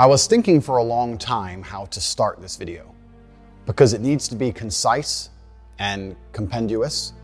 I 0.00 0.06
was 0.06 0.28
thinking 0.28 0.60
for 0.60 0.76
a 0.76 0.82
long 0.84 1.18
time 1.18 1.60
how 1.60 1.86
to 1.86 2.00
start 2.00 2.40
this 2.40 2.54
video 2.54 2.94
because 3.66 3.94
it 3.94 4.00
needs 4.00 4.28
to 4.28 4.36
be 4.36 4.52
concise 4.52 5.30
and 5.80 6.14
compendious, 6.30 7.14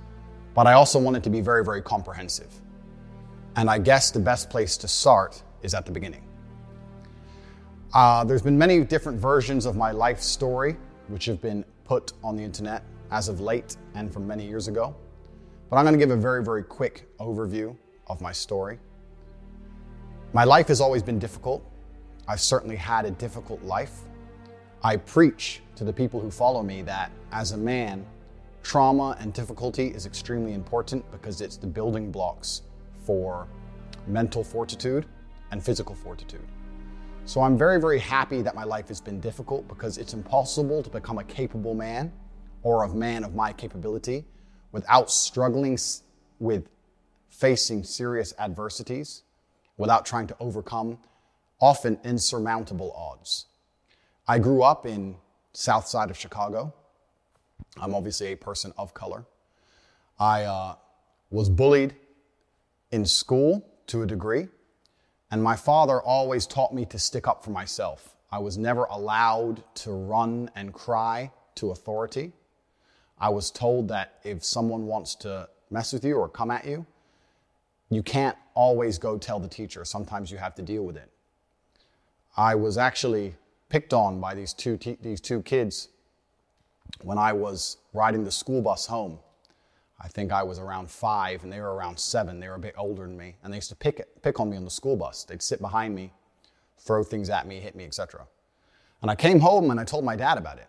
but 0.55 0.67
I 0.67 0.73
also 0.73 0.99
want 0.99 1.17
it 1.17 1.23
to 1.23 1.31
be 1.31 1.41
very, 1.41 1.65
very 1.65 1.81
comprehensive. 1.81 2.53
And 3.55 3.71
I 3.71 3.79
guess 3.79 4.11
the 4.11 4.19
best 4.19 4.51
place 4.51 4.77
to 4.79 4.89
start 4.89 5.41
is 5.63 5.73
at 5.73 5.87
the 5.87 5.93
beginning. 5.93 6.25
Uh, 7.93 8.25
there's 8.25 8.43
been 8.43 8.59
many 8.59 8.83
different 8.83 9.21
versions 9.21 9.67
of 9.67 9.77
my 9.77 9.93
life 9.93 10.19
story, 10.19 10.77
which 11.07 11.27
have 11.27 11.41
been 11.41 11.65
put 11.85 12.13
on 12.25 12.35
the 12.35 12.43
internet 12.43 12.83
as 13.13 13.29
of 13.29 13.39
late 13.39 13.77
and 13.95 14.13
from 14.13 14.27
many 14.27 14.45
years 14.45 14.67
ago. 14.67 14.97
But 15.71 15.77
I'm 15.77 15.85
going 15.85 15.97
to 15.97 16.05
give 16.05 16.11
a 16.11 16.21
very, 16.21 16.43
very 16.43 16.65
quick 16.65 17.09
overview 17.21 17.77
of 18.09 18.21
my 18.21 18.33
story. 18.33 18.81
My 20.33 20.43
life 20.43 20.67
has 20.67 20.81
always 20.81 21.05
been 21.05 21.21
difficult. 21.21 21.71
I've 22.27 22.41
certainly 22.41 22.77
had 22.77 23.05
a 23.05 23.11
difficult 23.11 23.63
life. 23.63 24.01
I 24.83 24.97
preach 24.97 25.61
to 25.77 25.85
the 25.85 25.93
people 25.93 26.21
who 26.21 26.31
follow 26.31 26.63
me 26.63 26.83
that 26.83 27.11
as 27.33 27.53
a 27.53 27.57
man, 27.57 28.07
trauma 28.63 29.17
and 29.21 29.33
difficulty 29.33 29.89
is 29.89 30.07
extremely 30.07 30.55
important 30.55 31.11
because 31.11 31.41
it's 31.41 31.57
the 31.57 31.67
building 31.67 32.11
blocks 32.11 32.63
for 33.05 33.47
mental 34.07 34.43
fortitude 34.43 35.07
and 35.51 35.63
physical 35.63 35.95
fortitude. 35.95 36.47
So 37.27 37.43
I'm 37.43 37.57
very, 37.57 37.81
very 37.81 37.99
happy 37.99 38.43
that 38.43 38.55
my 38.55 38.65
life 38.65 38.89
has 38.89 39.01
been 39.01 39.21
difficult 39.21 39.67
because 39.69 39.99
it's 39.99 40.15
impossible 40.15 40.83
to 40.83 40.91
become 40.91 41.19
a 41.19 41.25
capable 41.25 41.75
man 41.75 42.13
or 42.63 42.85
a 42.85 42.89
man 42.89 43.25
of 43.25 43.35
my 43.35 43.53
capability 43.53 44.25
without 44.73 45.11
struggling 45.11 45.79
with 46.39 46.69
facing 47.29 47.85
serious 47.85 48.35
adversities, 48.39 49.23
without 49.77 50.05
trying 50.05 50.27
to 50.27 50.37
overcome 50.41 50.99
often 51.61 51.99
insurmountable 52.05 52.93
odds. 52.93 53.47
I 54.27 54.39
grew 54.39 54.63
up 54.63 54.87
in 54.87 55.17
south 55.53 55.87
side 55.87 56.11
of 56.11 56.17
Chicago. 56.17 56.73
I'm 57.81 57.95
obviously 57.95 58.33
a 58.33 58.37
person 58.37 58.73
of 58.77 58.95
color. 58.95 59.25
I 60.19 60.45
uh, 60.45 60.75
was 61.31 61.49
bullied 61.49 61.95
in 62.91 63.05
school 63.05 63.67
to 63.89 64.03
a 64.03 64.07
degree, 64.07 64.49
and 65.31 65.43
my 65.43 65.57
father 65.57 66.01
always 66.01 66.47
taught 66.47 66.73
me 66.73 66.85
to 66.87 66.99
stick 66.99 67.27
up 67.27 67.45
for 67.45 67.51
myself. 67.51 68.15
I 68.31 68.39
was 68.39 68.57
never 68.57 68.85
allowed 68.85 69.63
to 69.77 69.93
run 69.93 70.51
and 70.55 70.73
cry 70.73 71.31
to 71.57 71.71
authority. 71.71 72.33
I 73.19 73.29
was 73.29 73.51
told 73.51 73.89
that 73.89 74.19
if 74.25 74.45
someone 74.45 74.87
wants 74.87 75.15
to 75.17 75.49
mess 75.71 75.93
with 75.93 76.05
you 76.05 76.17
or 76.17 76.29
come 76.29 76.51
at 76.51 76.67
you, 76.67 76.87
you 77.91 78.03
can't 78.03 78.37
always 78.55 78.99
go 78.99 79.19
tell 79.19 79.39
the 79.39 79.49
teacher. 79.49 79.85
Sometimes 79.85 80.31
you 80.31 80.39
have 80.39 80.55
to 80.57 80.63
deal 80.63 80.85
with 80.85 80.97
it. 80.97 81.11
I 82.37 82.55
was 82.55 82.79
actually 82.79 83.35
picked 83.69 83.93
on 83.93 84.21
by 84.21 84.35
these 84.35 84.53
two, 84.53 84.79
these 85.01 85.21
two 85.21 85.43
kids 85.43 85.89
when 87.03 87.19
I 87.19 87.33
was 87.33 87.79
riding 87.93 88.25
the 88.25 88.31
school 88.31 88.63
bus 88.63 88.87
home. 88.87 89.19
I 90.01 90.09
think 90.09 90.33
I 90.33 90.43
was 90.43 90.59
around 90.59 90.91
five 90.91 91.45
and 91.45 91.53
they 91.53 91.61
were 91.61 91.75
around 91.75 91.99
seven. 91.99 92.41
They 92.41 92.49
were 92.49 92.57
a 92.57 92.61
bit 92.61 92.75
older 92.77 93.03
than 93.03 93.17
me. 93.17 93.37
And 93.43 93.53
they 93.53 93.57
used 93.57 93.71
to 93.71 93.77
pick, 93.77 94.23
pick 94.23 94.41
on 94.41 94.51
me 94.51 94.57
on 94.57 94.65
the 94.65 94.71
school 94.71 94.97
bus. 94.97 95.25
They'd 95.25 95.41
sit 95.41 95.61
behind 95.61 95.95
me, 95.95 96.13
throw 96.79 97.05
things 97.05 97.31
at 97.31 97.47
me, 97.47 97.61
hit 97.61 97.75
me, 97.75 97.85
etc. 97.85 98.27
And 99.01 99.11
I 99.11 99.15
came 99.15 99.41
home 99.41 99.71
and 99.71 99.79
I 99.79 99.85
told 99.85 100.05
my 100.05 100.17
dad 100.17 100.37
about 100.37 100.59
it. 100.59 100.69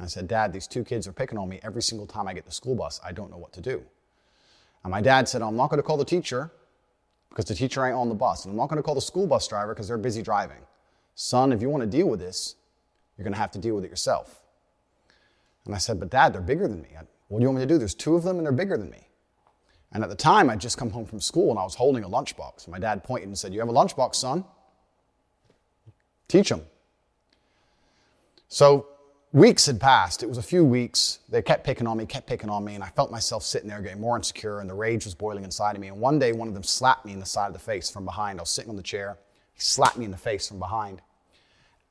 I 0.00 0.06
said, 0.06 0.26
Dad, 0.26 0.52
these 0.52 0.66
two 0.66 0.82
kids 0.82 1.06
are 1.06 1.12
picking 1.12 1.38
on 1.38 1.48
me 1.48 1.60
every 1.62 1.82
single 1.82 2.06
time 2.06 2.26
I 2.26 2.34
get 2.34 2.44
the 2.44 2.52
school 2.52 2.74
bus. 2.74 3.00
I 3.04 3.12
don't 3.12 3.30
know 3.30 3.36
what 3.36 3.52
to 3.52 3.60
do. 3.60 3.82
And 4.82 4.90
my 4.90 5.00
dad 5.00 5.28
said, 5.28 5.40
I'm 5.40 5.56
not 5.56 5.70
going 5.70 5.78
to 5.78 5.84
call 5.84 5.96
the 5.96 6.04
teacher 6.04 6.50
because 7.28 7.44
the 7.44 7.54
teacher 7.54 7.86
ain't 7.86 7.94
on 7.94 8.08
the 8.08 8.14
bus. 8.14 8.44
And 8.44 8.52
I'm 8.52 8.56
not 8.56 8.68
going 8.68 8.78
to 8.78 8.82
call 8.82 8.96
the 8.96 9.00
school 9.00 9.26
bus 9.26 9.46
driver 9.46 9.72
because 9.72 9.86
they're 9.86 9.96
busy 9.96 10.20
driving. 10.20 10.58
Son, 11.14 11.52
if 11.52 11.62
you 11.62 11.70
want 11.70 11.82
to 11.82 11.88
deal 11.88 12.08
with 12.08 12.20
this, 12.20 12.56
you're 13.16 13.24
going 13.24 13.34
to 13.34 13.38
have 13.38 13.52
to 13.52 13.58
deal 13.58 13.74
with 13.74 13.84
it 13.84 13.90
yourself. 13.90 14.42
And 15.64 15.74
I 15.74 15.78
said, 15.78 16.00
But 16.00 16.10
dad, 16.10 16.32
they're 16.32 16.40
bigger 16.40 16.68
than 16.68 16.82
me. 16.82 16.90
what 17.28 17.38
do 17.38 17.42
you 17.42 17.48
want 17.48 17.60
me 17.60 17.66
to 17.66 17.72
do? 17.72 17.78
There's 17.78 17.94
two 17.94 18.16
of 18.16 18.22
them 18.22 18.38
and 18.38 18.46
they're 18.46 18.52
bigger 18.52 18.76
than 18.76 18.90
me. 18.90 19.08
And 19.92 20.02
at 20.02 20.10
the 20.10 20.16
time, 20.16 20.50
I'd 20.50 20.60
just 20.60 20.76
come 20.76 20.90
home 20.90 21.06
from 21.06 21.20
school 21.20 21.50
and 21.50 21.58
I 21.58 21.62
was 21.62 21.76
holding 21.76 22.02
a 22.02 22.08
lunchbox. 22.08 22.66
My 22.68 22.80
dad 22.80 23.04
pointed 23.04 23.28
and 23.28 23.38
said, 23.38 23.54
You 23.54 23.60
have 23.60 23.68
a 23.68 23.72
lunchbox, 23.72 24.16
son? 24.16 24.44
Teach 26.26 26.48
them. 26.48 26.62
So 28.48 28.88
weeks 29.32 29.66
had 29.66 29.80
passed. 29.80 30.22
It 30.22 30.28
was 30.28 30.38
a 30.38 30.42
few 30.42 30.64
weeks. 30.64 31.20
They 31.28 31.42
kept 31.42 31.64
picking 31.64 31.86
on 31.86 31.96
me, 31.96 32.06
kept 32.06 32.26
picking 32.26 32.50
on 32.50 32.64
me, 32.64 32.74
and 32.74 32.82
I 32.82 32.88
felt 32.88 33.10
myself 33.10 33.44
sitting 33.44 33.68
there 33.68 33.80
getting 33.80 34.00
more 34.00 34.16
insecure, 34.16 34.60
and 34.60 34.68
the 34.68 34.74
rage 34.74 35.04
was 35.04 35.14
boiling 35.14 35.44
inside 35.44 35.76
of 35.76 35.80
me. 35.80 35.88
And 35.88 36.00
one 36.00 36.18
day, 36.18 36.32
one 36.32 36.48
of 36.48 36.54
them 36.54 36.62
slapped 36.64 37.06
me 37.06 37.12
in 37.12 37.20
the 37.20 37.26
side 37.26 37.46
of 37.46 37.52
the 37.52 37.58
face 37.58 37.88
from 37.88 38.04
behind. 38.04 38.40
I 38.40 38.42
was 38.42 38.50
sitting 38.50 38.70
on 38.70 38.76
the 38.76 38.82
chair. 38.82 39.18
He 39.54 39.60
slapped 39.60 39.96
me 39.96 40.04
in 40.04 40.10
the 40.10 40.16
face 40.16 40.48
from 40.48 40.58
behind. 40.58 41.02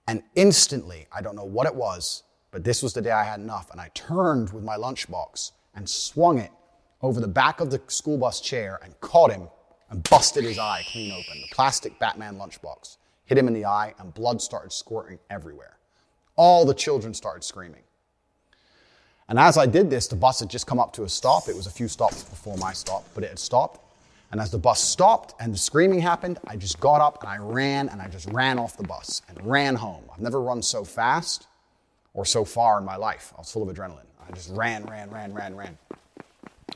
And 0.07 0.23
instantly, 0.35 1.07
I 1.15 1.21
don't 1.21 1.35
know 1.35 1.45
what 1.45 1.67
it 1.67 1.75
was, 1.75 2.23
but 2.51 2.63
this 2.63 2.83
was 2.83 2.93
the 2.93 3.01
day 3.01 3.11
I 3.11 3.23
had 3.23 3.39
enough. 3.39 3.71
And 3.71 3.79
I 3.79 3.89
turned 3.93 4.51
with 4.51 4.63
my 4.63 4.75
lunchbox 4.75 5.51
and 5.75 5.89
swung 5.89 6.37
it 6.37 6.51
over 7.01 7.19
the 7.19 7.27
back 7.27 7.59
of 7.59 7.71
the 7.71 7.81
school 7.87 8.17
bus 8.17 8.41
chair 8.41 8.79
and 8.83 8.99
caught 9.01 9.31
him 9.31 9.49
and 9.89 10.03
busted 10.09 10.43
his 10.43 10.59
eye 10.59 10.83
clean 10.91 11.11
open. 11.11 11.41
The 11.41 11.55
plastic 11.55 11.97
Batman 11.99 12.35
lunchbox 12.35 12.97
hit 13.25 13.37
him 13.37 13.47
in 13.47 13.53
the 13.53 13.65
eye, 13.65 13.93
and 13.99 14.13
blood 14.13 14.41
started 14.41 14.71
squirting 14.71 15.19
everywhere. 15.29 15.77
All 16.35 16.65
the 16.65 16.73
children 16.73 17.13
started 17.13 17.43
screaming. 17.43 17.83
And 19.29 19.39
as 19.39 19.57
I 19.57 19.65
did 19.65 19.89
this, 19.89 20.07
the 20.07 20.15
bus 20.15 20.41
had 20.41 20.49
just 20.49 20.67
come 20.67 20.79
up 20.79 20.91
to 20.93 21.03
a 21.03 21.09
stop. 21.09 21.47
It 21.47 21.55
was 21.55 21.67
a 21.67 21.71
few 21.71 21.87
stops 21.87 22.23
before 22.23 22.57
my 22.57 22.73
stop, 22.73 23.05
but 23.15 23.23
it 23.23 23.29
had 23.29 23.39
stopped. 23.39 23.79
And 24.33 24.41
as 24.41 24.49
the 24.49 24.57
bus 24.57 24.81
stopped 24.81 25.35
and 25.39 25.53
the 25.53 25.59
screaming 25.59 25.99
happened, 25.99 26.39
I 26.47 26.55
just 26.55 26.79
got 26.79 27.01
up 27.01 27.21
and 27.21 27.29
I 27.29 27.37
ran 27.37 27.87
and 27.89 28.01
I 28.01 28.07
just 28.07 28.27
ran 28.31 28.57
off 28.57 28.75
the 28.75 28.83
bus 28.83 29.21
and 29.29 29.39
ran 29.45 29.75
home. 29.75 30.03
I've 30.11 30.21
never 30.21 30.41
run 30.41 30.63
so 30.63 30.83
fast 30.83 31.45
or 32.15 32.25
so 32.25 32.43
far 32.43 32.79
in 32.79 32.83
my 32.83 32.95
life. 32.95 33.31
I 33.35 33.41
was 33.41 33.51
full 33.51 33.61
of 33.61 33.69
adrenaline. 33.69 34.07
I 34.27 34.31
just 34.31 34.49
ran, 34.49 34.85
ran, 34.85 35.11
ran, 35.11 35.35
ran, 35.35 35.55
ran. 35.55 35.77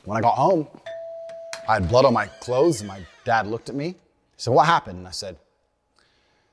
When 0.04 0.16
I 0.16 0.20
got 0.20 0.36
home, 0.36 0.68
I 1.68 1.74
had 1.74 1.88
blood 1.88 2.04
on 2.04 2.14
my 2.14 2.26
clothes 2.26 2.80
and 2.80 2.86
my 2.86 3.00
dad 3.24 3.48
looked 3.48 3.68
at 3.68 3.74
me. 3.74 3.88
He 3.88 3.96
said, 4.36 4.54
What 4.54 4.66
happened? 4.66 4.98
And 4.98 5.08
I 5.08 5.10
said, 5.10 5.36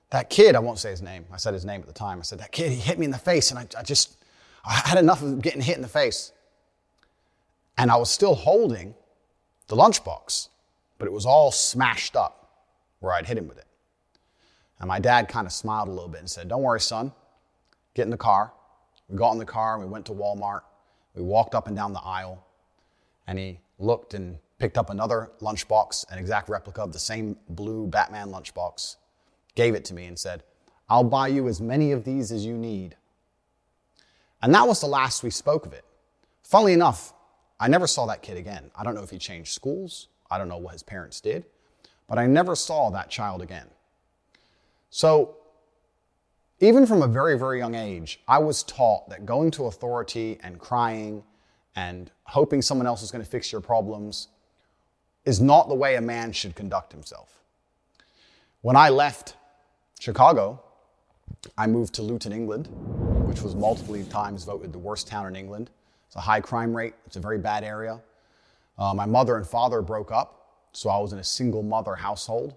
that 0.10 0.32
kid, 0.32 0.56
I 0.56 0.60
won't 0.60 0.80
say 0.80 0.90
his 0.90 1.04
name, 1.04 1.26
I 1.32 1.38
said 1.38 1.54
his 1.54 1.66
name 1.66 1.82
at 1.82 1.88
the 1.88 1.94
time. 1.94 2.18
I 2.18 2.24
said, 2.24 2.40
that 2.40 2.52
kid, 2.52 2.72
he 2.72 2.80
hit 2.80 2.98
me 2.98 3.06
in 3.06 3.12
the 3.12 3.20
face, 3.20 3.52
and 3.52 3.60
I, 3.60 3.68
I 3.78 3.84
just, 3.84 4.18
I 4.66 4.74
had 4.74 4.98
enough 4.98 5.22
of 5.22 5.40
getting 5.44 5.62
hit 5.62 5.76
in 5.76 5.84
the 5.84 5.88
face. 5.88 6.32
And 7.78 7.92
I 7.92 7.96
was 7.98 8.10
still 8.10 8.34
holding 8.34 8.96
the 9.68 9.76
lunchbox, 9.76 10.48
but 10.98 11.08
it 11.08 11.12
was 11.12 11.26
all 11.26 11.52
smashed 11.52 12.16
up 12.16 12.50
where 13.00 13.14
I'd 13.14 13.26
hit 13.26 13.38
him 13.38 13.48
with 13.48 13.58
it. 13.58 13.66
And 14.80 14.88
my 14.88 15.00
dad 15.00 15.28
kind 15.28 15.48
of 15.48 15.54
smiled 15.54 15.88
a 15.88 15.92
little 15.92 16.10
bit 16.10 16.20
and 16.20 16.30
said, 16.30 16.48
Don't 16.48 16.62
worry, 16.62 16.82
son, 16.82 17.12
get 17.94 18.04
in 18.04 18.10
the 18.10 18.18
car. 18.18 18.52
We 19.08 19.18
got 19.18 19.32
in 19.32 19.40
the 19.40 19.46
car 19.46 19.80
we 19.80 19.86
went 19.86 20.06
to 20.08 20.12
Walmart. 20.12 20.62
We 21.14 21.22
walked 21.22 21.56
up 21.56 21.68
and 21.68 21.76
down 21.76 21.94
the 21.94 22.02
aisle, 22.02 22.46
and 23.26 23.40
he 23.40 23.60
looked 23.80 24.14
and 24.14 24.38
picked 24.60 24.78
up 24.78 24.90
another 24.90 25.32
lunchbox, 25.42 26.12
an 26.12 26.20
exact 26.20 26.50
replica 26.50 26.82
of 26.82 26.92
the 26.92 27.00
same 27.00 27.38
blue 27.50 27.88
Batman 27.88 28.30
lunchbox 28.30 28.98
gave 29.56 29.74
it 29.74 29.86
to 29.86 29.94
me 29.94 30.06
and 30.06 30.20
said, 30.20 30.44
I'll 30.90 31.04
buy 31.04 31.30
you 31.30 31.48
as 31.48 31.62
many 31.62 31.92
of 31.92 32.04
these 32.04 32.32
as 32.32 32.46
you 32.46 32.56
need. 32.56 32.96
And 34.42 34.54
that 34.54 34.68
was 34.68 34.82
the 34.82 34.88
last 34.88 35.24
we 35.24 35.30
spoke 35.30 35.66
of 35.66 35.74
it. 35.74 35.84
Funnily 36.44 36.74
enough, 36.74 37.14
I 37.60 37.68
never 37.68 37.88
saw 37.88 38.06
that 38.08 38.22
kid 38.22 38.38
again. 38.38 38.70
I 38.76 38.84
don't 38.84 38.94
know 38.94 39.02
if 39.02 39.10
he 39.10 39.18
changed 39.18 39.54
schools. 39.54 40.10
I 40.30 40.38
don't 40.38 40.50
know 40.50 40.58
what 40.58 40.74
his 40.74 40.84
parents 40.84 41.22
did, 41.22 41.46
but 42.08 42.18
I 42.18 42.28
never 42.28 42.56
saw 42.56 42.90
that 42.92 43.10
child 43.10 43.42
again. 43.42 43.68
So, 44.90 45.38
even 46.60 46.86
from 46.86 47.02
a 47.02 47.08
very, 47.08 47.38
very 47.38 47.60
young 47.60 47.76
age, 47.76 48.22
I 48.28 48.38
was 48.38 48.64
taught 48.64 49.10
that 49.10 49.26
going 49.26 49.52
to 49.52 49.66
authority 49.66 50.40
and 50.42 50.58
crying 50.58 51.24
and 51.76 52.10
hoping 52.24 52.62
someone 52.62 52.88
else 52.88 53.04
is 53.04 53.12
going 53.12 53.24
to 53.24 53.30
fix 53.30 53.52
your 53.52 53.62
problems 53.62 54.30
is 55.26 55.42
not 55.42 55.68
the 55.68 55.76
way 55.76 55.96
a 55.96 56.02
man 56.02 56.32
should 56.32 56.56
conduct 56.56 56.92
himself. 56.92 57.42
When 58.62 58.76
I 58.76 58.90
left 58.90 59.36
Chicago, 60.00 60.62
I 61.58 61.68
moved 61.68 61.94
to 61.96 62.02
Luton, 62.02 62.32
England, 62.32 62.68
which 63.28 63.42
was 63.42 63.56
multiple 63.56 64.02
times 64.06 64.46
voted 64.46 64.72
the 64.72 64.80
worst 64.80 65.08
town 65.08 65.28
in 65.28 65.36
England. 65.36 65.70
It's 66.08 66.16
a 66.16 66.22
high 66.22 66.42
crime 66.42 66.76
rate, 66.76 66.94
it's 67.06 67.16
a 67.16 67.20
very 67.20 67.38
bad 67.38 67.64
area. 67.64 68.00
Uh, 68.78 68.94
my 68.94 69.06
mother 69.06 69.38
and 69.38 69.48
father 69.48 69.82
broke 69.82 70.12
up, 70.12 70.68
so 70.74 70.90
I 70.90 70.98
was 71.00 71.14
in 71.14 71.20
a 71.20 71.24
single 71.24 71.64
mother 71.64 71.96
household. 71.96 72.56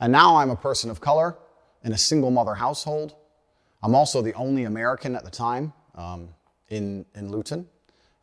And 0.00 0.12
now 0.12 0.36
I'm 0.36 0.50
a 0.50 0.56
person 0.56 0.90
of 0.90 1.00
color 1.00 1.36
in 1.82 1.92
a 1.92 1.98
single 1.98 2.30
mother 2.30 2.54
household. 2.54 3.14
I'm 3.82 3.94
also 3.94 4.22
the 4.22 4.34
only 4.34 4.64
American 4.64 5.14
at 5.14 5.24
the 5.24 5.30
time 5.30 5.72
um, 5.94 6.28
in, 6.68 7.04
in 7.14 7.30
Luton. 7.30 7.66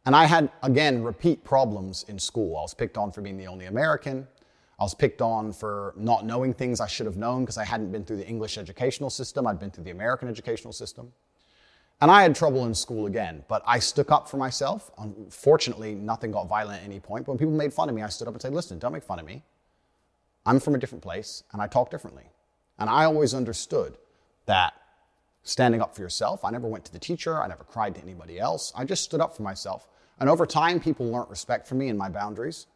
And 0.05 0.15
I 0.15 0.25
had, 0.25 0.51
again, 0.63 1.03
repeat 1.03 1.43
problems 1.43 2.05
in 2.07 2.17
school. 2.17 2.57
I 2.57 2.61
was 2.61 2.73
picked 2.73 2.97
on 2.97 3.11
for 3.11 3.21
being 3.21 3.37
the 3.37 3.47
only 3.47 3.65
American. 3.65 4.27
I 4.79 4.83
was 4.83 4.95
picked 4.95 5.21
on 5.21 5.53
for 5.53 5.93
not 5.95 6.25
knowing 6.25 6.55
things 6.55 6.81
I 6.81 6.87
should 6.87 7.05
have 7.05 7.17
known 7.17 7.43
because 7.43 7.59
I 7.59 7.63
hadn't 7.63 7.91
been 7.91 8.03
through 8.03 8.17
the 8.17 8.27
English 8.27 8.57
educational 8.57 9.11
system. 9.11 9.45
I'd 9.45 9.59
been 9.59 9.69
through 9.69 9.83
the 9.83 9.91
American 9.91 10.27
educational 10.27 10.73
system. 10.73 11.13
And 12.01 12.09
I 12.09 12.23
had 12.23 12.35
trouble 12.35 12.65
in 12.65 12.73
school 12.73 13.05
again, 13.05 13.43
but 13.47 13.61
I 13.65 13.77
stuck 13.77 14.11
up 14.11 14.27
for 14.27 14.37
myself. 14.37 14.89
Unfortunately, 14.97 15.93
nothing 15.93 16.31
got 16.31 16.49
violent 16.49 16.81
at 16.81 16.85
any 16.85 16.99
point. 16.99 17.25
But 17.25 17.33
when 17.33 17.37
people 17.37 17.53
made 17.53 17.73
fun 17.73 17.89
of 17.89 17.95
me, 17.95 18.01
I 18.01 18.09
stood 18.09 18.27
up 18.27 18.33
and 18.33 18.41
said, 18.41 18.53
listen, 18.53 18.79
don't 18.79 18.91
make 18.91 19.03
fun 19.03 19.19
of 19.19 19.25
me. 19.25 19.43
I'm 20.45 20.59
from 20.59 20.73
a 20.73 20.79
different 20.79 21.03
place 21.03 21.43
and 21.51 21.61
I 21.61 21.67
talk 21.67 21.91
differently. 21.91 22.25
And 22.79 22.89
I 22.89 23.05
always 23.05 23.35
understood 23.35 23.97
that 24.47 24.73
standing 25.43 25.81
up 25.81 25.95
for 25.95 26.01
yourself, 26.01 26.43
I 26.43 26.49
never 26.49 26.67
went 26.67 26.85
to 26.85 26.91
the 26.91 26.99
teacher, 26.99 27.41
I 27.41 27.47
never 27.47 27.63
cried 27.63 27.95
to 27.95 28.01
anybody 28.01 28.39
else. 28.39 28.73
I 28.75 28.85
just 28.85 29.03
stood 29.03 29.21
up 29.21 29.35
for 29.35 29.43
myself. 29.43 29.87
And 30.19 30.29
over 30.29 30.45
time, 30.45 30.79
people 30.79 31.07
learned 31.07 31.29
respect 31.29 31.67
for 31.67 31.75
me 31.75 31.89
and 31.89 31.97
my 31.97 32.09
boundaries, 32.09 32.67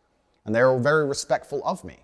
and 0.46 0.54
they 0.54 0.64
were 0.64 0.80
very 0.80 1.06
respectful 1.06 1.64
of 1.64 1.84
me. 1.84 2.00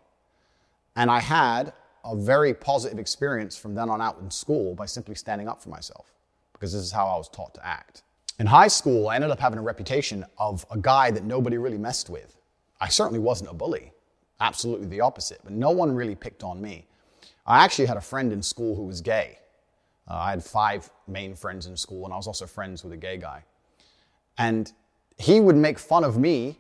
And 0.95 1.09
I 1.09 1.19
had 1.19 1.73
a 2.03 2.15
very 2.15 2.53
positive 2.53 2.99
experience 2.99 3.57
from 3.57 3.75
then 3.75 3.89
on 3.89 4.01
out 4.01 4.19
in 4.19 4.29
school 4.29 4.75
by 4.75 4.85
simply 4.85 5.15
standing 5.15 5.47
up 5.47 5.61
for 5.61 5.69
myself, 5.69 6.13
because 6.61 6.73
this 6.73 6.83
is 6.83 6.91
how 6.91 7.07
I 7.07 7.17
was 7.17 7.27
taught 7.27 7.55
to 7.55 7.65
act. 7.65 8.03
In 8.37 8.45
high 8.45 8.67
school, 8.67 9.09
I 9.09 9.15
ended 9.15 9.31
up 9.31 9.39
having 9.39 9.57
a 9.57 9.63
reputation 9.63 10.23
of 10.37 10.63
a 10.69 10.77
guy 10.77 11.09
that 11.09 11.23
nobody 11.23 11.57
really 11.57 11.79
messed 11.79 12.07
with. 12.07 12.37
I 12.79 12.87
certainly 12.87 13.17
wasn't 13.17 13.49
a 13.49 13.53
bully, 13.55 13.91
absolutely 14.39 14.85
the 14.85 15.01
opposite, 15.01 15.39
but 15.43 15.53
no 15.53 15.71
one 15.71 15.91
really 15.91 16.13
picked 16.13 16.43
on 16.43 16.61
me. 16.61 16.85
I 17.47 17.65
actually 17.65 17.87
had 17.87 17.97
a 17.97 18.01
friend 18.01 18.31
in 18.31 18.43
school 18.43 18.75
who 18.75 18.83
was 18.83 19.01
gay. 19.01 19.39
Uh, 20.07 20.17
I 20.17 20.29
had 20.29 20.43
five 20.43 20.87
main 21.07 21.33
friends 21.33 21.65
in 21.65 21.75
school, 21.75 22.05
and 22.05 22.13
I 22.13 22.17
was 22.17 22.27
also 22.27 22.45
friends 22.45 22.83
with 22.83 22.93
a 22.93 22.97
gay 22.97 23.17
guy. 23.17 23.43
And 24.37 24.71
he 25.17 25.39
would 25.39 25.55
make 25.55 25.79
fun 25.79 26.03
of 26.03 26.15
me 26.15 26.59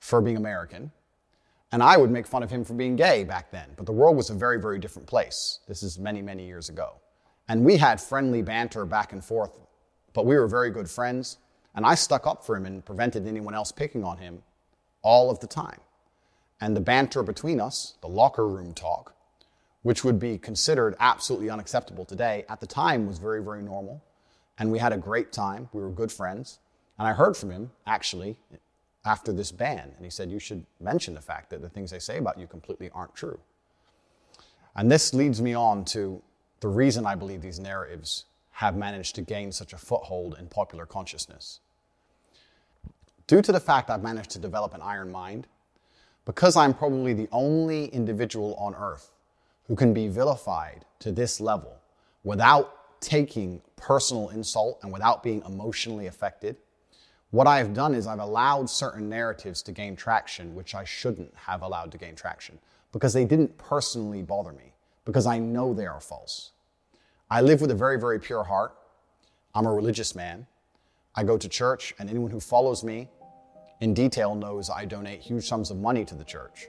for 0.00 0.20
being 0.20 0.36
American, 0.36 0.90
and 1.70 1.80
I 1.80 1.96
would 1.96 2.10
make 2.10 2.26
fun 2.26 2.42
of 2.42 2.50
him 2.50 2.64
for 2.64 2.74
being 2.74 2.96
gay 2.96 3.22
back 3.22 3.52
then. 3.52 3.68
But 3.76 3.86
the 3.86 3.92
world 3.92 4.16
was 4.16 4.30
a 4.30 4.34
very, 4.34 4.60
very 4.60 4.80
different 4.80 5.06
place. 5.06 5.60
This 5.68 5.84
is 5.84 5.96
many, 5.96 6.22
many 6.22 6.44
years 6.44 6.70
ago. 6.70 6.94
And 7.50 7.64
we 7.64 7.78
had 7.78 8.00
friendly 8.00 8.42
banter 8.42 8.86
back 8.86 9.12
and 9.12 9.24
forth, 9.24 9.58
but 10.12 10.24
we 10.24 10.36
were 10.36 10.46
very 10.46 10.70
good 10.70 10.88
friends. 10.88 11.38
And 11.74 11.84
I 11.84 11.96
stuck 11.96 12.24
up 12.24 12.46
for 12.46 12.56
him 12.56 12.64
and 12.64 12.84
prevented 12.84 13.26
anyone 13.26 13.56
else 13.56 13.72
picking 13.72 14.04
on 14.04 14.18
him 14.18 14.44
all 15.02 15.32
of 15.32 15.40
the 15.40 15.48
time. 15.48 15.80
And 16.60 16.76
the 16.76 16.80
banter 16.80 17.24
between 17.24 17.60
us, 17.60 17.94
the 18.02 18.06
locker 18.06 18.46
room 18.46 18.72
talk, 18.72 19.16
which 19.82 20.04
would 20.04 20.20
be 20.20 20.38
considered 20.38 20.94
absolutely 21.00 21.50
unacceptable 21.50 22.04
today, 22.04 22.44
at 22.48 22.60
the 22.60 22.68
time 22.68 23.08
was 23.08 23.18
very, 23.18 23.42
very 23.42 23.62
normal. 23.62 24.00
And 24.56 24.70
we 24.70 24.78
had 24.78 24.92
a 24.92 24.96
great 24.96 25.32
time. 25.32 25.68
We 25.72 25.82
were 25.82 25.90
good 25.90 26.12
friends. 26.12 26.60
And 27.00 27.08
I 27.08 27.14
heard 27.14 27.36
from 27.36 27.50
him, 27.50 27.72
actually, 27.84 28.36
after 29.04 29.32
this 29.32 29.50
ban. 29.50 29.90
And 29.96 30.04
he 30.04 30.10
said, 30.10 30.30
You 30.30 30.38
should 30.38 30.64
mention 30.78 31.14
the 31.14 31.20
fact 31.20 31.50
that 31.50 31.62
the 31.62 31.68
things 31.68 31.90
they 31.90 31.98
say 31.98 32.18
about 32.18 32.38
you 32.38 32.46
completely 32.46 32.90
aren't 32.94 33.16
true. 33.16 33.40
And 34.76 34.88
this 34.88 35.12
leads 35.12 35.42
me 35.42 35.52
on 35.54 35.84
to 35.86 36.22
the 36.60 36.68
reason 36.68 37.06
I 37.06 37.14
believe 37.14 37.42
these 37.42 37.58
narratives 37.58 38.26
have 38.52 38.76
managed 38.76 39.14
to 39.14 39.22
gain 39.22 39.52
such 39.52 39.72
a 39.72 39.78
foothold 39.78 40.36
in 40.38 40.48
popular 40.48 40.86
consciousness. 40.86 41.60
Due 43.26 43.42
to 43.42 43.52
the 43.52 43.60
fact 43.60 43.90
I've 43.90 44.02
managed 44.02 44.30
to 44.30 44.38
develop 44.38 44.74
an 44.74 44.82
iron 44.82 45.10
mind, 45.10 45.46
because 46.24 46.56
I'm 46.56 46.74
probably 46.74 47.14
the 47.14 47.28
only 47.32 47.86
individual 47.86 48.54
on 48.56 48.74
earth 48.74 49.12
who 49.66 49.76
can 49.76 49.94
be 49.94 50.08
vilified 50.08 50.84
to 50.98 51.12
this 51.12 51.40
level 51.40 51.76
without 52.24 53.00
taking 53.00 53.62
personal 53.76 54.28
insult 54.28 54.78
and 54.82 54.92
without 54.92 55.22
being 55.22 55.42
emotionally 55.46 56.06
affected, 56.06 56.56
what 57.30 57.46
I 57.46 57.58
have 57.58 57.72
done 57.72 57.94
is 57.94 58.06
I've 58.06 58.18
allowed 58.18 58.68
certain 58.68 59.08
narratives 59.08 59.62
to 59.62 59.72
gain 59.72 59.96
traction, 59.96 60.54
which 60.54 60.74
I 60.74 60.84
shouldn't 60.84 61.32
have 61.34 61.62
allowed 61.62 61.92
to 61.92 61.98
gain 61.98 62.14
traction 62.14 62.58
because 62.92 63.12
they 63.12 63.24
didn't 63.24 63.56
personally 63.56 64.22
bother 64.22 64.52
me, 64.52 64.69
because 65.10 65.26
I 65.26 65.40
know 65.40 65.74
they 65.74 65.86
are 65.86 66.00
false. 66.00 66.52
I 67.28 67.40
live 67.40 67.60
with 67.60 67.72
a 67.72 67.74
very, 67.74 67.98
very 67.98 68.20
pure 68.20 68.44
heart. 68.44 68.76
I'm 69.56 69.66
a 69.66 69.72
religious 69.72 70.14
man. 70.14 70.46
I 71.16 71.24
go 71.24 71.36
to 71.36 71.48
church, 71.48 71.92
and 71.98 72.08
anyone 72.08 72.30
who 72.30 72.38
follows 72.38 72.84
me 72.84 73.08
in 73.80 73.92
detail 73.92 74.36
knows 74.36 74.70
I 74.70 74.84
donate 74.84 75.20
huge 75.20 75.48
sums 75.48 75.72
of 75.72 75.78
money 75.78 76.04
to 76.04 76.14
the 76.14 76.22
church. 76.22 76.68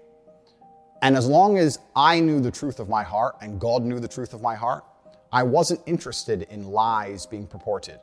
And 1.03 1.15
as 1.15 1.27
long 1.27 1.59
as 1.59 1.77
I 1.95 2.19
knew 2.19 2.39
the 2.39 2.49
truth 2.49 2.79
of 2.79 2.89
my 2.89 3.03
heart 3.03 3.35
and 3.41 3.59
God 3.59 3.83
knew 3.83 3.99
the 3.99 4.07
truth 4.07 4.33
of 4.33 4.41
my 4.41 4.55
heart, 4.55 4.83
I 5.31 5.43
wasn't 5.43 5.81
interested 5.85 6.43
in 6.49 6.71
lies 6.71 7.27
being 7.27 7.45
purported. 7.45 7.99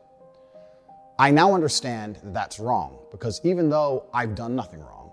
I 1.19 1.33
now 1.33 1.53
understand 1.53 2.17
that 2.23 2.33
that's 2.33 2.61
wrong 2.61 2.99
because 3.11 3.41
even 3.43 3.69
though 3.71 4.05
I've 4.15 4.37
done 4.37 4.55
nothing 4.55 4.81
wrong, 4.81 5.11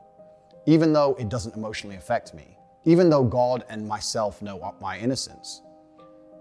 even 0.67 0.93
though 0.93 1.15
it 1.15 1.29
doesn't 1.29 1.55
emotionally 1.55 1.95
affect 1.95 2.35
me, 2.35 2.54
even 2.85 3.09
though 3.09 3.23
God 3.23 3.65
and 3.69 3.87
myself 3.87 4.41
know 4.41 4.75
my 4.79 4.97
innocence, 4.97 5.61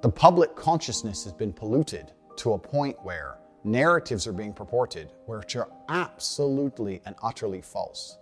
the 0.02 0.10
public 0.10 0.54
consciousness 0.54 1.24
has 1.24 1.32
been 1.32 1.52
polluted 1.52 2.12
to 2.36 2.52
a 2.52 2.58
point 2.58 2.96
where 3.02 3.38
narratives 3.64 4.26
are 4.26 4.32
being 4.32 4.52
purported 4.52 5.10
which 5.24 5.56
are 5.56 5.70
absolutely 5.88 7.00
and 7.06 7.16
utterly 7.22 7.62
false. 7.62 8.18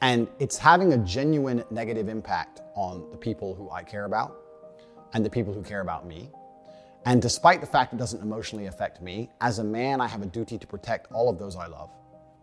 And 0.00 0.26
it's 0.38 0.56
having 0.56 0.94
a 0.94 0.98
genuine 0.98 1.62
negative 1.70 2.08
impact 2.08 2.62
on 2.74 3.10
the 3.10 3.18
people 3.18 3.54
who 3.54 3.70
I 3.70 3.82
care 3.82 4.06
about 4.06 4.36
and 5.12 5.24
the 5.24 5.30
people 5.30 5.52
who 5.52 5.62
care 5.62 5.82
about 5.82 6.06
me. 6.06 6.30
And 7.04 7.20
despite 7.20 7.60
the 7.60 7.66
fact 7.66 7.92
it 7.92 7.98
doesn't 7.98 8.22
emotionally 8.22 8.66
affect 8.66 9.02
me, 9.02 9.30
as 9.40 9.58
a 9.58 9.64
man, 9.64 10.00
I 10.00 10.08
have 10.08 10.22
a 10.22 10.26
duty 10.26 10.56
to 10.56 10.66
protect 10.66 11.12
all 11.12 11.28
of 11.28 11.38
those 11.38 11.54
I 11.54 11.66
love. 11.66 11.90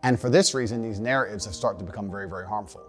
And 0.03 0.19
for 0.19 0.29
this 0.29 0.53
reason, 0.53 0.81
these 0.81 1.00
narratives 1.00 1.45
have 1.45 1.55
started 1.55 1.79
to 1.79 1.85
become 1.85 2.12
very, 2.12 2.29
very 2.29 2.45
harmful. 2.45 2.88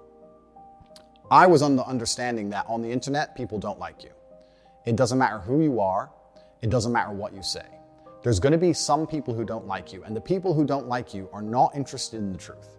I 1.31 1.47
was 1.47 1.63
under 1.63 1.83
understanding 1.83 2.51
that 2.51 2.67
on 2.69 2.83
the 2.83 2.91
internet, 2.91 3.37
people 3.37 3.59
don't 3.59 3.79
like 3.79 4.03
you. 4.03 4.11
It 4.85 4.97
doesn't 4.97 5.19
matter 5.19 5.39
who 5.39 5.63
you 5.63 5.79
are, 5.79 6.11
it 6.61 6.71
doesn't 6.71 6.93
matter 6.93 7.13
what 7.13 7.33
you 7.33 7.43
say. 7.43 7.67
There's 8.23 8.41
going 8.41 8.53
to 8.53 8.59
be 8.59 8.73
some 8.73 9.07
people 9.07 9.33
who 9.33 9.45
don't 9.45 9.67
like 9.67 9.93
you, 9.93 10.03
and 10.03 10.17
the 10.17 10.21
people 10.21 10.53
who 10.53 10.65
don't 10.65 10.89
like 10.89 11.15
you 11.15 11.29
are 11.33 11.41
not 11.41 11.75
interested 11.77 12.19
in 12.19 12.33
the 12.33 12.39
truth. 12.39 12.79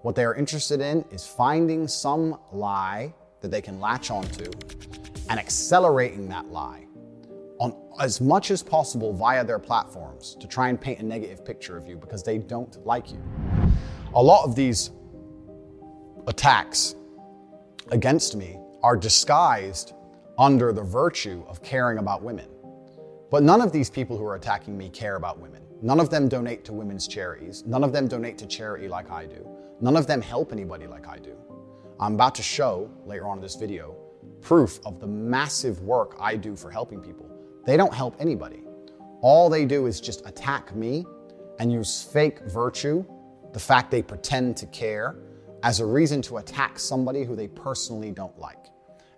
What 0.00 0.16
they 0.16 0.24
are 0.24 0.34
interested 0.34 0.80
in 0.80 1.04
is 1.10 1.26
finding 1.26 1.86
some 1.86 2.38
lie 2.50 3.12
that 3.42 3.50
they 3.50 3.60
can 3.60 3.78
latch 3.78 4.10
onto 4.10 4.50
and 5.28 5.38
accelerating 5.38 6.28
that 6.28 6.48
lie 6.48 6.86
on 7.58 7.76
as 8.00 8.20
much 8.20 8.50
as 8.50 8.62
possible 8.62 9.12
via 9.12 9.44
their 9.44 9.58
platforms 9.58 10.34
to 10.40 10.48
try 10.48 10.70
and 10.70 10.80
paint 10.80 10.98
a 10.98 11.04
negative 11.04 11.44
picture 11.44 11.76
of 11.76 11.86
you 11.86 11.96
because 11.96 12.22
they 12.22 12.38
don't 12.38 12.84
like 12.86 13.12
you. 13.12 13.22
A 14.14 14.22
lot 14.22 14.44
of 14.44 14.56
these 14.56 14.90
attacks 16.26 16.96
against 17.90 18.36
me 18.36 18.58
are 18.82 18.96
disguised 18.96 19.94
under 20.38 20.72
the 20.72 20.82
virtue 20.82 21.44
of 21.48 21.62
caring 21.62 21.98
about 21.98 22.22
women. 22.22 22.48
But 23.30 23.42
none 23.42 23.60
of 23.60 23.72
these 23.72 23.90
people 23.90 24.16
who 24.16 24.24
are 24.24 24.36
attacking 24.36 24.76
me 24.76 24.88
care 24.90 25.16
about 25.16 25.38
women. 25.38 25.62
None 25.80 26.00
of 26.00 26.10
them 26.10 26.28
donate 26.28 26.64
to 26.66 26.72
women's 26.72 27.08
charities. 27.08 27.64
None 27.66 27.82
of 27.82 27.92
them 27.92 28.06
donate 28.06 28.38
to 28.38 28.46
charity 28.46 28.88
like 28.88 29.10
I 29.10 29.26
do. 29.26 29.46
None 29.80 29.96
of 29.96 30.06
them 30.06 30.20
help 30.20 30.52
anybody 30.52 30.86
like 30.86 31.08
I 31.08 31.18
do. 31.18 31.36
I'm 31.98 32.14
about 32.14 32.34
to 32.36 32.42
show 32.42 32.90
later 33.04 33.26
on 33.26 33.38
in 33.38 33.42
this 33.42 33.56
video 33.56 33.96
proof 34.42 34.80
of 34.84 35.00
the 35.00 35.06
massive 35.06 35.80
work 35.82 36.16
I 36.20 36.36
do 36.36 36.56
for 36.56 36.70
helping 36.70 37.00
people. 37.00 37.30
They 37.64 37.76
don't 37.76 37.94
help 37.94 38.16
anybody. 38.18 38.64
All 39.20 39.48
they 39.48 39.64
do 39.64 39.86
is 39.86 40.00
just 40.00 40.26
attack 40.26 40.74
me 40.74 41.06
and 41.58 41.72
use 41.72 42.02
fake 42.02 42.40
virtue, 42.46 43.04
the 43.52 43.60
fact 43.60 43.90
they 43.90 44.02
pretend 44.02 44.56
to 44.56 44.66
care, 44.66 45.16
as 45.62 45.80
a 45.80 45.86
reason 45.86 46.20
to 46.22 46.38
attack 46.38 46.78
somebody 46.78 47.24
who 47.24 47.36
they 47.36 47.48
personally 47.48 48.10
don't 48.10 48.36
like. 48.38 48.66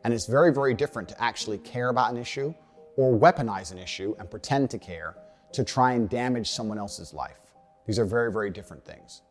And 0.05 0.13
it's 0.13 0.27
very, 0.27 0.53
very 0.53 0.75
different 0.75 1.09
to 1.09 1.23
actually 1.23 1.59
care 1.59 1.89
about 1.89 2.11
an 2.13 2.19
issue 2.19 2.55
or 2.97 3.19
weaponize 3.19 3.73
an 3.73 3.79
issue 3.79 4.15
and 4.19 4.31
pretend 4.31 4.71
to 4.71 4.79
care 4.79 5.17
to 5.53 5.65
try 5.65 5.93
and 5.93 6.09
damage 6.09 6.51
someone 6.51 6.79
else's 6.79 7.15
life. 7.15 7.41
These 7.87 7.99
are 7.99 8.05
very, 8.05 8.31
very 8.31 8.51
different 8.51 8.85
things. 8.85 9.23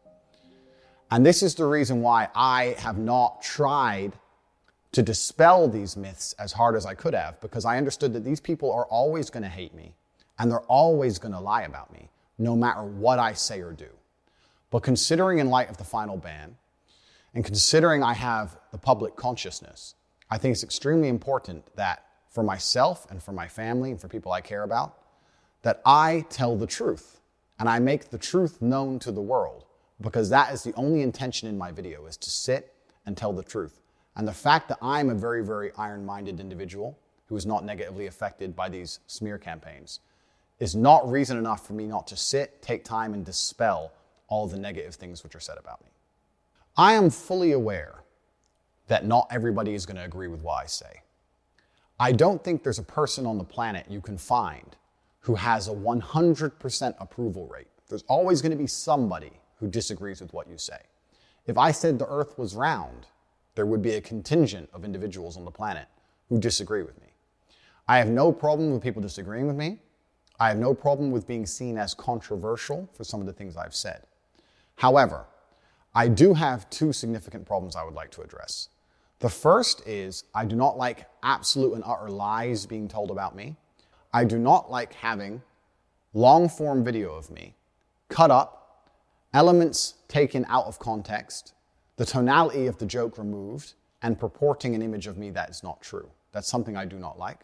And 1.12 1.26
this 1.26 1.44
is 1.44 1.54
the 1.54 1.66
reason 1.66 2.02
why 2.02 2.30
I 2.34 2.76
have 2.80 2.98
not 2.98 3.42
tried 3.42 4.14
to 4.94 5.04
dispel 5.04 5.68
these 5.68 5.96
myths 5.96 6.34
as 6.40 6.52
hard 6.52 6.76
as 6.76 6.86
I 6.86 6.96
could 6.96 7.14
have, 7.14 7.40
because 7.42 7.66
I 7.66 7.78
understood 7.78 8.14
that 8.14 8.24
these 8.24 8.40
people 8.40 8.72
are 8.72 8.86
always 8.86 9.30
going 9.30 9.44
to 9.44 9.50
hate 9.50 9.74
me 9.74 9.94
and 10.40 10.50
they're 10.50 10.62
always 10.62 11.20
going 11.20 11.34
to 11.34 11.40
lie 11.40 11.64
about 11.64 11.92
me, 11.94 12.10
no 12.38 12.56
matter 12.56 12.84
what 12.84 13.20
I 13.20 13.34
say 13.34 13.62
or 13.62 13.74
do. 13.74 13.90
But 14.72 14.82
considering, 14.82 15.38
in 15.38 15.50
light 15.50 15.70
of 15.70 15.78
the 15.78 15.84
final 15.84 16.18
ban, 16.18 16.56
and 17.34 17.44
considering 17.44 18.04
I 18.04 18.14
have 18.14 18.58
the 18.72 18.78
public 18.78 19.16
consciousness, 19.16 19.96
I 20.30 20.38
think 20.38 20.54
it's 20.54 20.64
extremely 20.64 21.08
important 21.08 21.76
that 21.76 22.06
for 22.30 22.44
myself 22.44 23.08
and 23.10 23.22
for 23.22 23.32
my 23.32 23.48
family 23.48 23.92
and 23.92 24.00
for 24.00 24.08
people 24.08 24.32
I 24.32 24.42
care 24.42 24.64
about, 24.64 24.98
that 25.62 25.82
I 25.86 26.26
tell 26.30 26.56
the 26.56 26.68
truth 26.68 27.22
and 27.60 27.70
I 27.70 27.80
make 27.80 28.10
the 28.10 28.18
truth 28.18 28.62
known 28.62 29.00
to 29.00 29.12
the 29.12 29.22
world 29.22 29.66
because 30.02 30.30
that 30.30 30.54
is 30.54 30.64
the 30.64 30.74
only 30.74 31.02
intention 31.02 31.48
in 31.48 31.58
my 31.58 31.72
video 31.72 32.06
is 32.06 32.18
to 32.18 32.30
sit 32.30 32.74
and 33.06 33.16
tell 33.16 33.34
the 33.34 33.44
truth. 33.44 33.80
And 34.16 34.28
the 34.28 34.34
fact 34.34 34.68
that 34.70 34.78
I'm 34.82 35.10
a 35.10 35.16
very, 35.16 35.44
very 35.44 35.72
iron-minded 35.78 36.40
individual 36.40 36.98
who 37.28 37.36
is 37.36 37.46
not 37.46 37.64
negatively 37.64 38.08
affected 38.08 38.56
by 38.56 38.70
these 38.70 39.00
smear 39.08 39.38
campaigns 39.38 40.00
is 40.60 40.76
not 40.76 41.10
reason 41.10 41.38
enough 41.38 41.66
for 41.66 41.74
me 41.74 41.88
not 41.88 42.06
to 42.08 42.18
sit, 42.18 42.62
take 42.62 42.84
time, 42.84 43.14
and 43.14 43.26
dispel 43.26 43.92
all 44.28 44.48
the 44.48 44.58
negative 44.58 44.96
things 44.96 45.24
which 45.24 45.36
are 45.36 45.40
said 45.40 45.58
about 45.58 45.84
me. 45.84 45.93
I 46.76 46.94
am 46.94 47.10
fully 47.10 47.52
aware 47.52 48.04
that 48.88 49.06
not 49.06 49.28
everybody 49.32 49.74
is 49.74 49.86
going 49.86 49.98
to 49.98 50.04
agree 50.04 50.28
with 50.28 50.42
what 50.42 50.64
I 50.64 50.66
say. 50.66 51.02
I 52.00 52.12
don't 52.12 52.44
think 52.44 52.64
there's 52.64 52.80
a 52.80 52.84
person 52.84 53.26
on 53.26 53.38
the 53.38 53.44
planet 53.44 53.86
you 53.90 54.02
can 54.02 54.18
find 54.18 54.76
who 55.20 55.36
has 55.36 55.68
a 55.68 55.72
100% 55.72 56.96
approval 57.00 57.48
rate. 57.48 57.68
There's 57.88 58.04
always 58.08 58.42
going 58.42 58.52
to 58.52 58.58
be 58.58 58.68
somebody 58.68 59.40
who 59.58 59.68
disagrees 59.68 60.20
with 60.20 60.34
what 60.34 60.50
you 60.50 60.58
say. 60.58 60.80
If 61.46 61.58
I 61.58 61.72
said 61.72 62.00
the 62.00 62.08
earth 62.08 62.38
was 62.38 62.56
round, 62.56 63.06
there 63.56 63.66
would 63.66 63.82
be 63.82 63.94
a 63.94 64.02
contingent 64.02 64.70
of 64.74 64.84
individuals 64.84 65.38
on 65.38 65.46
the 65.46 65.52
planet 65.52 65.88
who 66.28 66.40
disagree 66.40 66.82
with 66.82 67.00
me. 67.00 67.08
I 67.88 68.00
have 68.00 68.10
no 68.10 68.32
problem 68.32 68.72
with 68.72 68.82
people 68.82 69.02
disagreeing 69.02 69.46
with 69.46 69.56
me. 69.56 69.80
I 70.40 70.50
have 70.50 70.58
no 70.58 70.74
problem 70.74 71.12
with 71.12 71.28
being 71.28 71.46
seen 71.46 71.78
as 71.78 71.94
controversial 71.94 72.90
for 72.94 73.04
some 73.04 73.20
of 73.20 73.28
the 73.28 73.34
things 73.34 73.56
I've 73.56 73.76
said. 73.76 74.02
However, 74.76 75.26
I 75.96 76.08
do 76.08 76.34
have 76.34 76.70
two 76.70 76.92
significant 76.92 77.46
problems 77.46 77.76
I 77.76 77.84
would 77.84 77.94
like 77.94 78.12
to 78.12 78.22
address. 78.22 78.70
The 79.20 79.30
first 79.30 79.88
is 79.88 80.24
I 80.34 80.46
do 80.46 80.56
not 80.56 80.78
like 80.78 81.08
absolute 81.22 81.74
and 81.74 81.84
utter 81.86 82.10
lies 82.10 82.66
being 82.66 82.88
told 82.88 83.12
about 83.12 83.36
me. 83.36 83.56
I 84.12 84.26
do 84.26 84.38
not 84.38 84.72
like 84.72 84.94
having 84.94 85.42
long 86.14 86.50
form 86.50 86.84
video 86.84 87.14
of 87.14 87.30
me 87.32 87.56
cut 88.10 88.32
up, 88.32 88.90
elements 89.34 89.96
taken 90.08 90.46
out 90.48 90.66
of 90.66 90.78
context, 90.78 91.54
the 91.96 92.06
tonality 92.06 92.68
of 92.68 92.78
the 92.78 92.86
joke 92.86 93.18
removed, 93.18 93.74
and 94.02 94.20
purporting 94.20 94.76
an 94.76 94.82
image 94.82 95.08
of 95.08 95.18
me 95.18 95.30
that 95.32 95.50
is 95.50 95.64
not 95.64 95.82
true. 95.82 96.10
That's 96.32 96.48
something 96.48 96.76
I 96.76 96.86
do 96.86 97.00
not 97.00 97.18
like. 97.18 97.40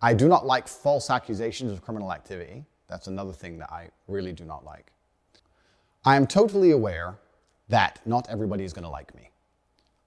I 0.00 0.14
do 0.14 0.28
not 0.28 0.46
like 0.46 0.66
false 0.66 1.10
accusations 1.10 1.70
of 1.72 1.82
criminal 1.82 2.12
activity. 2.12 2.64
That's 2.88 3.08
another 3.08 3.32
thing 3.32 3.58
that 3.58 3.70
I 3.70 3.90
really 4.06 4.32
do 4.32 4.44
not 4.44 4.64
like. 4.64 4.92
I 6.04 6.16
am 6.16 6.26
totally 6.26 6.70
aware 6.70 7.18
that 7.68 8.00
not 8.06 8.26
everybody 8.28 8.64
is 8.64 8.72
going 8.72 8.84
to 8.84 8.90
like 8.90 9.14
me. 9.14 9.30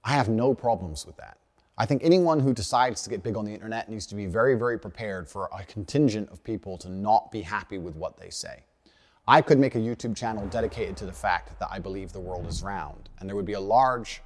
I 0.04 0.12
have 0.12 0.28
no 0.28 0.54
problems 0.54 1.06
with 1.06 1.16
that. 1.16 1.38
I 1.78 1.86
think 1.86 2.02
anyone 2.04 2.38
who 2.38 2.52
decides 2.52 3.02
to 3.02 3.10
get 3.10 3.22
big 3.22 3.36
on 3.36 3.44
the 3.44 3.52
internet 3.52 3.88
needs 3.88 4.06
to 4.08 4.14
be 4.14 4.26
very, 4.26 4.54
very 4.54 4.78
prepared 4.78 5.28
for 5.28 5.48
a 5.58 5.64
contingent 5.64 6.30
of 6.30 6.44
people 6.44 6.76
to 6.78 6.90
not 6.90 7.32
be 7.32 7.40
happy 7.40 7.78
with 7.78 7.96
what 7.96 8.18
they 8.18 8.30
say. 8.30 8.64
I 9.26 9.40
could 9.40 9.58
make 9.58 9.76
a 9.76 9.78
YouTube 9.78 10.16
channel 10.16 10.46
dedicated 10.48 10.96
to 10.98 11.06
the 11.06 11.12
fact 11.12 11.58
that 11.58 11.68
I 11.70 11.78
believe 11.78 12.12
the 12.12 12.20
world 12.20 12.46
is 12.46 12.62
round, 12.62 13.08
and 13.18 13.28
there 13.28 13.36
would 13.36 13.46
be 13.46 13.52
a 13.52 13.60
large 13.60 14.20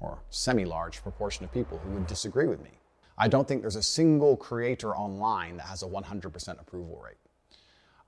or 0.00 0.18
semi 0.30 0.64
large 0.64 1.02
proportion 1.02 1.44
of 1.44 1.52
people 1.52 1.78
who 1.78 1.90
would 1.90 2.06
disagree 2.06 2.46
with 2.46 2.62
me. 2.62 2.70
I 3.18 3.28
don't 3.28 3.48
think 3.48 3.62
there's 3.62 3.76
a 3.76 3.82
single 3.82 4.36
creator 4.36 4.94
online 4.94 5.56
that 5.56 5.66
has 5.66 5.82
a 5.82 5.86
100% 5.86 6.60
approval 6.60 7.00
rate. 7.04 7.16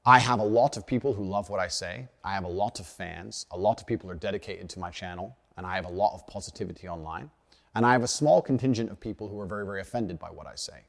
I 0.08 0.20
have 0.20 0.40
a 0.40 0.42
lot 0.42 0.78
of 0.78 0.86
people 0.86 1.12
who 1.12 1.22
love 1.22 1.50
what 1.50 1.60
I 1.60 1.68
say. 1.68 2.08
I 2.24 2.32
have 2.32 2.44
a 2.44 2.48
lot 2.48 2.80
of 2.80 2.86
fans. 2.86 3.44
A 3.50 3.58
lot 3.58 3.78
of 3.78 3.86
people 3.86 4.10
are 4.10 4.14
dedicated 4.14 4.66
to 4.70 4.80
my 4.80 4.88
channel, 4.88 5.36
and 5.58 5.66
I 5.66 5.74
have 5.74 5.84
a 5.84 5.90
lot 5.90 6.14
of 6.14 6.26
positivity 6.26 6.88
online. 6.88 7.30
And 7.74 7.84
I 7.84 7.92
have 7.92 8.02
a 8.02 8.08
small 8.08 8.40
contingent 8.40 8.90
of 8.90 8.98
people 8.98 9.28
who 9.28 9.38
are 9.38 9.44
very, 9.44 9.66
very 9.66 9.82
offended 9.82 10.18
by 10.18 10.28
what 10.28 10.46
I 10.46 10.54
say. 10.54 10.86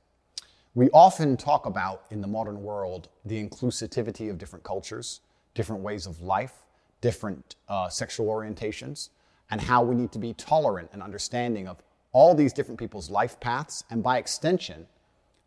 We 0.74 0.90
often 0.92 1.36
talk 1.36 1.66
about 1.66 2.06
in 2.12 2.22
the 2.22 2.30
modern 2.30 2.64
world 2.64 3.10
the 3.26 3.46
inclusivity 3.46 4.30
of 4.30 4.38
different 4.38 4.64
cultures, 4.64 5.20
different 5.54 5.82
ways 5.82 6.06
of 6.06 6.22
life, 6.22 6.64
different 7.02 7.58
uh, 7.68 7.90
sexual 7.90 8.28
orientations, 8.28 9.10
and 9.52 9.60
how 9.60 9.84
we 9.84 9.96
need 9.96 10.14
to 10.14 10.20
be 10.20 10.34
tolerant 10.34 10.92
and 10.94 11.04
understanding 11.04 11.68
of 11.68 11.84
all 12.14 12.34
these 12.34 12.54
different 12.54 12.80
people's 12.80 13.10
life 13.10 13.38
paths, 13.42 13.84
and 13.90 14.02
by 14.02 14.18
extension, 14.18 14.88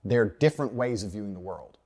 their 0.05 0.27
different 0.27 0.75
ways 0.75 1.03
of 1.05 1.13
viewing 1.13 1.33
the 1.33 1.41
world. 1.41 1.79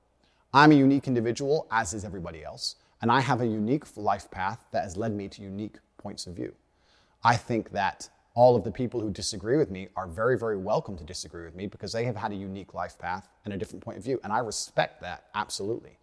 I'm 0.57 0.71
a 0.71 0.75
unique 0.75 1.07
individual, 1.07 1.67
as 1.69 1.93
is 1.93 2.03
everybody 2.03 2.43
else, 2.43 2.77
and 3.03 3.11
I 3.11 3.19
have 3.19 3.41
a 3.41 3.45
unique 3.45 3.95
life 3.95 4.31
path 4.31 4.57
that 4.71 4.85
has 4.85 4.97
led 4.97 5.13
me 5.13 5.27
to 5.27 5.43
unique 5.43 5.75
points 5.99 6.25
of 6.25 6.33
view. 6.33 6.55
I 7.23 7.35
think 7.35 7.69
that 7.73 8.09
all 8.33 8.55
of 8.55 8.63
the 8.63 8.71
people 8.71 8.99
who 8.99 9.11
disagree 9.11 9.57
with 9.57 9.69
me 9.69 9.89
are 9.95 10.07
very, 10.07 10.35
very 10.35 10.57
welcome 10.57 10.97
to 10.97 11.03
disagree 11.03 11.45
with 11.45 11.53
me 11.53 11.67
because 11.67 11.91
they 11.91 12.05
have 12.05 12.15
had 12.15 12.31
a 12.31 12.35
unique 12.35 12.73
life 12.73 12.97
path 12.97 13.29
and 13.45 13.53
a 13.53 13.57
different 13.57 13.83
point 13.83 13.99
of 13.99 14.03
view, 14.03 14.19
and 14.23 14.33
I 14.33 14.39
respect 14.39 14.99
that 15.01 15.25
absolutely. 15.35 15.99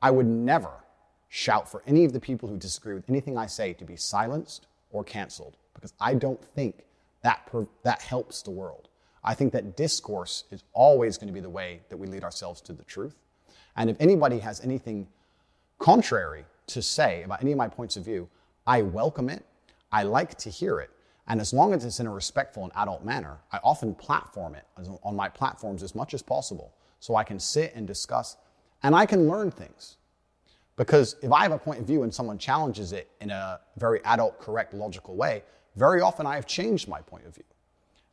I 0.00 0.12
would 0.12 0.26
never 0.26 0.84
shout 1.28 1.68
for 1.68 1.82
any 1.84 2.04
of 2.04 2.12
the 2.12 2.20
people 2.20 2.48
who 2.48 2.58
disagree 2.58 2.94
with 2.94 3.10
anything 3.10 3.36
I 3.36 3.46
say 3.46 3.72
to 3.72 3.84
be 3.84 3.96
silenced 3.96 4.68
or 4.92 5.02
canceled 5.02 5.56
because 5.74 5.94
I 6.00 6.14
don't 6.14 6.44
think 6.54 6.84
that, 7.22 7.44
per, 7.46 7.66
that 7.82 8.02
helps 8.02 8.42
the 8.42 8.52
world. 8.52 8.88
I 9.24 9.34
think 9.34 9.52
that 9.52 9.76
discourse 9.76 10.44
is 10.52 10.62
always 10.74 11.18
going 11.18 11.26
to 11.26 11.34
be 11.34 11.40
the 11.40 11.50
way 11.50 11.80
that 11.88 11.96
we 11.96 12.06
lead 12.06 12.22
ourselves 12.22 12.60
to 12.60 12.72
the 12.72 12.84
truth. 12.84 13.16
And 13.76 13.90
if 13.90 13.96
anybody 14.00 14.38
has 14.38 14.60
anything 14.60 15.06
contrary 15.78 16.44
to 16.68 16.82
say 16.82 17.22
about 17.22 17.42
any 17.42 17.52
of 17.52 17.58
my 17.58 17.68
points 17.68 17.96
of 17.96 18.04
view, 18.04 18.28
I 18.66 18.82
welcome 18.82 19.28
it. 19.28 19.44
I 19.92 20.02
like 20.02 20.36
to 20.38 20.50
hear 20.50 20.80
it. 20.80 20.90
And 21.28 21.40
as 21.40 21.52
long 21.52 21.74
as 21.74 21.84
it's 21.84 22.00
in 22.00 22.06
a 22.06 22.12
respectful 22.12 22.64
and 22.64 22.72
adult 22.76 23.04
manner, 23.04 23.38
I 23.52 23.58
often 23.62 23.94
platform 23.94 24.54
it 24.54 24.64
on 25.02 25.16
my 25.16 25.28
platforms 25.28 25.82
as 25.82 25.94
much 25.94 26.14
as 26.14 26.22
possible 26.22 26.72
so 27.00 27.16
I 27.16 27.24
can 27.24 27.38
sit 27.38 27.72
and 27.74 27.86
discuss 27.86 28.36
and 28.82 28.94
I 28.94 29.06
can 29.06 29.28
learn 29.28 29.50
things. 29.50 29.96
Because 30.76 31.16
if 31.22 31.32
I 31.32 31.42
have 31.42 31.52
a 31.52 31.58
point 31.58 31.80
of 31.80 31.86
view 31.86 32.02
and 32.02 32.14
someone 32.14 32.38
challenges 32.38 32.92
it 32.92 33.10
in 33.20 33.30
a 33.30 33.60
very 33.76 34.04
adult, 34.04 34.38
correct, 34.38 34.74
logical 34.74 35.16
way, 35.16 35.42
very 35.74 36.00
often 36.00 36.26
I 36.26 36.34
have 36.34 36.46
changed 36.46 36.86
my 36.86 37.00
point 37.00 37.26
of 37.26 37.34
view. 37.34 37.44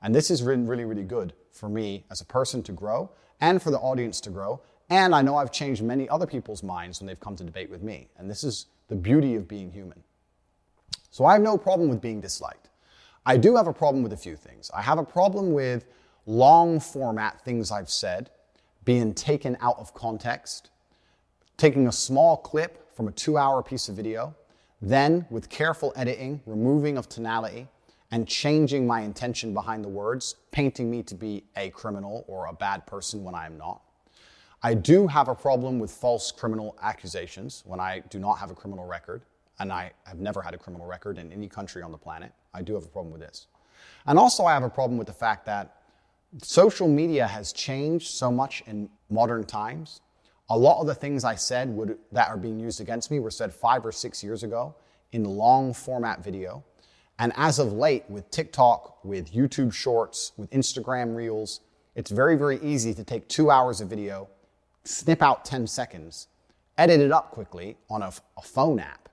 And 0.02 0.14
this 0.14 0.30
has 0.30 0.42
been 0.42 0.66
really, 0.68 0.86
really 0.86 1.04
good 1.04 1.34
for 1.52 1.70
me 1.70 2.06
as 2.10 2.22
a 2.22 2.26
person 2.26 2.64
to 2.64 2.72
grow 2.72 3.10
and 3.42 3.62
for 3.62 3.72
the 3.72 3.80
audience 3.80 4.20
to 4.22 4.30
grow. 4.30 4.62
And 4.90 5.16
I 5.16 5.22
know 5.22 5.38
I've 5.38 5.52
changed 5.52 5.82
many 5.82 6.08
other 6.10 6.28
people's 6.28 6.64
minds 6.64 7.00
when 7.00 7.08
they've 7.08 7.20
come 7.20 7.36
to 7.36 7.44
debate 7.44 7.70
with 7.70 7.82
me. 7.82 8.10
And 8.18 8.30
this 8.30 8.44
is 8.44 8.68
the 8.88 8.96
beauty 8.96 9.36
of 9.36 9.48
being 9.48 9.72
human. 9.72 10.04
So 11.10 11.26
I 11.26 11.34
have 11.34 11.42
no 11.42 11.58
problem 11.58 11.90
with 11.90 12.02
being 12.02 12.22
disliked. 12.22 12.70
I 13.26 13.38
do 13.38 13.56
have 13.56 13.68
a 13.68 13.74
problem 13.74 14.04
with 14.04 14.14
a 14.14 14.18
few 14.18 14.36
things. 14.36 14.70
I 14.76 14.82
have 14.82 14.98
a 14.98 15.04
problem 15.04 15.54
with 15.54 15.86
long 16.26 16.80
format 16.80 17.42
things 17.42 17.72
I've 17.72 17.90
said 17.90 18.30
being 18.86 19.14
taken 19.14 19.58
out 19.62 19.80
of 19.80 19.94
context, 19.94 20.70
taking 21.56 21.88
a 21.88 21.92
small 21.92 22.38
clip 22.38 22.94
from 22.96 23.08
a 23.08 23.12
two 23.12 23.38
hour 23.38 23.64
piece 23.64 23.88
of 23.88 23.96
video 23.96 24.36
then, 24.84 25.26
with 25.30 25.48
careful 25.48 25.94
editing, 25.96 26.42
removing 26.46 26.98
of 26.98 27.08
tonality, 27.08 27.70
and 28.12 28.28
changing 28.28 28.86
my 28.86 29.00
intention 29.00 29.54
behind 29.54 29.82
the 29.82 29.88
words, 29.88 30.36
painting 30.52 30.92
me 30.92 31.02
to 31.04 31.16
be 31.16 31.46
a 31.56 31.70
criminal 31.70 32.26
or 32.28 32.48
a 32.48 32.54
bad 32.54 32.86
person 32.86 33.24
when 33.24 33.34
I 33.34 33.46
am 33.46 33.58
not. 33.58 33.82
I 34.64 34.74
do 34.74 35.08
have 35.08 35.28
a 35.28 35.36
problem 35.36 35.78
with 35.78 35.92
false 35.92 36.32
criminal 36.32 36.78
accusations 36.82 37.64
when 37.66 37.80
I 37.80 38.02
do 38.10 38.18
not 38.18 38.36
have 38.36 38.50
a 38.50 38.56
criminal 38.56 38.86
record, 38.86 39.24
and 39.60 39.72
I 39.72 39.92
have 40.06 40.20
never 40.20 40.42
had 40.42 40.54
a 40.54 40.58
criminal 40.58 40.88
record 40.88 41.18
in 41.18 41.32
any 41.32 41.50
country 41.50 41.82
on 41.82 41.92
the 41.92 41.98
planet. 41.98 42.32
I 42.54 42.62
do 42.62 42.74
have 42.74 42.86
a 42.86 42.88
problem 42.88 43.12
with 43.12 43.22
this. 43.22 43.48
And 44.06 44.18
also, 44.18 44.46
I 44.46 44.54
have 44.54 44.64
a 44.64 44.70
problem 44.70 44.98
with 44.98 45.08
the 45.08 45.14
fact 45.14 45.46
that 45.46 45.76
social 46.42 46.88
media 46.88 47.28
has 47.28 47.52
changed 47.52 48.08
so 48.08 48.32
much 48.32 48.64
in 48.66 48.90
modern 49.10 49.44
times 49.44 50.02
a 50.50 50.58
lot 50.58 50.80
of 50.82 50.88
the 50.88 50.96
things 50.96 51.24
I 51.24 51.36
said 51.36 51.70
would, 51.70 51.98
that 52.12 52.30
are 52.30 52.38
being 52.38 52.60
used 52.60 52.82
against 52.82 53.10
me 53.12 53.20
were 53.20 53.32
said 53.32 53.54
five 53.54 53.86
or 53.86 53.92
six 53.92 54.24
years 54.24 54.44
ago 54.44 54.76
in 55.12 55.24
long 55.24 55.74
format 55.74 56.24
video. 56.24 56.64
And 57.20 57.32
as 57.36 57.60
of 57.60 57.74
late, 57.74 58.04
with 58.10 58.30
TikTok, 58.30 59.04
with 59.06 59.32
YouTube 59.32 59.74
Shorts, 59.74 60.32
with 60.38 60.50
Instagram 60.52 61.16
Reels, 61.16 61.62
it's 61.96 62.12
very, 62.12 62.36
very 62.36 62.60
easy 62.62 62.94
to 62.94 63.04
take 63.04 63.28
two 63.28 63.52
hours 63.52 63.82
of 63.82 63.90
video, 63.90 64.28
snip 64.84 65.22
out 65.22 65.46
10 65.46 65.68
seconds, 65.68 66.28
edit 66.78 67.00
it 67.00 67.12
up 67.12 67.32
quickly 67.32 67.78
on 67.90 68.02
a, 68.02 68.12
a 68.38 68.42
phone 68.42 68.80
app, 68.80 69.10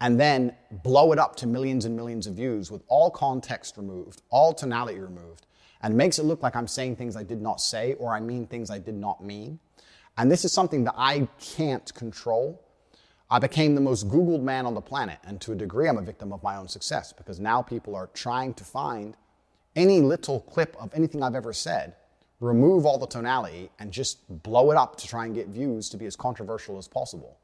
and 0.00 0.18
then 0.18 0.54
blow 0.82 1.12
it 1.12 1.18
up 1.18 1.34
to 1.36 1.46
millions 1.46 1.84
and 1.84 1.96
millions 1.96 2.26
of 2.26 2.34
views 2.34 2.70
with 2.70 2.82
all 2.88 3.10
context 3.10 3.76
removed, 3.76 4.22
all 4.30 4.52
tonality 4.52 4.98
removed, 4.98 5.46
and 5.82 5.96
makes 5.96 6.18
it 6.18 6.24
look 6.24 6.42
like 6.42 6.56
I'm 6.56 6.68
saying 6.68 6.96
things 6.96 7.16
I 7.16 7.22
did 7.22 7.40
not 7.40 7.60
say 7.60 7.94
or 7.94 8.14
I 8.14 8.20
mean 8.20 8.46
things 8.46 8.70
I 8.70 8.78
did 8.78 8.94
not 8.94 9.22
mean. 9.22 9.58
And 10.16 10.30
this 10.30 10.44
is 10.44 10.52
something 10.52 10.84
that 10.84 10.94
I 10.96 11.28
can't 11.40 11.92
control. 11.94 12.60
I 13.30 13.38
became 13.38 13.74
the 13.74 13.80
most 13.80 14.08
Googled 14.08 14.42
man 14.42 14.66
on 14.66 14.74
the 14.74 14.80
planet, 14.80 15.18
and 15.24 15.40
to 15.42 15.52
a 15.52 15.54
degree, 15.54 15.88
I'm 15.88 15.98
a 15.98 16.02
victim 16.02 16.32
of 16.32 16.42
my 16.42 16.56
own 16.56 16.66
success 16.66 17.12
because 17.12 17.38
now 17.38 17.62
people 17.62 17.94
are 17.94 18.08
trying 18.14 18.54
to 18.54 18.64
find 18.64 19.16
any 19.76 20.00
little 20.00 20.40
clip 20.40 20.76
of 20.80 20.92
anything 20.94 21.22
I've 21.22 21.34
ever 21.34 21.52
said, 21.52 21.94
remove 22.40 22.86
all 22.86 22.98
the 22.98 23.06
tonality, 23.06 23.70
and 23.78 23.92
just 23.92 24.18
blow 24.42 24.70
it 24.70 24.76
up 24.76 24.96
to 24.96 25.06
try 25.06 25.26
and 25.26 25.34
get 25.34 25.48
views 25.48 25.88
to 25.90 25.96
be 25.96 26.06
as 26.06 26.16
controversial 26.16 26.78
as 26.78 26.86
possible. 26.86 27.38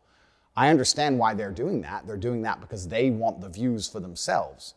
I 0.56 0.68
understand 0.68 1.18
why 1.18 1.34
they're 1.34 1.50
doing 1.50 1.80
that. 1.80 2.06
They're 2.06 2.16
doing 2.16 2.42
that 2.42 2.60
because 2.60 2.86
they 2.86 3.10
want 3.10 3.40
the 3.40 3.48
views 3.48 3.88
for 3.88 3.98
themselves, 3.98 4.74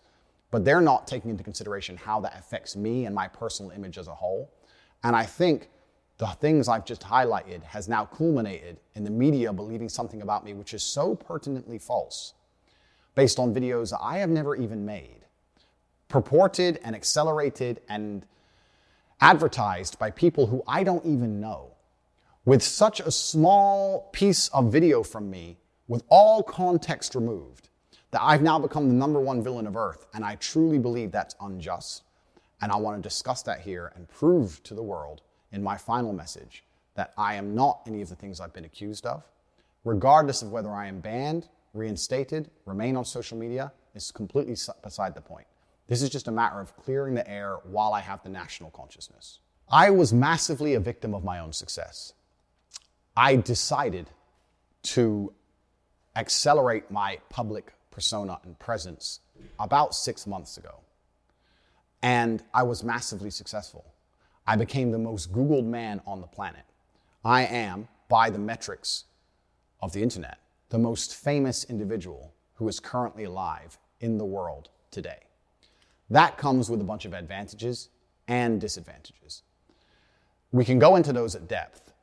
but 0.49 0.65
they're 0.65 0.81
not 0.81 1.07
taking 1.07 1.29
into 1.29 1.43
consideration 1.43 1.97
how 1.97 2.19
that 2.21 2.37
affects 2.37 2.75
me 2.75 3.05
and 3.05 3.13
my 3.13 3.27
personal 3.27 3.71
image 3.71 3.97
as 3.97 4.07
a 4.07 4.15
whole. 4.15 4.51
And 5.03 5.15
I 5.15 5.23
think 5.23 5.69
the 6.17 6.25
things 6.27 6.67
I've 6.67 6.85
just 6.85 7.01
highlighted 7.01 7.61
has 7.63 7.87
now 7.87 8.05
culminated 8.05 8.79
in 8.95 9.03
the 9.03 9.11
media 9.11 9.53
believing 9.53 9.87
something 9.87 10.23
about 10.23 10.43
me 10.43 10.53
which 10.53 10.73
is 10.73 10.81
so 10.81 11.13
pertinently 11.13 11.77
false, 11.77 12.33
based 13.13 13.37
on 13.37 13.53
videos 13.53 13.91
that 13.91 14.01
I 14.01 14.17
have 14.17 14.31
never 14.31 14.55
even 14.55 14.83
made, 14.83 15.25
purported 16.07 16.79
and 16.83 16.95
accelerated 16.95 17.81
and 17.87 18.25
advertised 19.19 19.97
by 19.99 20.11
people 20.11 20.47
who 20.47 20.63
I 20.67 20.83
don't 20.83 21.05
even 21.05 21.39
know, 21.39 21.71
with 22.45 22.63
such 22.63 22.99
a 22.99 23.11
small 23.11 24.09
piece 24.13 24.47
of 24.49 24.71
video 24.71 25.03
from 25.03 25.29
me, 25.29 25.57
with 25.87 26.03
all 26.09 26.43
context 26.43 27.15
removed, 27.15 27.69
that 28.11 28.21
I've 28.21 28.41
now 28.41 28.59
become 28.59 28.87
the 28.87 28.93
number 28.93 29.19
one 29.19 29.43
villain 29.43 29.67
of 29.67 29.75
Earth, 29.75 30.05
and 30.13 30.23
I 30.23 30.35
truly 30.35 30.79
believe 30.79 31.11
that's 31.11 31.35
unjust. 31.41 32.03
And 32.61 32.71
I 32.71 32.75
want 32.77 32.97
to 32.97 33.07
discuss 33.07 33.43
that 33.43 33.61
here 33.61 33.91
and 33.95 34.07
prove 34.07 34.63
to 34.63 34.73
the 34.73 34.81
world 34.83 35.21
in 35.51 35.61
my 35.61 35.77
final 35.77 36.13
message 36.13 36.63
that 36.95 37.13
I 37.17 37.35
am 37.35 37.53
not 37.53 37.81
any 37.85 38.01
of 38.01 38.09
the 38.09 38.15
things 38.15 38.39
I've 38.39 38.53
been 38.53 38.65
accused 38.65 39.05
of, 39.05 39.23
regardless 39.83 40.41
of 40.41 40.51
whether 40.51 40.71
I 40.71 40.87
am 40.87 40.99
banned, 40.99 41.47
reinstated, 41.73 42.49
remain 42.65 42.97
on 42.97 43.05
social 43.05 43.37
media, 43.37 43.71
is 43.93 44.11
completely 44.11 44.55
beside 44.83 45.13
the 45.13 45.21
point. 45.21 45.45
This 45.87 46.01
is 46.01 46.09
just 46.09 46.27
a 46.27 46.31
matter 46.31 46.59
of 46.59 46.75
clearing 46.75 47.15
the 47.15 47.29
air 47.29 47.57
while 47.63 47.93
I 47.93 48.01
have 48.01 48.21
the 48.21 48.29
national 48.29 48.71
consciousness. 48.71 49.39
I 49.69 49.89
was 49.89 50.13
massively 50.13 50.73
a 50.73 50.79
victim 50.79 51.13
of 51.13 51.23
my 51.23 51.39
own 51.39 51.53
success. 51.53 52.13
I 53.15 53.35
decided 53.37 54.09
to 54.83 55.33
accelerate 56.15 56.91
my 56.91 57.19
public 57.29 57.73
persona 57.91 58.39
and 58.43 58.57
presence 58.59 59.21
about 59.59 59.95
six 59.95 60.27
months 60.27 60.57
ago. 60.57 60.81
And 62.01 62.43
I 62.53 62.63
was 62.63 62.83
massively 62.83 63.29
successful. 63.29 63.85
I 64.45 64.55
became 64.55 64.91
the 64.91 64.99
most 64.99 65.33
Googled 65.33 65.65
man 65.65 66.01
on 66.05 66.21
the 66.21 66.27
planet. 66.27 66.63
I 67.25 67.45
am, 67.45 67.87
by 68.07 68.29
the 68.29 68.39
metrics 68.39 69.05
of 69.81 69.93
the 69.93 70.01
internet, 70.01 70.37
the 70.69 70.77
most 70.77 71.15
famous 71.15 71.63
individual 71.65 72.33
who 72.55 72.67
is 72.67 72.79
currently 72.79 73.23
alive 73.25 73.77
in 73.99 74.17
the 74.17 74.25
world 74.25 74.69
today. 74.91 75.26
That 76.09 76.37
comes 76.37 76.69
with 76.69 76.81
a 76.81 76.85
bunch 76.85 77.05
of 77.05 77.13
advantages 77.13 77.89
and 78.27 78.59
disadvantages. 78.61 79.43
We 80.51 80.63
can 80.63 80.79
go 80.79 80.95
into 80.95 81.11
those 81.11 81.35
at 81.35 81.47
depth. 81.47 81.93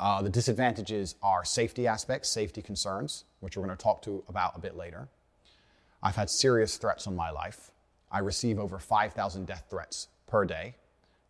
Uh, 0.00 0.22
the 0.22 0.30
disadvantages 0.30 1.16
are 1.22 1.44
safety 1.44 1.86
aspects, 1.86 2.28
safety 2.28 2.62
concerns, 2.62 3.24
which 3.40 3.56
we're 3.56 3.64
going 3.64 3.76
to 3.76 3.82
talk 3.82 4.02
to 4.02 4.22
about 4.28 4.52
a 4.56 4.60
bit 4.60 4.76
later. 4.76 5.08
I've 6.02 6.16
had 6.16 6.30
serious 6.30 6.76
threats 6.76 7.06
on 7.06 7.16
my 7.16 7.30
life. 7.30 7.72
I 8.10 8.20
receive 8.20 8.58
over 8.58 8.78
5,000 8.78 9.46
death 9.46 9.66
threats 9.68 10.08
per 10.26 10.44
day. 10.44 10.76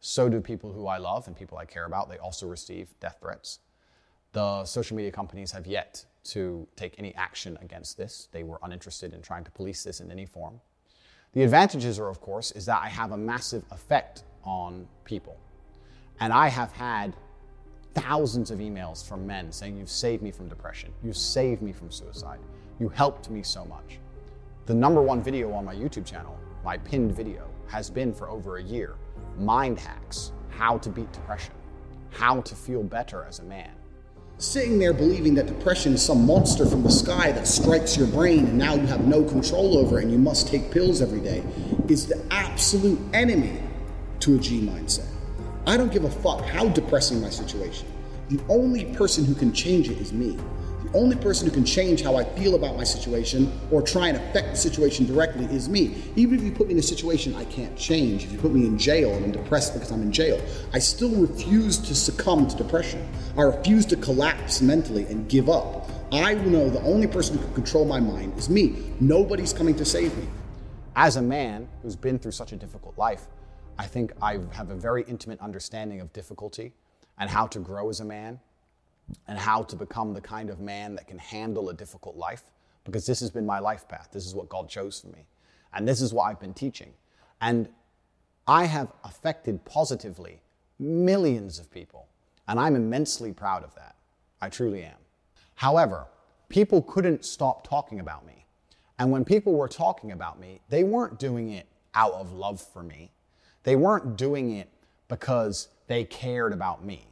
So 0.00 0.28
do 0.28 0.40
people 0.40 0.72
who 0.72 0.86
I 0.86 0.98
love 0.98 1.26
and 1.26 1.36
people 1.36 1.58
I 1.58 1.64
care 1.64 1.86
about. 1.86 2.08
They 2.08 2.18
also 2.18 2.46
receive 2.46 2.88
death 3.00 3.18
threats. 3.20 3.60
The 4.32 4.64
social 4.64 4.96
media 4.96 5.10
companies 5.10 5.52
have 5.52 5.66
yet 5.66 6.04
to 6.24 6.68
take 6.76 6.94
any 6.98 7.14
action 7.14 7.58
against 7.60 7.96
this. 7.96 8.28
They 8.30 8.42
were 8.42 8.58
uninterested 8.62 9.14
in 9.14 9.22
trying 9.22 9.44
to 9.44 9.50
police 9.50 9.82
this 9.82 10.00
in 10.00 10.12
any 10.12 10.26
form. 10.26 10.60
The 11.35 11.42
advantages 11.42 11.99
are, 11.99 12.08
of 12.08 12.20
course, 12.20 12.52
is 12.52 12.66
that 12.66 12.80
I 12.82 12.88
have 12.88 13.12
a 13.12 13.16
massive 13.16 13.62
effect 13.70 14.23
on 14.44 14.87
people. 15.04 15.37
And 16.20 16.32
I 16.32 16.49
have 16.49 16.73
had 16.73 17.14
thousands 17.94 18.50
of 18.50 18.58
emails 18.58 19.06
from 19.06 19.26
men 19.26 19.52
saying, 19.52 19.76
You've 19.76 19.90
saved 19.90 20.23
me 20.23 20.30
from 20.30 20.49
depression. 20.49 20.92
You've 21.02 21.16
saved 21.16 21.62
me 21.62 21.73
from 21.73 21.90
suicide. 21.90 22.40
You 22.80 22.88
helped 22.88 23.30
me 23.30 23.42
so 23.42 23.64
much. 23.64 23.99
The 24.66 24.75
number 24.75 25.02
one 25.02 25.23
video 25.23 25.52
on 25.52 25.64
my 25.64 25.75
YouTube 25.75 26.06
channel, 26.06 26.38
my 26.64 26.78
pinned 26.78 27.12
video, 27.12 27.49
has 27.68 27.90
been 27.90 28.12
for 28.12 28.28
over 28.28 28.56
a 28.56 28.62
year 28.62 28.97
Mind 29.38 29.78
Hacks 29.78 30.32
How 30.50 30.78
to 30.78 30.88
Beat 30.88 31.12
Depression, 31.12 31.54
How 32.11 32.40
to 32.40 32.54
Feel 32.54 32.82
Better 32.82 33.25
as 33.25 33.38
a 33.38 33.44
Man. 33.44 33.77
Sitting 34.40 34.78
there 34.78 34.92
believing 34.92 35.35
that 35.35 35.47
depression 35.47 35.95
is 35.95 36.00
some 36.00 36.25
monster 36.25 36.64
from 36.64 36.85
the 36.85 36.92
sky 36.92 37.33
that 37.33 37.45
strikes 37.45 37.97
your 37.97 38.07
brain 38.07 38.47
and 38.47 38.57
now 38.57 38.76
you 38.76 38.87
have 38.87 39.04
no 39.04 39.25
control 39.25 39.76
over 39.76 39.99
it 39.99 40.04
and 40.04 40.12
you 40.12 40.18
must 40.18 40.47
take 40.47 40.71
pills 40.71 41.02
every 41.02 41.18
day 41.18 41.42
is 41.88 42.07
the 42.07 42.25
absolute 42.30 43.00
enemy 43.12 43.61
to 44.21 44.37
a 44.37 44.38
G 44.38 44.61
mindset. 44.61 45.09
I 45.66 45.76
don't 45.76 45.90
give 45.90 46.04
a 46.04 46.11
fuck 46.11 46.42
how 46.45 46.68
depressing 46.68 47.21
my 47.21 47.30
situation. 47.30 47.88
The 48.28 48.38
only 48.49 48.85
person 48.95 49.25
who 49.25 49.35
can 49.35 49.52
change 49.52 49.90
it 49.90 49.99
is 49.99 50.12
me. 50.12 50.38
The 50.92 50.99
only 50.99 51.16
person 51.16 51.47
who 51.47 51.52
can 51.52 51.66
change 51.66 52.00
how 52.00 52.16
I 52.16 52.25
feel 52.25 52.54
about 52.54 52.76
my 52.76 52.85
situation 52.85 53.52
or 53.71 53.83
try 53.83 54.09
and 54.09 54.16
affect 54.16 54.52
the 54.52 54.57
situation 54.57 55.04
directly 55.04 55.45
is 55.54 55.68
me. 55.68 56.02
Even 56.16 56.38
if 56.38 56.45
you 56.45 56.50
put 56.50 56.68
me 56.68 56.73
in 56.73 56.78
a 56.78 56.83
situation 56.83 57.35
I 57.35 57.45
can't 57.45 57.76
change, 57.76 58.25
if 58.25 58.33
you 58.33 58.38
put 58.38 58.52
me 58.52 58.66
in 58.66 58.78
jail 58.78 59.12
and 59.14 59.26
I'm 59.26 59.33
depressed 59.33 59.75
because 59.75 59.90
I'm 59.90 60.00
in 60.00 60.12
jail, 60.12 60.40
I 60.73 60.78
still 60.78 61.11
refuse 61.11 61.76
to 61.76 61.95
succumb 61.95 62.49
to 62.49 62.57
depression. 62.57 63.07
I 63.37 63.42
refuse 63.42 63.85
to 63.87 63.97
collapse 63.97 64.62
mentally 64.62 65.04
and 65.07 65.28
give 65.28 65.50
up. 65.50 65.90
I 66.11 66.33
know 66.35 66.71
the 66.71 66.80
only 66.80 67.07
person 67.07 67.37
who 67.37 67.45
can 67.45 67.54
control 67.54 67.85
my 67.85 68.00
mind 68.00 68.38
is 68.38 68.49
me. 68.49 68.95
Nobody's 68.99 69.52
coming 69.52 69.76
to 69.76 69.85
save 69.85 70.16
me. 70.16 70.26
As 70.97 71.16
a 71.16 71.23
man 71.23 71.68
who's 71.83 71.97
been 71.97 72.18
through 72.18 72.33
such 72.33 72.52
a 72.52 72.57
difficult 72.57 72.97
life, 72.97 73.26
I 73.78 73.85
think 73.85 74.12
I 74.23 74.38
have 74.52 74.71
a 74.71 74.75
very 74.75 75.02
intimate 75.02 75.38
understanding 75.40 76.00
of 76.00 76.14
difficulty 76.14 76.73
and 77.18 77.28
how 77.28 77.47
to 77.49 77.59
grow 77.59 77.90
as 77.90 78.00
a 78.00 78.07
man 78.07 78.40
and 79.26 79.38
how 79.38 79.62
to 79.62 79.76
become 79.76 80.14
the 80.14 80.20
kind 80.20 80.50
of 80.50 80.61
man 80.61 80.94
that 80.94 81.06
can 81.06 81.18
handle 81.18 81.70
a 81.70 81.74
difficult 81.74 82.16
life 82.16 82.44
because 82.85 83.06
this 83.06 83.20
has 83.20 83.30
been 83.30 83.46
my 83.46 83.59
life 83.59 83.87
path. 83.88 84.09
This 84.12 84.26
is 84.26 84.35
what 84.35 84.48
God 84.48 84.68
chose 84.68 85.00
for 85.00 85.09
me. 85.09 85.26
And 85.74 85.87
this 85.87 86.00
is 86.00 86.12
what 86.12 86.24
I've 86.24 86.40
been 86.40 86.54
teaching. 86.54 86.92
And 87.40 87.68
I 88.46 88.64
have 88.64 88.92
affected 89.04 89.64
positively 89.64 90.40
millions 90.78 91.59
of 91.59 91.70
people. 91.70 92.06
And 92.46 92.59
I'm 92.59 92.76
immensely 92.76 93.33
proud 93.33 93.62
of 93.62 93.74
that. 93.74 93.94
I 94.40 94.48
truly 94.48 94.85
am. 94.85 94.96
However, 95.54 96.06
people 96.48 96.83
couldn't 96.83 97.24
stop 97.24 97.68
talking 97.68 98.00
about 98.00 98.26
me. 98.26 98.46
And 98.98 99.11
when 99.11 99.24
people 99.24 99.54
were 99.54 99.68
talking 99.68 100.12
about 100.12 100.40
me, 100.40 100.61
they 100.68 100.83
weren't 100.83 101.18
doing 101.18 101.50
it 101.50 101.66
out 101.94 102.14
of 102.14 102.33
love 102.33 102.61
for 102.61 102.83
me. 102.83 103.11
They 103.64 103.76
weren't 103.76 104.16
doing 104.16 104.56
it 104.56 104.68
because 105.09 105.68
they 105.87 106.04
cared 106.04 106.52
about 106.52 106.85
me. 106.85 107.08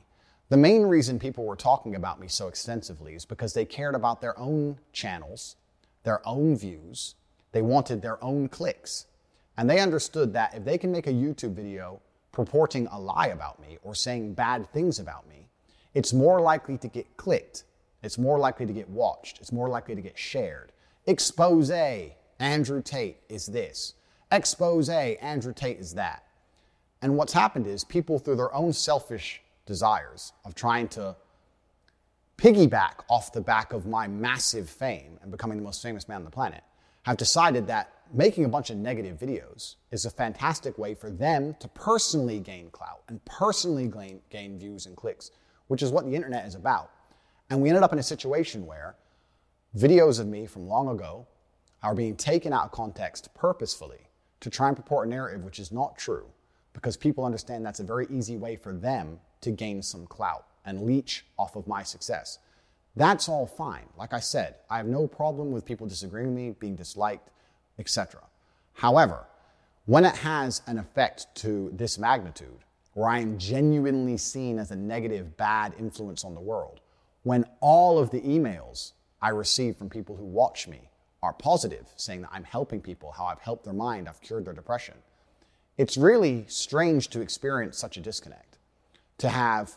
The 0.48 0.56
main 0.56 0.82
reason 0.82 1.18
people 1.18 1.44
were 1.44 1.56
talking 1.56 1.96
about 1.96 2.20
me 2.20 2.28
so 2.28 2.46
extensively 2.46 3.14
is 3.14 3.24
because 3.24 3.52
they 3.52 3.64
cared 3.64 3.96
about 3.96 4.20
their 4.20 4.38
own 4.38 4.78
channels, 4.92 5.56
their 6.04 6.26
own 6.26 6.56
views, 6.56 7.16
they 7.50 7.62
wanted 7.62 8.00
their 8.00 8.22
own 8.22 8.48
clicks. 8.48 9.06
And 9.56 9.68
they 9.68 9.80
understood 9.80 10.32
that 10.34 10.54
if 10.54 10.64
they 10.64 10.78
can 10.78 10.92
make 10.92 11.08
a 11.08 11.12
YouTube 11.12 11.54
video 11.54 12.00
purporting 12.30 12.86
a 12.88 13.00
lie 13.00 13.28
about 13.28 13.60
me 13.60 13.78
or 13.82 13.94
saying 13.94 14.34
bad 14.34 14.70
things 14.70 15.00
about 15.00 15.28
me, 15.28 15.48
it's 15.94 16.12
more 16.12 16.40
likely 16.40 16.78
to 16.78 16.86
get 16.86 17.16
clicked, 17.16 17.64
it's 18.04 18.18
more 18.18 18.38
likely 18.38 18.66
to 18.66 18.72
get 18.72 18.88
watched, 18.88 19.40
it's 19.40 19.50
more 19.50 19.68
likely 19.68 19.96
to 19.96 20.02
get 20.02 20.16
shared. 20.16 20.70
Expose 21.06 21.70
Andrew 22.38 22.82
Tate 22.82 23.16
is 23.28 23.46
this. 23.46 23.94
Expose 24.30 24.90
Andrew 24.90 25.54
Tate 25.54 25.80
is 25.80 25.94
that. 25.94 26.22
And 27.02 27.16
what's 27.16 27.32
happened 27.32 27.66
is 27.66 27.82
people, 27.82 28.20
through 28.20 28.36
their 28.36 28.54
own 28.54 28.72
selfish 28.72 29.42
desires 29.66 30.32
of 30.44 30.54
trying 30.54 30.88
to 30.88 31.16
piggyback 32.38 33.00
off 33.08 33.32
the 33.32 33.40
back 33.40 33.72
of 33.72 33.86
my 33.86 34.06
massive 34.06 34.68
fame 34.68 35.18
and 35.22 35.30
becoming 35.30 35.58
the 35.58 35.64
most 35.64 35.82
famous 35.82 36.08
man 36.08 36.18
on 36.18 36.24
the 36.24 36.30
planet, 36.30 36.62
have 37.02 37.16
decided 37.16 37.66
that 37.66 37.92
making 38.12 38.44
a 38.44 38.48
bunch 38.48 38.70
of 38.70 38.76
negative 38.76 39.18
videos 39.18 39.76
is 39.90 40.04
a 40.04 40.10
fantastic 40.10 40.76
way 40.78 40.94
for 40.94 41.10
them 41.10 41.54
to 41.60 41.68
personally 41.68 42.38
gain 42.38 42.70
clout 42.70 43.02
and 43.08 43.24
personally 43.24 43.88
gain, 43.88 44.20
gain 44.30 44.58
views 44.58 44.86
and 44.86 44.96
clicks, 44.96 45.30
which 45.68 45.82
is 45.82 45.90
what 45.90 46.04
the 46.04 46.14
internet 46.14 46.46
is 46.46 46.54
about. 46.54 46.90
And 47.48 47.60
we 47.60 47.68
ended 47.68 47.84
up 47.84 47.92
in 47.92 47.98
a 47.98 48.02
situation 48.02 48.66
where 48.66 48.96
videos 49.76 50.20
of 50.20 50.26
me 50.26 50.46
from 50.46 50.66
long 50.66 50.88
ago 50.88 51.26
are 51.82 51.94
being 51.94 52.16
taken 52.16 52.52
out 52.52 52.64
of 52.64 52.72
context 52.72 53.32
purposefully 53.34 54.08
to 54.40 54.50
try 54.50 54.68
and 54.68 54.76
purport 54.76 55.06
a 55.06 55.10
narrative 55.10 55.44
which 55.44 55.58
is 55.58 55.72
not 55.72 55.96
true 55.96 56.26
because 56.72 56.96
people 56.96 57.24
understand 57.24 57.64
that's 57.64 57.80
a 57.80 57.84
very 57.84 58.06
easy 58.10 58.36
way 58.36 58.56
for 58.56 58.72
them 58.72 59.18
to 59.40 59.50
gain 59.50 59.82
some 59.82 60.06
clout 60.06 60.46
and 60.64 60.82
leech 60.82 61.24
off 61.38 61.56
of 61.56 61.66
my 61.66 61.82
success. 61.82 62.38
That's 62.96 63.28
all 63.28 63.46
fine. 63.46 63.84
Like 63.96 64.12
I 64.12 64.20
said, 64.20 64.56
I 64.70 64.78
have 64.78 64.86
no 64.86 65.06
problem 65.06 65.52
with 65.52 65.64
people 65.64 65.86
disagreeing 65.86 66.28
with 66.28 66.36
me, 66.36 66.50
being 66.58 66.76
disliked, 66.76 67.28
etc. 67.78 68.22
However, 68.72 69.26
when 69.84 70.04
it 70.04 70.16
has 70.16 70.62
an 70.66 70.78
effect 70.78 71.26
to 71.36 71.70
this 71.74 71.98
magnitude, 71.98 72.64
where 72.94 73.08
I 73.10 73.20
am 73.20 73.38
genuinely 73.38 74.16
seen 74.16 74.58
as 74.58 74.70
a 74.70 74.76
negative, 74.76 75.36
bad 75.36 75.74
influence 75.78 76.24
on 76.24 76.34
the 76.34 76.40
world, 76.40 76.80
when 77.22 77.44
all 77.60 77.98
of 77.98 78.10
the 78.10 78.22
emails 78.22 78.92
I 79.20 79.28
receive 79.28 79.76
from 79.76 79.90
people 79.90 80.16
who 80.16 80.24
watch 80.24 80.66
me 80.66 80.88
are 81.22 81.34
positive, 81.34 81.86
saying 81.96 82.22
that 82.22 82.30
I'm 82.32 82.44
helping 82.44 82.80
people, 82.80 83.12
how 83.12 83.26
I've 83.26 83.40
helped 83.40 83.64
their 83.64 83.74
mind, 83.74 84.08
I've 84.08 84.20
cured 84.20 84.46
their 84.46 84.54
depression, 84.54 84.94
it's 85.76 85.96
really 85.96 86.46
strange 86.48 87.08
to 87.08 87.20
experience 87.20 87.76
such 87.76 87.96
a 87.96 88.00
disconnect. 88.00 88.55
To 89.18 89.28
have 89.28 89.76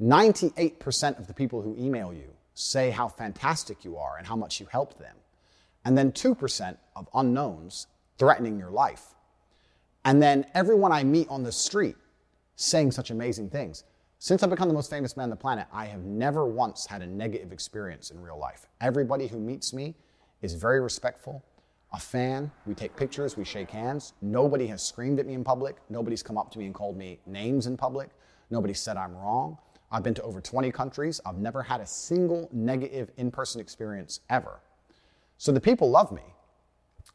98% 0.00 1.18
of 1.18 1.26
the 1.26 1.34
people 1.34 1.62
who 1.62 1.76
email 1.78 2.12
you 2.12 2.32
say 2.54 2.90
how 2.90 3.08
fantastic 3.08 3.84
you 3.84 3.96
are 3.96 4.16
and 4.18 4.26
how 4.26 4.36
much 4.36 4.60
you 4.60 4.66
helped 4.66 4.98
them, 4.98 5.16
and 5.84 5.96
then 5.96 6.12
2% 6.12 6.76
of 6.96 7.08
unknowns 7.14 7.86
threatening 8.18 8.58
your 8.58 8.70
life. 8.70 9.14
And 10.04 10.22
then 10.22 10.46
everyone 10.54 10.92
I 10.92 11.04
meet 11.04 11.28
on 11.28 11.42
the 11.42 11.52
street 11.52 11.96
saying 12.56 12.92
such 12.92 13.10
amazing 13.10 13.50
things. 13.50 13.84
Since 14.18 14.42
I've 14.42 14.50
become 14.50 14.68
the 14.68 14.74
most 14.74 14.90
famous 14.90 15.16
man 15.16 15.24
on 15.24 15.30
the 15.30 15.36
planet, 15.36 15.66
I 15.72 15.86
have 15.86 16.02
never 16.02 16.44
once 16.46 16.86
had 16.86 17.02
a 17.02 17.06
negative 17.06 17.52
experience 17.52 18.10
in 18.10 18.20
real 18.20 18.38
life. 18.38 18.66
Everybody 18.80 19.28
who 19.28 19.38
meets 19.38 19.72
me 19.72 19.94
is 20.42 20.54
very 20.54 20.80
respectful, 20.80 21.44
a 21.92 22.00
fan. 22.00 22.50
We 22.66 22.74
take 22.74 22.96
pictures, 22.96 23.36
we 23.36 23.44
shake 23.44 23.70
hands. 23.70 24.14
Nobody 24.20 24.66
has 24.66 24.82
screamed 24.82 25.20
at 25.20 25.26
me 25.26 25.34
in 25.34 25.44
public. 25.44 25.76
Nobody's 25.88 26.22
come 26.22 26.36
up 26.36 26.50
to 26.52 26.58
me 26.58 26.66
and 26.66 26.74
called 26.74 26.96
me 26.96 27.20
names 27.26 27.68
in 27.68 27.76
public. 27.76 28.10
Nobody 28.50 28.74
said 28.74 28.96
I'm 28.96 29.14
wrong. 29.16 29.58
I've 29.90 30.02
been 30.02 30.14
to 30.14 30.22
over 30.22 30.40
20 30.40 30.70
countries. 30.70 31.20
I've 31.24 31.38
never 31.38 31.62
had 31.62 31.80
a 31.80 31.86
single 31.86 32.48
negative 32.52 33.10
in 33.16 33.30
person 33.30 33.60
experience 33.60 34.20
ever. 34.28 34.60
So 35.38 35.52
the 35.52 35.60
people 35.60 35.90
love 35.90 36.12
me. 36.12 36.22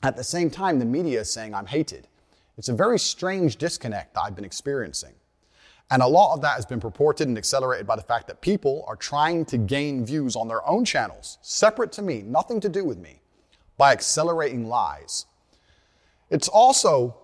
At 0.02 0.16
the 0.16 0.24
same 0.24 0.50
time, 0.50 0.80
the 0.80 0.86
media 0.86 1.22
is 1.22 1.32
saying 1.32 1.54
I'm 1.54 1.66
hated. 1.66 2.08
It's 2.58 2.70
a 2.70 2.74
very 2.74 3.00
strange 3.00 3.58
disconnect 3.58 4.14
that 4.14 4.22
I've 4.22 4.36
been 4.36 4.46
experiencing. 4.46 5.14
And 5.92 6.02
a 6.02 6.08
lot 6.08 6.34
of 6.34 6.42
that 6.42 6.56
has 6.56 6.66
been 6.66 6.80
purported 6.80 7.28
and 7.28 7.38
accelerated 7.38 7.86
by 7.86 7.96
the 7.96 8.02
fact 8.02 8.28
that 8.28 8.42
people 8.42 8.84
are 8.88 8.96
trying 8.96 9.46
to 9.46 9.58
gain 9.58 10.06
views 10.06 10.36
on 10.36 10.48
their 10.48 10.68
own 10.68 10.86
channels, 10.86 11.38
separate 11.42 11.92
to 11.94 12.02
me, 12.02 12.22
nothing 12.22 12.60
to 12.62 12.70
do 12.70 12.84
with 12.84 12.98
me 12.98 13.22
by 13.78 13.92
accelerating 13.92 14.68
lies. 14.68 15.26
It's 16.30 16.48
also 16.48 17.18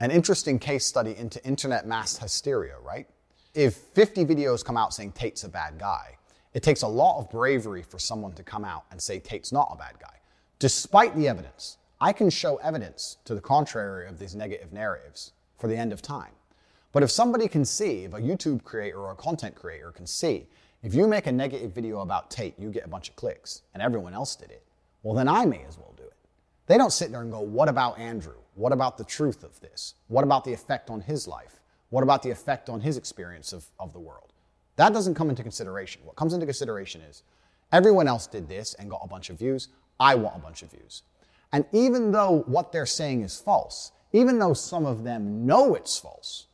An 0.00 0.10
interesting 0.10 0.58
case 0.58 0.86
study 0.86 1.14
into 1.18 1.44
internet 1.44 1.86
mass 1.86 2.16
hysteria, 2.16 2.76
right? 2.82 3.06
If 3.54 3.74
50 3.74 4.24
videos 4.24 4.64
come 4.64 4.78
out 4.78 4.94
saying 4.94 5.12
Tate's 5.12 5.44
a 5.44 5.48
bad 5.48 5.78
guy, 5.78 6.16
it 6.54 6.62
takes 6.62 6.80
a 6.80 6.88
lot 6.88 7.18
of 7.18 7.30
bravery 7.30 7.82
for 7.82 7.98
someone 7.98 8.32
to 8.32 8.42
come 8.42 8.64
out 8.64 8.84
and 8.90 9.00
say 9.00 9.18
Tate's 9.18 9.52
not 9.52 9.68
a 9.70 9.76
bad 9.76 9.98
guy. 10.00 10.16
Despite 10.58 11.14
the 11.16 11.28
evidence, 11.28 11.76
I 12.00 12.14
can 12.14 12.30
show 12.30 12.56
evidence 12.56 13.18
to 13.26 13.34
the 13.34 13.42
contrary 13.42 14.08
of 14.08 14.18
these 14.18 14.34
negative 14.34 14.72
narratives 14.72 15.32
for 15.58 15.68
the 15.68 15.76
end 15.76 15.92
of 15.92 16.00
time. 16.00 16.32
But 16.92 17.02
if 17.02 17.10
somebody 17.10 17.46
can 17.46 17.66
see, 17.66 18.04
if 18.04 18.14
a 18.14 18.20
YouTube 18.20 18.64
creator 18.64 19.00
or 19.00 19.12
a 19.12 19.16
content 19.16 19.54
creator 19.54 19.92
can 19.92 20.06
see, 20.06 20.46
if 20.82 20.94
you 20.94 21.06
make 21.06 21.26
a 21.26 21.32
negative 21.32 21.72
video 21.72 22.00
about 22.00 22.30
Tate, 22.30 22.58
you 22.58 22.70
get 22.70 22.86
a 22.86 22.88
bunch 22.88 23.10
of 23.10 23.16
clicks, 23.16 23.62
and 23.74 23.82
everyone 23.82 24.14
else 24.14 24.34
did 24.34 24.50
it, 24.50 24.64
well, 25.02 25.14
then 25.14 25.28
I 25.28 25.44
may 25.44 25.62
as 25.68 25.76
well 25.76 25.92
do 25.98 26.04
it. 26.04 26.16
They 26.66 26.78
don't 26.78 26.92
sit 26.92 27.10
there 27.12 27.20
and 27.20 27.30
go, 27.30 27.40
What 27.40 27.68
about 27.68 27.98
Andrew? 27.98 28.39
What 28.60 28.72
about 28.72 28.98
the 28.98 29.04
truth 29.04 29.42
of 29.42 29.58
this? 29.60 29.94
What 30.08 30.22
about 30.22 30.44
the 30.44 30.52
effect 30.52 30.90
on 30.90 31.00
his 31.00 31.26
life? 31.26 31.62
What 31.88 32.02
about 32.02 32.22
the 32.22 32.30
effect 32.30 32.68
on 32.68 32.82
his 32.82 32.98
experience 32.98 33.54
of, 33.54 33.64
of 33.78 33.94
the 33.94 33.98
world? 33.98 34.34
That 34.76 34.92
doesn't 34.92 35.14
come 35.14 35.30
into 35.30 35.42
consideration. 35.42 36.02
What 36.04 36.16
comes 36.16 36.34
into 36.34 36.44
consideration 36.44 37.00
is 37.00 37.22
everyone 37.72 38.06
else 38.06 38.26
did 38.26 38.50
this 38.50 38.74
and 38.74 38.90
got 38.90 39.00
a 39.02 39.08
bunch 39.08 39.30
of 39.30 39.38
views. 39.38 39.68
I 39.98 40.14
want 40.14 40.36
a 40.36 40.40
bunch 40.40 40.62
of 40.62 40.72
views. 40.72 41.04
And 41.54 41.64
even 41.72 42.12
though 42.12 42.44
what 42.46 42.70
they're 42.70 42.84
saying 42.84 43.22
is 43.22 43.40
false, 43.40 43.92
even 44.12 44.38
though 44.38 44.52
some 44.52 44.84
of 44.84 45.04
them 45.04 45.46
know 45.46 45.74
it's 45.74 45.98
false, 45.98 46.48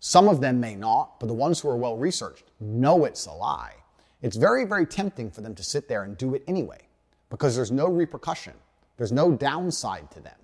some 0.00 0.28
of 0.28 0.40
them 0.40 0.58
may 0.58 0.74
not, 0.74 1.20
but 1.20 1.26
the 1.26 1.34
ones 1.34 1.60
who 1.60 1.68
are 1.68 1.76
well 1.76 1.98
researched 1.98 2.50
know 2.60 3.04
it's 3.04 3.26
a 3.26 3.32
lie. 3.32 3.74
It's 4.22 4.36
very, 4.36 4.64
very 4.64 4.86
tempting 4.86 5.30
for 5.30 5.42
them 5.42 5.54
to 5.56 5.62
sit 5.62 5.86
there 5.86 6.04
and 6.04 6.16
do 6.16 6.34
it 6.34 6.44
anyway 6.48 6.88
because 7.28 7.54
there's 7.54 7.70
no 7.70 7.88
repercussion, 7.88 8.54
there's 8.96 9.12
no 9.12 9.32
downside 9.32 10.10
to 10.12 10.20
them. 10.20 10.36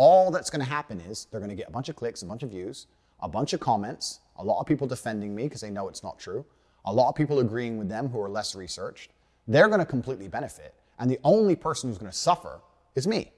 All 0.00 0.30
that's 0.30 0.48
going 0.48 0.64
to 0.64 0.66
happen 0.66 0.98
is 0.98 1.26
they're 1.26 1.40
going 1.40 1.50
to 1.50 1.54
get 1.54 1.68
a 1.68 1.70
bunch 1.70 1.90
of 1.90 1.94
clicks, 1.94 2.22
a 2.22 2.24
bunch 2.24 2.42
of 2.42 2.48
views, 2.48 2.86
a 3.20 3.28
bunch 3.28 3.52
of 3.52 3.60
comments, 3.60 4.20
a 4.36 4.42
lot 4.42 4.58
of 4.58 4.66
people 4.66 4.86
defending 4.86 5.34
me 5.34 5.42
because 5.42 5.60
they 5.60 5.68
know 5.68 5.88
it's 5.88 6.02
not 6.02 6.18
true, 6.18 6.42
a 6.86 6.92
lot 6.92 7.10
of 7.10 7.14
people 7.14 7.40
agreeing 7.40 7.76
with 7.76 7.90
them 7.90 8.08
who 8.08 8.18
are 8.18 8.30
less 8.30 8.54
researched. 8.54 9.10
They're 9.46 9.68
going 9.68 9.80
to 9.80 9.84
completely 9.84 10.26
benefit. 10.26 10.72
And 10.98 11.10
the 11.10 11.18
only 11.22 11.54
person 11.54 11.90
who's 11.90 11.98
going 11.98 12.10
to 12.10 12.16
suffer 12.16 12.62
is 12.94 13.06
me. 13.06 13.30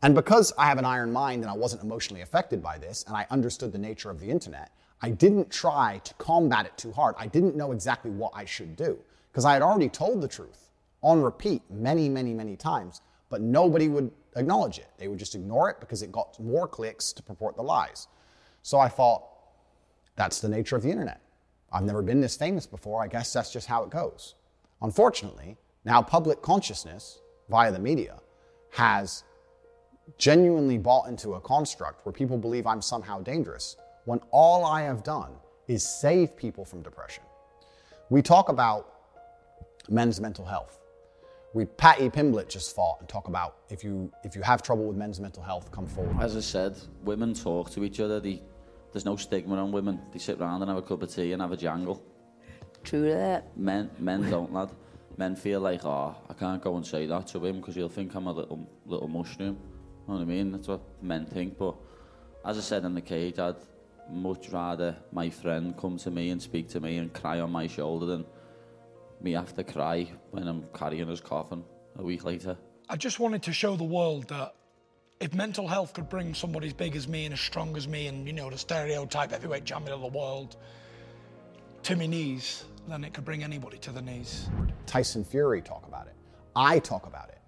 And 0.00 0.14
because 0.14 0.54
I 0.56 0.64
have 0.68 0.78
an 0.78 0.86
iron 0.86 1.12
mind 1.12 1.42
and 1.42 1.50
I 1.50 1.54
wasn't 1.54 1.82
emotionally 1.82 2.22
affected 2.22 2.62
by 2.62 2.78
this, 2.78 3.04
and 3.06 3.14
I 3.14 3.26
understood 3.30 3.70
the 3.70 3.78
nature 3.78 4.08
of 4.08 4.20
the 4.20 4.30
internet, 4.30 4.70
I 5.02 5.10
didn't 5.10 5.50
try 5.50 6.00
to 6.04 6.14
combat 6.14 6.64
it 6.64 6.78
too 6.78 6.92
hard. 6.92 7.14
I 7.18 7.26
didn't 7.26 7.56
know 7.56 7.72
exactly 7.72 8.10
what 8.10 8.32
I 8.34 8.46
should 8.46 8.74
do 8.74 8.96
because 9.30 9.44
I 9.44 9.52
had 9.52 9.60
already 9.60 9.90
told 9.90 10.22
the 10.22 10.28
truth 10.28 10.70
on 11.02 11.20
repeat 11.20 11.60
many, 11.68 12.08
many, 12.08 12.32
many 12.32 12.56
times, 12.56 13.02
but 13.28 13.42
nobody 13.42 13.88
would 13.88 14.10
acknowledge 14.36 14.78
it. 14.78 14.88
They 14.98 15.08
would 15.08 15.18
just 15.18 15.34
ignore 15.34 15.70
it 15.70 15.80
because 15.80 16.02
it 16.02 16.12
got 16.12 16.38
more 16.40 16.68
clicks 16.68 17.12
to 17.12 17.22
purport 17.22 17.56
the 17.56 17.62
lies. 17.62 18.08
So 18.62 18.78
I 18.78 18.88
thought, 18.88 19.24
that's 20.16 20.40
the 20.40 20.48
nature 20.48 20.76
of 20.76 20.82
the 20.82 20.90
internet. 20.90 21.20
I've 21.72 21.82
never 21.82 22.02
been 22.02 22.20
this 22.20 22.36
famous 22.36 22.66
before. 22.66 23.02
I 23.02 23.08
guess 23.08 23.32
that's 23.32 23.52
just 23.52 23.66
how 23.66 23.82
it 23.82 23.90
goes. 23.90 24.34
Unfortunately, 24.82 25.56
now 25.84 26.00
public 26.02 26.40
consciousness 26.40 27.20
via 27.48 27.72
the 27.72 27.78
media 27.78 28.20
has 28.70 29.24
genuinely 30.18 30.78
bought 30.78 31.08
into 31.08 31.34
a 31.34 31.40
construct 31.40 32.04
where 32.04 32.12
people 32.12 32.38
believe 32.38 32.66
I'm 32.66 32.82
somehow 32.82 33.20
dangerous 33.20 33.76
when 34.04 34.20
all 34.30 34.64
I 34.64 34.82
have 34.82 35.02
done 35.02 35.32
is 35.66 35.86
save 35.88 36.36
people 36.36 36.64
from 36.64 36.82
depression. 36.82 37.24
We 38.10 38.22
talk 38.22 38.48
about 38.48 38.94
men's 39.88 40.20
mental 40.20 40.44
health. 40.44 40.78
We 41.54 41.66
Paddy 41.66 42.10
Pimblett 42.10 42.48
just 42.48 42.74
fought 42.74 42.98
and 42.98 43.08
talk 43.08 43.28
about 43.28 43.58
if 43.70 43.84
you 43.84 44.12
if 44.24 44.34
you 44.34 44.42
have 44.42 44.60
trouble 44.60 44.86
with 44.86 44.96
men's 44.96 45.20
mental 45.20 45.40
health, 45.40 45.70
come 45.70 45.86
forward. 45.86 46.16
As 46.20 46.36
I 46.36 46.40
said, 46.40 46.76
women 47.04 47.32
talk 47.32 47.70
to 47.70 47.84
each 47.84 48.00
other. 48.00 48.18
They, 48.18 48.42
there's 48.92 49.04
no 49.04 49.14
stigma 49.14 49.54
on 49.54 49.70
women. 49.70 50.00
They 50.12 50.18
sit 50.18 50.40
around 50.40 50.62
and 50.62 50.68
have 50.68 50.78
a 50.78 50.82
cup 50.82 51.02
of 51.02 51.14
tea 51.14 51.30
and 51.32 51.40
have 51.40 51.52
a 51.52 51.56
jangle. 51.56 52.02
True 52.82 53.04
to 53.04 53.14
that. 53.14 53.56
Men 53.56 53.88
men 54.00 54.28
don't, 54.28 54.52
lad. 54.52 54.70
Men 55.16 55.36
feel 55.36 55.60
like, 55.60 55.84
oh, 55.84 56.16
I 56.28 56.32
can't 56.32 56.60
go 56.60 56.74
and 56.74 56.84
say 56.84 57.06
that 57.06 57.28
to 57.28 57.44
him 57.46 57.60
because 57.60 57.76
he'll 57.76 57.88
think 57.88 58.16
I'm 58.16 58.26
a 58.26 58.32
little 58.32 58.68
little 58.84 59.06
mushroom. 59.06 59.56
You 59.56 60.12
know 60.12 60.14
what 60.14 60.22
I 60.22 60.24
mean? 60.24 60.50
That's 60.50 60.66
what 60.66 60.80
men 61.02 61.24
think. 61.24 61.56
But 61.56 61.76
as 62.44 62.58
I 62.58 62.62
said 62.62 62.84
in 62.84 62.96
the 62.96 63.00
cage, 63.00 63.38
I'd 63.38 63.54
much 64.10 64.48
rather 64.48 64.96
my 65.12 65.30
friend 65.30 65.76
come 65.76 65.98
to 65.98 66.10
me 66.10 66.30
and 66.30 66.42
speak 66.42 66.68
to 66.70 66.80
me 66.80 66.98
and 66.98 67.12
cry 67.12 67.38
on 67.38 67.52
my 67.52 67.68
shoulder 67.68 68.06
than 68.06 68.24
me 69.20 69.32
have 69.32 69.54
to 69.54 69.64
cry 69.64 70.10
when 70.30 70.46
I'm 70.46 70.64
carrying 70.74 71.08
his 71.08 71.20
coffin 71.20 71.64
a 71.96 72.02
week 72.02 72.24
later. 72.24 72.56
I 72.88 72.96
just 72.96 73.18
wanted 73.18 73.42
to 73.44 73.52
show 73.52 73.76
the 73.76 73.84
world 73.84 74.28
that 74.28 74.54
if 75.20 75.32
mental 75.32 75.66
health 75.68 75.94
could 75.94 76.08
bring 76.08 76.34
somebody 76.34 76.66
as 76.66 76.72
big 76.72 76.96
as 76.96 77.08
me 77.08 77.24
and 77.24 77.32
as 77.32 77.40
strong 77.40 77.76
as 77.76 77.88
me 77.88 78.08
and, 78.08 78.26
you 78.26 78.32
know, 78.32 78.50
the 78.50 78.58
stereotype 78.58 79.30
heavyweight 79.30 79.64
champion 79.64 79.94
of 79.94 80.00
the 80.00 80.18
world 80.18 80.56
to 81.84 81.96
my 81.96 82.06
knees, 82.06 82.64
then 82.88 83.04
it 83.04 83.14
could 83.14 83.24
bring 83.24 83.42
anybody 83.42 83.78
to 83.78 83.90
the 83.90 84.02
knees. 84.02 84.48
Tyson 84.86 85.24
Fury 85.24 85.62
talk 85.62 85.86
about 85.86 86.06
it. 86.06 86.14
I 86.54 86.78
talk 86.78 87.06
about 87.06 87.28
it. 87.30 87.38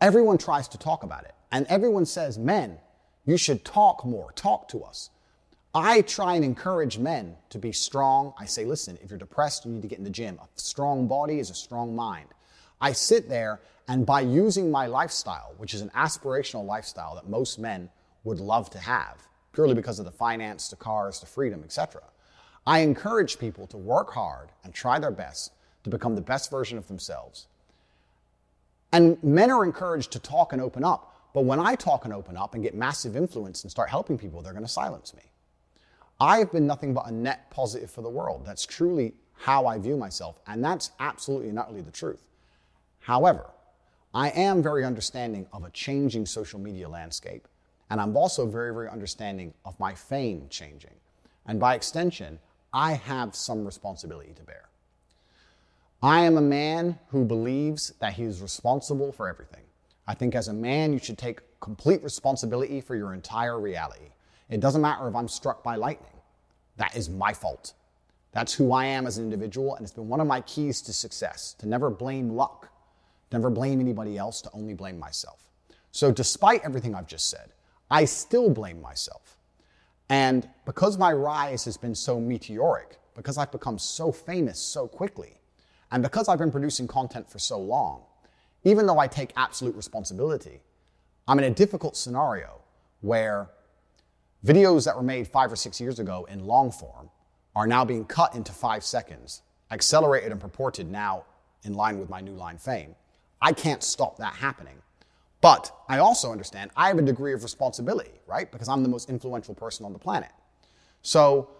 Everyone 0.00 0.38
tries 0.38 0.68
to 0.68 0.78
talk 0.78 1.02
about 1.02 1.24
it. 1.24 1.34
And 1.50 1.66
everyone 1.68 2.04
says, 2.04 2.38
men, 2.38 2.78
you 3.24 3.36
should 3.36 3.64
talk 3.64 4.04
more, 4.04 4.32
talk 4.32 4.68
to 4.68 4.82
us. 4.82 5.10
I 5.78 6.00
try 6.00 6.34
and 6.34 6.44
encourage 6.44 6.98
men 6.98 7.36
to 7.50 7.58
be 7.58 7.70
strong. 7.70 8.34
I 8.36 8.46
say, 8.46 8.64
listen, 8.64 8.98
if 9.00 9.10
you're 9.10 9.18
depressed, 9.18 9.64
you 9.64 9.70
need 9.70 9.82
to 9.82 9.88
get 9.88 9.98
in 9.98 10.04
the 10.04 10.10
gym. 10.10 10.38
A 10.42 10.48
strong 10.60 11.06
body 11.06 11.38
is 11.38 11.50
a 11.50 11.54
strong 11.54 11.94
mind. 11.94 12.26
I 12.80 12.92
sit 12.92 13.28
there 13.28 13.60
and 13.86 14.04
by 14.04 14.22
using 14.22 14.72
my 14.72 14.86
lifestyle, 14.86 15.54
which 15.56 15.74
is 15.74 15.80
an 15.80 15.90
aspirational 15.90 16.66
lifestyle 16.66 17.14
that 17.14 17.28
most 17.28 17.60
men 17.60 17.90
would 18.24 18.40
love 18.40 18.68
to 18.70 18.78
have, 18.78 19.28
purely 19.52 19.74
because 19.74 20.00
of 20.00 20.04
the 20.04 20.10
finance, 20.10 20.68
the 20.68 20.76
cars, 20.76 21.20
the 21.20 21.26
freedom, 21.26 21.62
etc., 21.64 22.02
I 22.66 22.80
encourage 22.80 23.38
people 23.38 23.66
to 23.68 23.76
work 23.76 24.10
hard 24.10 24.48
and 24.64 24.74
try 24.74 24.98
their 24.98 25.12
best 25.12 25.52
to 25.84 25.90
become 25.90 26.16
the 26.16 26.20
best 26.20 26.50
version 26.50 26.76
of 26.76 26.88
themselves. 26.88 27.46
And 28.92 29.22
men 29.22 29.50
are 29.50 29.64
encouraged 29.64 30.10
to 30.12 30.18
talk 30.18 30.52
and 30.52 30.60
open 30.60 30.84
up. 30.84 31.14
But 31.32 31.44
when 31.44 31.60
I 31.60 31.76
talk 31.76 32.04
and 32.04 32.12
open 32.12 32.36
up 32.36 32.54
and 32.54 32.62
get 32.62 32.74
massive 32.74 33.16
influence 33.16 33.62
and 33.62 33.70
start 33.70 33.90
helping 33.90 34.18
people, 34.18 34.42
they're 34.42 34.52
going 34.52 34.64
to 34.64 34.68
silence 34.70 35.14
me. 35.14 35.22
I 36.20 36.38
have 36.38 36.50
been 36.50 36.66
nothing 36.66 36.94
but 36.94 37.06
a 37.06 37.12
net 37.12 37.50
positive 37.50 37.90
for 37.90 38.02
the 38.02 38.08
world. 38.08 38.44
That's 38.44 38.66
truly 38.66 39.14
how 39.34 39.66
I 39.66 39.78
view 39.78 39.96
myself, 39.96 40.40
and 40.48 40.64
that's 40.64 40.90
absolutely 40.98 41.48
and 41.48 41.58
utterly 41.58 41.80
the 41.80 41.92
truth. 41.92 42.28
However, 42.98 43.46
I 44.12 44.30
am 44.30 44.62
very 44.62 44.84
understanding 44.84 45.46
of 45.52 45.64
a 45.64 45.70
changing 45.70 46.26
social 46.26 46.58
media 46.58 46.88
landscape, 46.88 47.46
and 47.90 48.00
I'm 48.00 48.16
also 48.16 48.46
very, 48.46 48.72
very 48.74 48.88
understanding 48.88 49.54
of 49.64 49.78
my 49.78 49.94
fame 49.94 50.46
changing. 50.50 50.94
And 51.46 51.60
by 51.60 51.74
extension, 51.74 52.40
I 52.72 52.94
have 52.94 53.34
some 53.34 53.64
responsibility 53.64 54.32
to 54.34 54.42
bear. 54.42 54.68
I 56.02 56.20
am 56.20 56.36
a 56.36 56.42
man 56.42 56.98
who 57.08 57.24
believes 57.24 57.92
that 58.00 58.14
he 58.14 58.24
is 58.24 58.42
responsible 58.42 59.12
for 59.12 59.28
everything. 59.28 59.64
I 60.06 60.14
think 60.14 60.34
as 60.34 60.48
a 60.48 60.52
man, 60.52 60.92
you 60.92 60.98
should 60.98 61.18
take 61.18 61.40
complete 61.60 62.02
responsibility 62.02 62.80
for 62.80 62.96
your 62.96 63.14
entire 63.14 63.58
reality. 63.60 64.10
It 64.48 64.60
doesn't 64.60 64.80
matter 64.80 65.06
if 65.08 65.14
I'm 65.14 65.28
struck 65.28 65.62
by 65.62 65.76
lightning. 65.76 66.12
That 66.76 66.96
is 66.96 67.10
my 67.10 67.32
fault. 67.32 67.74
That's 68.32 68.54
who 68.54 68.72
I 68.72 68.84
am 68.86 69.06
as 69.06 69.18
an 69.18 69.24
individual, 69.24 69.74
and 69.74 69.84
it's 69.84 69.92
been 69.92 70.08
one 70.08 70.20
of 70.20 70.26
my 70.26 70.40
keys 70.42 70.80
to 70.82 70.92
success 70.92 71.54
to 71.58 71.68
never 71.68 71.90
blame 71.90 72.30
luck, 72.30 72.70
never 73.32 73.50
blame 73.50 73.80
anybody 73.80 74.16
else, 74.16 74.40
to 74.42 74.50
only 74.52 74.74
blame 74.74 74.98
myself. 74.98 75.50
So, 75.90 76.12
despite 76.12 76.64
everything 76.64 76.94
I've 76.94 77.06
just 77.06 77.28
said, 77.28 77.52
I 77.90 78.04
still 78.04 78.50
blame 78.50 78.80
myself. 78.80 79.38
And 80.10 80.48
because 80.64 80.98
my 80.98 81.12
rise 81.12 81.64
has 81.64 81.76
been 81.76 81.94
so 81.94 82.20
meteoric, 82.20 82.98
because 83.14 83.38
I've 83.38 83.52
become 83.52 83.78
so 83.78 84.12
famous 84.12 84.58
so 84.58 84.86
quickly, 84.86 85.40
and 85.90 86.02
because 86.02 86.28
I've 86.28 86.38
been 86.38 86.50
producing 86.50 86.86
content 86.86 87.30
for 87.30 87.38
so 87.38 87.58
long, 87.58 88.02
even 88.64 88.86
though 88.86 88.98
I 88.98 89.06
take 89.06 89.32
absolute 89.36 89.74
responsibility, 89.74 90.60
I'm 91.26 91.38
in 91.38 91.44
a 91.44 91.50
difficult 91.50 91.96
scenario 91.96 92.60
where 93.00 93.48
videos 94.44 94.84
that 94.84 94.96
were 94.96 95.02
made 95.02 95.26
five 95.28 95.52
or 95.52 95.56
six 95.56 95.80
years 95.80 95.98
ago 95.98 96.26
in 96.30 96.44
long 96.44 96.70
form 96.70 97.10
are 97.56 97.66
now 97.66 97.84
being 97.84 98.04
cut 98.04 98.34
into 98.34 98.52
five 98.52 98.84
seconds, 98.84 99.42
accelerated 99.70 100.32
and 100.32 100.40
purported 100.40 100.90
now 100.90 101.24
in 101.64 101.74
line 101.74 101.98
with 101.98 102.08
my 102.08 102.20
new 102.20 102.34
line 102.34 102.58
fame. 102.58 102.94
I 103.40 103.52
can't 103.52 103.82
stop 103.82 104.16
that 104.18 104.34
happening. 104.34 104.76
But 105.40 105.70
I 105.88 105.98
also 105.98 106.32
understand 106.32 106.70
I 106.76 106.88
have 106.88 106.98
a 106.98 107.02
degree 107.02 107.32
of 107.32 107.42
responsibility, 107.42 108.10
right? 108.26 108.50
Because 108.50 108.68
I'm 108.68 108.82
the 108.82 108.88
most 108.88 109.08
influential 109.08 109.54
person 109.54 109.86
on 109.86 109.92
the 109.92 109.98
planet. 109.98 110.30
So 111.02 111.50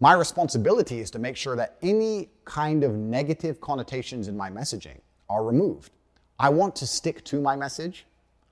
my 0.00 0.12
responsibility 0.12 1.00
is 1.00 1.10
to 1.12 1.18
make 1.18 1.36
sure 1.36 1.56
that 1.56 1.76
any 1.80 2.28
kind 2.44 2.84
of 2.84 2.94
negative 2.94 3.60
connotations 3.60 4.28
in 4.28 4.36
my 4.36 4.50
messaging 4.50 4.98
are 5.30 5.44
removed. 5.44 5.92
I 6.38 6.48
want 6.50 6.76
to 6.76 6.86
stick 6.86 7.24
to 7.26 7.40
my 7.40 7.56
message. 7.56 8.04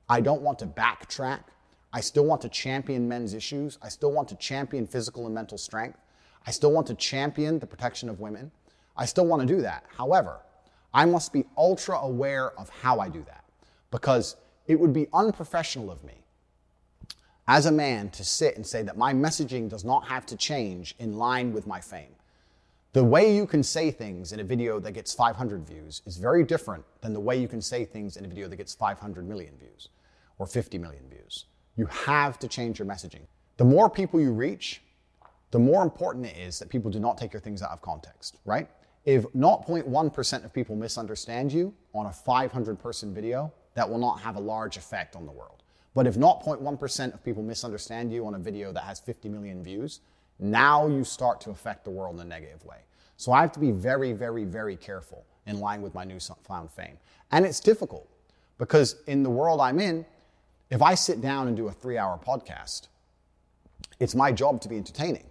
I 0.08 0.20
don't 0.20 0.42
want 0.42 0.58
to 0.60 0.66
backtrack. 0.66 1.40
I 1.92 2.00
still 2.00 2.24
want 2.24 2.40
to 2.42 2.48
champion 2.48 3.08
men's 3.08 3.34
issues. 3.34 3.78
I 3.82 3.88
still 3.88 4.12
want 4.12 4.28
to 4.28 4.36
champion 4.36 4.86
physical 4.86 5.26
and 5.26 5.34
mental 5.34 5.58
strength. 5.58 5.98
I 6.46 6.50
still 6.52 6.72
want 6.72 6.86
to 6.86 6.94
champion 6.94 7.58
the 7.58 7.66
protection 7.66 8.08
of 8.08 8.20
women. 8.20 8.50
I 8.96 9.06
still 9.06 9.26
want 9.26 9.42
to 9.42 9.46
do 9.46 9.60
that. 9.62 9.84
However, 9.96 10.40
I 10.92 11.04
must 11.04 11.32
be 11.32 11.44
ultra 11.56 11.98
aware 11.98 12.58
of 12.58 12.68
how 12.68 13.00
I 13.00 13.08
do 13.08 13.22
that 13.24 13.44
because 13.90 14.36
it 14.66 14.78
would 14.78 14.92
be 14.92 15.08
unprofessional 15.12 15.90
of 15.90 16.02
me 16.04 16.14
as 17.48 17.66
a 17.66 17.72
man 17.72 18.10
to 18.10 18.24
sit 18.24 18.56
and 18.56 18.64
say 18.64 18.82
that 18.82 18.96
my 18.96 19.12
messaging 19.12 19.68
does 19.68 19.84
not 19.84 20.06
have 20.06 20.24
to 20.26 20.36
change 20.36 20.94
in 20.98 21.16
line 21.16 21.52
with 21.52 21.66
my 21.66 21.80
fame. 21.80 22.14
The 22.92 23.04
way 23.04 23.34
you 23.34 23.46
can 23.46 23.62
say 23.62 23.90
things 23.90 24.32
in 24.32 24.40
a 24.40 24.44
video 24.44 24.80
that 24.80 24.92
gets 24.92 25.12
500 25.12 25.66
views 25.66 26.02
is 26.06 26.16
very 26.16 26.44
different 26.44 26.84
than 27.00 27.12
the 27.12 27.20
way 27.20 27.40
you 27.40 27.48
can 27.48 27.62
say 27.62 27.84
things 27.84 28.16
in 28.16 28.24
a 28.24 28.28
video 28.28 28.48
that 28.48 28.56
gets 28.56 28.74
500 28.74 29.28
million 29.28 29.56
views 29.58 29.88
or 30.38 30.46
50 30.46 30.78
million 30.78 31.04
views. 31.08 31.46
You 31.76 31.86
have 31.86 32.38
to 32.40 32.48
change 32.48 32.78
your 32.78 32.86
messaging. 32.86 33.22
The 33.56 33.64
more 33.64 33.90
people 33.90 34.20
you 34.20 34.32
reach, 34.32 34.82
the 35.50 35.58
more 35.58 35.82
important 35.82 36.26
it 36.26 36.36
is 36.36 36.58
that 36.58 36.68
people 36.68 36.90
do 36.90 37.00
not 37.00 37.18
take 37.18 37.32
your 37.32 37.40
things 37.40 37.62
out 37.62 37.70
of 37.70 37.82
context, 37.82 38.36
right? 38.44 38.68
If 39.04 39.24
0.1% 39.32 40.44
of 40.44 40.52
people 40.52 40.76
misunderstand 40.76 41.52
you 41.52 41.74
on 41.94 42.06
a 42.06 42.12
500 42.12 42.78
person 42.78 43.14
video, 43.14 43.52
that 43.74 43.88
will 43.88 43.98
not 43.98 44.20
have 44.20 44.36
a 44.36 44.40
large 44.40 44.76
effect 44.76 45.16
on 45.16 45.26
the 45.26 45.32
world. 45.32 45.62
But 45.94 46.06
if 46.06 46.14
0.1% 46.16 47.14
of 47.14 47.24
people 47.24 47.42
misunderstand 47.42 48.12
you 48.12 48.26
on 48.26 48.34
a 48.34 48.38
video 48.38 48.72
that 48.72 48.84
has 48.84 49.00
50 49.00 49.28
million 49.28 49.62
views, 49.62 50.00
now 50.38 50.86
you 50.86 51.04
start 51.04 51.40
to 51.42 51.50
affect 51.50 51.84
the 51.84 51.90
world 51.90 52.16
in 52.16 52.22
a 52.22 52.24
negative 52.24 52.64
way. 52.64 52.78
So 53.16 53.32
I 53.32 53.40
have 53.40 53.52
to 53.52 53.60
be 53.60 53.70
very, 53.70 54.12
very, 54.12 54.44
very 54.44 54.76
careful 54.76 55.24
in 55.46 55.60
line 55.60 55.82
with 55.82 55.94
my 55.94 56.04
newfound 56.04 56.70
fame. 56.70 56.98
And 57.32 57.44
it's 57.44 57.60
difficult 57.60 58.08
because 58.58 58.96
in 59.06 59.22
the 59.22 59.30
world 59.30 59.60
I'm 59.60 59.80
in, 59.80 60.06
if 60.70 60.80
I 60.82 60.94
sit 60.94 61.20
down 61.20 61.48
and 61.48 61.56
do 61.56 61.68
a 61.68 61.72
three 61.72 61.98
hour 61.98 62.18
podcast, 62.24 62.88
it's 63.98 64.14
my 64.14 64.32
job 64.32 64.60
to 64.62 64.68
be 64.68 64.76
entertaining. 64.76 65.26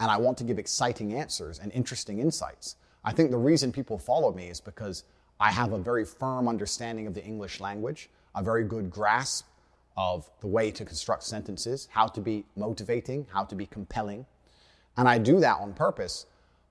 And 0.00 0.10
I 0.10 0.16
want 0.16 0.38
to 0.38 0.44
give 0.44 0.58
exciting 0.58 1.14
answers 1.14 1.58
and 1.58 1.70
interesting 1.72 2.18
insights. 2.18 2.76
I 3.04 3.12
think 3.12 3.30
the 3.30 3.36
reason 3.36 3.70
people 3.70 3.98
follow 3.98 4.32
me 4.32 4.48
is 4.48 4.60
because 4.60 5.04
I 5.38 5.52
have 5.52 5.72
a 5.72 5.78
very 5.78 6.04
firm 6.04 6.48
understanding 6.48 7.06
of 7.06 7.14
the 7.14 7.24
English 7.24 7.60
language, 7.60 8.08
a 8.34 8.42
very 8.42 8.64
good 8.64 8.90
grasp 8.90 9.46
of 9.96 10.28
the 10.40 10.46
way 10.46 10.70
to 10.70 10.84
construct 10.84 11.22
sentences, 11.22 11.88
how 11.90 12.06
to 12.06 12.20
be 12.20 12.44
motivating, 12.56 13.26
how 13.32 13.44
to 13.44 13.54
be 13.54 13.66
compelling. 13.66 14.24
And 14.96 15.08
I 15.08 15.18
do 15.18 15.38
that 15.40 15.58
on 15.60 15.74
purpose. 15.74 16.26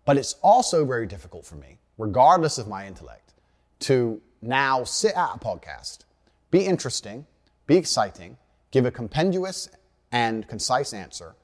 But 0.05 0.17
it's 0.17 0.35
also 0.41 0.85
very 0.85 1.05
difficult 1.05 1.45
for 1.45 1.55
me, 1.55 1.77
regardless 1.97 2.57
of 2.57 2.67
my 2.67 2.87
intellect, 2.87 3.33
to 3.81 4.21
now 4.41 4.83
sit 4.83 5.15
at 5.15 5.35
a 5.35 5.39
podcast, 5.39 5.99
be 6.49 6.65
interesting, 6.65 7.27
be 7.71 7.77
exciting, 7.77 8.35
give 8.71 8.85
a 8.85 8.91
compendious 8.91 9.69
and 10.11 10.45
concise 10.49 10.91
answer, 10.91 11.35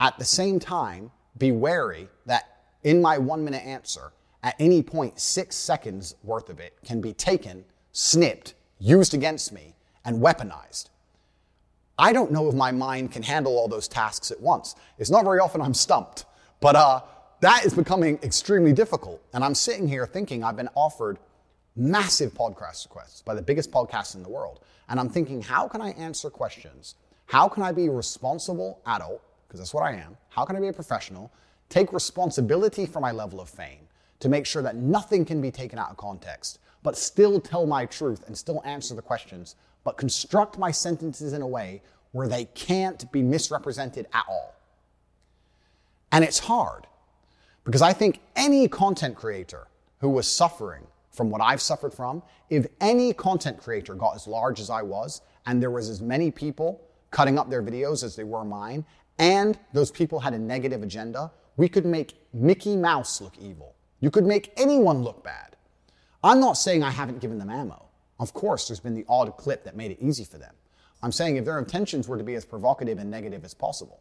at 0.00 0.18
the 0.18 0.24
same 0.24 0.58
time, 0.58 1.12
be 1.38 1.52
wary 1.52 2.08
that 2.26 2.62
in 2.82 3.00
my 3.00 3.16
one 3.18 3.44
minute 3.44 3.64
answer, 3.64 4.12
at 4.42 4.56
any 4.58 4.82
point, 4.82 5.20
six 5.20 5.54
seconds 5.54 6.16
worth 6.24 6.48
of 6.48 6.58
it 6.58 6.76
can 6.84 7.00
be 7.00 7.12
taken, 7.12 7.64
snipped, 7.92 8.54
used 8.80 9.14
against 9.14 9.52
me, 9.52 9.76
and 10.04 10.20
weaponized. 10.20 10.88
I 11.96 12.12
don't 12.12 12.32
know 12.32 12.48
if 12.48 12.54
my 12.56 12.72
mind 12.72 13.12
can 13.12 13.22
handle 13.22 13.56
all 13.56 13.68
those 13.68 13.86
tasks 13.86 14.32
at 14.32 14.40
once. 14.40 14.74
It's 14.98 15.10
not 15.10 15.22
very 15.22 15.38
often 15.38 15.60
I'm 15.60 15.72
stumped, 15.72 16.24
but 16.60 16.74
uh, 16.74 17.02
that 17.42 17.64
is 17.64 17.74
becoming 17.74 18.18
extremely 18.24 18.72
difficult. 18.72 19.22
And 19.32 19.44
I'm 19.44 19.54
sitting 19.54 19.86
here 19.86 20.04
thinking 20.04 20.42
I've 20.42 20.56
been 20.56 20.70
offered 20.74 21.18
massive 21.76 22.32
podcast 22.32 22.86
requests 22.86 23.22
by 23.22 23.34
the 23.34 23.42
biggest 23.42 23.70
podcasts 23.70 24.14
in 24.14 24.22
the 24.22 24.28
world. 24.28 24.60
And 24.88 24.98
I'm 24.98 25.08
thinking, 25.08 25.42
how 25.42 25.68
can 25.68 25.80
I 25.80 25.90
answer 25.90 26.30
questions? 26.30 26.94
How 27.26 27.48
can 27.48 27.62
I 27.62 27.72
be 27.72 27.86
a 27.86 27.90
responsible 27.90 28.80
adult? 28.86 29.22
Because 29.46 29.60
that's 29.60 29.74
what 29.74 29.84
I 29.84 29.92
am. 29.92 30.16
How 30.28 30.44
can 30.44 30.56
I 30.56 30.60
be 30.60 30.68
a 30.68 30.72
professional? 30.72 31.30
Take 31.68 31.92
responsibility 31.92 32.86
for 32.86 33.00
my 33.00 33.12
level 33.12 33.40
of 33.40 33.48
fame 33.48 33.88
to 34.20 34.28
make 34.28 34.46
sure 34.46 34.62
that 34.62 34.76
nothing 34.76 35.24
can 35.24 35.40
be 35.40 35.50
taken 35.50 35.78
out 35.78 35.90
of 35.90 35.96
context, 35.96 36.58
but 36.82 36.96
still 36.96 37.40
tell 37.40 37.66
my 37.66 37.84
truth 37.84 38.24
and 38.26 38.36
still 38.36 38.62
answer 38.64 38.94
the 38.94 39.02
questions 39.02 39.56
but 39.86 39.96
construct 39.96 40.58
my 40.58 40.72
sentences 40.72 41.32
in 41.32 41.42
a 41.42 41.46
way 41.46 41.80
where 42.10 42.26
they 42.26 42.46
can't 42.46 43.10
be 43.12 43.22
misrepresented 43.22 44.08
at 44.12 44.24
all. 44.28 44.52
And 46.10 46.24
it's 46.24 46.40
hard 46.40 46.88
because 47.62 47.82
I 47.82 47.92
think 47.92 48.18
any 48.34 48.66
content 48.66 49.14
creator 49.14 49.68
who 50.00 50.08
was 50.08 50.26
suffering 50.26 50.88
from 51.16 51.30
what 51.30 51.40
I've 51.40 51.62
suffered 51.62 51.94
from, 51.94 52.22
if 52.50 52.66
any 52.80 53.12
content 53.14 53.58
creator 53.58 53.94
got 53.94 54.14
as 54.14 54.26
large 54.26 54.60
as 54.60 54.68
I 54.68 54.82
was, 54.82 55.22
and 55.46 55.62
there 55.62 55.70
was 55.70 55.88
as 55.88 56.02
many 56.02 56.30
people 56.30 56.82
cutting 57.10 57.38
up 57.38 57.48
their 57.48 57.62
videos 57.62 58.04
as 58.04 58.14
they 58.14 58.24
were 58.24 58.44
mine, 58.44 58.84
and 59.18 59.58
those 59.72 59.90
people 59.90 60.20
had 60.20 60.34
a 60.34 60.38
negative 60.38 60.82
agenda, 60.82 61.32
we 61.56 61.68
could 61.68 61.86
make 61.86 62.14
Mickey 62.34 62.76
Mouse 62.76 63.20
look 63.22 63.32
evil. 63.38 63.74
You 64.00 64.10
could 64.10 64.26
make 64.26 64.52
anyone 64.58 65.02
look 65.02 65.24
bad. 65.24 65.56
I'm 66.22 66.38
not 66.38 66.54
saying 66.54 66.82
I 66.82 66.90
haven't 66.90 67.20
given 67.20 67.38
them 67.38 67.48
ammo. 67.48 67.86
Of 68.20 68.34
course, 68.34 68.68
there's 68.68 68.80
been 68.80 68.94
the 68.94 69.06
odd 69.08 69.36
clip 69.38 69.64
that 69.64 69.74
made 69.74 69.92
it 69.92 69.98
easy 70.00 70.24
for 70.24 70.36
them. 70.36 70.54
I'm 71.02 71.12
saying 71.12 71.36
if 71.36 71.44
their 71.46 71.58
intentions 71.58 72.08
were 72.08 72.18
to 72.18 72.24
be 72.24 72.34
as 72.34 72.44
provocative 72.44 72.98
and 72.98 73.10
negative 73.10 73.44
as 73.44 73.54
possible, 73.54 74.00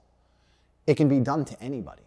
it 0.86 0.96
can 0.96 1.08
be 1.08 1.20
done 1.20 1.46
to 1.46 1.62
anybody. 1.62 2.05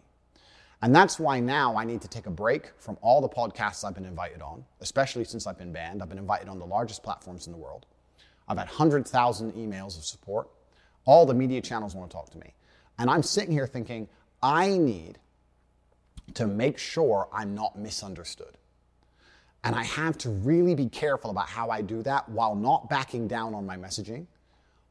And 0.81 0.95
that's 0.95 1.19
why 1.19 1.41
now 1.41 1.75
I 1.75 1.83
need 1.83 2.01
to 2.01 2.07
take 2.07 2.25
a 2.25 2.31
break 2.31 2.71
from 2.77 2.97
all 3.01 3.19
the 3.19 3.27
podcasts 3.27 3.83
I've 3.83 3.95
been 3.95 4.05
invited 4.05 4.41
on, 4.41 4.63
especially 4.79 5.25
since 5.25 5.45
I've 5.45 5.57
been 5.57 5.73
banned. 5.73 6.01
I've 6.01 6.07
been 6.07 6.17
invited 6.17 6.47
on 6.47 6.57
the 6.57 6.65
largest 6.65 7.03
platforms 7.03 7.47
in 7.47 7.53
the 7.53 7.59
world. 7.59 7.85
I've 8.47 8.57
had 8.57 8.67
100,000 8.67 9.53
emails 9.53 9.97
of 9.97 10.05
support. 10.05 10.49
All 11.05 11.25
the 11.25 11.33
media 11.33 11.61
channels 11.61 11.95
want 11.95 12.09
to 12.09 12.15
talk 12.15 12.29
to 12.31 12.37
me. 12.37 12.53
And 12.97 13.09
I'm 13.09 13.23
sitting 13.23 13.51
here 13.51 13.67
thinking, 13.67 14.07
I 14.41 14.77
need 14.77 15.19
to 16.35 16.47
make 16.47 16.77
sure 16.77 17.27
I'm 17.33 17.53
not 17.55 17.77
misunderstood. 17.77 18.57
And 19.65 19.75
I 19.75 19.83
have 19.83 20.17
to 20.19 20.29
really 20.29 20.75
be 20.75 20.87
careful 20.87 21.29
about 21.31 21.49
how 21.49 21.69
I 21.69 21.81
do 21.81 22.01
that 22.03 22.29
while 22.29 22.55
not 22.55 22.89
backing 22.89 23.27
down 23.27 23.53
on 23.53 23.65
my 23.65 23.75
messaging, 23.75 24.27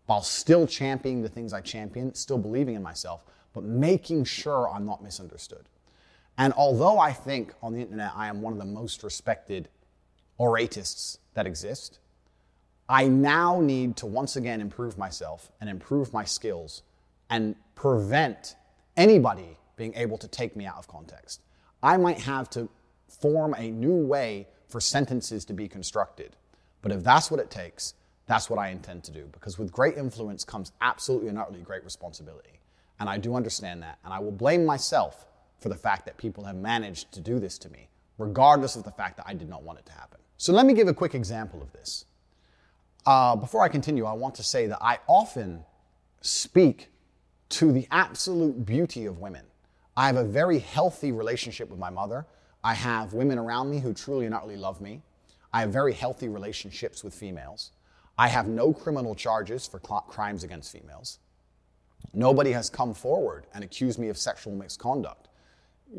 while 0.05 0.21
still 0.21 0.67
championing 0.67 1.23
the 1.23 1.29
things 1.31 1.55
I 1.55 1.63
champion, 1.63 2.15
still 2.15 2.39
believing 2.39 2.75
in 2.75 2.83
myself, 2.83 3.25
but 3.55 3.65
making 3.65 4.25
sure 4.25 4.69
I'm 4.69 4.85
not 4.85 5.03
misunderstood. 5.03 5.65
And 6.39 6.53
although 6.57 6.99
I 6.99 7.13
think 7.13 7.53
on 7.63 7.75
the 7.75 7.81
internet 7.81 8.13
I 8.15 8.29
am 8.29 8.41
one 8.41 8.53
of 8.53 8.59
the 8.59 8.65
most 8.65 9.03
respected 9.03 9.69
oratists 10.39 11.19
that 11.35 11.47
exist, 11.47 11.99
I 12.89 13.09
now 13.09 13.61
need 13.61 13.97
to 13.97 14.07
once 14.07 14.37
again 14.37 14.61
improve 14.61 14.97
myself 14.97 15.51
and 15.61 15.69
improve 15.69 16.13
my 16.13 16.25
skills 16.25 16.83
and 17.29 17.57
prevent 17.75 18.55
anybody 18.97 19.59
being 19.77 19.93
able 19.95 20.17
to 20.19 20.29
take 20.29 20.57
me 20.57 20.65
out 20.65 20.79
of 20.79 20.89
context. 20.89 21.43
I 21.83 21.97
might 21.97 22.21
have 22.21 22.49
to 22.51 22.69
form 23.09 23.55
a 23.55 23.71
new 23.71 23.95
way 23.95 24.47
for 24.69 24.81
sentences 24.81 25.45
to 25.47 25.53
be 25.53 25.69
constructed. 25.69 26.37
But 26.83 26.93
if 26.93 27.03
that's 27.03 27.31
what 27.31 27.41
it 27.41 27.51
takes, 27.51 27.95
that's 28.27 28.49
what 28.49 28.59
I 28.59 28.69
intend 28.69 29.05
to 29.05 29.11
do. 29.11 29.29
Because 29.33 29.59
with 29.59 29.73
great 29.73 29.97
influence 29.97 30.45
comes 30.45 30.73
absolutely 30.81 31.29
and 31.29 31.39
utterly 31.39 31.61
great 31.61 31.85
responsibility. 31.85 32.61
And 33.01 33.09
I 33.09 33.19
do 33.19 33.35
understand 33.35 33.83
that. 33.83 33.99
And 34.05 34.13
I 34.13 34.19
will 34.19 34.33
blame 34.33 34.65
myself 34.65 35.27
for 35.59 35.69
the 35.69 35.75
fact 35.75 36.05
that 36.07 36.17
people 36.17 36.45
have 36.45 36.57
managed 36.57 37.13
to 37.13 37.21
do 37.21 37.39
this 37.39 37.59
to 37.59 37.71
me, 37.71 37.89
regardless 38.17 38.77
of 38.77 38.85
the 38.85 38.91
fact 38.91 39.17
that 39.17 39.27
I 39.27 39.35
did 39.35 39.49
not 39.49 39.63
want 39.63 39.79
it 39.79 39.87
to 39.87 39.93
happen. 39.93 40.21
So 40.37 40.53
let 40.53 40.67
me 40.67 40.75
give 40.75 40.89
a 40.89 40.95
quick 40.95 41.15
example 41.15 41.61
of 41.63 41.73
this. 41.73 42.05
Uh, 43.05 43.35
before 43.37 43.63
I 43.63 43.69
continue, 43.69 44.05
I 44.05 44.13
want 44.13 44.35
to 44.37 44.43
say 44.43 44.67
that 44.67 44.79
I 44.81 44.99
often 45.07 45.65
speak 46.21 46.89
to 47.51 47.73
the 47.73 47.89
absolute 47.91 48.65
beauty 48.65 49.07
of 49.07 49.19
women. 49.19 49.45
I 49.97 50.07
have 50.07 50.17
a 50.17 50.25
very 50.25 50.59
healthy 50.59 51.11
relationship 51.11 51.71
with 51.71 51.79
my 51.79 51.91
mother. 51.91 52.27
I 52.63 52.75
have 52.75 53.15
women 53.15 53.39
around 53.39 53.71
me 53.71 53.81
who 53.81 53.93
truly 53.93 54.27
and 54.27 54.35
utterly 54.35 54.57
love 54.57 54.81
me. 54.81 55.03
I 55.53 55.63
have 55.63 55.71
very 55.71 55.93
healthy 55.93 56.29
relationships 56.29 57.03
with 57.03 57.15
females. 57.15 57.73
I 58.19 58.29
have 58.29 58.47
no 58.49 58.73
criminal 58.73 59.15
charges 59.15 59.67
for 59.67 59.81
cl- 59.85 60.03
crimes 60.03 60.45
against 60.45 60.73
females. 60.73 61.19
Nobody 62.13 62.53
has 62.53 62.69
come 62.69 62.95
forward 62.95 63.47
and 63.55 63.65
accused 63.65 63.99
me 63.99 64.09
of 64.09 64.19
sexual 64.19 64.53
misconduct. 64.53 65.28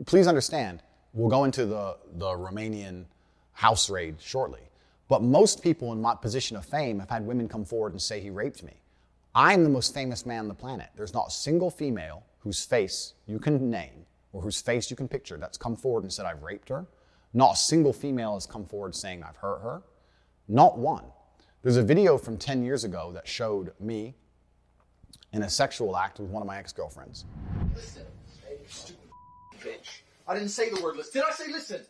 Please 0.06 0.28
understand, 0.28 0.82
we'll 1.14 1.30
go 1.30 1.44
into 1.44 1.66
the, 1.66 1.98
the 2.14 2.28
Romanian 2.28 3.06
house 3.54 3.90
raid 3.90 4.16
shortly. 4.20 4.62
But 5.08 5.24
most 5.24 5.64
people 5.64 5.92
in 5.92 6.02
my 6.02 6.16
position 6.16 6.56
of 6.56 6.66
fame 6.66 7.00
have 7.00 7.10
had 7.10 7.26
women 7.26 7.50
come 7.50 7.66
forward 7.66 7.94
and 7.94 8.02
say 8.02 8.20
he 8.20 8.30
raped 8.30 8.64
me. 8.64 8.74
I'm 9.34 9.64
the 9.64 9.70
most 9.70 9.94
famous 9.94 10.26
man 10.26 10.42
on 10.42 10.48
the 10.48 10.54
planet. 10.54 10.90
There's 10.96 11.14
not 11.14 11.28
a 11.28 11.32
single 11.32 11.72
female 11.72 12.24
whose 12.40 12.64
face 12.64 13.14
you 13.26 13.40
can 13.40 13.70
name 13.70 14.06
or 14.32 14.42
whose 14.42 14.62
face 14.62 14.90
you 14.90 14.96
can 14.96 15.08
picture 15.08 15.38
that's 15.38 15.58
come 15.58 15.76
forward 15.76 16.04
and 16.04 16.14
said, 16.14 16.26
I've 16.26 16.44
raped 16.44 16.70
her. 16.70 16.86
Not 17.34 17.54
a 17.54 17.58
single 17.58 17.94
female 17.94 18.36
has 18.36 18.46
come 18.46 18.66
forward 18.66 18.96
saying, 18.96 19.24
I've 19.24 19.38
hurt 19.38 19.62
her. 19.62 19.82
Not 20.48 20.78
one. 20.78 21.06
There's 21.62 21.78
a 21.78 21.84
video 21.84 22.18
from 22.18 22.38
10 22.38 22.64
years 22.64 22.84
ago 22.84 23.12
that 23.14 23.28
showed 23.28 23.74
me 23.80 24.16
in 25.34 25.44
a 25.44 25.50
sexual 25.50 25.98
act 25.98 26.20
with 26.20 26.30
one 26.30 26.42
of 26.42 26.48
my 26.48 26.58
ex 26.58 26.72
girlfriends. 26.72 27.26
Listen, 27.76 28.06
bitch. 29.60 30.02
I 30.28 30.34
didn't 30.36 30.50
say 30.50 30.70
the 30.70 30.82
word 30.82 30.96
listen. 30.96 31.22
Did 31.22 31.30
I 31.30 31.34
say 31.34 31.52
listen? 31.52 31.82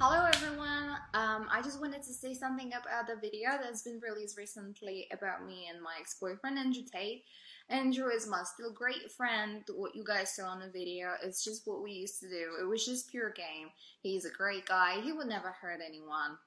Hello 0.00 0.28
everyone. 0.32 0.96
Um, 1.14 1.46
I 1.50 1.60
just 1.62 1.80
wanted 1.80 2.02
to 2.02 2.12
say 2.12 2.34
something 2.34 2.68
about 2.68 3.06
the 3.08 3.16
video 3.20 3.50
that's 3.62 3.82
been 3.82 4.00
released 4.00 4.38
recently 4.38 5.08
about 5.12 5.44
me 5.46 5.66
and 5.72 5.82
my 5.82 5.94
ex-boyfriend 6.00 6.58
Andrew 6.58 6.82
Tate. 6.92 7.24
Andrew 7.68 8.08
is 8.08 8.26
my 8.26 8.42
still 8.44 8.72
great 8.72 9.10
friend. 9.10 9.62
What 9.74 9.94
you 9.94 10.04
guys 10.04 10.34
saw 10.34 10.52
in 10.54 10.60
the 10.60 10.70
video, 10.70 11.14
it's 11.22 11.44
just 11.44 11.66
what 11.66 11.82
we 11.82 11.92
used 11.92 12.20
to 12.20 12.28
do. 12.28 12.56
It 12.60 12.64
was 12.64 12.84
just 12.84 13.10
pure 13.10 13.30
game. 13.30 13.68
He's 14.00 14.24
a 14.24 14.30
great 14.30 14.66
guy. 14.66 15.00
He 15.00 15.12
would 15.12 15.26
never 15.26 15.50
hurt 15.60 15.80
anyone 15.86 16.38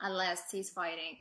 unless 0.00 0.50
he's 0.50 0.70
fighting. 0.70 1.18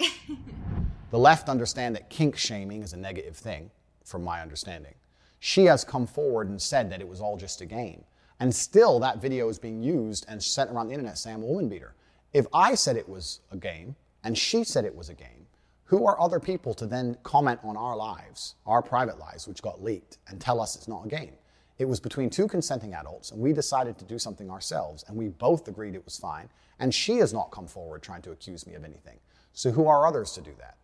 the 1.12 1.20
left 1.20 1.50
understand 1.50 1.96
that 1.96 2.10
kink 2.10 2.36
shaming 2.36 2.82
is 2.82 2.94
a 2.94 2.98
negative 2.98 3.38
thing. 3.38 3.72
from 4.06 4.24
my 4.24 4.42
understanding. 4.42 4.96
She 5.40 5.66
has 5.66 5.84
come 5.84 6.06
forward 6.06 6.50
and 6.50 6.62
said 6.62 6.92
that 6.92 7.02
it 7.02 7.08
was 7.08 7.22
all 7.22 7.38
just 7.38 7.62
a 7.62 7.66
game. 7.66 8.04
And 8.40 8.54
still, 8.54 9.00
that 9.00 9.22
video 9.22 9.50
is 9.50 9.60
being 9.60 9.82
used 9.82 10.26
and 10.28 10.42
sent 10.42 10.70
around 10.70 10.88
the 10.88 10.94
internet 10.94 11.18
saying 11.18 11.38
I'm 11.38 11.44
a 11.44 11.48
woman 11.48 11.70
beater. 11.70 11.96
If 12.34 12.46
I 12.54 12.76
said 12.76 12.96
it 12.96 13.10
was 13.10 13.42
a 13.52 13.58
game 13.58 13.96
and 14.24 14.38
she 14.38 14.64
said 14.64 14.86
it 14.86 14.96
was 14.96 15.10
a 15.10 15.14
game, 15.14 15.48
who 15.86 16.06
are 16.06 16.22
other 16.22 16.40
people 16.40 16.74
to 16.76 16.86
then 16.86 17.18
comment 17.24 17.60
on 17.64 17.76
our 17.76 17.98
lives, 17.98 18.56
our 18.68 18.82
private 18.82 19.18
lives, 19.18 19.48
which 19.48 19.62
got 19.62 19.84
leaked, 19.84 20.20
and 20.28 20.40
tell 20.40 20.62
us 20.62 20.76
it's 20.76 20.88
not 20.88 21.06
a 21.06 21.10
game? 21.10 21.34
It 21.80 21.86
was 21.86 22.00
between 22.00 22.30
two 22.30 22.48
consenting 22.48 22.94
adults, 22.94 23.32
and 23.32 23.42
we 23.42 23.54
decided 23.54 23.98
to 23.98 24.06
do 24.06 24.20
something 24.20 24.52
ourselves, 24.52 25.04
and 25.08 25.18
we 25.18 25.30
both 25.30 25.68
agreed 25.68 25.96
it 25.96 26.06
was 26.06 26.18
fine. 26.18 26.48
And 26.80 26.94
she 26.94 27.18
has 27.18 27.34
not 27.34 27.52
come 27.52 27.66
forward 27.66 28.04
trying 28.04 28.22
to 28.24 28.32
accuse 28.32 28.68
me 28.68 28.76
of 28.76 28.84
anything. 28.84 29.18
So 29.54 29.72
who 29.72 29.88
are 29.88 30.06
others 30.06 30.34
to 30.34 30.42
do 30.42 30.52
that? 30.60 30.78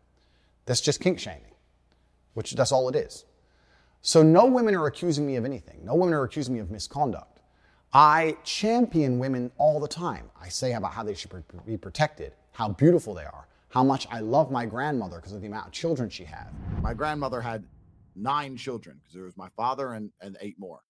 That's 0.65 0.81
just 0.81 1.01
kink 1.01 1.19
shaming, 1.19 1.53
which 2.33 2.53
that's 2.53 2.71
all 2.71 2.89
it 2.89 2.95
is. 2.95 3.25
So 4.05 4.21
no 4.21 4.45
women 4.45 4.75
are 4.75 4.85
accusing 4.85 5.25
me 5.25 5.35
of 5.35 5.45
anything. 5.45 5.83
No 5.83 5.95
women 5.95 6.13
are 6.13 6.21
accusing 6.21 6.53
me 6.53 6.59
of 6.59 6.69
misconduct. 6.69 7.41
I 7.91 8.37
champion 8.43 9.17
women 9.17 9.51
all 9.57 9.79
the 9.79 9.87
time. 9.87 10.29
I 10.39 10.47
say 10.47 10.73
about 10.73 10.91
how 10.91 11.01
they 11.01 11.15
should 11.15 11.31
be 11.65 11.75
protected, 11.75 12.33
how 12.51 12.69
beautiful 12.69 13.15
they 13.15 13.23
are, 13.23 13.47
how 13.69 13.83
much 13.83 14.05
I 14.11 14.19
love 14.19 14.51
my 14.51 14.67
grandmother 14.67 15.15
because 15.15 15.33
of 15.33 15.41
the 15.41 15.47
amount 15.47 15.65
of 15.65 15.71
children 15.73 16.07
she 16.11 16.23
had. 16.23 16.49
My 16.83 16.93
grandmother 16.93 17.41
had 17.41 17.65
nine 18.15 18.57
children 18.57 18.97
because 18.99 19.15
there 19.15 19.23
was 19.23 19.37
my 19.37 19.49
father 19.57 19.93
and, 19.93 20.11
and 20.21 20.37
eight 20.39 20.59
more. 20.59 20.81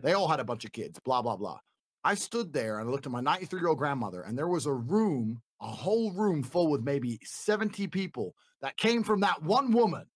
They 0.00 0.12
all 0.12 0.28
had 0.28 0.38
a 0.38 0.44
bunch 0.44 0.64
of 0.64 0.70
kids, 0.70 1.00
blah, 1.00 1.22
blah, 1.22 1.34
blah. 1.34 1.58
I 2.04 2.14
stood 2.14 2.52
there 2.52 2.78
and 2.78 2.88
I 2.88 2.92
looked 2.92 3.04
at 3.04 3.10
my 3.10 3.20
93 3.20 3.58
year 3.58 3.68
old 3.68 3.78
grandmother, 3.78 4.22
and 4.22 4.38
there 4.38 4.46
was 4.46 4.66
a 4.66 4.72
room, 4.72 5.42
a 5.60 5.66
whole 5.66 6.12
room 6.12 6.44
full 6.44 6.70
with 6.70 6.82
maybe 6.82 7.18
70 7.24 7.88
people 7.88 8.36
that 8.62 8.76
came 8.76 9.02
from 9.02 9.18
that 9.22 9.42
one 9.42 9.72
woman. 9.72 10.06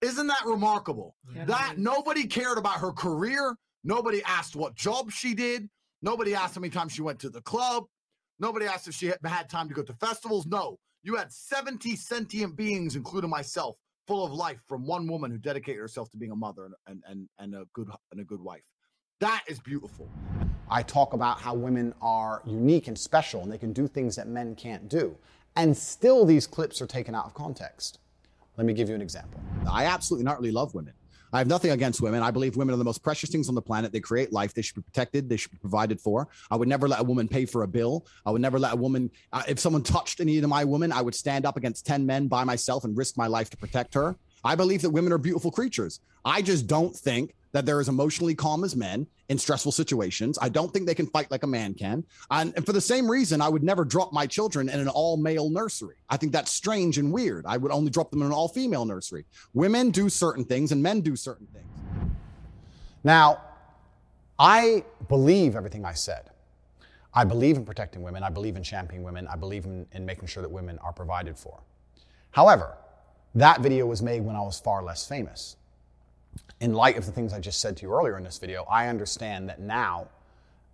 Isn't 0.00 0.28
that 0.28 0.44
remarkable? 0.46 1.16
Yeah, 1.34 1.44
that 1.46 1.78
nobody 1.78 2.26
cared 2.26 2.58
about 2.58 2.80
her 2.80 2.92
career. 2.92 3.56
Nobody 3.84 4.22
asked 4.24 4.54
what 4.54 4.74
job 4.74 5.10
she 5.10 5.34
did. 5.34 5.68
Nobody 6.02 6.34
asked 6.34 6.54
how 6.54 6.60
many 6.60 6.70
times 6.70 6.92
she 6.92 7.02
went 7.02 7.18
to 7.20 7.30
the 7.30 7.40
club. 7.40 7.84
Nobody 8.38 8.66
asked 8.66 8.86
if 8.86 8.94
she 8.94 9.12
had 9.24 9.50
time 9.50 9.68
to 9.68 9.74
go 9.74 9.82
to 9.82 9.92
festivals. 9.94 10.46
No, 10.46 10.78
you 11.02 11.16
had 11.16 11.32
70 11.32 11.96
sentient 11.96 12.56
beings, 12.56 12.94
including 12.94 13.30
myself, 13.30 13.76
full 14.06 14.24
of 14.24 14.32
life 14.32 14.60
from 14.68 14.86
one 14.86 15.08
woman 15.08 15.30
who 15.30 15.38
dedicated 15.38 15.80
herself 15.80 16.10
to 16.10 16.16
being 16.16 16.30
a 16.30 16.36
mother 16.36 16.70
and, 16.86 17.02
and, 17.08 17.28
and 17.38 17.54
a 17.54 17.64
good 17.72 17.88
and 18.12 18.20
a 18.20 18.24
good 18.24 18.40
wife. 18.40 18.62
That 19.20 19.42
is 19.48 19.58
beautiful. 19.58 20.08
I 20.70 20.82
talk 20.82 21.12
about 21.12 21.40
how 21.40 21.54
women 21.54 21.94
are 22.00 22.42
unique 22.46 22.86
and 22.86 22.96
special 22.96 23.42
and 23.42 23.50
they 23.50 23.58
can 23.58 23.72
do 23.72 23.88
things 23.88 24.14
that 24.16 24.28
men 24.28 24.54
can't 24.54 24.88
do. 24.88 25.16
And 25.56 25.76
still 25.76 26.24
these 26.24 26.46
clips 26.46 26.80
are 26.80 26.86
taken 26.86 27.14
out 27.14 27.26
of 27.26 27.34
context. 27.34 27.98
Let 28.58 28.66
me 28.66 28.74
give 28.74 28.88
you 28.88 28.96
an 28.96 29.00
example. 29.00 29.40
I 29.70 29.84
absolutely 29.84 30.24
not 30.24 30.38
really 30.38 30.50
love 30.50 30.74
women. 30.74 30.92
I 31.32 31.38
have 31.38 31.46
nothing 31.46 31.70
against 31.70 32.00
women. 32.00 32.22
I 32.22 32.32
believe 32.32 32.56
women 32.56 32.74
are 32.74 32.78
the 32.78 32.84
most 32.84 33.04
precious 33.04 33.30
things 33.30 33.48
on 33.48 33.54
the 33.54 33.62
planet. 33.62 33.92
They 33.92 34.00
create 34.00 34.32
life. 34.32 34.52
They 34.52 34.62
should 34.62 34.74
be 34.74 34.82
protected. 34.82 35.28
They 35.28 35.36
should 35.36 35.52
be 35.52 35.58
provided 35.58 36.00
for. 36.00 36.26
I 36.50 36.56
would 36.56 36.68
never 36.68 36.88
let 36.88 36.98
a 36.98 37.04
woman 37.04 37.28
pay 37.28 37.44
for 37.44 37.62
a 37.62 37.68
bill. 37.68 38.06
I 38.26 38.32
would 38.32 38.40
never 38.40 38.58
let 38.58 38.72
a 38.72 38.76
woman, 38.76 39.10
uh, 39.32 39.42
if 39.46 39.60
someone 39.60 39.82
touched 39.82 40.20
any 40.20 40.38
of 40.38 40.48
my 40.48 40.64
women, 40.64 40.90
I 40.90 41.02
would 41.02 41.14
stand 41.14 41.46
up 41.46 41.56
against 41.56 41.86
10 41.86 42.04
men 42.04 42.26
by 42.26 42.42
myself 42.42 42.82
and 42.84 42.96
risk 42.96 43.16
my 43.16 43.28
life 43.28 43.48
to 43.50 43.56
protect 43.56 43.94
her. 43.94 44.16
I 44.42 44.56
believe 44.56 44.82
that 44.82 44.90
women 44.90 45.12
are 45.12 45.18
beautiful 45.18 45.52
creatures. 45.52 46.00
I 46.24 46.42
just 46.42 46.66
don't 46.66 46.96
think 46.96 47.34
that 47.52 47.66
they're 47.66 47.80
as 47.80 47.88
emotionally 47.88 48.34
calm 48.34 48.64
as 48.64 48.76
men 48.76 49.06
in 49.28 49.38
stressful 49.38 49.72
situations. 49.72 50.38
I 50.40 50.48
don't 50.48 50.72
think 50.72 50.86
they 50.86 50.94
can 50.94 51.06
fight 51.06 51.30
like 51.30 51.42
a 51.42 51.46
man 51.46 51.74
can. 51.74 52.04
And, 52.30 52.52
and 52.56 52.64
for 52.64 52.72
the 52.72 52.80
same 52.80 53.10
reason, 53.10 53.40
I 53.40 53.48
would 53.48 53.62
never 53.62 53.84
drop 53.84 54.12
my 54.12 54.26
children 54.26 54.68
in 54.68 54.80
an 54.80 54.88
all 54.88 55.16
male 55.16 55.50
nursery. 55.50 55.96
I 56.08 56.16
think 56.16 56.32
that's 56.32 56.52
strange 56.52 56.98
and 56.98 57.12
weird. 57.12 57.46
I 57.46 57.56
would 57.56 57.72
only 57.72 57.90
drop 57.90 58.10
them 58.10 58.20
in 58.20 58.26
an 58.26 58.32
all 58.32 58.48
female 58.48 58.84
nursery. 58.84 59.24
Women 59.54 59.90
do 59.90 60.08
certain 60.08 60.44
things 60.44 60.72
and 60.72 60.82
men 60.82 61.00
do 61.00 61.16
certain 61.16 61.46
things. 61.46 61.66
Now, 63.04 63.42
I 64.38 64.84
believe 65.08 65.56
everything 65.56 65.84
I 65.84 65.94
said. 65.94 66.30
I 67.12 67.24
believe 67.24 67.56
in 67.56 67.64
protecting 67.64 68.02
women. 68.02 68.22
I 68.22 68.30
believe 68.30 68.56
in 68.56 68.62
championing 68.62 69.04
women. 69.04 69.26
I 69.26 69.36
believe 69.36 69.64
in, 69.64 69.86
in 69.92 70.04
making 70.04 70.28
sure 70.28 70.42
that 70.42 70.50
women 70.50 70.78
are 70.78 70.92
provided 70.92 71.36
for. 71.38 71.60
However, 72.30 72.76
that 73.34 73.60
video 73.60 73.86
was 73.86 74.02
made 74.02 74.20
when 74.20 74.36
I 74.36 74.40
was 74.40 74.60
far 74.60 74.82
less 74.82 75.06
famous 75.06 75.56
in 76.60 76.74
light 76.74 76.96
of 76.96 77.06
the 77.06 77.12
things 77.12 77.32
I 77.32 77.40
just 77.40 77.60
said 77.60 77.76
to 77.78 77.82
you 77.82 77.92
earlier 77.92 78.18
in 78.18 78.24
this 78.24 78.38
video, 78.38 78.64
I 78.70 78.88
understand 78.88 79.48
that 79.48 79.60
now, 79.60 80.08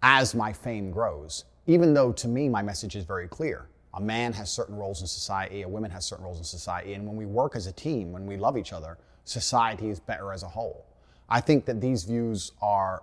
as 0.02 0.34
my 0.34 0.52
fame 0.52 0.90
grows, 0.90 1.44
even 1.66 1.94
though 1.94 2.12
to 2.12 2.28
me 2.28 2.48
my 2.48 2.62
message 2.62 2.96
is 2.96 3.04
very 3.04 3.28
clear, 3.28 3.68
a 3.94 4.00
man 4.00 4.32
has 4.32 4.50
certain 4.50 4.76
roles 4.76 5.00
in 5.00 5.06
society, 5.06 5.62
a 5.62 5.68
woman 5.68 5.90
has 5.90 6.04
certain 6.04 6.24
roles 6.24 6.38
in 6.38 6.44
society, 6.44 6.94
and 6.94 7.06
when 7.06 7.16
we 7.16 7.26
work 7.26 7.54
as 7.54 7.66
a 7.66 7.72
team, 7.72 8.12
when 8.12 8.26
we 8.26 8.36
love 8.36 8.56
each 8.56 8.72
other, 8.72 8.98
society 9.24 9.88
is 9.88 10.00
better 10.00 10.32
as 10.32 10.42
a 10.42 10.48
whole. 10.48 10.86
I 11.28 11.40
think 11.40 11.64
that 11.66 11.80
these 11.80 12.04
views 12.04 12.52
are 12.60 13.02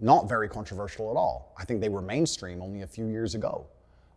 not 0.00 0.28
very 0.28 0.48
controversial 0.48 1.10
at 1.10 1.16
all. 1.16 1.54
I 1.58 1.64
think 1.64 1.80
they 1.80 1.88
were 1.88 2.02
mainstream 2.02 2.62
only 2.62 2.82
a 2.82 2.86
few 2.86 3.06
years 3.06 3.34
ago. 3.34 3.66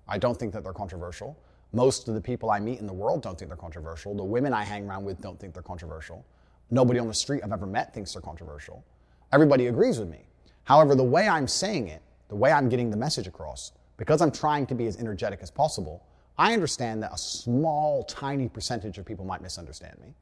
I 0.08 0.18
don't 0.18 0.38
think 0.38 0.54
that 0.54 0.64
they're 0.64 0.74
controversial. 0.74 1.38
Most 1.74 2.08
of 2.08 2.14
the 2.14 2.22
people 2.22 2.50
I 2.50 2.60
meet 2.60 2.80
in 2.80 2.88
the 2.88 2.94
world 2.94 3.22
don't 3.22 3.38
think 3.38 3.50
they're 3.50 3.58
controversial. 3.58 4.16
The 4.16 4.24
women 4.24 4.54
I 4.54 4.64
hang 4.64 4.88
around 4.88 5.04
with 5.06 5.22
don't 5.22 5.40
think 5.40 5.54
they're 5.54 5.64
controversial. 5.64 6.26
Nobody 6.72 7.00
on 7.00 7.08
the 7.08 7.14
street 7.14 7.42
I've 7.44 7.52
ever 7.52 7.66
met 7.66 7.94
thinks 7.94 8.14
they're 8.14 8.22
controversial. 8.22 8.84
Everybody 9.32 9.68
agrees 9.68 10.00
with 10.00 10.10
me. 10.10 10.28
However, 10.64 10.96
the 10.96 11.04
way 11.04 11.28
I'm 11.28 11.48
saying 11.48 11.90
it, 11.90 12.02
the 12.28 12.36
way 12.36 12.52
I'm 12.52 12.70
getting 12.70 12.90
the 12.90 12.98
message 12.98 13.28
across, 13.28 13.72
because 13.98 14.22
I'm 14.22 14.32
trying 14.32 14.66
to 14.68 14.76
be 14.76 14.88
as 14.88 14.98
energetic 14.98 15.40
as 15.42 15.52
possible, 15.52 16.04
I 16.38 16.54
understand 16.54 17.02
that 17.04 17.14
a 17.14 17.18
small, 17.18 18.04
tiny 18.04 18.50
percentage 18.50 18.98
of 18.98 19.06
people 19.06 19.26
might 19.26 19.42
misunderstand 19.42 19.98
me. 20.02 20.14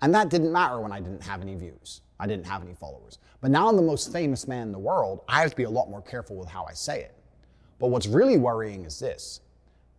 And 0.00 0.14
that 0.14 0.30
didn't 0.30 0.52
matter 0.52 0.80
when 0.80 0.92
I 0.92 1.00
didn't 1.00 1.22
have 1.22 1.42
any 1.42 1.56
views. 1.56 2.02
I 2.20 2.26
didn't 2.26 2.46
have 2.46 2.62
any 2.62 2.74
followers. 2.74 3.18
But 3.40 3.50
now 3.50 3.68
I'm 3.68 3.76
the 3.76 3.82
most 3.82 4.12
famous 4.12 4.46
man 4.46 4.68
in 4.68 4.72
the 4.72 4.78
world. 4.78 5.20
I 5.28 5.40
have 5.40 5.50
to 5.50 5.56
be 5.56 5.64
a 5.64 5.70
lot 5.70 5.90
more 5.90 6.02
careful 6.02 6.36
with 6.36 6.48
how 6.48 6.64
I 6.64 6.72
say 6.72 7.00
it. 7.00 7.14
But 7.78 7.88
what's 7.88 8.06
really 8.06 8.38
worrying 8.38 8.84
is 8.84 8.98
this. 8.98 9.40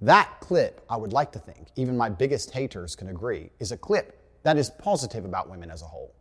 That 0.01 0.39
clip, 0.39 0.83
I 0.89 0.95
would 0.95 1.11
like 1.11 1.31
to 1.33 1.39
think, 1.39 1.67
even 1.75 1.97
my 1.97 2.09
biggest 2.09 2.51
haters 2.51 2.95
can 2.95 3.09
agree, 3.09 3.51
is 3.59 3.71
a 3.71 3.77
clip 3.77 4.18
that 4.49 4.57
is 4.57 4.71
positive 4.71 5.25
about 5.25 5.47
women 5.47 5.69
as 5.69 5.83
a 5.83 5.85
whole. 5.85 6.11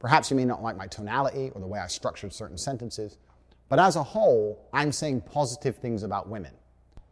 Perhaps 0.00 0.28
you 0.28 0.36
may 0.36 0.44
not 0.44 0.60
like 0.60 0.76
my 0.76 0.88
tonality 0.88 1.52
or 1.54 1.60
the 1.60 1.68
way 1.68 1.78
I 1.78 1.86
structured 1.86 2.32
certain 2.32 2.58
sentences, 2.58 3.16
but 3.68 3.78
as 3.78 3.94
a 3.94 4.02
whole, 4.02 4.68
I'm 4.72 4.90
saying 4.90 5.20
positive 5.20 5.76
things 5.76 6.02
about 6.02 6.28
women. 6.28 6.50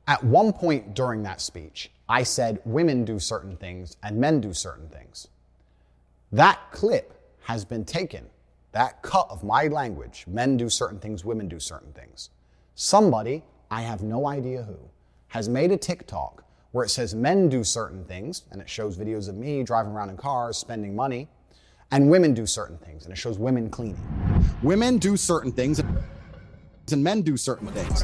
At 0.09 0.25
one 0.25 0.53
point 0.53 0.95
during 0.95 1.23
that 1.23 1.41
speech, 1.41 1.93
I 2.09 2.25
said 2.25 2.61
women 2.65 3.05
do 3.05 3.21
certain 3.21 3.57
things 3.57 3.99
and 4.03 4.17
men 4.17 4.41
do 4.41 4.53
certain 4.53 4.89
things. 4.89 5.29
That 6.33 6.59
clip 6.73 7.37
has 7.43 7.65
been 7.65 7.85
taken, 7.85 8.27
that 8.73 9.01
cut 9.03 9.29
of 9.31 9.45
my 9.45 9.69
language, 9.69 10.25
men 10.27 10.57
do 10.57 10.69
certain 10.69 10.99
things, 10.99 11.25
women 11.25 11.47
do 11.47 11.61
certain 11.61 11.93
things. 11.93 12.31
Somebody, 12.75 13.45
I 13.71 13.83
have 13.83 14.03
no 14.03 14.27
idea 14.27 14.65
who, 14.65 14.79
has 15.29 15.49
made 15.49 15.71
a 15.71 15.77
TikTok 15.77 16.43
where 16.73 16.85
it 16.85 16.91
says 16.91 17.15
men 17.15 17.49
do 17.49 17.65
certain 17.65 18.05
things, 18.05 18.45
and 18.51 18.61
it 18.61 18.69
shows 18.69 18.99
videos 18.99 19.29
of 19.29 19.35
me 19.37 19.63
driving 19.63 19.93
around 19.93 20.11
in 20.11 20.17
cars, 20.17 20.59
spending 20.59 20.95
money, 20.95 21.29
and 21.91 22.11
women 22.11 22.35
do 22.35 22.47
certain 22.47 22.77
things, 22.79 23.05
and 23.05 23.13
it 23.13 23.17
shows 23.17 23.39
women 23.39 23.71
cleaning. 23.71 23.97
Women 24.63 24.99
do 24.99 25.17
certain 25.17 25.51
things, 25.51 25.79
and 25.79 27.05
men 27.05 27.23
do 27.23 27.37
certain 27.37 27.69
things. 27.69 28.03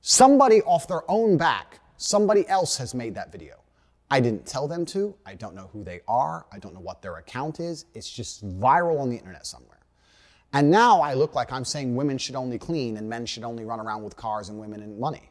Somebody 0.00 0.62
off 0.62 0.86
their 0.88 1.10
own 1.10 1.36
back, 1.36 1.80
somebody 1.96 2.46
else 2.48 2.76
has 2.76 2.94
made 2.94 3.14
that 3.14 3.32
video. 3.32 3.56
I 4.10 4.20
didn't 4.20 4.44
tell 4.44 4.68
them 4.68 4.84
to. 4.86 5.14
I 5.24 5.34
don't 5.34 5.54
know 5.54 5.70
who 5.72 5.82
they 5.82 6.00
are. 6.06 6.44
I 6.52 6.58
don't 6.58 6.74
know 6.74 6.80
what 6.80 7.00
their 7.00 7.16
account 7.16 7.60
is. 7.60 7.86
It's 7.94 8.10
just 8.10 8.46
viral 8.60 9.00
on 9.00 9.08
the 9.08 9.16
internet 9.16 9.46
somewhere. 9.46 9.78
And 10.52 10.70
now 10.70 11.00
I 11.00 11.14
look 11.14 11.34
like 11.34 11.52
I'm 11.52 11.64
saying 11.64 11.96
women 11.96 12.18
should 12.18 12.36
only 12.36 12.58
clean 12.58 12.96
and 12.96 13.08
men 13.08 13.24
should 13.24 13.44
only 13.44 13.64
run 13.64 13.80
around 13.80 14.02
with 14.02 14.16
cars 14.16 14.48
and 14.48 14.58
women 14.58 14.82
and 14.82 14.98
money. 14.98 15.30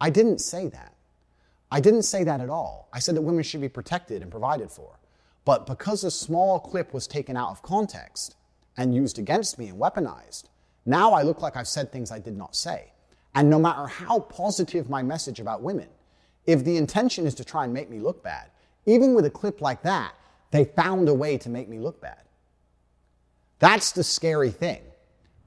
I 0.00 0.10
didn't 0.10 0.38
say 0.38 0.68
that. 0.68 0.94
I 1.70 1.80
didn't 1.80 2.02
say 2.02 2.22
that 2.24 2.40
at 2.40 2.50
all. 2.50 2.88
I 2.92 3.00
said 3.00 3.16
that 3.16 3.22
women 3.22 3.42
should 3.42 3.60
be 3.60 3.68
protected 3.68 4.22
and 4.22 4.30
provided 4.30 4.70
for. 4.70 5.00
But 5.44 5.66
because 5.66 6.04
a 6.04 6.10
small 6.10 6.60
clip 6.60 6.94
was 6.94 7.06
taken 7.06 7.36
out 7.36 7.50
of 7.50 7.62
context 7.62 8.36
and 8.76 8.94
used 8.94 9.18
against 9.18 9.58
me 9.58 9.68
and 9.68 9.80
weaponized, 9.80 10.44
now 10.86 11.12
I 11.12 11.22
look 11.22 11.42
like 11.42 11.56
I've 11.56 11.68
said 11.68 11.90
things 11.90 12.12
I 12.12 12.18
did 12.18 12.36
not 12.36 12.54
say. 12.54 12.92
And 13.34 13.50
no 13.50 13.58
matter 13.58 13.86
how 13.86 14.20
positive 14.20 14.88
my 14.88 15.02
message 15.02 15.40
about 15.40 15.62
women, 15.62 15.88
if 16.46 16.64
the 16.64 16.76
intention 16.76 17.26
is 17.26 17.34
to 17.36 17.44
try 17.44 17.64
and 17.64 17.74
make 17.74 17.90
me 17.90 17.98
look 17.98 18.22
bad, 18.22 18.50
even 18.86 19.14
with 19.14 19.24
a 19.24 19.30
clip 19.30 19.60
like 19.60 19.82
that, 19.82 20.14
they 20.50 20.64
found 20.64 21.08
a 21.08 21.14
way 21.14 21.36
to 21.38 21.48
make 21.48 21.68
me 21.68 21.78
look 21.78 22.00
bad. 22.00 22.22
That's 23.64 23.92
the 23.92 24.04
scary 24.04 24.50
thing. 24.50 24.82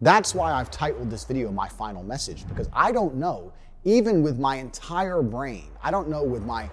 That's 0.01 0.33
why 0.33 0.51
I've 0.51 0.71
titled 0.71 1.11
this 1.11 1.23
video 1.23 1.51
My 1.51 1.69
Final 1.69 2.01
Message, 2.01 2.47
because 2.47 2.67
I 2.73 2.91
don't 2.91 3.13
know, 3.13 3.53
even 3.83 4.23
with 4.23 4.39
my 4.39 4.55
entire 4.55 5.21
brain, 5.21 5.69
I 5.83 5.91
don't 5.91 6.09
know 6.09 6.23
with 6.23 6.43
my 6.43 6.67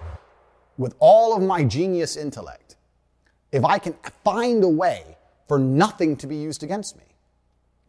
with 0.79 0.95
all 0.97 1.37
of 1.37 1.43
my 1.43 1.63
genius 1.63 2.17
intellect, 2.17 2.77
if 3.51 3.63
I 3.63 3.77
can 3.77 3.93
find 4.23 4.63
a 4.63 4.67
way 4.67 5.17
for 5.47 5.59
nothing 5.59 6.15
to 6.15 6.25
be 6.25 6.35
used 6.35 6.63
against 6.63 6.97
me. 6.97 7.05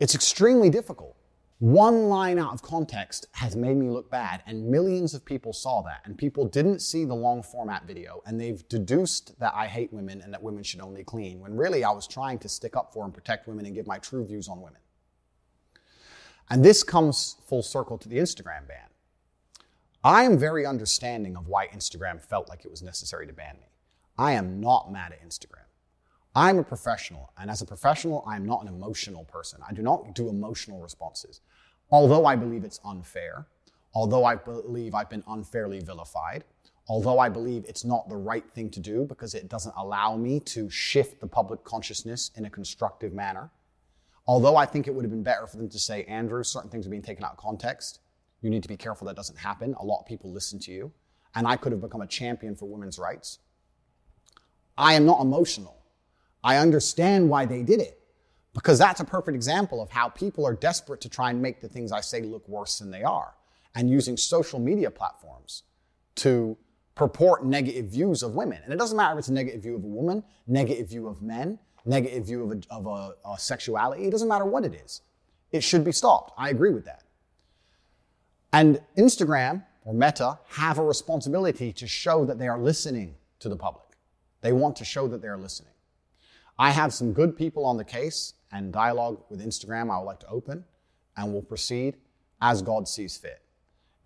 It's 0.00 0.14
extremely 0.14 0.68
difficult. 0.68 1.16
One 1.58 2.10
line 2.10 2.38
out 2.38 2.52
of 2.52 2.60
context 2.60 3.28
has 3.32 3.56
made 3.56 3.78
me 3.78 3.88
look 3.88 4.10
bad, 4.10 4.42
and 4.46 4.68
millions 4.68 5.14
of 5.14 5.24
people 5.24 5.54
saw 5.54 5.80
that. 5.82 6.02
And 6.04 6.18
people 6.18 6.44
didn't 6.44 6.80
see 6.80 7.06
the 7.06 7.14
long 7.14 7.42
format 7.42 7.86
video, 7.86 8.22
and 8.26 8.38
they've 8.38 8.68
deduced 8.68 9.38
that 9.40 9.54
I 9.54 9.66
hate 9.66 9.90
women 9.90 10.20
and 10.20 10.34
that 10.34 10.42
women 10.42 10.62
should 10.62 10.82
only 10.82 11.02
clean, 11.02 11.40
when 11.40 11.56
really 11.56 11.82
I 11.82 11.92
was 11.92 12.06
trying 12.06 12.38
to 12.40 12.48
stick 12.48 12.76
up 12.76 12.92
for 12.92 13.04
and 13.04 13.14
protect 13.14 13.48
women 13.48 13.64
and 13.64 13.74
give 13.74 13.86
my 13.86 13.96
true 13.98 14.26
views 14.26 14.48
on 14.48 14.60
women. 14.60 14.80
And 16.50 16.62
this 16.62 16.82
comes 16.82 17.36
full 17.46 17.62
circle 17.62 17.96
to 17.98 18.08
the 18.08 18.18
Instagram 18.18 18.68
ban. 18.68 18.90
I 20.04 20.24
am 20.24 20.38
very 20.38 20.66
understanding 20.66 21.36
of 21.36 21.48
why 21.48 21.68
Instagram 21.68 22.20
felt 22.20 22.50
like 22.50 22.66
it 22.66 22.70
was 22.70 22.82
necessary 22.82 23.26
to 23.26 23.32
ban 23.32 23.56
me. 23.60 23.68
I 24.18 24.32
am 24.32 24.60
not 24.60 24.92
mad 24.92 25.12
at 25.12 25.26
Instagram. 25.26 25.65
I'm 26.36 26.58
a 26.58 26.62
professional, 26.62 27.32
and 27.38 27.50
as 27.50 27.62
a 27.62 27.64
professional, 27.64 28.22
I'm 28.26 28.44
not 28.44 28.60
an 28.60 28.68
emotional 28.68 29.24
person. 29.24 29.58
I 29.66 29.72
do 29.72 29.80
not 29.80 30.14
do 30.14 30.28
emotional 30.28 30.82
responses. 30.82 31.40
Although 31.90 32.26
I 32.26 32.36
believe 32.36 32.62
it's 32.62 32.78
unfair, 32.84 33.46
although 33.94 34.26
I 34.26 34.34
believe 34.34 34.94
I've 34.94 35.08
been 35.08 35.24
unfairly 35.28 35.80
vilified, 35.80 36.44
although 36.88 37.18
I 37.18 37.30
believe 37.30 37.64
it's 37.66 37.86
not 37.86 38.10
the 38.10 38.18
right 38.18 38.44
thing 38.52 38.68
to 38.72 38.80
do 38.80 39.06
because 39.06 39.34
it 39.34 39.48
doesn't 39.48 39.74
allow 39.78 40.14
me 40.14 40.38
to 40.40 40.68
shift 40.68 41.20
the 41.22 41.26
public 41.26 41.64
consciousness 41.64 42.30
in 42.36 42.44
a 42.44 42.50
constructive 42.50 43.14
manner, 43.14 43.50
although 44.26 44.56
I 44.56 44.66
think 44.66 44.88
it 44.88 44.94
would 44.94 45.06
have 45.06 45.10
been 45.10 45.22
better 45.22 45.46
for 45.46 45.56
them 45.56 45.70
to 45.70 45.78
say, 45.78 46.04
Andrew, 46.04 46.44
certain 46.44 46.68
things 46.68 46.86
are 46.86 46.90
being 46.90 47.00
taken 47.00 47.24
out 47.24 47.32
of 47.32 47.38
context. 47.38 48.00
You 48.42 48.50
need 48.50 48.62
to 48.62 48.68
be 48.68 48.76
careful 48.76 49.06
that 49.06 49.16
doesn't 49.16 49.38
happen. 49.38 49.74
A 49.80 49.84
lot 49.86 50.00
of 50.00 50.06
people 50.06 50.30
listen 50.30 50.58
to 50.60 50.70
you. 50.70 50.92
And 51.34 51.48
I 51.48 51.56
could 51.56 51.72
have 51.72 51.80
become 51.80 52.02
a 52.02 52.06
champion 52.06 52.56
for 52.56 52.68
women's 52.68 52.98
rights. 52.98 53.38
I 54.76 54.92
am 54.92 55.06
not 55.06 55.22
emotional. 55.22 55.76
I 56.46 56.58
understand 56.58 57.28
why 57.28 57.44
they 57.44 57.64
did 57.64 57.80
it 57.80 58.00
because 58.54 58.78
that's 58.78 59.00
a 59.00 59.04
perfect 59.04 59.34
example 59.34 59.82
of 59.82 59.90
how 59.90 60.08
people 60.08 60.46
are 60.46 60.54
desperate 60.54 61.00
to 61.00 61.08
try 61.08 61.30
and 61.30 61.42
make 61.42 61.60
the 61.60 61.68
things 61.68 61.90
I 61.90 62.00
say 62.00 62.22
look 62.22 62.48
worse 62.48 62.78
than 62.78 62.92
they 62.92 63.02
are 63.02 63.34
and 63.74 63.90
using 63.90 64.16
social 64.16 64.60
media 64.60 64.88
platforms 64.88 65.64
to 66.14 66.56
purport 66.94 67.44
negative 67.44 67.86
views 67.86 68.22
of 68.22 68.36
women. 68.36 68.60
And 68.62 68.72
it 68.72 68.76
doesn't 68.76 68.96
matter 68.96 69.14
if 69.14 69.18
it's 69.18 69.28
a 69.28 69.32
negative 69.32 69.60
view 69.60 69.74
of 69.74 69.82
a 69.82 69.88
woman, 69.88 70.22
negative 70.46 70.88
view 70.88 71.08
of 71.08 71.20
men, 71.20 71.58
negative 71.84 72.24
view 72.24 72.44
of 72.44 72.52
a, 72.52 72.60
of 72.70 72.86
a, 72.86 73.28
a 73.28 73.38
sexuality. 73.40 74.04
It 74.04 74.12
doesn't 74.12 74.28
matter 74.28 74.44
what 74.44 74.64
it 74.64 74.72
is. 74.72 75.00
It 75.50 75.64
should 75.64 75.82
be 75.82 75.90
stopped. 75.90 76.32
I 76.38 76.50
agree 76.50 76.70
with 76.70 76.84
that. 76.84 77.02
And 78.52 78.80
Instagram 78.96 79.64
or 79.84 79.94
Meta 79.94 80.38
have 80.50 80.78
a 80.78 80.84
responsibility 80.84 81.72
to 81.72 81.88
show 81.88 82.24
that 82.24 82.38
they 82.38 82.46
are 82.46 82.58
listening 82.58 83.16
to 83.40 83.48
the 83.48 83.56
public. 83.56 83.82
They 84.42 84.52
want 84.52 84.76
to 84.76 84.84
show 84.84 85.08
that 85.08 85.20
they 85.20 85.28
are 85.28 85.36
listening. 85.36 85.72
I 86.58 86.70
have 86.70 86.92
some 86.92 87.12
good 87.12 87.36
people 87.36 87.64
on 87.64 87.76
the 87.76 87.84
case 87.84 88.34
and 88.52 88.72
dialogue 88.72 89.20
with 89.28 89.44
Instagram 89.44 89.90
I 89.90 89.98
would 89.98 90.04
like 90.04 90.20
to 90.20 90.28
open 90.28 90.64
and 91.16 91.32
we'll 91.32 91.42
proceed 91.42 91.96
as 92.40 92.62
God 92.62 92.88
sees 92.88 93.16
fit. 93.16 93.42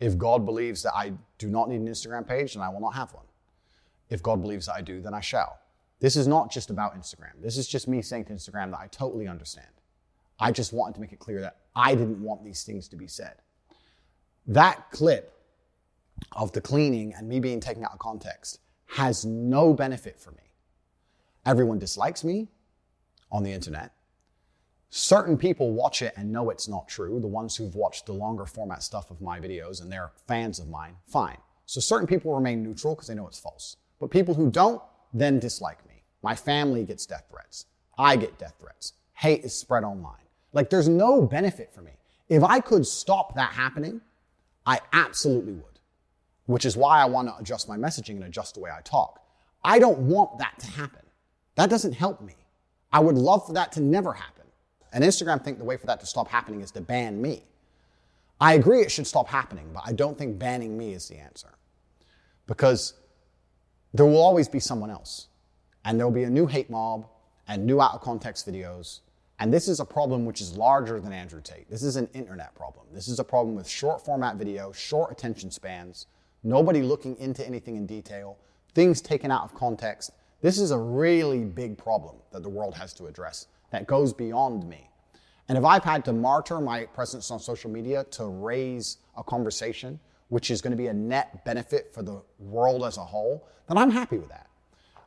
If 0.01 0.17
God 0.17 0.45
believes 0.45 0.83
that 0.83 0.95
I 0.95 1.13
do 1.39 1.49
not 1.49 1.69
need 1.69 1.81
an 1.81 1.89
Instagram 1.89 2.27
page, 2.27 2.55
then 2.55 2.63
I 2.63 2.69
will 2.69 2.81
not 2.81 2.95
have 2.95 3.13
one. 3.13 3.27
If 4.09 4.23
God 4.23 4.41
believes 4.41 4.67
that 4.67 4.75
I 4.75 4.81
do, 4.81 5.01
then 5.01 5.15
I 5.15 5.21
shall. 5.21 5.59
This 6.01 6.17
is 6.17 6.27
not 6.27 6.51
just 6.51 6.71
about 6.71 6.99
Instagram. 6.99 7.33
This 7.41 7.59
is 7.59 7.69
just 7.69 7.87
me 7.87 8.01
saying 8.03 8.25
to 8.27 8.33
Instagram 8.33 8.71
that 8.71 8.81
I 8.81 8.89
totally 8.89 9.29
understand. 9.29 9.69
I 10.41 10.51
just 10.51 10.73
wanted 10.73 10.95
to 10.95 11.01
make 11.01 11.13
it 11.13 11.19
clear 11.19 11.41
that 11.43 11.59
I 11.77 11.95
didn't 11.95 12.23
want 12.23 12.43
these 12.43 12.65
things 12.65 12.89
to 12.89 12.97
be 12.97 13.07
said. 13.07 13.35
That 14.47 14.91
clip 14.91 15.33
of 16.33 16.53
the 16.53 16.61
cleaning 16.61 17.15
and 17.15 17.29
me 17.29 17.39
being 17.41 17.61
taken 17.61 17.85
out 17.85 17.93
of 17.93 17.99
context 17.99 18.61
has 18.87 19.25
no 19.25 19.75
benefit 19.75 20.19
for 20.19 20.31
me. 20.33 20.50
Everyone 21.47 21.79
dislikes 21.79 22.23
me 22.25 22.49
on 23.33 23.43
the 23.43 23.53
internet. 23.53 23.93
Certain 24.91 25.39
people 25.39 25.73
watch 25.73 26.03
it 26.03 26.13
and 26.17 26.33
know 26.33 26.51
it's 26.51 26.69
not 26.69 26.89
true. 26.89 27.21
The 27.21 27.27
ones 27.27 27.57
who've 27.57 27.75
watched 27.75 28.07
the 28.07 28.13
longer 28.13 28.45
format 28.45 28.83
stuff 28.83 29.11
of 29.11 29.21
my 29.21 29.39
videos 29.39 29.81
and 29.81 29.91
they're 29.91 30.11
fans 30.27 30.59
of 30.59 30.69
mine, 30.69 30.97
fine. 31.07 31.39
So 31.67 31.81
certain 31.81 32.09
people 32.09 32.35
remain 32.35 32.63
neutral 32.63 32.95
because 32.95 33.07
they 33.07 33.15
know 33.15 33.29
it's 33.29 33.39
false. 33.39 33.77
But 34.01 34.11
people 34.11 34.35
who 34.35 34.51
don't 34.51 34.83
then 35.15 35.39
dislike 35.39 35.87
me. 35.89 36.03
My 36.23 36.35
family 36.35 36.85
gets 36.85 37.07
death 37.07 37.27
threats. 37.31 37.67
I 37.97 38.17
get 38.17 38.39
death 38.39 38.55
threats. 38.59 38.95
Hate 39.15 39.45
is 39.45 39.57
spread 39.57 39.85
online. 39.85 40.15
Like 40.53 40.71
there's 40.71 40.89
no 40.89 41.23
benefit 41.23 41.73
for 41.73 41.83
me. 41.83 41.93
If 42.29 42.43
I 42.43 42.61
could 42.61 42.87
stop 42.87 43.35
that 43.37 43.53
happening, 43.53 44.01
I 44.67 44.81
absolutely 44.93 45.53
would. 45.53 45.79
Which 46.47 46.65
is 46.65 46.77
why 46.77 47.01
I 47.01 47.05
want 47.05 47.29
to 47.29 47.37
adjust 47.39 47.69
my 47.69 47.77
messaging 47.77 48.17
and 48.17 48.25
adjust 48.25 48.55
the 48.55 48.61
way 48.61 48.71
I 48.77 48.81
talk. 48.83 49.23
I 49.63 49.79
don't 49.79 49.99
want 50.01 50.39
that 50.39 50.59
to 50.59 50.67
happen. 50.67 51.03
That 51.57 51.71
doesn't 51.71 51.93
help 51.93 52.21
me. 52.21 52.35
I 52.93 53.01
would 53.01 53.17
love 53.17 53.47
for 53.47 53.53
that 53.55 53.73
to 53.73 53.81
never 53.81 54.13
happen. 54.13 54.47
And 54.93 55.05
Instagram 55.05 55.45
think 55.45 55.59
the 55.59 55.65
way 55.65 55.77
for 55.77 55.87
that 55.87 56.01
to 56.01 56.07
stop 56.07 56.29
happening 56.29 56.61
is 56.61 56.71
to 56.73 56.81
ban 56.81 57.21
me. 57.21 57.45
I 58.41 58.55
agree 58.55 58.81
it 58.81 58.91
should 58.91 59.07
stop 59.07 59.29
happening, 59.29 59.71
but 59.73 59.83
I 59.87 59.93
don't 59.93 60.17
think 60.17 60.39
banning 60.39 60.77
me 60.77 60.95
is 60.95 61.09
the 61.09 61.19
answer. 61.19 61.51
Because 62.47 62.95
there 63.93 64.07
will 64.07 64.23
always 64.23 64.49
be 64.49 64.61
someone 64.61 64.91
else. 64.91 65.29
And 65.85 65.99
there 65.99 66.07
will 66.07 66.15
be 66.15 66.25
a 66.25 66.31
new 66.31 66.47
hate 66.47 66.71
mob 66.71 67.07
and 67.49 67.67
new 67.67 67.81
out 67.81 67.95
of 67.95 68.01
context 68.01 68.47
videos. 68.49 69.01
And 69.39 69.53
this 69.53 69.69
is 69.69 69.81
a 69.81 69.85
problem 69.85 70.25
which 70.25 70.41
is 70.41 70.57
larger 70.57 71.01
than 71.01 71.13
Andrew 71.13 71.41
Tate. 71.41 71.71
This 71.71 71.83
is 71.83 71.97
an 71.97 72.09
internet 72.13 72.55
problem. 72.55 72.87
This 72.93 73.09
is 73.09 73.19
a 73.19 73.25
problem 73.25 73.55
with 73.55 73.69
short 73.69 74.05
format 74.05 74.37
video, 74.37 74.73
short 74.73 75.11
attention 75.11 75.51
spans, 75.51 76.07
nobody 76.43 76.83
looking 76.83 77.17
into 77.19 77.47
anything 77.47 77.77
in 77.77 77.87
detail, 77.87 78.37
things 78.75 79.01
taken 79.01 79.31
out 79.31 79.45
of 79.45 79.55
context, 79.55 80.11
this 80.41 80.59
is 80.59 80.71
a 80.71 80.79
really 80.79 81.45
big 81.45 81.77
problem 81.77 82.17
that 82.33 82.43
the 82.43 82.49
world 82.49 82.75
has 82.75 82.93
to 82.95 83.07
address 83.07 83.47
that 83.71 83.87
goes 83.87 84.13
beyond 84.13 84.69
me. 84.69 84.91
And 85.49 85.59
if 85.59 85.65
I've 85.65 85.85
had 85.85 86.05
to 86.05 86.13
martyr 86.13 86.61
my 86.61 86.85
presence 86.87 87.31
on 87.31 87.41
social 87.41 87.71
media 87.71 88.05
to 88.13 88.27
raise 88.27 88.99
a 89.17 89.25
conversation, 89.25 89.99
which 90.29 90.51
is 90.51 90.61
going 90.61 90.71
to 90.71 90.77
be 90.77 90.87
a 90.87 90.95
net 90.95 91.45
benefit 91.45 91.93
for 91.93 92.03
the 92.03 92.23
world 92.39 92.85
as 92.85 92.97
a 92.97 93.05
whole, 93.05 93.49
then 93.69 93.77
I'm 93.77 93.91
happy 93.91 94.19
with 94.19 94.29
that. 94.29 94.49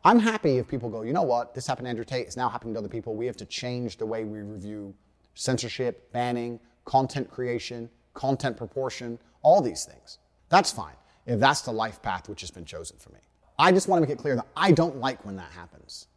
I'm 0.03 0.19
happy 0.19 0.57
if 0.57 0.67
people 0.67 0.89
go, 0.89 1.03
you 1.03 1.13
know 1.13 1.21
what, 1.21 1.55
this 1.55 1.65
happened 1.65 1.85
to 1.85 1.89
Andrew 1.89 2.03
Tate, 2.03 2.27
it's 2.27 2.35
now 2.35 2.49
happening 2.49 2.73
to 2.73 2.79
other 2.79 2.89
people. 2.89 3.15
We 3.15 3.25
have 3.25 3.37
to 3.37 3.45
change 3.45 3.97
the 3.97 4.05
way 4.05 4.25
we 4.25 4.41
review 4.41 4.93
censorship, 5.33 6.11
banning, 6.11 6.59
content 6.83 7.31
creation, 7.31 7.89
content 8.13 8.57
proportion, 8.57 9.17
all 9.41 9.61
these 9.61 9.85
things. 9.85 10.19
That's 10.49 10.71
fine 10.71 10.95
if 11.25 11.39
that's 11.39 11.61
the 11.61 11.71
life 11.71 12.01
path 12.01 12.27
which 12.27 12.41
has 12.41 12.51
been 12.51 12.65
chosen 12.65 12.97
for 12.97 13.11
me. 13.11 13.19
I 13.57 13.71
just 13.71 13.87
want 13.87 14.01
to 14.01 14.07
make 14.07 14.17
it 14.17 14.19
clear 14.19 14.35
that 14.35 14.47
I 14.55 14.71
don't 14.71 14.97
like 14.97 15.23
when 15.25 15.35
that 15.35 15.51
happens. 15.51 16.07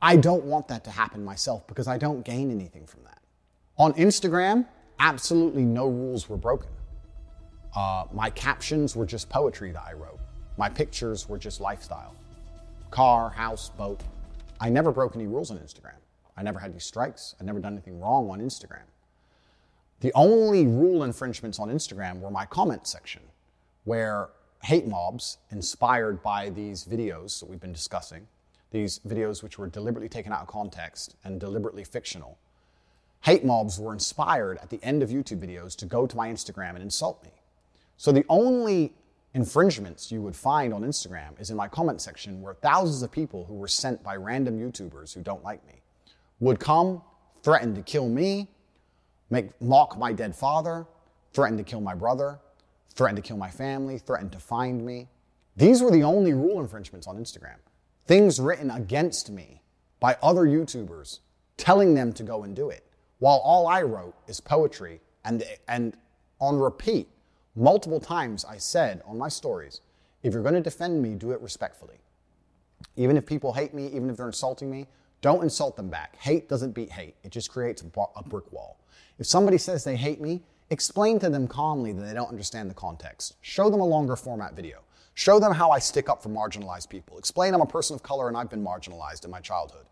I 0.00 0.16
don't 0.16 0.44
want 0.44 0.68
that 0.68 0.84
to 0.84 0.90
happen 0.90 1.24
myself 1.24 1.66
because 1.66 1.86
I 1.86 1.96
don't 1.96 2.24
gain 2.24 2.50
anything 2.50 2.86
from 2.86 3.04
that. 3.04 3.20
On 3.78 3.92
Instagram, 3.94 4.66
absolutely 4.98 5.64
no 5.64 5.86
rules 5.86 6.28
were 6.28 6.36
broken. 6.36 6.70
Uh, 7.74 8.04
my 8.12 8.28
captions 8.30 8.94
were 8.94 9.06
just 9.06 9.28
poetry 9.28 9.72
that 9.72 9.82
I 9.86 9.92
wrote. 9.94 10.18
My 10.58 10.68
pictures 10.68 11.28
were 11.28 11.38
just 11.38 11.60
lifestyle. 11.60 12.14
Car, 12.90 13.30
house, 13.30 13.70
boat. 13.70 14.02
I 14.60 14.68
never 14.68 14.92
broke 14.92 15.16
any 15.16 15.26
rules 15.26 15.50
on 15.50 15.58
Instagram. 15.58 15.94
I 16.36 16.42
never 16.42 16.58
had 16.58 16.70
any 16.70 16.80
strikes. 16.80 17.34
I 17.40 17.44
never 17.44 17.60
done 17.60 17.72
anything 17.72 17.98
wrong 18.00 18.28
on 18.30 18.40
Instagram. 18.40 18.84
The 20.00 20.12
only 20.14 20.66
rule 20.66 21.04
infringements 21.04 21.58
on 21.58 21.68
Instagram 21.68 22.20
were 22.20 22.30
my 22.30 22.44
comment 22.44 22.86
section, 22.86 23.22
where 23.84 24.28
hate 24.62 24.86
mobs 24.86 25.38
inspired 25.50 26.22
by 26.22 26.48
these 26.50 26.84
videos 26.84 27.40
that 27.40 27.48
we've 27.48 27.60
been 27.60 27.72
discussing, 27.72 28.26
these 28.70 29.00
videos 29.06 29.42
which 29.42 29.58
were 29.58 29.66
deliberately 29.66 30.08
taken 30.08 30.32
out 30.32 30.42
of 30.42 30.46
context 30.46 31.16
and 31.24 31.40
deliberately 31.40 31.84
fictional. 31.84 32.38
Hate 33.22 33.44
mobs 33.44 33.78
were 33.78 33.92
inspired 33.92 34.58
at 34.58 34.70
the 34.70 34.80
end 34.82 35.02
of 35.02 35.10
YouTube 35.10 35.40
videos 35.40 35.76
to 35.76 35.86
go 35.86 36.06
to 36.06 36.16
my 36.16 36.28
Instagram 36.28 36.70
and 36.70 36.82
insult 36.82 37.22
me. 37.22 37.30
So 37.96 38.12
the 38.12 38.24
only 38.28 38.94
infringements 39.34 40.12
you 40.12 40.22
would 40.22 40.36
find 40.36 40.74
on 40.74 40.82
Instagram 40.82 41.40
is 41.40 41.50
in 41.50 41.56
my 41.56 41.68
comment 41.68 42.00
section 42.00 42.40
where 42.42 42.54
thousands 42.54 43.02
of 43.02 43.10
people 43.10 43.44
who 43.44 43.54
were 43.54 43.68
sent 43.68 44.02
by 44.02 44.16
random 44.16 44.58
YouTubers 44.58 45.14
who 45.14 45.22
don't 45.22 45.42
like 45.42 45.64
me 45.66 45.74
would 46.40 46.60
come, 46.60 47.02
threaten 47.42 47.74
to 47.74 47.82
kill 47.82 48.08
me, 48.08 48.48
make 49.30 49.60
mock 49.60 49.98
my 49.98 50.12
dead 50.12 50.34
father, 50.34 50.86
threaten 51.32 51.56
to 51.56 51.64
kill 51.64 51.80
my 51.80 51.94
brother, 51.94 52.38
threatened 52.92 53.16
to 53.16 53.26
kill 53.26 53.36
my 53.36 53.50
family, 53.50 53.98
threatened 53.98 54.32
to 54.32 54.38
find 54.38 54.84
me. 54.84 55.08
These 55.56 55.82
were 55.82 55.90
the 55.90 56.02
only 56.02 56.32
rule 56.32 56.60
infringements 56.60 57.06
on 57.06 57.16
Instagram. 57.16 57.56
Things 58.06 58.40
written 58.40 58.70
against 58.70 59.30
me 59.30 59.62
by 60.00 60.16
other 60.22 60.42
YouTubers 60.42 61.20
telling 61.56 61.94
them 61.94 62.12
to 62.12 62.22
go 62.22 62.42
and 62.42 62.56
do 62.56 62.70
it, 62.70 62.84
while 63.18 63.38
all 63.38 63.68
I 63.68 63.82
wrote 63.82 64.14
is 64.26 64.40
poetry 64.40 65.00
and, 65.24 65.44
and 65.68 65.96
on 66.40 66.58
repeat. 66.58 67.08
Multiple 67.54 68.00
times 68.00 68.44
I 68.44 68.56
said 68.56 69.02
on 69.06 69.18
my 69.18 69.28
stories, 69.28 69.80
if 70.22 70.32
you're 70.32 70.42
going 70.42 70.54
to 70.54 70.60
defend 70.60 71.02
me, 71.02 71.14
do 71.14 71.30
it 71.32 71.40
respectfully. 71.40 71.98
Even 72.96 73.16
if 73.16 73.26
people 73.26 73.52
hate 73.52 73.74
me, 73.74 73.86
even 73.88 74.10
if 74.10 74.16
they're 74.16 74.26
insulting 74.26 74.70
me, 74.70 74.86
don't 75.20 75.42
insult 75.42 75.76
them 75.76 75.88
back. 75.88 76.16
Hate 76.16 76.48
doesn't 76.48 76.72
beat 76.72 76.90
hate, 76.90 77.14
it 77.22 77.30
just 77.30 77.50
creates 77.50 77.82
a 77.82 78.22
brick 78.24 78.50
wall. 78.50 78.80
If 79.18 79.26
somebody 79.26 79.58
says 79.58 79.84
they 79.84 79.96
hate 79.96 80.20
me, 80.20 80.42
Explain 80.72 81.18
to 81.18 81.28
them 81.28 81.46
calmly 81.46 81.92
that 81.92 82.00
they 82.00 82.14
don't 82.14 82.30
understand 82.30 82.70
the 82.70 82.74
context. 82.74 83.36
Show 83.42 83.68
them 83.68 83.82
a 83.82 83.86
longer 83.86 84.16
format 84.16 84.56
video. 84.56 84.78
Show 85.12 85.38
them 85.38 85.52
how 85.52 85.70
I 85.70 85.78
stick 85.78 86.08
up 86.08 86.22
for 86.22 86.30
marginalized 86.30 86.88
people. 86.88 87.18
Explain 87.18 87.52
I'm 87.52 87.60
a 87.60 87.66
person 87.66 87.94
of 87.94 88.02
color 88.02 88.26
and 88.26 88.34
I've 88.38 88.48
been 88.48 88.64
marginalized 88.64 89.26
in 89.26 89.30
my 89.30 89.40
childhood. 89.40 89.84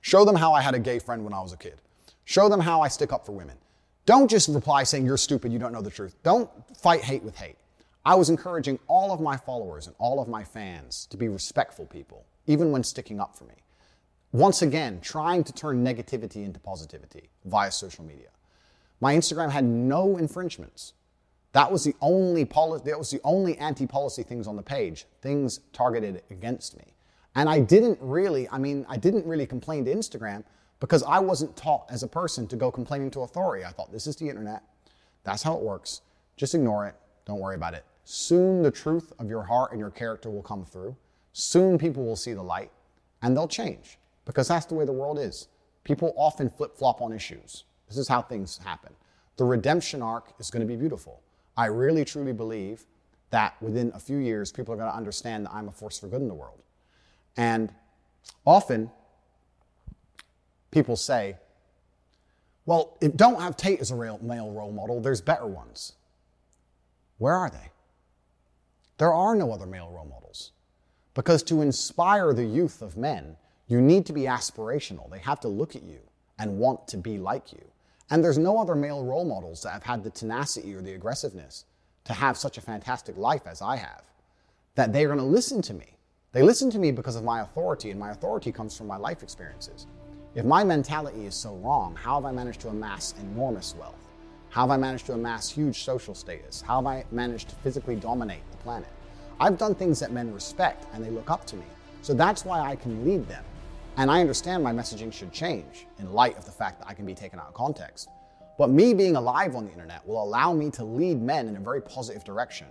Show 0.00 0.24
them 0.24 0.36
how 0.36 0.52
I 0.52 0.60
had 0.60 0.76
a 0.76 0.78
gay 0.78 1.00
friend 1.00 1.24
when 1.24 1.34
I 1.34 1.40
was 1.40 1.52
a 1.52 1.56
kid. 1.56 1.80
Show 2.24 2.48
them 2.48 2.60
how 2.60 2.82
I 2.82 2.86
stick 2.86 3.12
up 3.12 3.26
for 3.26 3.32
women. 3.32 3.56
Don't 4.06 4.30
just 4.30 4.48
reply 4.48 4.84
saying 4.84 5.04
you're 5.04 5.16
stupid, 5.16 5.52
you 5.52 5.58
don't 5.58 5.72
know 5.72 5.82
the 5.82 5.90
truth. 5.90 6.14
Don't 6.22 6.48
fight 6.76 7.00
hate 7.00 7.24
with 7.24 7.36
hate. 7.36 7.56
I 8.06 8.14
was 8.14 8.30
encouraging 8.30 8.78
all 8.86 9.10
of 9.10 9.20
my 9.20 9.36
followers 9.36 9.88
and 9.88 9.96
all 9.98 10.22
of 10.22 10.28
my 10.28 10.44
fans 10.44 11.08
to 11.10 11.16
be 11.16 11.26
respectful 11.26 11.86
people, 11.86 12.26
even 12.46 12.70
when 12.70 12.84
sticking 12.84 13.18
up 13.18 13.34
for 13.34 13.42
me. 13.42 13.56
Once 14.30 14.62
again, 14.62 15.00
trying 15.00 15.42
to 15.42 15.52
turn 15.52 15.84
negativity 15.84 16.44
into 16.44 16.60
positivity 16.60 17.28
via 17.44 17.72
social 17.72 18.04
media. 18.04 18.28
My 19.02 19.16
Instagram 19.16 19.50
had 19.50 19.64
no 19.64 20.16
infringements. 20.16 20.92
That 21.54 21.72
was 21.72 21.82
the 21.82 21.96
only 22.00 22.44
policy, 22.44 22.84
that 22.86 22.96
was 22.96 23.10
the 23.10 23.20
only 23.24 23.58
anti-policy 23.58 24.22
things 24.22 24.46
on 24.46 24.54
the 24.54 24.62
page, 24.62 25.06
things 25.20 25.58
targeted 25.72 26.22
against 26.30 26.76
me. 26.76 26.94
And 27.34 27.48
I 27.48 27.58
didn't 27.58 27.98
really, 28.00 28.48
I 28.50 28.58
mean, 28.58 28.86
I 28.88 28.96
didn't 28.96 29.26
really 29.26 29.44
complain 29.44 29.84
to 29.86 29.92
Instagram 29.92 30.44
because 30.78 31.02
I 31.02 31.18
wasn't 31.18 31.56
taught 31.56 31.86
as 31.90 32.04
a 32.04 32.06
person 32.06 32.46
to 32.46 32.54
go 32.54 32.70
complaining 32.70 33.10
to 33.10 33.22
authority. 33.22 33.64
I 33.64 33.70
thought 33.70 33.90
this 33.90 34.06
is 34.06 34.14
the 34.14 34.28
internet. 34.28 34.62
That's 35.24 35.42
how 35.42 35.56
it 35.56 35.62
works. 35.62 36.02
Just 36.36 36.54
ignore 36.54 36.86
it. 36.86 36.94
Don't 37.26 37.40
worry 37.40 37.56
about 37.56 37.74
it. 37.74 37.84
Soon 38.04 38.62
the 38.62 38.70
truth 38.70 39.12
of 39.18 39.28
your 39.28 39.42
heart 39.42 39.72
and 39.72 39.80
your 39.80 39.90
character 39.90 40.30
will 40.30 40.42
come 40.42 40.64
through. 40.64 40.94
Soon 41.32 41.76
people 41.76 42.04
will 42.04 42.14
see 42.14 42.34
the 42.34 42.42
light 42.42 42.70
and 43.20 43.36
they'll 43.36 43.48
change 43.48 43.98
because 44.26 44.46
that's 44.46 44.66
the 44.66 44.76
way 44.76 44.84
the 44.84 44.92
world 44.92 45.18
is. 45.18 45.48
People 45.82 46.14
often 46.16 46.48
flip 46.48 46.76
flop 46.76 47.02
on 47.02 47.12
issues. 47.12 47.64
This 47.92 47.98
is 47.98 48.08
how 48.08 48.22
things 48.22 48.58
happen. 48.64 48.94
The 49.36 49.44
redemption 49.44 50.00
arc 50.00 50.32
is 50.38 50.50
going 50.50 50.60
to 50.60 50.66
be 50.66 50.76
beautiful. 50.76 51.20
I 51.56 51.66
really 51.66 52.06
truly 52.06 52.32
believe 52.32 52.86
that 53.28 53.54
within 53.60 53.92
a 53.94 53.98
few 53.98 54.16
years, 54.16 54.50
people 54.50 54.72
are 54.72 54.78
going 54.78 54.90
to 54.90 54.96
understand 54.96 55.44
that 55.44 55.52
I'm 55.52 55.68
a 55.68 55.72
force 55.72 55.98
for 55.98 56.06
good 56.06 56.22
in 56.22 56.28
the 56.28 56.34
world. 56.34 56.62
And 57.36 57.72
often, 58.46 58.90
people 60.70 60.96
say, 60.96 61.36
well, 62.64 62.96
if 63.02 63.14
don't 63.14 63.40
have 63.40 63.56
Tate 63.56 63.80
as 63.80 63.90
a 63.90 63.96
male 63.96 64.50
role 64.50 64.72
model, 64.72 65.00
there's 65.00 65.20
better 65.20 65.46
ones. 65.46 65.92
Where 67.18 67.34
are 67.34 67.50
they? 67.50 67.70
There 68.96 69.12
are 69.12 69.34
no 69.34 69.52
other 69.52 69.66
male 69.66 69.90
role 69.94 70.06
models. 70.06 70.52
Because 71.14 71.42
to 71.44 71.60
inspire 71.60 72.32
the 72.32 72.44
youth 72.44 72.80
of 72.80 72.96
men, 72.96 73.36
you 73.66 73.80
need 73.80 74.06
to 74.06 74.12
be 74.14 74.22
aspirational. 74.22 75.10
They 75.10 75.18
have 75.18 75.40
to 75.40 75.48
look 75.48 75.76
at 75.76 75.82
you 75.82 75.98
and 76.38 76.58
want 76.58 76.88
to 76.88 76.96
be 76.96 77.18
like 77.18 77.52
you. 77.52 77.62
And 78.12 78.22
there's 78.22 78.36
no 78.36 78.58
other 78.58 78.74
male 78.74 79.02
role 79.02 79.24
models 79.24 79.62
that 79.62 79.72
have 79.72 79.84
had 79.84 80.04
the 80.04 80.10
tenacity 80.10 80.74
or 80.74 80.82
the 80.82 80.92
aggressiveness 80.92 81.64
to 82.04 82.12
have 82.12 82.36
such 82.36 82.58
a 82.58 82.60
fantastic 82.60 83.16
life 83.16 83.46
as 83.46 83.62
I 83.62 83.76
have, 83.76 84.02
that 84.74 84.92
they're 84.92 85.06
going 85.06 85.18
to 85.18 85.24
listen 85.24 85.62
to 85.62 85.72
me. 85.72 85.96
They 86.32 86.42
listen 86.42 86.70
to 86.72 86.78
me 86.78 86.92
because 86.92 87.16
of 87.16 87.24
my 87.24 87.40
authority, 87.40 87.90
and 87.90 87.98
my 87.98 88.10
authority 88.10 88.52
comes 88.52 88.76
from 88.76 88.86
my 88.86 88.98
life 88.98 89.22
experiences. 89.22 89.86
If 90.34 90.44
my 90.44 90.62
mentality 90.62 91.24
is 91.24 91.34
so 91.34 91.54
wrong, 91.56 91.96
how 91.96 92.16
have 92.16 92.26
I 92.26 92.32
managed 92.32 92.60
to 92.60 92.68
amass 92.68 93.14
enormous 93.18 93.74
wealth? 93.78 94.10
How 94.50 94.60
have 94.62 94.72
I 94.72 94.76
managed 94.76 95.06
to 95.06 95.14
amass 95.14 95.48
huge 95.48 95.82
social 95.82 96.14
status? 96.14 96.60
How 96.60 96.82
have 96.82 96.86
I 96.86 97.06
managed 97.12 97.48
to 97.48 97.54
physically 97.56 97.96
dominate 97.96 98.42
the 98.50 98.58
planet? 98.58 98.90
I've 99.40 99.56
done 99.56 99.74
things 99.74 99.98
that 100.00 100.12
men 100.12 100.34
respect 100.34 100.84
and 100.92 101.02
they 101.02 101.10
look 101.10 101.30
up 101.30 101.46
to 101.46 101.56
me. 101.56 101.64
So 102.02 102.12
that's 102.12 102.44
why 102.44 102.60
I 102.60 102.76
can 102.76 103.06
lead 103.06 103.26
them. 103.26 103.44
And 103.96 104.10
I 104.10 104.20
understand 104.20 104.64
my 104.64 104.72
messaging 104.72 105.12
should 105.12 105.32
change 105.32 105.86
in 105.98 106.12
light 106.12 106.38
of 106.38 106.44
the 106.44 106.50
fact 106.50 106.80
that 106.80 106.88
I 106.88 106.94
can 106.94 107.04
be 107.04 107.14
taken 107.14 107.38
out 107.38 107.48
of 107.48 107.54
context. 107.54 108.08
But 108.58 108.70
me 108.70 108.94
being 108.94 109.16
alive 109.16 109.54
on 109.54 109.66
the 109.66 109.72
internet 109.72 110.06
will 110.06 110.22
allow 110.22 110.52
me 110.52 110.70
to 110.72 110.84
lead 110.84 111.20
men 111.20 111.48
in 111.48 111.56
a 111.56 111.60
very 111.60 111.82
positive 111.82 112.24
direction. 112.24 112.68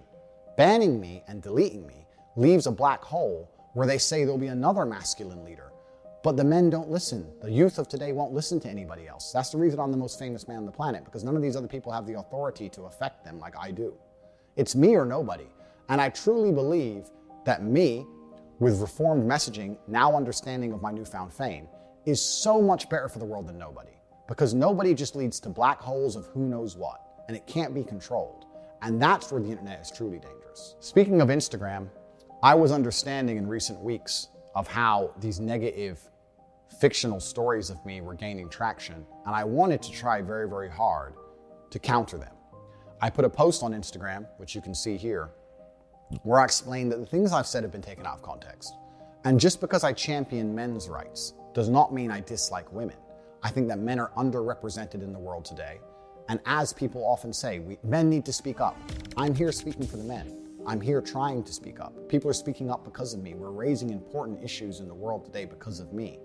Banning 0.57 0.99
me 0.99 1.23
and 1.27 1.41
deleting 1.41 1.85
me 1.85 2.05
leaves 2.35 2.65
a 2.65 2.71
black 2.71 3.03
hole 3.03 3.49
where 3.73 3.87
they 3.87 3.97
say 3.97 4.23
there'll 4.23 4.37
be 4.37 4.47
another 4.47 4.85
masculine 4.85 5.43
leader. 5.45 5.71
But 6.23 6.37
the 6.37 6.43
men 6.43 6.69
don't 6.69 6.89
listen. 6.89 7.25
The 7.41 7.51
youth 7.51 7.79
of 7.79 7.87
today 7.87 8.13
won't 8.13 8.33
listen 8.33 8.59
to 8.61 8.69
anybody 8.69 9.07
else. 9.07 9.31
That's 9.31 9.49
the 9.49 9.57
reason 9.57 9.79
I'm 9.79 9.91
the 9.91 9.97
most 9.97 10.19
famous 10.19 10.47
man 10.47 10.57
on 10.57 10.65
the 10.65 10.71
planet, 10.71 11.03
because 11.03 11.23
none 11.23 11.35
of 11.35 11.41
these 11.41 11.55
other 11.55 11.67
people 11.67 11.91
have 11.91 12.05
the 12.05 12.19
authority 12.19 12.69
to 12.69 12.83
affect 12.83 13.23
them 13.25 13.39
like 13.39 13.55
I 13.57 13.71
do. 13.71 13.95
It's 14.55 14.75
me 14.75 14.95
or 14.95 15.05
nobody. 15.05 15.47
And 15.89 15.99
I 15.99 16.09
truly 16.09 16.51
believe 16.51 17.09
that 17.45 17.63
me 17.63 18.05
with 18.61 18.79
reformed 18.79 19.27
messaging, 19.27 19.75
now 19.87 20.15
understanding 20.15 20.71
of 20.71 20.83
my 20.83 20.91
newfound 20.91 21.33
fame, 21.33 21.67
is 22.05 22.21
so 22.21 22.61
much 22.61 22.87
better 22.89 23.09
for 23.09 23.17
the 23.17 23.25
world 23.25 23.47
than 23.47 23.57
nobody. 23.57 23.89
Because 24.27 24.53
nobody 24.53 24.93
just 24.93 25.15
leads 25.15 25.39
to 25.39 25.49
black 25.49 25.81
holes 25.81 26.15
of 26.15 26.27
who 26.27 26.47
knows 26.47 26.77
what, 26.77 27.01
and 27.27 27.35
it 27.35 27.47
can't 27.47 27.73
be 27.73 27.83
controlled. 27.83 28.45
And 28.83 29.01
that's 29.01 29.31
where 29.31 29.41
the 29.41 29.49
internet 29.49 29.81
is 29.81 29.89
truly 29.89 30.19
dangerous. 30.19 30.75
Speaking 30.79 31.21
of 31.21 31.29
Instagram, 31.29 31.89
I 32.43 32.53
was 32.53 32.71
understanding 32.71 33.37
in 33.37 33.47
recent 33.47 33.79
weeks 33.81 34.27
of 34.53 34.67
how 34.67 35.15
these 35.19 35.39
negative 35.39 35.99
fictional 36.79 37.19
stories 37.19 37.71
of 37.71 37.83
me 37.83 38.01
were 38.01 38.13
gaining 38.13 38.47
traction, 38.47 39.07
and 39.25 39.35
I 39.35 39.43
wanted 39.43 39.81
to 39.81 39.91
try 39.91 40.21
very, 40.21 40.47
very 40.47 40.69
hard 40.69 41.15
to 41.71 41.79
counter 41.79 42.19
them. 42.19 42.35
I 43.01 43.09
put 43.09 43.25
a 43.25 43.29
post 43.29 43.63
on 43.63 43.71
Instagram, 43.71 44.27
which 44.37 44.53
you 44.53 44.61
can 44.61 44.75
see 44.75 44.97
here, 44.97 45.31
where 46.23 46.39
I 46.39 46.45
explain 46.45 46.89
that 46.89 46.99
the 46.99 47.05
things 47.05 47.31
I've 47.31 47.47
said 47.47 47.63
have 47.63 47.71
been 47.71 47.81
taken 47.81 48.05
out 48.05 48.15
of 48.15 48.21
context. 48.21 48.73
And 49.23 49.39
just 49.39 49.61
because 49.61 49.83
I 49.83 49.93
champion 49.93 50.53
men's 50.53 50.89
rights 50.89 51.33
does 51.53 51.69
not 51.69 51.93
mean 51.93 52.11
I 52.11 52.21
dislike 52.21 52.71
women. 52.71 52.95
I 53.43 53.49
think 53.49 53.67
that 53.69 53.79
men 53.79 53.99
are 53.99 54.11
underrepresented 54.17 55.01
in 55.03 55.13
the 55.13 55.19
world 55.19 55.45
today. 55.45 55.79
And 56.29 56.39
as 56.45 56.73
people 56.73 57.05
often 57.05 57.33
say, 57.33 57.59
we, 57.59 57.77
men 57.83 58.09
need 58.09 58.25
to 58.25 58.33
speak 58.33 58.61
up. 58.61 58.77
I'm 59.17 59.35
here 59.35 59.51
speaking 59.51 59.85
for 59.85 59.97
the 59.97 60.03
men. 60.03 60.37
I'm 60.65 60.79
here 60.79 61.01
trying 61.01 61.43
to 61.43 61.53
speak 61.53 61.79
up. 61.79 61.93
People 62.07 62.29
are 62.29 62.33
speaking 62.33 62.69
up 62.69 62.85
because 62.85 63.13
of 63.13 63.21
me. 63.21 63.33
We're 63.33 63.51
raising 63.51 63.89
important 63.89 64.43
issues 64.43 64.79
in 64.79 64.87
the 64.87 64.93
world 64.93 65.25
today 65.25 65.45
because 65.45 65.79
of 65.79 65.91
me. 65.91 66.19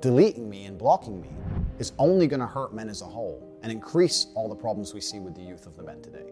Deleting 0.00 0.48
me 0.48 0.66
and 0.66 0.78
blocking 0.78 1.20
me 1.20 1.30
is 1.78 1.92
only 1.98 2.26
going 2.26 2.40
to 2.40 2.46
hurt 2.46 2.74
men 2.74 2.88
as 2.88 3.02
a 3.02 3.06
whole 3.06 3.58
and 3.62 3.72
increase 3.72 4.28
all 4.34 4.48
the 4.48 4.54
problems 4.54 4.94
we 4.94 5.00
see 5.00 5.18
with 5.18 5.34
the 5.34 5.42
youth 5.42 5.66
of 5.66 5.76
the 5.76 5.82
men 5.82 6.00
today. 6.02 6.30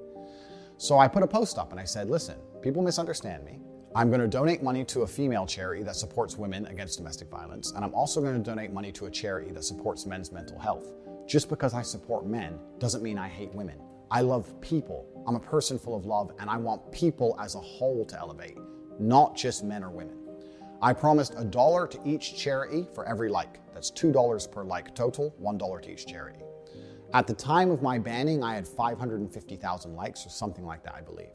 So 0.76 0.98
I 0.98 1.08
put 1.08 1.22
a 1.22 1.26
post 1.26 1.58
up 1.58 1.72
and 1.72 1.80
I 1.80 1.84
said, 1.84 2.10
listen, 2.10 2.38
people 2.66 2.82
misunderstand 2.82 3.44
me. 3.44 3.60
I'm 3.94 4.08
going 4.08 4.20
to 4.20 4.26
donate 4.26 4.60
money 4.60 4.84
to 4.86 5.02
a 5.02 5.06
female 5.06 5.46
charity 5.46 5.84
that 5.84 5.94
supports 5.94 6.36
women 6.36 6.66
against 6.66 6.98
domestic 6.98 7.30
violence, 7.30 7.70
and 7.70 7.84
I'm 7.84 7.94
also 7.94 8.20
going 8.20 8.34
to 8.34 8.42
donate 8.42 8.72
money 8.72 8.90
to 8.90 9.06
a 9.06 9.10
charity 9.10 9.52
that 9.52 9.62
supports 9.62 10.04
men's 10.04 10.32
mental 10.32 10.58
health. 10.58 10.92
Just 11.28 11.48
because 11.48 11.74
I 11.74 11.82
support 11.82 12.26
men 12.26 12.58
doesn't 12.80 13.04
mean 13.04 13.18
I 13.18 13.28
hate 13.28 13.54
women. 13.54 13.78
I 14.10 14.22
love 14.22 14.60
people. 14.60 15.06
I'm 15.28 15.36
a 15.36 15.40
person 15.40 15.78
full 15.78 15.94
of 15.94 16.06
love, 16.06 16.32
and 16.40 16.50
I 16.50 16.56
want 16.56 16.90
people 16.90 17.36
as 17.40 17.54
a 17.54 17.60
whole 17.60 18.04
to 18.06 18.18
elevate, 18.18 18.58
not 18.98 19.36
just 19.36 19.62
men 19.62 19.84
or 19.84 19.90
women. 19.90 20.18
I 20.82 20.92
promised 20.92 21.34
a 21.38 21.44
dollar 21.44 21.86
to 21.86 22.00
each 22.04 22.36
charity 22.36 22.88
for 22.96 23.06
every 23.06 23.28
like. 23.28 23.60
That's 23.74 23.92
$2 23.92 24.50
per 24.50 24.64
like 24.64 24.92
total, 24.96 25.36
$1 25.40 25.82
to 25.82 25.92
each 25.92 26.06
charity. 26.06 26.40
At 27.14 27.28
the 27.28 27.34
time 27.34 27.70
of 27.70 27.80
my 27.80 28.00
banning, 28.00 28.42
I 28.42 28.56
had 28.56 28.66
550,000 28.66 29.94
likes 29.94 30.26
or 30.26 30.30
something 30.30 30.66
like 30.66 30.82
that, 30.82 30.96
I 30.96 31.00
believe. 31.00 31.28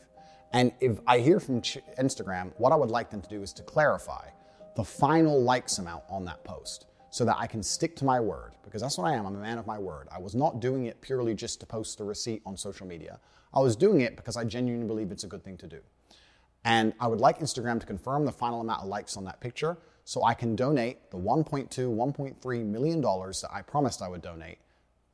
And 0.53 0.73
if 0.79 0.99
I 1.07 1.19
hear 1.19 1.39
from 1.39 1.61
Instagram, 1.61 2.51
what 2.57 2.71
I 2.71 2.75
would 2.75 2.89
like 2.89 3.09
them 3.09 3.21
to 3.21 3.29
do 3.29 3.41
is 3.41 3.53
to 3.53 3.63
clarify 3.63 4.29
the 4.75 4.83
final 4.83 5.41
likes 5.41 5.77
amount 5.77 6.03
on 6.09 6.25
that 6.25 6.43
post 6.43 6.87
so 7.09 7.25
that 7.25 7.37
I 7.37 7.47
can 7.47 7.61
stick 7.61 7.95
to 7.97 8.05
my 8.05 8.19
word 8.19 8.53
because 8.63 8.81
that's 8.81 8.97
what 8.97 9.05
I 9.05 9.13
am. 9.15 9.25
I'm 9.25 9.35
a 9.35 9.39
man 9.39 9.57
of 9.57 9.67
my 9.67 9.77
word. 9.77 10.07
I 10.13 10.19
was 10.19 10.33
not 10.33 10.59
doing 10.59 10.85
it 10.85 11.01
purely 11.01 11.33
just 11.33 11.59
to 11.59 11.65
post 11.65 11.97
the 11.97 12.03
receipt 12.03 12.41
on 12.45 12.55
social 12.55 12.87
media. 12.87 13.19
I 13.53 13.59
was 13.59 13.75
doing 13.75 14.01
it 14.01 14.15
because 14.15 14.37
I 14.37 14.45
genuinely 14.45 14.87
believe 14.87 15.11
it's 15.11 15.25
a 15.25 15.27
good 15.27 15.43
thing 15.43 15.57
to 15.57 15.67
do. 15.67 15.81
And 16.63 16.93
I 16.99 17.07
would 17.07 17.19
like 17.19 17.39
Instagram 17.39 17.79
to 17.79 17.85
confirm 17.85 18.25
the 18.25 18.31
final 18.31 18.61
amount 18.61 18.81
of 18.81 18.87
likes 18.87 19.17
on 19.17 19.25
that 19.25 19.41
picture 19.41 19.77
so 20.03 20.23
I 20.23 20.33
can 20.33 20.55
donate 20.55 21.11
the 21.11 21.17
1.2, 21.17 21.69
1.3 21.69 22.65
million 22.65 23.01
dollars 23.01 23.41
that 23.41 23.53
I 23.53 23.61
promised 23.61 24.01
I 24.01 24.07
would 24.07 24.21
donate 24.21 24.59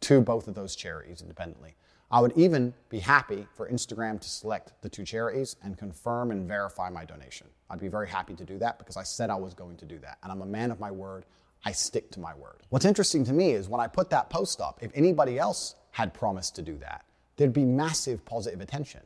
to 0.02 0.22
both 0.22 0.48
of 0.48 0.56
those 0.56 0.76
charities 0.76 1.22
independently. 1.22 1.76
I 2.10 2.22
would 2.22 2.32
even 2.38 2.74
be 2.90 3.00
happy 3.00 3.48
for 3.54 3.70
Instagram 3.70 4.22
to 4.22 4.30
select 4.30 4.72
the 4.82 4.88
two 4.88 5.04
charities 5.04 5.58
and 5.62 5.78
confirm 5.78 6.32
and 6.32 6.48
verify 6.48 6.90
my 6.90 7.04
donation. 7.04 7.48
I'd 7.70 7.82
be 7.82 7.90
very 7.90 8.08
happy 8.08 8.34
to 8.36 8.46
do 8.46 8.58
that 8.60 8.80
because 8.80 8.96
I 8.96 9.04
said 9.04 9.30
I 9.30 9.36
was 9.36 9.54
going 9.54 9.76
to 9.78 9.86
do 9.86 10.00
that. 10.00 10.18
And 10.24 10.32
I'm 10.32 10.42
a 10.42 10.46
man 10.46 10.72
of 10.72 10.80
my 10.80 10.90
word. 10.90 11.26
I 11.66 11.74
stick 11.74 12.10
to 12.12 12.22
my 12.22 12.34
word. 12.34 12.64
What's 12.70 12.86
interesting 12.86 13.26
to 13.26 13.34
me 13.34 13.52
is 13.52 13.68
when 13.68 13.82
I 13.82 13.88
put 13.88 14.10
that 14.12 14.30
post 14.30 14.62
up, 14.62 14.80
if 14.82 14.92
anybody 14.96 15.38
else 15.38 15.76
had 15.92 16.14
promised 16.14 16.56
to 16.56 16.62
do 16.62 16.78
that, 16.78 17.04
there'd 17.36 17.52
be 17.52 17.66
massive 17.66 18.24
positive 18.24 18.62
attention. 18.62 19.02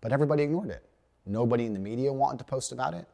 But 0.00 0.12
everybody 0.12 0.42
ignored 0.42 0.70
it. 0.70 0.88
Nobody 1.26 1.66
in 1.66 1.74
the 1.74 1.78
media 1.78 2.10
wanted 2.10 2.38
to 2.38 2.44
post 2.44 2.72
about 2.72 2.94
it. 2.94 3.06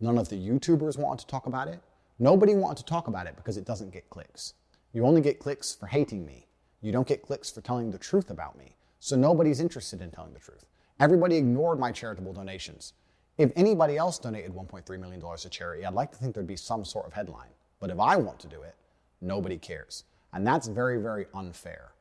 None 0.00 0.16
of 0.16 0.30
the 0.30 0.36
YouTubers 0.36 0.96
wanted 0.96 1.20
to 1.20 1.26
talk 1.26 1.44
about 1.44 1.68
it. 1.68 1.80
Nobody 2.18 2.54
wanted 2.54 2.78
to 2.78 2.84
talk 2.84 3.06
about 3.06 3.26
it 3.26 3.36
because 3.36 3.58
it 3.58 3.66
doesn't 3.66 3.92
get 3.92 4.08
clicks. 4.08 4.54
You 4.94 5.04
only 5.04 5.20
get 5.20 5.40
clicks 5.40 5.74
for 5.74 5.86
hating 5.86 6.24
me. 6.24 6.46
You 6.80 6.90
don't 6.90 7.06
get 7.06 7.20
clicks 7.20 7.50
for 7.50 7.60
telling 7.60 7.90
the 7.90 7.98
truth 7.98 8.30
about 8.30 8.56
me. 8.56 8.76
So 9.00 9.16
nobody's 9.16 9.60
interested 9.60 10.00
in 10.00 10.10
telling 10.10 10.32
the 10.32 10.40
truth. 10.40 10.66
Everybody 11.00 11.36
ignored 11.36 11.78
my 11.78 11.92
charitable 11.92 12.32
donations. 12.32 12.94
If 13.36 13.52
anybody 13.54 13.96
else 13.96 14.18
donated 14.18 14.52
$1.3 14.52 14.98
million 14.98 15.20
to 15.20 15.48
charity, 15.48 15.84
I'd 15.84 15.94
like 15.94 16.10
to 16.10 16.18
think 16.18 16.34
there'd 16.34 16.46
be 16.46 16.56
some 16.56 16.84
sort 16.84 17.06
of 17.06 17.12
headline. 17.12 17.50
But 17.78 17.90
if 17.90 18.00
I 18.00 18.16
want 18.16 18.40
to 18.40 18.48
do 18.48 18.62
it, 18.62 18.74
nobody 19.20 19.56
cares. 19.56 20.04
And 20.32 20.44
that's 20.46 20.66
very, 20.66 21.00
very 21.00 21.26
unfair. 21.34 21.92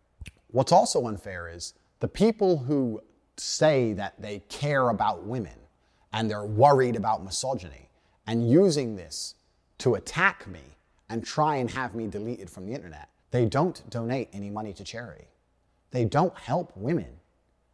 What's 0.48 0.72
also 0.72 1.06
unfair 1.08 1.48
is 1.48 1.76
the 2.00 2.08
people 2.08 2.58
who 2.58 3.02
say 3.38 3.94
that 3.94 4.20
they 4.20 4.40
care 4.50 4.90
about 4.90 5.24
women 5.24 5.54
and 6.14 6.30
they're 6.30 6.46
worried 6.46 6.96
about 6.96 7.24
misogyny 7.24 7.90
and 8.26 8.50
using 8.50 8.96
this 8.96 9.36
to 9.80 9.96
attack 9.96 10.48
me 10.48 10.62
and 11.10 11.24
try 11.24 11.58
and 11.58 11.70
have 11.70 11.94
me 11.94 12.08
deleted 12.08 12.50
from 12.50 12.66
the 12.66 12.74
internet, 12.74 13.10
they 13.32 13.46
don't 13.46 13.88
donate 13.90 14.30
any 14.34 14.50
money 14.50 14.74
to 14.74 14.84
charity. 14.84 15.28
They 15.92 16.06
don't 16.06 16.38
help 16.38 16.76
women. 16.76 17.20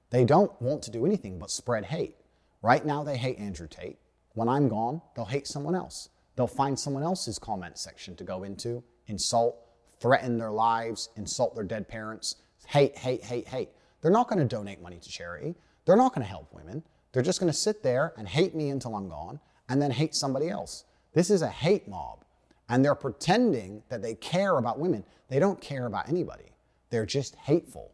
They 0.10 0.26
don't 0.26 0.52
want 0.62 0.84
to 0.84 0.92
do 0.92 1.06
anything 1.06 1.40
but 1.40 1.50
spread 1.50 1.86
hate. 1.86 2.16
Right 2.62 2.86
now, 2.86 3.04
they 3.04 3.18
hate 3.18 3.40
Andrew 3.40 3.68
Tate. 3.68 3.98
When 4.34 4.48
I'm 4.48 4.70
gone, 4.70 5.02
they'll 5.16 5.26
hate 5.26 5.48
someone 5.48 5.76
else. 5.76 6.10
They'll 6.36 6.48
find 6.48 6.80
someone 6.80 7.04
else's 7.04 7.38
comment 7.38 7.78
section 7.78 8.16
to 8.16 8.24
go 8.24 8.44
into, 8.44 8.84
insult, 9.08 9.58
threaten 10.00 10.38
their 10.38 10.52
lives, 10.52 11.10
insult 11.16 11.56
their 11.56 11.64
dead 11.64 11.88
parents, 11.88 12.38
hate, 12.68 12.98
hate, 12.98 13.24
hate, 13.24 13.48
hate. 13.48 13.70
They're 14.02 14.12
not 14.12 14.28
going 14.28 14.40
to 14.40 14.46
donate 14.46 14.82
money 14.82 15.00
to 15.00 15.10
charity. 15.10 15.56
They're 15.86 15.96
not 15.96 16.14
going 16.14 16.26
to 16.26 16.30
help 16.30 16.54
women. 16.54 16.84
They're 17.12 17.24
just 17.24 17.40
going 17.40 17.52
to 17.52 17.58
sit 17.58 17.84
there 17.84 18.14
and 18.18 18.28
hate 18.28 18.56
me 18.56 18.70
until 18.70 18.96
I'm 18.96 19.08
gone 19.08 19.40
and 19.70 19.82
then 19.82 19.92
hate 19.92 20.16
somebody 20.16 20.50
else. 20.50 20.86
This 21.14 21.30
is 21.30 21.42
a 21.42 21.50
hate 21.50 21.88
mob. 21.88 22.26
And 22.70 22.84
they're 22.84 22.96
pretending 22.96 23.84
that 23.90 24.02
they 24.02 24.16
care 24.16 24.58
about 24.58 24.80
women. 24.80 25.04
They 25.30 25.40
don't 25.40 25.62
care 25.62 25.86
about 25.86 26.10
anybody. 26.10 26.56
They're 26.90 27.06
just 27.06 27.36
hateful. 27.36 27.92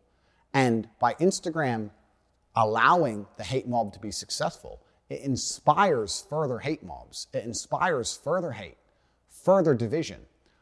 And 0.54 0.90
by 1.00 1.14
Instagram 1.16 1.92
allowing 2.56 3.28
the 3.38 3.44
hate 3.44 3.68
mob 3.68 3.94
to 3.94 4.00
be 4.00 4.12
successful, 4.12 4.82
it 5.10 5.22
inspires 5.22 6.26
further 6.30 6.60
hate 6.60 6.84
mobs. 6.84 7.28
It 7.34 7.44
inspires 7.44 8.20
further 8.24 8.52
hate, 8.52 8.78
further 9.30 9.74
division. 9.74 10.22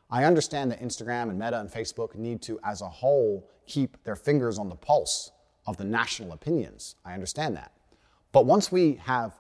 I 0.10 0.24
understand 0.24 0.72
that 0.72 0.82
Instagram 0.82 1.30
and 1.30 1.38
Meta 1.38 1.60
and 1.60 1.70
Facebook 1.70 2.16
need 2.16 2.42
to, 2.44 2.60
as 2.64 2.82
a 2.82 2.88
whole, 2.88 3.50
keep 3.66 4.02
their 4.04 4.16
fingers 4.16 4.58
on 4.58 4.70
the 4.70 4.76
pulse 4.76 5.32
of 5.66 5.76
the 5.78 5.84
national 5.84 6.32
opinions. 6.32 6.96
I 7.04 7.14
understand 7.14 7.58
that. 7.58 7.74
But 8.32 8.46
once 8.46 8.72
we 8.72 8.96
have 9.04 9.34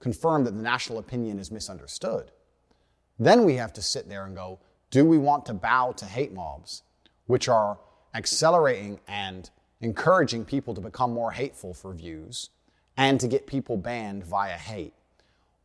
confirmed 0.00 0.46
that 0.46 0.56
the 0.56 0.62
national 0.62 0.98
opinion 0.98 1.38
is 1.38 1.50
misunderstood, 1.50 2.30
then 3.18 3.44
we 3.44 3.54
have 3.56 3.72
to 3.74 3.82
sit 3.82 4.08
there 4.08 4.24
and 4.24 4.34
go, 4.34 4.60
do 4.90 5.04
we 5.04 5.18
want 5.18 5.44
to 5.46 5.54
bow 5.54 5.92
to 5.92 6.04
hate 6.06 6.32
mobs, 6.32 6.82
which 7.26 7.48
are 7.48 7.78
accelerating 8.14 9.00
and 9.08 9.50
encouraging 9.84 10.44
people 10.44 10.74
to 10.74 10.80
become 10.80 11.12
more 11.12 11.30
hateful 11.30 11.74
for 11.74 11.92
views 11.92 12.48
and 12.96 13.20
to 13.20 13.28
get 13.28 13.46
people 13.46 13.76
banned 13.76 14.24
via 14.24 14.56
hate? 14.56 14.94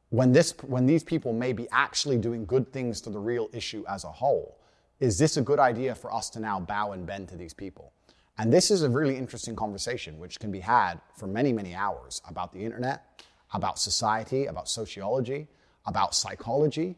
When, 0.09 0.33
this, 0.33 0.53
when 0.67 0.85
these 0.85 1.03
people 1.03 1.31
may 1.33 1.53
be 1.53 1.67
actually 1.71 2.17
doing 2.17 2.45
good 2.45 2.71
things 2.73 2.99
to 3.01 3.09
the 3.09 3.19
real 3.19 3.49
issue 3.53 3.85
as 3.87 4.03
a 4.03 4.11
whole, 4.11 4.59
is 4.99 5.17
this 5.17 5.37
a 5.37 5.41
good 5.41 5.59
idea 5.59 5.95
for 5.95 6.13
us 6.13 6.29
to 6.31 6.39
now 6.39 6.59
bow 6.59 6.91
and 6.91 7.05
bend 7.05 7.29
to 7.29 7.37
these 7.37 7.53
people? 7.53 7.93
And 8.37 8.51
this 8.51 8.71
is 8.71 8.83
a 8.83 8.89
really 8.89 9.15
interesting 9.15 9.55
conversation 9.55 10.19
which 10.19 10.39
can 10.39 10.51
be 10.51 10.59
had 10.59 10.99
for 11.15 11.27
many, 11.27 11.53
many 11.53 11.73
hours 11.73 12.21
about 12.27 12.51
the 12.51 12.59
internet, 12.59 13.23
about 13.53 13.79
society, 13.79 14.47
about 14.47 14.67
sociology, 14.67 15.47
about 15.85 16.13
psychology, 16.13 16.95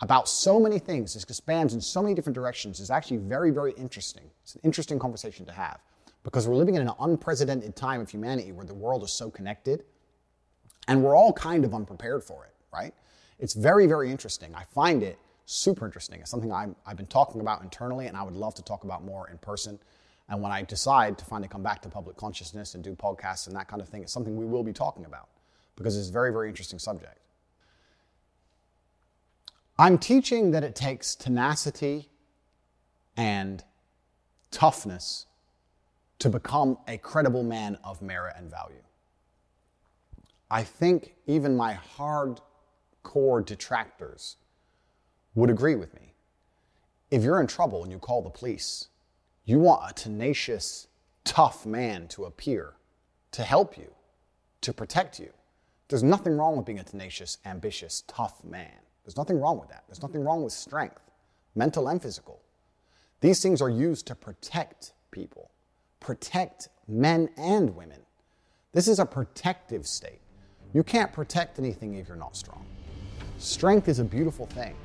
about 0.00 0.28
so 0.28 0.60
many 0.60 0.78
things. 0.78 1.14
This 1.14 1.24
expands 1.24 1.74
in 1.74 1.80
so 1.80 2.02
many 2.02 2.14
different 2.14 2.34
directions. 2.34 2.80
It's 2.80 2.90
actually 2.90 3.18
very, 3.18 3.50
very 3.50 3.72
interesting. 3.72 4.30
It's 4.42 4.54
an 4.54 4.60
interesting 4.62 4.98
conversation 4.98 5.46
to 5.46 5.52
have 5.52 5.80
because 6.22 6.46
we're 6.46 6.56
living 6.56 6.74
in 6.74 6.82
an 6.82 6.94
unprecedented 7.00 7.76
time 7.76 8.00
of 8.00 8.10
humanity 8.10 8.52
where 8.52 8.66
the 8.66 8.74
world 8.74 9.02
is 9.02 9.12
so 9.12 9.30
connected 9.30 9.84
and 10.88 11.02
we're 11.02 11.16
all 11.16 11.32
kind 11.32 11.64
of 11.64 11.74
unprepared 11.74 12.24
for 12.24 12.44
it, 12.44 12.54
right? 12.72 12.94
It's 13.38 13.54
very, 13.54 13.86
very 13.86 14.10
interesting. 14.10 14.54
I 14.54 14.64
find 14.64 15.02
it 15.02 15.18
super 15.46 15.84
interesting. 15.86 16.20
It's 16.20 16.30
something 16.30 16.52
i 16.52 16.68
have 16.86 16.96
been 16.96 17.06
talking 17.06 17.40
about 17.40 17.62
internally 17.62 18.06
and 18.06 18.16
I 18.16 18.22
would 18.22 18.34
love 18.34 18.54
to 18.56 18.62
talk 18.62 18.84
about 18.84 19.04
more 19.04 19.28
in 19.30 19.38
person. 19.38 19.78
And 20.28 20.40
when 20.42 20.52
I 20.52 20.62
decide 20.62 21.18
to 21.18 21.24
finally 21.24 21.48
come 21.48 21.62
back 21.62 21.82
to 21.82 21.88
public 21.88 22.16
consciousness 22.16 22.74
and 22.74 22.84
do 22.84 22.94
podcasts 22.94 23.46
and 23.46 23.56
that 23.56 23.66
kind 23.66 23.82
of 23.82 23.88
thing, 23.88 24.02
it's 24.02 24.12
something 24.12 24.36
we 24.36 24.46
will 24.46 24.62
be 24.62 24.72
talking 24.72 25.04
about 25.04 25.28
because 25.76 25.96
it's 25.96 26.08
a 26.08 26.12
very, 26.12 26.30
very 26.30 26.48
interesting 26.48 26.78
subject. 26.78 27.18
I'm 29.78 29.96
teaching 29.96 30.50
that 30.50 30.62
it 30.62 30.74
takes 30.74 31.14
tenacity 31.14 32.10
and 33.16 33.64
toughness 34.50 35.26
to 36.20 36.28
become 36.28 36.78
a 36.86 36.96
credible 36.98 37.42
man 37.42 37.76
of 37.82 38.00
merit 38.00 38.34
and 38.38 38.50
value. 38.50 38.82
I 40.50 40.62
think 40.62 41.14
even 41.26 41.56
my 41.56 41.78
hardcore 41.96 43.44
detractors 43.44 44.36
would 45.34 45.50
agree 45.50 45.74
with 45.74 45.94
me. 45.94 46.14
If 47.10 47.22
you're 47.22 47.40
in 47.40 47.46
trouble 47.46 47.82
and 47.82 47.92
you 47.92 47.98
call 47.98 48.22
the 48.22 48.30
police, 48.30 48.88
you 49.44 49.58
want 49.58 49.90
a 49.90 49.94
tenacious, 49.94 50.86
tough 51.24 51.66
man 51.66 52.06
to 52.08 52.24
appear 52.24 52.74
to 53.32 53.42
help 53.42 53.78
you, 53.78 53.92
to 54.60 54.72
protect 54.72 55.18
you. 55.18 55.32
There's 55.88 56.02
nothing 56.02 56.36
wrong 56.36 56.56
with 56.56 56.66
being 56.66 56.78
a 56.78 56.84
tenacious, 56.84 57.38
ambitious, 57.44 58.02
tough 58.06 58.44
man. 58.44 58.72
There's 59.04 59.16
nothing 59.16 59.40
wrong 59.40 59.58
with 59.58 59.68
that. 59.70 59.84
There's 59.88 60.02
nothing 60.02 60.24
wrong 60.24 60.44
with 60.44 60.52
strength, 60.52 61.00
mental 61.54 61.88
and 61.88 62.00
physical. 62.00 62.40
These 63.20 63.42
things 63.42 63.60
are 63.60 63.70
used 63.70 64.06
to 64.06 64.14
protect 64.14 64.92
people, 65.10 65.50
protect 66.00 66.68
men 66.88 67.28
and 67.36 67.74
women. 67.76 68.00
This 68.72 68.88
is 68.88 68.98
a 68.98 69.06
protective 69.06 69.86
state. 69.86 70.20
You 70.72 70.82
can't 70.82 71.12
protect 71.12 71.58
anything 71.58 71.94
if 71.94 72.08
you're 72.08 72.16
not 72.16 72.36
strong. 72.36 72.66
Strength 73.38 73.88
is 73.88 73.98
a 73.98 74.04
beautiful 74.04 74.46
thing. 74.46 74.76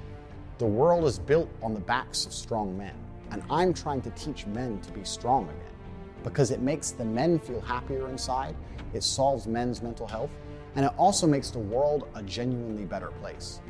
The 0.58 0.66
world 0.66 1.06
is 1.06 1.20
built 1.20 1.50
on 1.62 1.74
the 1.74 1.80
backs 1.80 2.26
of 2.26 2.34
strong 2.34 2.78
men, 2.78 2.96
and 3.32 3.44
I'm 3.50 3.74
trying 3.74 4.02
to 4.04 4.10
teach 4.12 4.46
men 4.46 4.80
to 4.82 4.92
be 4.92 5.04
strong 5.04 5.44
again 5.46 5.76
because 6.24 6.50
it 6.50 6.60
makes 6.60 6.92
the 6.92 7.06
men 7.06 7.38
feel 7.38 7.62
happier 7.62 8.10
inside, 8.10 8.56
it 8.94 9.04
solves 9.04 9.46
men's 9.46 9.84
mental 9.84 10.08
health, 10.08 10.32
and 10.76 10.84
it 10.84 10.92
also 10.98 11.28
makes 11.28 11.52
the 11.52 11.60
world 11.60 12.08
a 12.16 12.24
genuinely 12.24 12.84
better 12.84 13.12
place. 13.22 13.62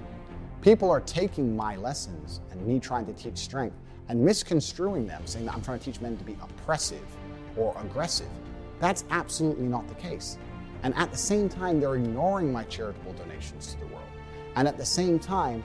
People 0.61 0.89
are 0.89 1.01
taking 1.01 1.55
my 1.55 1.75
lessons 1.75 2.39
and 2.51 2.65
me 2.65 2.79
trying 2.79 3.05
to 3.07 3.13
teach 3.13 3.37
strength 3.37 3.75
and 4.07 4.23
misconstruing 4.23 5.05
them, 5.05 5.21
saying 5.25 5.45
that 5.45 5.53
I'm 5.53 5.61
trying 5.61 5.79
to 5.79 5.85
teach 5.85 5.99
men 5.99 6.15
to 6.17 6.23
be 6.23 6.37
oppressive 6.41 7.05
or 7.57 7.75
aggressive. 7.81 8.29
That's 8.79 9.05
absolutely 9.09 9.67
not 9.67 9.87
the 9.87 9.95
case. 9.95 10.37
And 10.83 10.93
at 10.95 11.11
the 11.11 11.17
same 11.17 11.49
time, 11.49 11.79
they're 11.79 11.95
ignoring 11.95 12.51
my 12.51 12.63
charitable 12.63 13.13
donations 13.13 13.73
to 13.73 13.79
the 13.79 13.87
world. 13.87 14.07
And 14.55 14.67
at 14.67 14.77
the 14.77 14.85
same 14.85 15.19
time, 15.19 15.63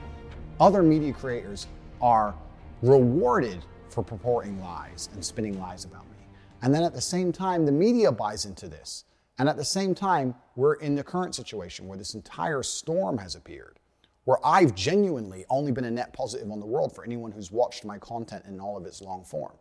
other 0.59 0.81
media 0.81 1.13
creators 1.13 1.67
are 2.01 2.35
rewarded 2.81 3.63
for 3.89 4.03
purporting 4.03 4.59
lies 4.61 5.09
and 5.13 5.23
spinning 5.23 5.59
lies 5.59 5.85
about 5.85 6.09
me. 6.09 6.17
And 6.61 6.73
then 6.73 6.83
at 6.83 6.93
the 6.93 7.01
same 7.01 7.31
time, 7.31 7.65
the 7.65 7.71
media 7.71 8.11
buys 8.11 8.45
into 8.45 8.67
this. 8.67 9.05
And 9.37 9.49
at 9.49 9.57
the 9.57 9.65
same 9.65 9.95
time, 9.95 10.35
we're 10.55 10.75
in 10.75 10.95
the 10.95 11.03
current 11.03 11.35
situation 11.35 11.87
where 11.87 11.97
this 11.97 12.13
entire 12.13 12.63
storm 12.63 13.17
has 13.17 13.35
appeared 13.35 13.79
where 14.25 14.37
I've 14.45 14.75
genuinely 14.75 15.45
only 15.49 15.71
been 15.71 15.85
a 15.85 15.91
net 15.91 16.13
positive 16.13 16.51
on 16.51 16.59
the 16.59 16.65
world 16.65 16.93
for 16.93 17.03
anyone 17.03 17.31
who's 17.31 17.51
watched 17.51 17.85
my 17.85 17.97
content 17.97 18.45
in 18.45 18.59
all 18.59 18.77
of 18.77 18.85
its 18.85 19.01
long 19.01 19.23
form. 19.23 19.53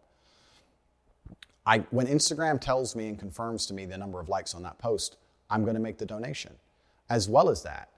I, 1.67 1.79
when 1.91 2.07
Instagram 2.07 2.61
tells 2.61 2.97
me 2.97 3.09
and 3.09 3.19
confirms 3.19 3.67
to 3.67 3.75
me 3.75 3.87
the 3.87 3.99
number 3.99 4.21
of 4.21 4.29
likes 4.29 4.55
on 4.55 4.63
that 4.63 4.79
post, 4.79 5.17
I'm 5.51 5.63
going 5.63 5.75
to 5.75 5.81
make 5.81 5.99
the 5.99 6.07
donation. 6.07 6.53
As 7.09 7.29
well 7.29 7.49
as 7.49 7.63
that, 7.65 7.91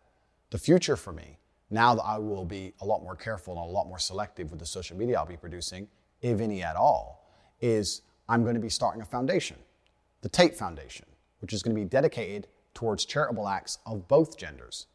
the 0.50 0.58
future 0.58 0.96
for 0.96 1.12
me, 1.12 1.38
now 1.70 1.94
that 1.94 2.02
I 2.02 2.18
will 2.18 2.44
be 2.44 2.74
a 2.80 2.84
lot 2.84 3.02
more 3.02 3.16
careful 3.16 3.54
and 3.54 3.62
a 3.62 3.72
lot 3.72 3.86
more 3.86 3.98
selective 3.98 4.50
with 4.50 4.60
the 4.60 4.66
social 4.66 4.96
media 4.96 5.18
I'll 5.18 5.26
be 5.26 5.36
producing, 5.36 5.88
if 6.20 6.40
any 6.40 6.62
at 6.62 6.76
all, 6.76 7.26
is 7.60 8.02
I'm 8.28 8.42
going 8.42 8.54
to 8.54 8.60
be 8.60 8.68
starting 8.68 9.02
a 9.02 9.04
foundation, 9.04 9.56
the 10.20 10.28
Tate 10.28 10.56
Foundation, 10.56 11.06
which 11.40 11.52
is 11.52 11.62
going 11.62 11.74
to 11.74 11.80
be 11.80 11.88
dedicated 11.88 12.48
towards 12.74 13.04
charitable 13.04 13.48
acts 13.48 13.78
of 13.86 14.08
both 14.08 14.36
genders. 14.36 14.86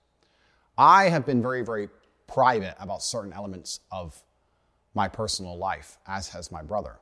I 0.78 1.09
have 1.09 1.26
been 1.26 1.41
very, 1.41 1.63
very 1.63 1.89
private 2.28 2.76
about 2.80 3.01
certain 3.01 3.34
elements 3.34 3.80
of 3.91 4.22
my 4.93 5.07
personal 5.07 5.57
life, 5.57 5.97
as 6.07 6.30
has 6.30 6.51
my 6.51 6.61
brother. 6.61 6.97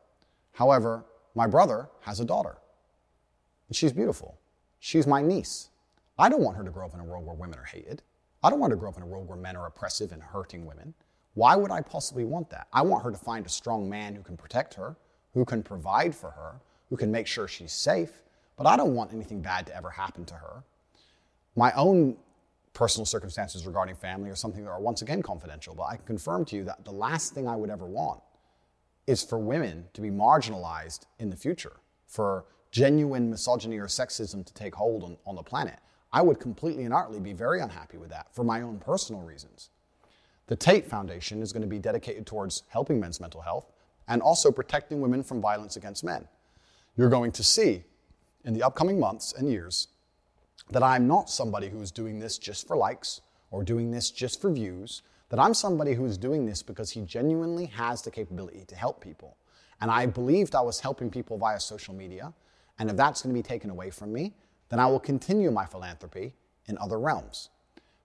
However, 0.53 1.03
my 1.35 1.47
brother 1.47 1.89
has 2.01 2.19
a 2.19 2.25
daughter, 2.25 2.57
and 3.67 3.75
she's 3.75 3.93
beautiful. 3.93 4.37
She's 4.79 5.05
my 5.05 5.21
niece. 5.21 5.69
I 6.17 6.29
don't 6.29 6.41
want 6.41 6.57
her 6.57 6.63
to 6.63 6.71
grow 6.71 6.85
up 6.85 6.93
in 6.93 6.99
a 6.99 7.03
world 7.03 7.25
where 7.25 7.35
women 7.35 7.59
are 7.59 7.65
hated. 7.65 8.01
I 8.43 8.49
don't 8.49 8.59
want 8.59 8.71
her 8.71 8.75
to 8.75 8.79
grow 8.79 8.89
up 8.89 8.97
in 8.97 9.03
a 9.03 9.07
world 9.07 9.27
where 9.27 9.37
men 9.37 9.55
are 9.55 9.67
oppressive 9.67 10.11
and 10.11 10.21
hurting 10.21 10.65
women. 10.65 10.93
Why 11.33 11.55
would 11.55 11.71
I 11.71 11.81
possibly 11.81 12.23
want 12.23 12.49
that? 12.51 12.67
I 12.71 12.81
want 12.81 13.03
her 13.03 13.11
to 13.11 13.17
find 13.17 13.45
a 13.45 13.49
strong 13.49 13.89
man 13.89 14.15
who 14.15 14.23
can 14.23 14.37
protect 14.37 14.73
her, 14.75 14.95
who 15.33 15.43
can 15.43 15.61
provide 15.61 16.15
for 16.15 16.31
her, 16.31 16.61
who 16.89 16.95
can 16.95 17.11
make 17.11 17.27
sure 17.27 17.47
she's 17.47 17.73
safe, 17.73 18.23
but 18.57 18.65
I 18.65 18.77
don't 18.77 18.95
want 18.95 19.11
anything 19.11 19.41
bad 19.41 19.65
to 19.67 19.75
ever 19.75 19.89
happen 19.89 20.23
to 20.25 20.35
her. 20.35 20.63
My 21.55 21.73
own 21.73 22.15
personal 22.73 23.05
circumstances 23.05 23.65
regarding 23.65 23.95
family 23.95 24.29
are 24.29 24.35
something 24.35 24.63
that 24.63 24.69
are 24.69 24.79
once 24.79 25.01
again 25.01 25.21
confidential. 25.23 25.73
But 25.73 25.83
I 25.83 25.95
can 25.95 26.05
confirm 26.05 26.45
to 26.45 26.55
you 26.55 26.63
that 26.65 26.85
the 26.85 26.91
last 26.91 27.33
thing 27.33 27.47
I 27.47 27.55
would 27.55 27.69
ever 27.69 27.85
want 27.85 28.21
is 29.07 29.23
for 29.23 29.37
women 29.37 29.85
to 29.93 30.01
be 30.01 30.09
marginalized 30.09 31.05
in 31.19 31.29
the 31.29 31.35
future, 31.35 31.77
for 32.07 32.45
genuine 32.71 33.29
misogyny 33.29 33.77
or 33.77 33.87
sexism 33.87 34.45
to 34.45 34.53
take 34.53 34.75
hold 34.75 35.03
on, 35.03 35.17
on 35.25 35.35
the 35.35 35.43
planet. 35.43 35.79
I 36.11 36.21
would 36.21 36.39
completely 36.39 36.85
and 36.85 36.93
utterly 36.93 37.19
be 37.19 37.33
very 37.33 37.61
unhappy 37.61 37.97
with 37.97 38.09
that 38.09 38.33
for 38.33 38.43
my 38.43 38.61
own 38.61 38.79
personal 38.79 39.21
reasons. 39.21 39.69
The 40.47 40.55
Tate 40.55 40.85
Foundation 40.85 41.41
is 41.41 41.51
going 41.51 41.61
to 41.61 41.67
be 41.67 41.79
dedicated 41.79 42.25
towards 42.25 42.63
helping 42.69 42.99
men's 42.99 43.19
mental 43.19 43.41
health 43.41 43.71
and 44.07 44.21
also 44.21 44.51
protecting 44.51 45.01
women 45.01 45.23
from 45.23 45.41
violence 45.41 45.75
against 45.75 46.03
men. 46.03 46.27
You're 46.95 47.09
going 47.09 47.31
to 47.33 47.43
see 47.43 47.83
in 48.43 48.53
the 48.53 48.63
upcoming 48.63 48.99
months 48.99 49.33
and 49.33 49.51
years 49.51 49.87
that 50.69 50.83
I'm 50.83 51.07
not 51.07 51.29
somebody 51.29 51.69
who 51.69 51.81
is 51.81 51.91
doing 51.91 52.19
this 52.19 52.37
just 52.37 52.67
for 52.67 52.77
likes 52.77 53.21
or 53.51 53.63
doing 53.63 53.91
this 53.91 54.11
just 54.11 54.41
for 54.41 54.51
views, 54.51 55.01
that 55.29 55.39
I'm 55.39 55.53
somebody 55.53 55.93
who 55.93 56.05
is 56.05 56.17
doing 56.17 56.45
this 56.45 56.61
because 56.61 56.91
he 56.91 57.01
genuinely 57.01 57.65
has 57.67 58.01
the 58.01 58.11
capability 58.11 58.65
to 58.65 58.75
help 58.75 59.01
people. 59.01 59.37
And 59.81 59.91
I 59.91 60.05
believed 60.05 60.55
I 60.55 60.61
was 60.61 60.79
helping 60.79 61.09
people 61.09 61.37
via 61.37 61.59
social 61.59 61.93
media, 61.93 62.33
And 62.77 62.89
if 62.89 62.97
that's 62.97 63.21
going 63.21 63.33
to 63.33 63.39
be 63.39 63.43
taken 63.43 63.69
away 63.69 63.89
from 63.89 64.11
me, 64.11 64.33
then 64.69 64.79
I 64.79 64.85
will 64.87 64.99
continue 64.99 65.51
my 65.51 65.65
philanthropy 65.65 66.33
in 66.67 66.77
other 66.77 66.99
realms. 66.99 67.49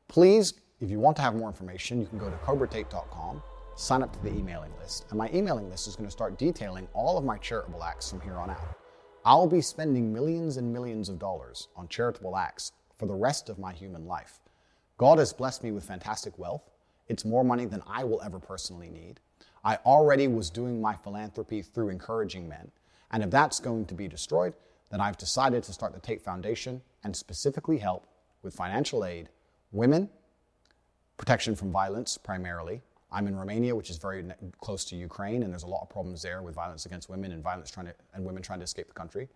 Please, 0.09 0.55
if 0.81 0.91
you 0.91 1.01
want 1.01 1.16
to 1.16 1.23
have 1.23 1.35
more 1.35 1.49
information, 1.49 2.01
you 2.01 2.07
can 2.07 2.18
go 2.18 2.31
to 2.31 2.37
cobratate.com, 2.37 3.43
sign 3.77 4.03
up 4.03 4.12
to 4.12 4.23
the 4.23 4.33
emailing 4.33 4.73
list, 4.81 5.07
and 5.11 5.18
my 5.18 5.29
emailing 5.33 5.68
list 5.68 5.89
is 5.89 5.97
going 5.97 6.07
to 6.07 6.12
start 6.12 6.39
detailing 6.39 6.87
all 6.95 7.18
of 7.18 7.25
my 7.25 7.37
charitable 7.39 7.83
acts 7.83 8.11
from 8.11 8.21
here 8.21 8.37
on 8.37 8.51
out. 8.51 8.77
I'll 9.25 9.47
be 9.47 9.61
spending 9.61 10.12
millions 10.12 10.57
and 10.57 10.73
millions 10.73 11.09
of 11.09 11.18
dollars 11.18 11.68
on 11.77 11.89
charitable 11.89 12.37
acts 12.37 12.73
for 12.97 13.07
the 13.07 13.14
rest 13.14 13.49
of 13.49 13.59
my 13.59 13.73
human 13.73 14.07
life. 14.07 14.41
God 14.97 15.18
has 15.18 15.33
blessed 15.33 15.64
me 15.64 15.73
with 15.73 15.85
fantastic 15.85 16.39
wealth. 16.39 16.70
It's 17.11 17.24
more 17.24 17.44
money 17.44 17.64
than 17.64 17.82
I 17.88 18.04
will 18.04 18.22
ever 18.22 18.38
personally 18.38 18.88
need. 18.88 19.18
I 19.64 19.76
already 19.84 20.28
was 20.28 20.48
doing 20.48 20.80
my 20.80 20.94
philanthropy 20.94 21.61
through 21.61 21.88
encouraging 21.88 22.48
men. 22.48 22.70
And 23.11 23.24
if 23.24 23.30
that's 23.30 23.58
going 23.58 23.86
to 23.86 23.94
be 23.94 24.06
destroyed, 24.06 24.54
then 24.90 25.00
I've 25.00 25.18
decided 25.18 25.64
to 25.64 25.72
start 25.72 25.92
the 25.92 25.98
Tate 25.98 26.22
Foundation 26.22 26.80
and 27.02 27.16
specifically 27.16 27.78
help 27.78 28.06
with 28.42 28.54
financial 28.54 29.04
aid, 29.04 29.28
women, 29.72 30.08
protection 31.16 31.56
from 31.56 31.72
violence 31.72 32.16
primarily. 32.16 32.80
I'm 33.11 33.26
in 33.26 33.34
Romania, 33.34 33.74
which 33.74 33.90
is 33.90 33.98
very 33.98 34.22
ne- 34.22 34.34
close 34.61 34.84
to 34.86 34.94
Ukraine, 34.94 35.42
and 35.42 35.52
there's 35.52 35.64
a 35.64 35.66
lot 35.66 35.82
of 35.82 35.90
problems 35.90 36.22
there 36.22 36.42
with 36.42 36.54
violence 36.54 36.86
against 36.86 37.11
women 37.11 37.32
and 37.32 37.42
violence 37.42 37.72
trying 37.72 37.86
to, 37.86 37.94
and 38.14 38.24
women 38.24 38.40
trying 38.40 38.61
to 38.61 38.64
escape 38.64 38.86
the 38.86 38.94
country, 38.94 39.28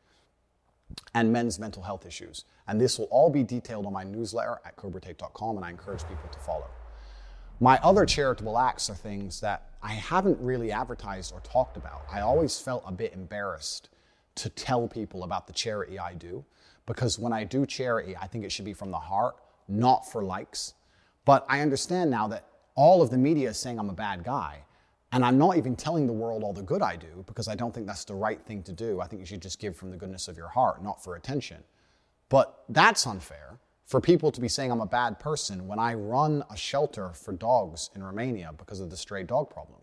and 1.13 1.33
men's 1.33 1.59
mental 1.59 1.83
health 1.83 2.07
issues. 2.07 2.45
And 2.69 2.81
this 2.81 3.01
will 3.01 3.07
all 3.07 3.31
be 3.31 3.43
detailed 3.43 3.85
on 3.85 3.93
my 3.93 4.05
newsletter 4.05 4.61
at 4.65 4.77
cobratate.com, 4.77 5.57
and 5.57 5.67
I 5.67 5.71
encourage 5.71 6.03
people 6.03 6.29
to 6.31 6.39
follow. 6.39 6.71
My 7.61 7.79
other 7.83 8.05
charitable 8.05 8.59
acts 8.59 8.91
are 8.91 8.95
things 8.95 9.41
that 9.41 9.71
I 9.83 9.93
haven't 9.93 10.41
really 10.41 10.73
advertised 10.73 11.33
or 11.33 11.41
talked 11.41 11.77
about. 11.77 12.03
I 12.13 12.21
always 12.21 12.59
felt 12.59 12.83
a 12.87 12.93
bit 12.93 13.13
embarrassed 13.13 13.91
to 14.37 14.49
tell 14.49 14.89
people 14.89 15.23
about 15.23 15.47
the 15.47 15.53
charity 15.53 15.99
I 15.99 16.15
do 16.15 16.45
because 16.87 17.19
when 17.19 17.33
I 17.33 17.45
do 17.45 17.65
charity, 17.65 18.17
I 18.17 18.27
think 18.27 18.45
it 18.45 18.51
should 18.51 18.65
be 18.65 18.73
from 18.73 18.91
the 18.91 18.99
heart, 18.99 19.37
not 19.69 20.11
for 20.11 20.25
likes. 20.25 20.75
But 21.25 21.47
I 21.49 21.61
understand 21.61 22.11
now 22.11 22.27
that 22.29 22.47
all 22.75 23.03
of 23.03 23.11
the 23.11 23.19
media 23.19 23.51
is 23.51 23.59
saying 23.59 23.79
I'm 23.79 23.91
a 23.91 23.95
bad 23.95 24.25
guy. 24.25 24.65
And 25.13 25.25
I'm 25.25 25.39
not 25.39 25.57
even 25.57 25.77
telling 25.77 26.09
the 26.09 26.13
world 26.13 26.43
all 26.43 26.53
the 26.53 26.63
good 26.63 26.83
I 26.83 26.97
do 26.97 27.23
because 27.29 27.47
I 27.47 27.55
don't 27.55 27.73
think 27.73 27.87
that's 27.87 28.05
the 28.05 28.17
right 28.17 28.45
thing 28.45 28.65
to 28.65 28.73
do. 28.73 29.01
I 29.01 29.07
think 29.07 29.21
you 29.21 29.27
should 29.27 29.43
just 29.43 29.61
give 29.61 29.77
from 29.77 29.93
the 29.93 29.97
goodness 29.97 30.27
of 30.27 30.37
your 30.37 30.49
heart, 30.49 30.83
not 30.83 31.05
for 31.05 31.15
attention. 31.15 31.63
But 32.29 32.65
that's 32.69 33.07
unfair 33.07 33.61
for 33.85 34.01
people 34.01 34.31
to 34.33 34.41
be 34.41 34.49
saying 34.49 34.71
I'm 34.73 34.81
a 34.81 34.87
bad 34.87 35.21
person 35.21 35.67
when 35.67 35.79
I 35.79 35.95
run 35.95 36.43
a 36.51 36.57
shelter 36.57 37.11
for 37.11 37.33
dogs 37.33 37.91
in 37.95 38.03
Romania 38.03 38.51
because 38.57 38.81
of 38.81 38.91
the 38.91 38.97
stray 38.97 39.23
dog 39.23 39.51
problem, 39.51 39.81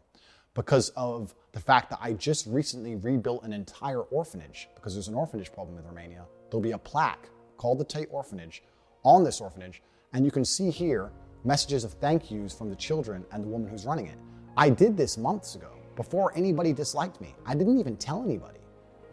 because 0.53 0.89
of 0.89 1.35
the 1.51 1.59
fact 1.59 1.89
that 1.91 1.99
I 2.01 2.13
just 2.13 2.47
recently 2.47 2.95
rebuilt 2.95 3.43
an 3.43 3.53
entire 3.53 4.01
orphanage 4.01 4.69
because 4.75 4.93
there's 4.93 5.07
an 5.07 5.15
orphanage 5.15 5.51
problem 5.51 5.77
in 5.77 5.85
Romania. 5.85 6.25
There'll 6.49 6.61
be 6.61 6.71
a 6.71 6.77
plaque 6.77 7.29
called 7.57 7.77
the 7.77 7.85
Tate 7.85 8.07
Orphanage 8.11 8.63
on 9.03 9.23
this 9.23 9.39
orphanage, 9.39 9.81
and 10.13 10.25
you 10.25 10.31
can 10.31 10.43
see 10.43 10.71
here 10.71 11.11
messages 11.43 11.83
of 11.83 11.93
thank 11.93 12.31
yous 12.31 12.53
from 12.53 12.69
the 12.69 12.75
children 12.75 13.25
and 13.31 13.43
the 13.43 13.47
woman 13.47 13.69
who's 13.69 13.85
running 13.85 14.07
it. 14.07 14.17
I 14.57 14.69
did 14.69 14.97
this 14.97 15.17
months 15.17 15.55
ago 15.55 15.71
before 15.95 16.31
anybody 16.35 16.73
disliked 16.73 17.21
me. 17.21 17.35
I 17.45 17.53
didn't 17.53 17.79
even 17.79 17.97
tell 17.97 18.23
anybody. 18.23 18.59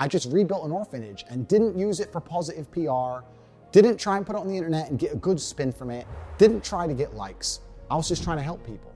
I 0.00 0.08
just 0.08 0.30
rebuilt 0.30 0.64
an 0.64 0.72
orphanage 0.72 1.24
and 1.28 1.46
didn't 1.48 1.76
use 1.76 2.00
it 2.00 2.12
for 2.12 2.20
positive 2.20 2.70
PR, 2.70 3.24
didn't 3.72 3.98
try 3.98 4.16
and 4.16 4.26
put 4.26 4.36
it 4.36 4.38
on 4.38 4.48
the 4.48 4.56
internet 4.56 4.90
and 4.90 4.98
get 4.98 5.12
a 5.12 5.16
good 5.16 5.40
spin 5.40 5.72
from 5.72 5.90
it, 5.90 6.06
didn't 6.38 6.64
try 6.64 6.86
to 6.86 6.94
get 6.94 7.14
likes. 7.14 7.60
I 7.90 7.96
was 7.96 8.08
just 8.08 8.24
trying 8.24 8.38
to 8.38 8.42
help 8.42 8.64
people. 8.66 8.94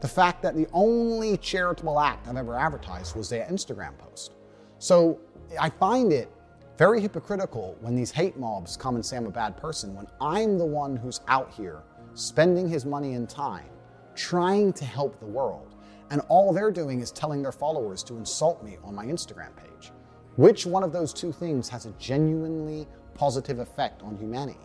The 0.00 0.08
fact 0.08 0.42
that 0.42 0.54
the 0.54 0.66
only 0.72 1.36
charitable 1.38 1.98
act 1.98 2.28
I've 2.28 2.36
ever 2.36 2.56
advertised 2.56 3.16
was 3.16 3.28
their 3.28 3.46
Instagram 3.46 3.96
post. 3.98 4.32
So 4.78 5.18
I 5.58 5.70
find 5.70 6.12
it 6.12 6.30
very 6.76 7.00
hypocritical 7.00 7.76
when 7.80 7.94
these 7.94 8.10
hate 8.10 8.36
mobs 8.36 8.76
come 8.76 8.96
and 8.96 9.06
say 9.06 9.16
I'm 9.16 9.26
a 9.26 9.30
bad 9.30 9.56
person 9.56 9.94
when 9.94 10.06
I'm 10.20 10.58
the 10.58 10.66
one 10.66 10.96
who's 10.96 11.20
out 11.28 11.52
here 11.52 11.82
spending 12.14 12.68
his 12.68 12.84
money 12.84 13.14
and 13.14 13.28
time 13.28 13.68
trying 14.14 14.72
to 14.74 14.84
help 14.84 15.18
the 15.20 15.26
world. 15.26 15.74
And 16.10 16.20
all 16.28 16.52
they're 16.52 16.70
doing 16.70 17.00
is 17.00 17.10
telling 17.10 17.42
their 17.42 17.52
followers 17.52 18.02
to 18.04 18.16
insult 18.16 18.62
me 18.62 18.76
on 18.84 18.94
my 18.94 19.06
Instagram 19.06 19.56
page. 19.56 19.92
Which 20.36 20.66
one 20.66 20.82
of 20.82 20.92
those 20.92 21.12
two 21.12 21.32
things 21.32 21.68
has 21.68 21.86
a 21.86 21.92
genuinely 21.92 22.86
positive 23.14 23.58
effect 23.58 24.02
on 24.02 24.16
humanity? 24.16 24.58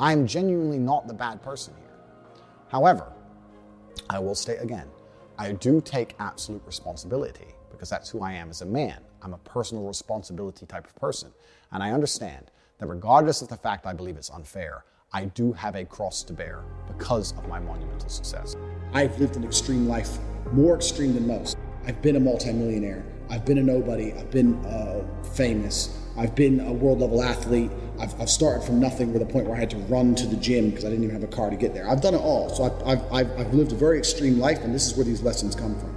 I'm 0.00 0.26
genuinely 0.26 0.78
not 0.78 1.06
the 1.06 1.14
bad 1.14 1.42
person 1.42 1.74
here. 1.78 1.96
However, 2.68 3.12
I 4.10 4.18
will 4.18 4.34
state 4.34 4.58
again, 4.60 4.88
I 5.38 5.52
do 5.52 5.80
take 5.80 6.14
absolute 6.18 6.62
responsibility 6.66 7.54
because 7.70 7.90
that's 7.90 8.10
who 8.10 8.22
I 8.22 8.32
am 8.32 8.50
as 8.50 8.62
a 8.62 8.66
man. 8.66 9.00
I'm 9.22 9.34
a 9.34 9.38
personal 9.38 9.84
responsibility 9.84 10.66
type 10.66 10.86
of 10.86 10.94
person. 10.96 11.32
And 11.72 11.82
I 11.82 11.92
understand 11.92 12.50
that 12.78 12.86
regardless 12.86 13.42
of 13.42 13.48
the 13.48 13.56
fact 13.56 13.86
I 13.86 13.92
believe 13.92 14.16
it's 14.16 14.30
unfair, 14.30 14.84
I 15.12 15.26
do 15.26 15.52
have 15.52 15.74
a 15.74 15.84
cross 15.84 16.22
to 16.24 16.32
bear 16.32 16.64
because 16.86 17.32
of 17.32 17.48
my 17.48 17.58
monumental 17.58 18.08
success. 18.08 18.56
I've 18.92 19.18
lived 19.18 19.36
an 19.36 19.44
extreme 19.44 19.86
life, 19.88 20.18
more 20.52 20.76
extreme 20.76 21.14
than 21.14 21.26
most. 21.26 21.56
I've 21.86 22.02
been 22.02 22.16
a 22.16 22.20
multimillionaire. 22.20 23.04
I've 23.30 23.44
been 23.44 23.58
a 23.58 23.62
nobody. 23.62 24.12
I've 24.12 24.30
been 24.30 24.54
uh, 24.66 25.04
famous. 25.34 25.98
I've 26.18 26.34
been 26.34 26.58
a 26.58 26.72
world 26.72 27.00
level 27.00 27.22
athlete. 27.22 27.70
I've, 28.00 28.20
I've, 28.20 28.28
started 28.28 28.64
from 28.64 28.80
nothing 28.80 29.12
with 29.12 29.22
a 29.22 29.24
point 29.24 29.46
where 29.46 29.56
I 29.56 29.60
had 29.60 29.70
to 29.70 29.76
run 29.76 30.16
to 30.16 30.26
the 30.26 30.34
gym 30.34 30.70
because 30.70 30.84
I 30.84 30.88
didn't 30.88 31.04
even 31.04 31.14
have 31.14 31.22
a 31.22 31.32
car 31.32 31.48
to 31.48 31.56
get 31.56 31.74
there. 31.74 31.88
I've 31.88 32.00
done 32.00 32.14
it 32.14 32.20
all. 32.20 32.48
So 32.48 32.64
I've, 32.64 33.12
I've, 33.12 33.38
I've 33.38 33.54
lived 33.54 33.70
a 33.70 33.76
very 33.76 33.98
extreme 33.98 34.38
life, 34.38 34.58
and 34.64 34.74
this 34.74 34.84
is 34.84 34.96
where 34.96 35.04
these 35.04 35.22
lessons 35.22 35.54
come 35.54 35.78
from. 35.78 35.96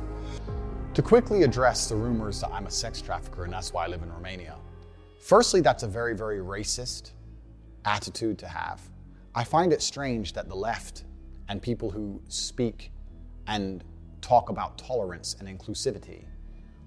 To 0.93 1.01
quickly 1.01 1.41
address 1.41 1.89
the 1.89 1.95
rumors 1.95 2.39
that 2.41 2.51
I'm 2.51 2.67
a 2.67 2.71
sex 2.71 3.01
trafficker 3.01 3.45
and 3.45 3.53
that's 3.53 3.73
why 3.73 3.85
I 3.85 3.87
live 3.87 4.03
in 4.03 4.13
Romania, 4.13 4.57
firstly, 5.19 5.61
that's 5.61 5.81
a 5.81 5.87
very, 5.87 6.15
very 6.15 6.37
racist 6.37 7.13
attitude 7.85 8.37
to 8.39 8.47
have. 8.47 8.79
I 9.33 9.43
find 9.43 9.73
it 9.73 9.81
strange 9.81 10.33
that 10.33 10.47
the 10.47 10.55
left 10.55 11.05
and 11.49 11.61
people 11.61 11.89
who 11.89 12.21
speak 12.27 12.91
and 13.47 13.83
talk 14.21 14.49
about 14.49 14.77
tolerance 14.77 15.35
and 15.39 15.47
inclusivity 15.47 16.25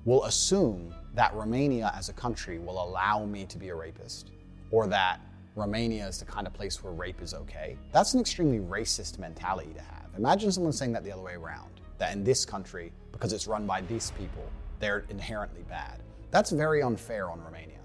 will 0.04 0.24
assume 0.24 0.94
that 1.14 1.34
Romania 1.34 1.92
as 1.96 2.08
a 2.08 2.12
country 2.12 2.58
will 2.58 2.82
allow 2.82 3.24
me 3.24 3.44
to 3.46 3.58
be 3.58 3.68
a 3.68 3.74
rapist 3.74 4.30
or 4.70 4.86
that 4.86 5.20
Romania 5.56 6.06
is 6.06 6.18
the 6.18 6.24
kind 6.24 6.46
of 6.46 6.52
place 6.52 6.82
where 6.82 6.92
rape 6.92 7.22
is 7.22 7.32
okay. 7.32 7.76
That's 7.92 8.14
an 8.14 8.20
extremely 8.20 8.58
racist 8.58 9.18
mentality 9.18 9.72
to 9.74 9.80
have. 9.80 10.10
Imagine 10.18 10.50
someone 10.50 10.72
saying 10.72 10.92
that 10.92 11.04
the 11.04 11.12
other 11.12 11.22
way 11.22 11.34
around 11.34 11.70
that 11.98 12.12
in 12.12 12.24
this 12.24 12.44
country, 12.44 12.92
because 13.12 13.32
it's 13.32 13.46
run 13.46 13.66
by 13.66 13.80
these 13.82 14.10
people, 14.12 14.44
they're 14.80 15.04
inherently 15.10 15.62
bad. 15.68 16.02
That's 16.30 16.50
very 16.50 16.82
unfair 16.82 17.30
on 17.30 17.40
Romania. 17.44 17.78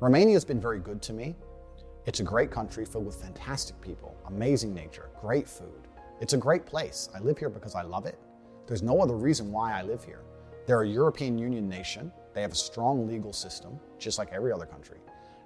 Romania 0.00 0.34
has 0.34 0.44
been 0.44 0.60
very 0.60 0.78
good 0.78 1.02
to 1.02 1.12
me. 1.12 1.34
It's 2.06 2.20
a 2.20 2.22
great 2.22 2.52
country 2.52 2.84
filled 2.84 3.04
with 3.04 3.16
fantastic 3.16 3.78
people, 3.80 4.16
amazing 4.28 4.72
nature, 4.72 5.10
great 5.20 5.48
food. 5.48 5.88
It's 6.20 6.32
a 6.32 6.36
great 6.36 6.64
place. 6.64 7.08
I 7.14 7.18
live 7.18 7.38
here 7.38 7.50
because 7.50 7.74
I 7.74 7.82
love 7.82 8.06
it. 8.06 8.18
There's 8.66 8.82
no 8.82 9.00
other 9.00 9.16
reason 9.16 9.50
why 9.50 9.76
I 9.76 9.82
live 9.82 10.04
here. 10.04 10.20
They're 10.68 10.82
a 10.82 10.86
European 10.86 11.38
Union 11.38 11.66
nation. 11.66 12.12
They 12.34 12.42
have 12.42 12.52
a 12.52 12.54
strong 12.54 13.08
legal 13.08 13.32
system, 13.32 13.80
just 13.98 14.18
like 14.18 14.34
every 14.34 14.52
other 14.52 14.66
country. 14.66 14.98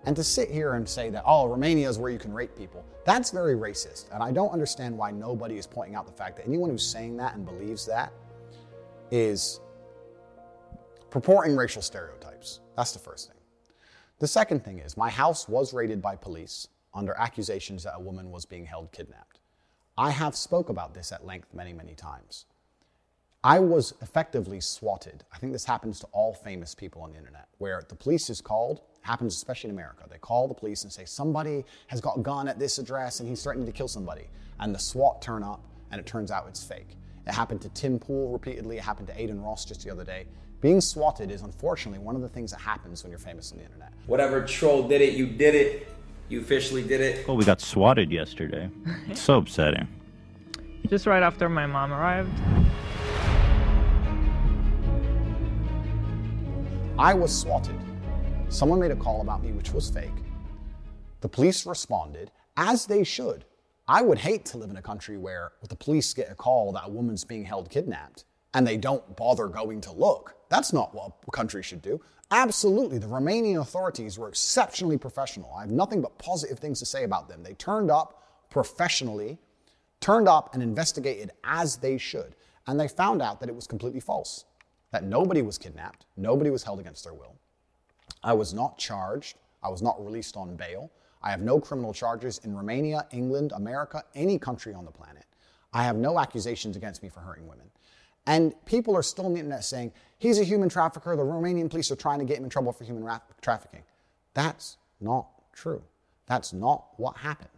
And 0.05 0.17
to 0.17 0.25
sit 0.25 0.51
here 0.51 0.75
and 0.75 0.87
say 0.87 1.11
that, 1.11 1.23
oh, 1.25 1.47
Romania 1.47 1.89
is 1.89 1.97
where 1.97 2.11
you 2.11 2.19
can 2.19 2.33
rape 2.35 2.57
people, 2.57 2.85
that's 3.05 3.31
very 3.31 3.55
racist. 3.55 4.13
And 4.13 4.21
I 4.21 4.33
don't 4.33 4.51
understand 4.51 4.99
why 4.99 5.13
nobody 5.13 5.59
is 5.59 5.65
pointing 5.65 5.95
out 5.95 6.07
the 6.07 6.13
fact 6.13 6.39
that 6.39 6.47
anyone 6.49 6.71
who's 6.71 6.85
saying 6.85 7.17
that 7.19 7.37
and 7.37 7.47
believes 7.47 7.87
that 7.87 8.13
is 9.13 9.61
purporting 11.09 11.55
racial 11.55 11.83
stereotypes. 11.83 12.59
That's 12.77 12.91
the 12.91 12.99
first 12.99 13.29
thing. 13.29 13.39
The 14.19 14.27
second 14.27 14.65
thing 14.65 14.81
is, 14.81 14.97
my 14.97 15.09
house 15.09 15.49
was 15.49 15.73
raided 15.73 16.03
by 16.03 16.17
police 16.17 16.67
under 16.95 17.15
accusations 17.17 17.85
that 17.85 17.95
a 17.95 18.01
woman 18.01 18.33
was 18.33 18.45
being 18.45 18.67
held 18.67 18.91
kidnapped. 18.91 19.39
I 19.97 20.11
have 20.11 20.35
spoke 20.35 20.69
about 20.69 20.95
this 20.95 21.13
at 21.13 21.25
length 21.25 21.55
many, 21.55 21.73
many 21.73 21.95
times. 21.95 22.47
I 23.45 23.59
was 23.59 23.93
effectively 24.01 24.61
swatted. 24.61 25.25
I 25.33 25.39
think 25.39 25.53
this 25.53 25.65
happens 25.65 25.99
to 26.01 26.07
all 26.13 26.33
famous 26.33 26.77
people 26.77 27.03
on 27.03 27.11
the 27.11 27.19
internet, 27.19 27.49
where 27.59 27.83
the 27.89 27.97
police 27.97 28.31
is 28.31 28.41
called, 28.41 28.83
happens 29.01 29.35
especially 29.35 29.71
in 29.71 29.75
America. 29.75 30.05
They 30.09 30.19
call 30.19 30.47
the 30.47 30.55
police 30.55 30.85
and 30.85 30.93
say, 30.93 31.05
somebody 31.05 31.65
has 31.89 32.01
got 32.01 32.19
a 32.19 32.21
gun 32.21 32.47
at 32.47 32.61
this 32.61 32.79
address 32.79 33.19
and 33.19 33.29
he's 33.29 33.43
threatening 33.43 33.67
to 33.67 33.73
kill 33.73 33.89
somebody. 33.89 34.29
And 34.61 34.73
the 34.73 34.79
SWAT 34.79 35.21
turn 35.21 35.43
up 35.43 35.61
and 35.91 36.01
it 36.01 36.07
turns 36.07 36.31
out 36.31 36.47
it's 36.49 36.63
fake. 36.63 36.97
It 37.27 37.33
happened 37.33 37.61
to 37.63 37.69
Tim 37.71 37.99
Pool 37.99 38.33
repeatedly, 38.33 38.77
it 38.79 38.85
happened 38.85 39.09
to 39.09 39.21
Adin 39.21 39.43
Ross 39.43 39.65
just 39.65 39.83
the 39.83 39.91
other 39.91 40.05
day. 40.05 40.27
Being 40.61 40.81
swatted 40.81 41.33
is 41.33 41.43
unfortunately 41.43 41.99
one 41.99 42.15
of 42.15 42.23
the 42.23 42.29
things 42.29 42.53
that 42.53 42.61
happens 42.61 43.03
when 43.03 43.11
you're 43.11 43.19
famous 43.19 43.51
on 43.51 43.59
the 43.59 43.65
internet. 43.65 43.93
Whatever 44.07 44.45
troll 44.47 44.87
did 44.87 45.01
it, 45.01 45.15
you 45.15 45.27
did 45.27 45.57
it. 45.57 45.89
You 46.29 46.41
officially 46.41 46.85
did 46.85 47.01
it. 47.01 47.27
Well, 47.27 47.37
we 47.37 47.45
got 47.45 47.61
swatted 47.61 48.13
yesterday. 48.13 48.71
It's 49.09 49.21
so 49.21 49.39
upsetting. 49.39 49.89
Just 50.87 51.07
right 51.07 51.23
after 51.25 51.49
my 51.49 51.67
mom 51.67 51.93
arrived. 51.93 52.31
I 56.99 57.15
was 57.15 57.37
swatted. 57.37 57.81
Someone 58.51 58.79
made 58.79 58.91
a 58.91 58.97
call 58.97 59.23
about 59.23 59.43
me, 59.43 59.53
which 59.53 59.73
was 59.73 59.89
fake. 59.89 60.11
The 61.21 61.29
police 61.29 61.65
responded, 61.65 62.31
as 62.59 62.85
they 62.85 63.03
should. 63.03 63.47
I 63.89 64.03
would 64.03 64.19
hate 64.19 64.45
to 64.47 64.59
live 64.59 64.69
in 64.69 64.77
a 64.77 64.83
country 64.83 65.17
where 65.17 65.53
the 65.69 65.75
police 65.75 66.13
get 66.13 66.31
a 66.31 66.35
call 66.35 66.71
that 66.73 66.85
a 66.87 66.91
woman's 66.91 67.25
being 67.25 67.45
held 67.45 67.71
kidnapped 67.71 68.25
and 68.53 68.67
they 68.67 68.77
don't 68.77 69.17
bother 69.17 69.49
going 69.49 69.81
to 69.83 69.93
look. 69.93 70.37
That's 70.51 70.75
not 70.75 70.95
what 70.95 71.13
a 71.27 71.31
country 71.31 71.63
should 71.63 71.81
do. 71.81 71.99
Absolutely. 72.31 72.99
The 72.99 73.07
Romanian 73.07 73.61
authorities 73.61 74.19
were 74.19 74.29
exceptionally 74.29 74.99
professional. 74.99 75.55
I 75.57 75.63
have 75.63 75.71
nothing 75.71 76.03
but 76.03 76.19
positive 76.19 76.59
things 76.59 76.79
to 76.81 76.87
say 76.87 77.05
about 77.05 77.29
them. 77.29 77.43
They 77.43 77.55
turned 77.55 77.91
up 77.91 78.23
professionally, 78.51 79.39
turned 80.01 80.29
up 80.29 80.53
and 80.53 80.63
investigated 80.63 81.31
as 81.43 81.77
they 81.77 81.97
should. 81.97 82.37
And 82.67 82.79
they 82.79 82.87
found 82.87 83.23
out 83.23 83.41
that 83.41 83.49
it 83.49 83.55
was 83.55 83.67
completely 83.67 84.01
false, 84.01 84.45
that 84.93 85.05
nobody 85.05 85.43
was 85.43 85.59
kidnapped, 85.59 86.07
nobody 86.17 86.51
was 86.51 86.63
held 86.63 86.79
against 86.79 87.05
their 87.05 87.15
will. 87.15 87.35
I 88.23 88.35
was 88.35 88.55
not 88.55 88.79
charged, 88.79 89.37
I 89.63 89.69
was 89.69 89.83
not 89.83 90.03
released 90.05 90.37
on 90.37 90.55
bail. 90.57 90.91
I 91.23 91.31
have 91.31 91.41
no 91.41 91.61
criminal 91.61 91.93
charges 91.93 92.39
in 92.45 92.55
Romania, 92.55 93.07
England, 93.13 93.53
America, 93.55 94.03
any 94.15 94.39
country 94.39 94.75
on 94.75 94.85
the 94.85 94.91
planet. 94.91 95.25
I 95.73 95.85
have 95.85 95.97
no 95.97 96.19
accusations 96.19 96.77
against 96.77 97.03
me 97.03 97.09
for 97.09 97.21
hurting 97.21 97.47
women. 97.47 97.71
And 98.27 98.55
people 98.67 98.97
are 98.97 99.03
still 99.03 99.27
on 99.27 99.33
the 99.33 99.39
internet 99.39 99.65
saying, 99.65 99.93
he's 100.19 100.39
a 100.39 100.45
human 100.45 100.69
trafficker, 100.69 101.17
the 101.17 101.23
Romanian 101.23 101.71
police 101.71 101.91
are 101.91 101.97
trying 101.97 102.19
to 102.19 102.25
get 102.25 102.39
him 102.39 102.45
in 102.45 102.51
trouble 102.51 102.73
for 102.73 102.85
human 102.85 103.05
ra- 103.05 103.21
trafficking. 103.41 103.83
That's 104.35 104.79
not 105.01 105.29
true. 105.53 105.83
That's 106.27 106.53
not 106.53 106.87
what 106.97 107.17
happened. 107.17 107.49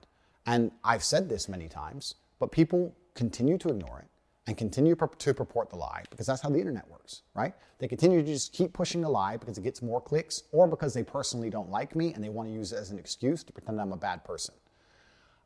And 0.46 0.70
I've 0.82 1.04
said 1.04 1.28
this 1.28 1.48
many 1.48 1.68
times, 1.68 2.16
but 2.38 2.52
people 2.52 2.94
continue 3.14 3.58
to 3.58 3.70
ignore 3.70 4.00
it 4.00 4.08
and 4.46 4.58
continue 4.58 4.94
to 4.94 5.34
purport 5.34 5.70
the 5.70 5.76
lie 5.76 6.04
because 6.10 6.26
that's 6.26 6.42
how 6.42 6.50
the 6.50 6.58
internet 6.58 6.88
works, 6.90 7.22
right? 7.34 7.54
They 7.78 7.88
continue 7.88 8.20
to 8.20 8.26
just 8.26 8.52
keep 8.52 8.72
pushing 8.72 9.00
the 9.00 9.08
lie 9.08 9.36
because 9.36 9.56
it 9.56 9.64
gets 9.64 9.80
more 9.80 10.00
clicks 10.00 10.42
or 10.52 10.66
because 10.66 10.92
they 10.92 11.02
personally 11.02 11.48
don't 11.48 11.70
like 11.70 11.96
me 11.96 12.12
and 12.12 12.22
they 12.22 12.28
want 12.28 12.48
to 12.48 12.52
use 12.52 12.72
it 12.72 12.76
as 12.76 12.90
an 12.90 12.98
excuse 12.98 13.42
to 13.44 13.52
pretend 13.52 13.80
I'm 13.80 13.92
a 13.92 13.96
bad 13.96 14.22
person. 14.24 14.54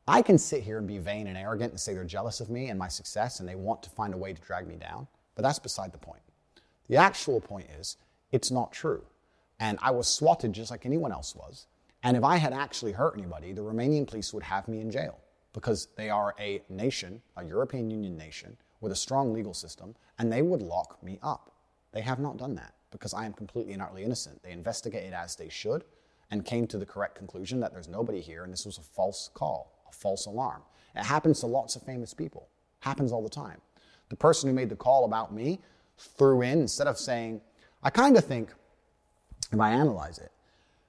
I 0.09 0.23
can 0.23 0.39
sit 0.39 0.63
here 0.63 0.79
and 0.79 0.87
be 0.87 0.99
vain 0.99 1.27
and 1.27 1.37
arrogant 1.37 1.73
and 1.73 1.79
say 1.79 1.95
they're 1.95 2.05
jealous 2.05 2.41
of 2.41 2.51
me 2.51 2.71
and 2.71 2.79
my 2.79 2.89
success 2.89 3.41
and 3.41 3.49
they 3.49 3.55
want 3.55 3.83
to 3.85 3.91
find 3.91 4.15
a 4.15 4.17
way 4.17 4.33
to 4.33 4.41
drag 4.41 4.67
me 4.67 4.77
down, 4.77 5.07
but 5.37 5.43
that's 5.43 5.59
beside 5.59 5.93
the 5.93 5.99
point. 5.99 6.23
The 6.89 6.97
actual 6.97 7.41
point 7.41 7.69
is, 7.79 7.99
it's 8.33 8.51
not 8.51 8.73
true. 8.73 9.05
And 9.61 9.79
I 9.83 9.91
was 9.91 10.09
swatted 10.09 10.53
just 10.53 10.71
like 10.71 10.87
anyone 10.87 11.13
else 11.13 11.37
was. 11.37 11.67
And 12.03 12.17
if 12.17 12.25
I 12.25 12.37
had 12.37 12.53
actually 12.53 12.93
hurt 12.93 13.15
anybody, 13.17 13.53
the 13.53 13.63
Romanian 13.63 14.07
police 14.07 14.33
would 14.33 14.43
have 14.43 14.67
me 14.67 14.81
in 14.81 14.91
jail 14.91 15.19
because 15.53 15.89
they 15.97 16.11
are 16.11 16.35
a 16.39 16.63
nation, 16.69 17.21
a 17.37 17.45
European 17.45 17.91
Union 17.91 18.17
nation, 18.17 18.57
with 18.81 18.93
a 18.93 18.97
strong 18.97 19.33
legal 19.33 19.55
system, 19.55 19.95
and 20.19 20.33
they 20.33 20.43
would 20.43 20.63
lock 20.63 21.03
me 21.03 21.19
up. 21.23 21.53
They 21.93 22.01
have 22.03 22.19
not 22.19 22.37
done 22.37 22.55
that 22.57 22.75
because 22.91 23.15
I 23.15 23.27
am 23.27 23.33
completely 23.33 23.73
and 23.73 23.83
utterly 23.83 24.05
innocent. 24.05 24.43
They 24.43 24.53
investigated 24.53 25.13
as 25.13 25.37
they 25.37 25.49
should 25.49 25.85
and 26.31 26.45
came 26.45 26.67
to 26.69 26.79
the 26.79 26.87
correct 26.87 27.17
conclusion 27.17 27.61
that 27.61 27.73
there's 27.73 27.89
nobody 27.89 28.21
here 28.21 28.45
and 28.45 28.53
this 28.53 28.67
was 28.67 28.79
a 28.79 28.83
false 28.83 29.31
call 29.35 29.79
a 29.89 29.93
false 29.93 30.27
alarm. 30.27 30.63
It 30.95 31.05
happens 31.05 31.41
to 31.41 31.47
lots 31.47 31.77
of 31.77 31.83
famous 31.83 32.15
people. 32.15 32.49
Happens 32.81 33.13
all 33.13 33.23
the 33.23 33.29
time. 33.29 33.61
The 34.09 34.17
person 34.17 34.49
who 34.49 34.55
made 34.55 34.69
the 34.69 34.77
call 34.77 35.05
about 35.05 35.33
me 35.33 35.61
threw 35.97 36.43
in, 36.43 36.61
instead 36.61 36.87
of 36.87 36.99
saying, 36.99 37.41
I 37.83 37.91
kind 37.91 38.17
of 38.17 38.25
think, 38.25 38.53
if 39.53 39.61
I 39.61 39.71
analyze 39.71 40.19
it, 40.19 40.31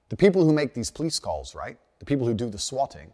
the 0.08 0.16
people 0.16 0.44
who 0.44 0.52
make 0.52 0.74
these 0.74 0.90
police 0.90 1.18
calls, 1.18 1.54
right? 1.54 1.78
The 1.98 2.04
people 2.04 2.26
who 2.26 2.34
do 2.34 2.48
the 2.48 2.58
swatting, 2.58 3.12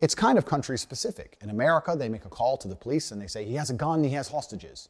it's 0.00 0.14
kind 0.14 0.38
of 0.38 0.46
country 0.46 0.78
specific. 0.78 1.36
In 1.42 1.50
America, 1.50 1.94
they 1.96 2.08
make 2.08 2.24
a 2.24 2.30
call 2.30 2.56
to 2.58 2.68
the 2.68 2.76
police 2.76 3.10
and 3.10 3.20
they 3.20 3.26
say, 3.26 3.44
he 3.44 3.54
has 3.54 3.70
a 3.70 3.74
gun, 3.74 4.02
he 4.02 4.10
has 4.10 4.28
hostages. 4.28 4.88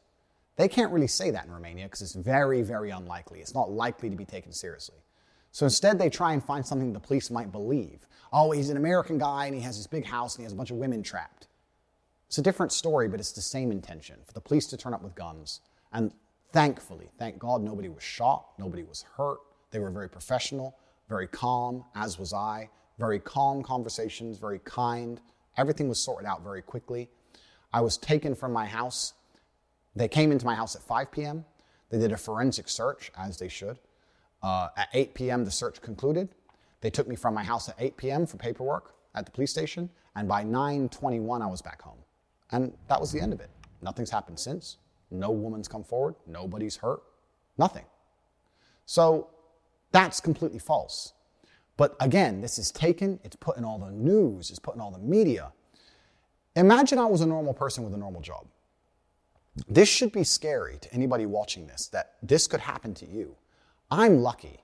They 0.55 0.67
can't 0.67 0.91
really 0.91 1.07
say 1.07 1.31
that 1.31 1.45
in 1.45 1.51
Romania 1.51 1.85
because 1.85 2.01
it's 2.01 2.13
very, 2.13 2.61
very 2.61 2.91
unlikely. 2.91 3.39
It's 3.39 3.53
not 3.53 3.71
likely 3.71 4.09
to 4.09 4.15
be 4.15 4.25
taken 4.25 4.53
seriously. 4.53 4.97
So 5.51 5.65
instead, 5.65 5.99
they 5.99 6.09
try 6.09 6.33
and 6.33 6.43
find 6.43 6.65
something 6.65 6.93
the 6.93 6.99
police 6.99 7.29
might 7.29 7.51
believe. 7.51 8.07
Oh, 8.31 8.51
he's 8.51 8.69
an 8.69 8.77
American 8.77 9.17
guy 9.17 9.47
and 9.47 9.55
he 9.55 9.61
has 9.61 9.77
this 9.77 9.87
big 9.87 10.05
house 10.05 10.35
and 10.35 10.41
he 10.41 10.43
has 10.43 10.53
a 10.53 10.55
bunch 10.55 10.71
of 10.71 10.77
women 10.77 11.03
trapped. 11.03 11.47
It's 12.27 12.37
a 12.37 12.41
different 12.41 12.71
story, 12.71 13.09
but 13.09 13.19
it's 13.19 13.33
the 13.33 13.41
same 13.41 13.71
intention 13.71 14.15
for 14.25 14.31
the 14.31 14.39
police 14.39 14.67
to 14.67 14.77
turn 14.77 14.93
up 14.93 15.01
with 15.01 15.15
guns. 15.15 15.59
And 15.91 16.13
thankfully, 16.53 17.09
thank 17.19 17.37
God, 17.37 17.61
nobody 17.61 17.89
was 17.89 18.03
shot, 18.03 18.45
nobody 18.57 18.83
was 18.83 19.03
hurt. 19.17 19.39
They 19.71 19.79
were 19.79 19.89
very 19.89 20.09
professional, 20.09 20.77
very 21.09 21.27
calm, 21.27 21.83
as 21.95 22.17
was 22.17 22.31
I. 22.31 22.69
Very 23.01 23.19
calm 23.19 23.63
conversations, 23.63 24.37
very 24.37 24.59
kind. 24.59 25.19
Everything 25.57 25.89
was 25.89 25.99
sorted 25.99 26.27
out 26.27 26.43
very 26.43 26.61
quickly. 26.61 27.09
I 27.73 27.81
was 27.81 27.97
taken 27.97 28.35
from 28.35 28.53
my 28.53 28.67
house. 28.67 29.13
They 29.95 30.07
came 30.07 30.31
into 30.31 30.45
my 30.45 30.53
house 30.53 30.75
at 30.75 30.83
5 30.83 31.11
p.m. 31.11 31.43
They 31.89 31.97
did 31.97 32.11
a 32.11 32.17
forensic 32.17 32.69
search, 32.69 33.11
as 33.17 33.39
they 33.39 33.47
should. 33.47 33.79
Uh, 34.43 34.67
at 34.77 34.89
8 34.93 35.15
p.m., 35.15 35.45
the 35.45 35.49
search 35.49 35.81
concluded. 35.81 36.29
They 36.81 36.91
took 36.91 37.07
me 37.07 37.15
from 37.15 37.33
my 37.33 37.43
house 37.43 37.67
at 37.69 37.75
8 37.79 37.97
p.m. 37.97 38.27
for 38.27 38.37
paperwork 38.37 38.93
at 39.15 39.25
the 39.25 39.31
police 39.31 39.49
station, 39.49 39.89
and 40.15 40.27
by 40.27 40.43
9:21 40.43 41.41
I 41.41 41.47
was 41.47 41.63
back 41.63 41.81
home. 41.81 41.97
And 42.51 42.71
that 42.87 43.01
was 43.01 43.11
the 43.11 43.19
end 43.19 43.33
of 43.33 43.39
it. 43.39 43.49
Nothing's 43.81 44.11
happened 44.11 44.39
since. 44.39 44.77
No 45.09 45.31
woman's 45.31 45.67
come 45.67 45.83
forward, 45.83 46.13
nobody's 46.27 46.77
hurt, 46.77 47.01
nothing. 47.57 47.85
So 48.85 49.31
that's 49.91 50.19
completely 50.19 50.59
false. 50.59 51.13
But 51.81 51.95
again, 51.99 52.41
this 52.41 52.59
is 52.59 52.69
taken, 52.69 53.19
it's 53.23 53.35
put 53.35 53.57
in 53.57 53.65
all 53.65 53.79
the 53.79 53.89
news, 53.89 54.51
it's 54.51 54.59
put 54.59 54.75
in 54.75 54.81
all 54.81 54.91
the 54.91 54.99
media. 54.99 55.51
Imagine 56.55 56.99
I 56.99 57.07
was 57.07 57.21
a 57.21 57.25
normal 57.25 57.55
person 57.55 57.83
with 57.83 57.95
a 57.95 57.97
normal 57.97 58.21
job. 58.21 58.45
This 59.67 59.89
should 59.89 60.11
be 60.11 60.23
scary 60.23 60.77
to 60.81 60.93
anybody 60.93 61.25
watching 61.25 61.65
this 61.65 61.87
that 61.87 62.17
this 62.21 62.45
could 62.45 62.59
happen 62.59 62.93
to 62.93 63.07
you. 63.07 63.35
I'm 63.89 64.19
lucky. 64.21 64.59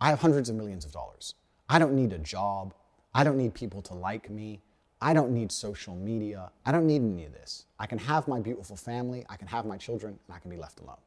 I 0.00 0.10
have 0.10 0.20
hundreds 0.20 0.50
of 0.50 0.54
millions 0.54 0.84
of 0.84 0.92
dollars. 0.92 1.34
I 1.68 1.80
don't 1.80 1.96
need 1.96 2.12
a 2.12 2.18
job. 2.20 2.74
I 3.12 3.24
don't 3.24 3.38
need 3.38 3.54
people 3.54 3.82
to 3.82 3.94
like 3.94 4.30
me. 4.30 4.62
I 5.00 5.14
don't 5.14 5.32
need 5.32 5.50
social 5.50 5.96
media. 5.96 6.52
I 6.64 6.70
don't 6.70 6.86
need 6.86 7.02
any 7.02 7.24
of 7.24 7.32
this. 7.32 7.64
I 7.80 7.86
can 7.86 7.98
have 7.98 8.28
my 8.28 8.38
beautiful 8.38 8.76
family, 8.76 9.26
I 9.28 9.34
can 9.34 9.48
have 9.48 9.66
my 9.66 9.78
children, 9.78 10.16
and 10.28 10.36
I 10.36 10.38
can 10.38 10.48
be 10.48 10.56
left 10.56 10.78
alone. 10.78 11.02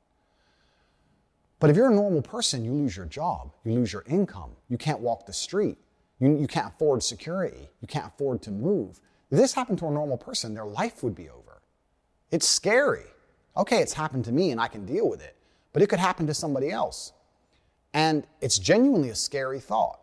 But 1.60 1.70
if 1.70 1.76
you're 1.76 1.90
a 1.90 1.96
normal 1.96 2.22
person, 2.22 2.66
you 2.66 2.72
lose 2.72 2.96
your 2.96 3.06
job, 3.06 3.52
you 3.64 3.74
lose 3.74 3.94
your 3.94 4.04
income, 4.08 4.52
you 4.68 4.78
can't 4.78 5.00
walk 5.00 5.26
the 5.26 5.34
street, 5.34 5.78
you, 6.20 6.38
you 6.38 6.48
can't 6.48 6.68
afford 6.68 7.02
security, 7.02 7.70
you 7.82 7.88
can't 7.88 8.08
afford 8.08 8.42
to 8.44 8.52
move. 8.52 9.00
If 9.32 9.38
this 9.38 9.54
happened 9.54 9.80
to 9.80 9.88
a 9.88 9.92
normal 9.92 10.18
person, 10.18 10.54
their 10.54 10.66
life 10.66 11.04
would 11.04 11.16
be 11.16 11.30
over. 11.30 11.62
It's 12.32 12.48
scary. 12.48 13.06
Okay, 13.58 13.80
it's 13.80 13.94
happened 13.94 14.26
to 14.26 14.32
me 14.32 14.52
and 14.52 14.60
I 14.60 14.68
can 14.68 14.86
deal 14.86 15.10
with 15.10 15.22
it, 15.22 15.36
but 15.72 15.82
it 15.82 15.88
could 15.88 16.00
happen 16.00 16.28
to 16.28 16.34
somebody 16.34 16.72
else. 16.72 17.14
And 17.94 18.28
it's 18.42 18.60
genuinely 18.60 19.10
a 19.10 19.16
scary 19.16 19.60
thought. 19.60 20.00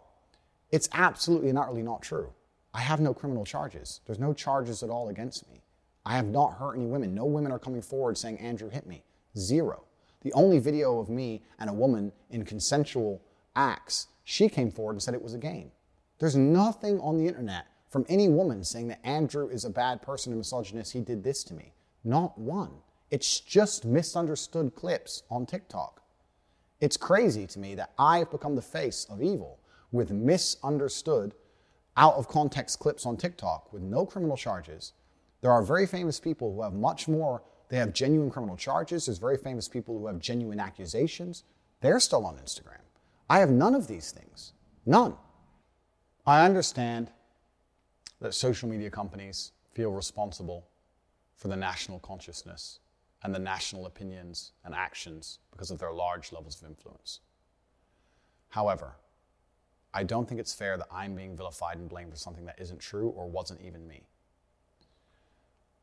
It's 0.71 0.89
absolutely 0.93 1.51
and 1.51 1.59
utterly 1.59 1.83
not 1.83 2.01
true. 2.01 2.33
I 2.73 2.81
have 2.81 3.01
no 3.01 3.13
criminal 3.13 3.45
charges. 3.45 4.01
There's 4.07 4.19
no 4.19 4.33
charges 4.33 4.83
at 4.83 4.89
all 4.89 5.11
against 5.11 5.49
me. 5.51 5.63
I 6.07 6.17
have 6.17 6.27
not 6.27 6.55
hurt 6.55 6.75
any 6.75 6.87
women. 6.87 7.15
No 7.15 7.27
women 7.27 7.53
are 7.53 7.59
coming 7.59 7.83
forward 7.83 8.17
saying, 8.17 8.39
Andrew 8.39 8.71
hit 8.71 8.87
me. 8.87 9.05
Zero. 9.37 9.85
The 10.23 10.33
only 10.33 10.59
video 10.59 10.99
of 10.99 11.09
me 11.09 11.43
and 11.59 11.69
a 11.69 11.75
woman 11.75 12.13
in 12.31 12.45
consensual 12.45 13.23
acts, 13.55 14.09
she 14.25 14.49
came 14.49 14.71
forward 14.71 14.93
and 14.93 15.03
said 15.03 15.15
it 15.15 15.23
was 15.23 15.35
a 15.35 15.39
game. 15.39 15.73
There's 16.19 16.37
nothing 16.37 17.01
on 17.01 17.19
the 17.19 17.27
internet 17.27 17.67
from 17.93 18.07
any 18.09 18.29
woman 18.29 18.65
saying 18.65 18.89
that 18.89 19.07
Andrew 19.07 19.49
is 19.49 19.67
a 19.67 19.71
bad 19.71 20.01
person 20.01 20.33
and 20.33 20.39
misogynist, 20.39 20.95
he 20.95 21.01
did 21.03 21.23
this 21.23 21.45
to 21.45 21.55
me. 21.55 21.75
Not 22.05 22.39
one. 22.39 22.71
It's 23.11 23.39
just 23.41 23.85
misunderstood 23.85 24.75
clips 24.75 25.25
on 25.31 25.45
TikTok. 25.45 26.03
It's 26.81 26.97
crazy 26.97 27.47
to 27.49 27.59
me 27.59 27.75
that 27.75 27.93
I've 27.99 28.31
become 28.31 28.57
the 28.57 28.63
face 28.63 29.07
of 29.11 29.23
evil 29.23 29.61
with 29.93 30.11
misunderstood, 30.11 31.35
out 31.99 32.15
of 32.15 32.29
context 32.29 32.79
clips 32.79 33.05
on 33.05 33.19
TikTok 33.19 33.71
with 33.75 33.83
no 33.83 34.07
criminal 34.07 34.39
charges. 34.39 34.95
There 35.43 35.53
are 35.53 35.63
very 35.63 35.87
famous 35.87 36.19
people 36.19 36.55
who 36.55 36.63
have 36.63 36.73
much 36.73 37.09
more, 37.09 37.43
they 37.73 37.79
have 37.79 37.95
genuine 37.95 38.29
criminal 38.31 38.55
charges. 38.55 39.07
There's 39.07 39.17
very 39.17 39.39
famous 39.39 39.67
people 39.67 39.99
who 39.99 40.07
have 40.07 40.19
genuine 40.19 40.61
accusations. 40.61 41.45
They're 41.81 42.01
still 42.01 42.27
on 42.27 42.37
Instagram. 42.37 42.83
I 43.31 43.39
have 43.39 43.51
none 43.51 43.75
of 43.75 43.87
these 43.87 44.11
things. 44.11 44.53
None. 44.85 45.15
I 46.27 46.45
understand 46.45 47.11
that 48.21 48.35
social 48.35 48.69
media 48.69 48.91
companies 48.91 49.53
feel 49.73 49.91
responsible 49.91 50.67
for 51.35 51.49
the 51.49 51.57
national 51.57 51.99
consciousness 52.01 52.81
and 53.23 53.35
the 53.35 53.39
national 53.39 53.87
opinions 53.87 54.53
and 54.67 54.75
actions 54.75 55.39
because 55.51 55.71
of 55.71 55.79
their 55.79 55.95
large 55.95 56.31
levels 56.31 56.61
of 56.61 56.69
influence. 56.69 57.21
However, 58.51 58.97
I 59.95 60.03
don't 60.03 60.29
think 60.29 60.43
it's 60.43 60.53
fair 60.53 60.77
that 60.77 60.89
I'm 60.93 61.15
being 61.15 61.39
vilified 61.39 61.79
and 61.79 61.89
blamed 61.89 62.11
for 62.11 62.19
something 62.19 62.45
that 62.45 62.61
isn't 62.61 62.81
true 62.81 63.09
or 63.09 63.31
wasn't 63.31 63.63
even 63.63 63.89
me. 63.89 64.03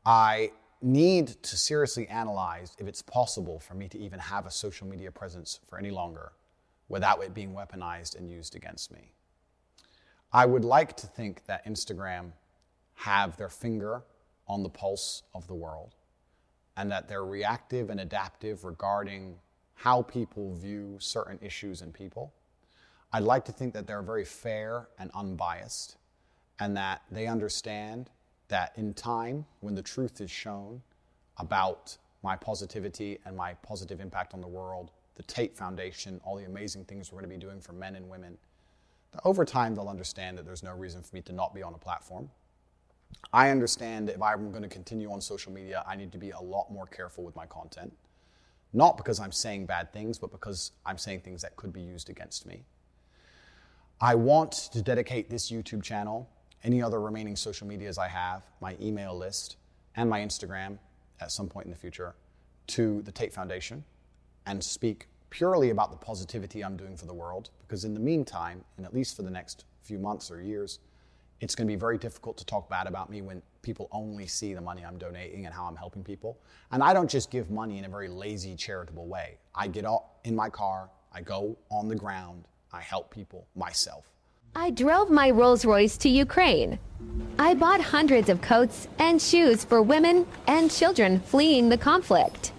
I 0.06 0.52
need 0.82 1.28
to 1.42 1.56
seriously 1.56 2.08
analyze 2.08 2.76
if 2.78 2.86
it's 2.86 3.02
possible 3.02 3.58
for 3.58 3.74
me 3.74 3.88
to 3.88 3.98
even 3.98 4.18
have 4.18 4.46
a 4.46 4.50
social 4.50 4.86
media 4.86 5.10
presence 5.10 5.60
for 5.68 5.78
any 5.78 5.90
longer 5.90 6.32
without 6.88 7.22
it 7.22 7.34
being 7.34 7.52
weaponized 7.52 8.16
and 8.16 8.30
used 8.30 8.56
against 8.56 8.92
me. 8.92 9.12
I 10.32 10.46
would 10.46 10.64
like 10.64 10.96
to 10.98 11.06
think 11.06 11.44
that 11.46 11.66
Instagram 11.66 12.32
have 12.94 13.36
their 13.36 13.48
finger 13.48 14.02
on 14.46 14.62
the 14.62 14.68
pulse 14.68 15.22
of 15.34 15.46
the 15.46 15.54
world 15.54 15.94
and 16.76 16.90
that 16.90 17.08
they're 17.08 17.24
reactive 17.24 17.90
and 17.90 18.00
adaptive 18.00 18.64
regarding 18.64 19.36
how 19.74 20.02
people 20.02 20.54
view 20.54 20.96
certain 20.98 21.38
issues 21.42 21.82
and 21.82 21.92
people. 21.92 22.32
I'd 23.12 23.22
like 23.22 23.44
to 23.46 23.52
think 23.52 23.74
that 23.74 23.86
they're 23.86 24.02
very 24.02 24.24
fair 24.24 24.88
and 24.98 25.10
unbiased 25.14 25.96
and 26.58 26.76
that 26.76 27.02
they 27.10 27.26
understand 27.26 28.10
that 28.50 28.72
in 28.76 28.94
time, 28.94 29.46
when 29.60 29.74
the 29.74 29.82
truth 29.82 30.20
is 30.20 30.30
shown 30.30 30.82
about 31.38 31.96
my 32.22 32.36
positivity 32.36 33.18
and 33.24 33.36
my 33.36 33.54
positive 33.54 34.00
impact 34.00 34.34
on 34.34 34.40
the 34.40 34.48
world, 34.48 34.90
the 35.16 35.22
Tate 35.24 35.56
Foundation, 35.56 36.20
all 36.24 36.36
the 36.36 36.44
amazing 36.44 36.84
things 36.84 37.10
we're 37.10 37.20
going 37.20 37.30
to 37.30 37.36
be 37.36 37.40
doing 37.40 37.60
for 37.60 37.72
men 37.72 37.96
and 37.96 38.08
women, 38.08 38.38
over 39.24 39.44
time 39.44 39.74
they'll 39.74 39.88
understand 39.88 40.38
that 40.38 40.44
there's 40.44 40.62
no 40.62 40.74
reason 40.74 41.02
for 41.02 41.16
me 41.16 41.22
to 41.22 41.32
not 41.32 41.54
be 41.54 41.62
on 41.62 41.74
a 41.74 41.78
platform. 41.78 42.30
I 43.32 43.50
understand 43.50 44.08
that 44.08 44.16
if 44.16 44.22
I'm 44.22 44.50
going 44.50 44.62
to 44.62 44.68
continue 44.68 45.10
on 45.10 45.20
social 45.20 45.52
media, 45.52 45.84
I 45.86 45.96
need 45.96 46.12
to 46.12 46.18
be 46.18 46.30
a 46.30 46.40
lot 46.40 46.70
more 46.70 46.86
careful 46.86 47.24
with 47.24 47.34
my 47.34 47.46
content. 47.46 47.92
Not 48.72 48.96
because 48.96 49.18
I'm 49.18 49.32
saying 49.32 49.66
bad 49.66 49.92
things, 49.92 50.18
but 50.18 50.30
because 50.30 50.72
I'm 50.86 50.96
saying 50.96 51.20
things 51.20 51.42
that 51.42 51.56
could 51.56 51.72
be 51.72 51.82
used 51.82 52.08
against 52.08 52.46
me. 52.46 52.62
I 54.00 54.14
want 54.14 54.52
to 54.72 54.80
dedicate 54.80 55.28
this 55.28 55.50
YouTube 55.50 55.82
channel, 55.82 56.28
any 56.64 56.82
other 56.82 57.00
remaining 57.00 57.36
social 57.36 57.66
medias 57.66 57.98
I 57.98 58.08
have, 58.08 58.42
my 58.60 58.76
email 58.80 59.16
list, 59.16 59.56
and 59.96 60.08
my 60.08 60.20
Instagram 60.20 60.78
at 61.20 61.30
some 61.32 61.48
point 61.48 61.66
in 61.66 61.70
the 61.70 61.78
future 61.78 62.14
to 62.68 63.02
the 63.02 63.12
Tate 63.12 63.32
Foundation 63.32 63.84
and 64.46 64.62
speak 64.62 65.08
purely 65.30 65.70
about 65.70 65.90
the 65.90 65.96
positivity 65.96 66.64
I'm 66.64 66.76
doing 66.76 66.96
for 66.96 67.06
the 67.06 67.14
world. 67.14 67.50
Because 67.66 67.84
in 67.84 67.94
the 67.94 68.00
meantime, 68.00 68.64
and 68.76 68.86
at 68.86 68.94
least 68.94 69.16
for 69.16 69.22
the 69.22 69.30
next 69.30 69.64
few 69.82 69.98
months 69.98 70.30
or 70.30 70.40
years, 70.40 70.80
it's 71.40 71.54
going 71.54 71.66
to 71.66 71.72
be 71.72 71.78
very 71.78 71.96
difficult 71.98 72.36
to 72.38 72.44
talk 72.44 72.68
bad 72.68 72.86
about 72.86 73.10
me 73.10 73.22
when 73.22 73.40
people 73.62 73.88
only 73.92 74.26
see 74.26 74.54
the 74.54 74.60
money 74.60 74.84
I'm 74.84 74.98
donating 74.98 75.46
and 75.46 75.54
how 75.54 75.64
I'm 75.64 75.76
helping 75.76 76.04
people. 76.04 76.38
And 76.70 76.82
I 76.82 76.92
don't 76.92 77.10
just 77.10 77.30
give 77.30 77.50
money 77.50 77.78
in 77.78 77.84
a 77.84 77.88
very 77.88 78.08
lazy, 78.08 78.54
charitable 78.54 79.06
way. 79.06 79.38
I 79.54 79.68
get 79.68 79.84
out 79.84 80.04
in 80.24 80.36
my 80.36 80.50
car, 80.50 80.90
I 81.12 81.22
go 81.22 81.56
on 81.70 81.88
the 81.88 81.96
ground, 81.96 82.44
I 82.72 82.80
help 82.80 83.10
people 83.10 83.46
myself. 83.56 84.10
I 84.54 84.70
drove 84.70 85.10
my 85.10 85.30
Rolls 85.30 85.64
Royce 85.64 85.96
to 85.98 86.08
Ukraine. 86.08 86.78
I 87.38 87.54
bought 87.54 87.80
hundreds 87.80 88.28
of 88.28 88.42
coats 88.42 88.88
and 88.98 89.22
shoes 89.22 89.64
for 89.64 89.80
women 89.80 90.26
and 90.48 90.70
children 90.70 91.20
fleeing 91.20 91.68
the 91.68 91.78
conflict. 91.78 92.52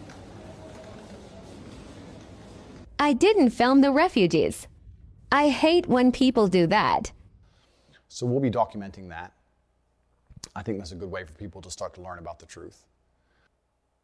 I 2.98 3.14
didn't 3.14 3.50
film 3.50 3.82
the 3.82 3.92
refugees. 3.92 4.68
I 5.32 5.50
hate 5.50 5.88
when 5.88 6.12
people 6.12 6.48
do 6.48 6.66
that. 6.68 7.12
So 8.08 8.26
we'll 8.26 8.40
be 8.40 8.52
documenting 8.52 9.10
that. 9.10 9.34
I 10.56 10.64
think 10.64 10.78
that's 10.78 10.92
a 10.92 10.96
good 10.96 11.12
way 11.12 11.26
for 11.26 11.34
people 11.34 11.62
to 11.62 11.72
start 11.72 11.94
to 11.96 12.02
learn 12.02 12.20
about 12.20 12.40
the 12.40 12.46
truth. 12.46 12.86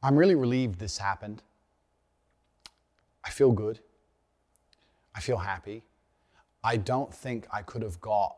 I'm 0.04 0.16
really 0.16 0.36
relieved 0.36 0.80
this 0.80 0.98
happened. 0.98 1.42
I 3.24 3.30
feel 3.30 3.52
good. 3.52 3.80
I 5.16 5.20
feel 5.22 5.38
happy. 5.38 5.84
I 6.68 6.76
don't 6.76 7.14
think 7.14 7.48
I 7.50 7.62
could 7.62 7.82
have 7.82 8.02
got 8.02 8.36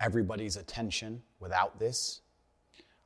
everybody's 0.00 0.56
attention 0.56 1.22
without 1.40 1.78
this. 1.78 2.22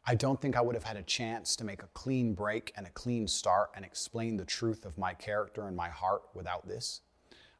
I 0.06 0.14
don't 0.14 0.40
think 0.40 0.56
I 0.56 0.60
would 0.60 0.76
have 0.76 0.84
had 0.84 0.96
a 0.96 1.02
chance 1.02 1.56
to 1.56 1.64
make 1.64 1.82
a 1.82 1.88
clean 1.88 2.34
break 2.34 2.72
and 2.76 2.86
a 2.86 2.90
clean 2.90 3.26
start 3.26 3.70
and 3.74 3.84
explain 3.84 4.36
the 4.36 4.44
truth 4.44 4.86
of 4.86 4.96
my 4.96 5.12
character 5.12 5.66
and 5.66 5.76
my 5.76 5.88
heart 5.88 6.22
without 6.34 6.68
this. 6.68 7.00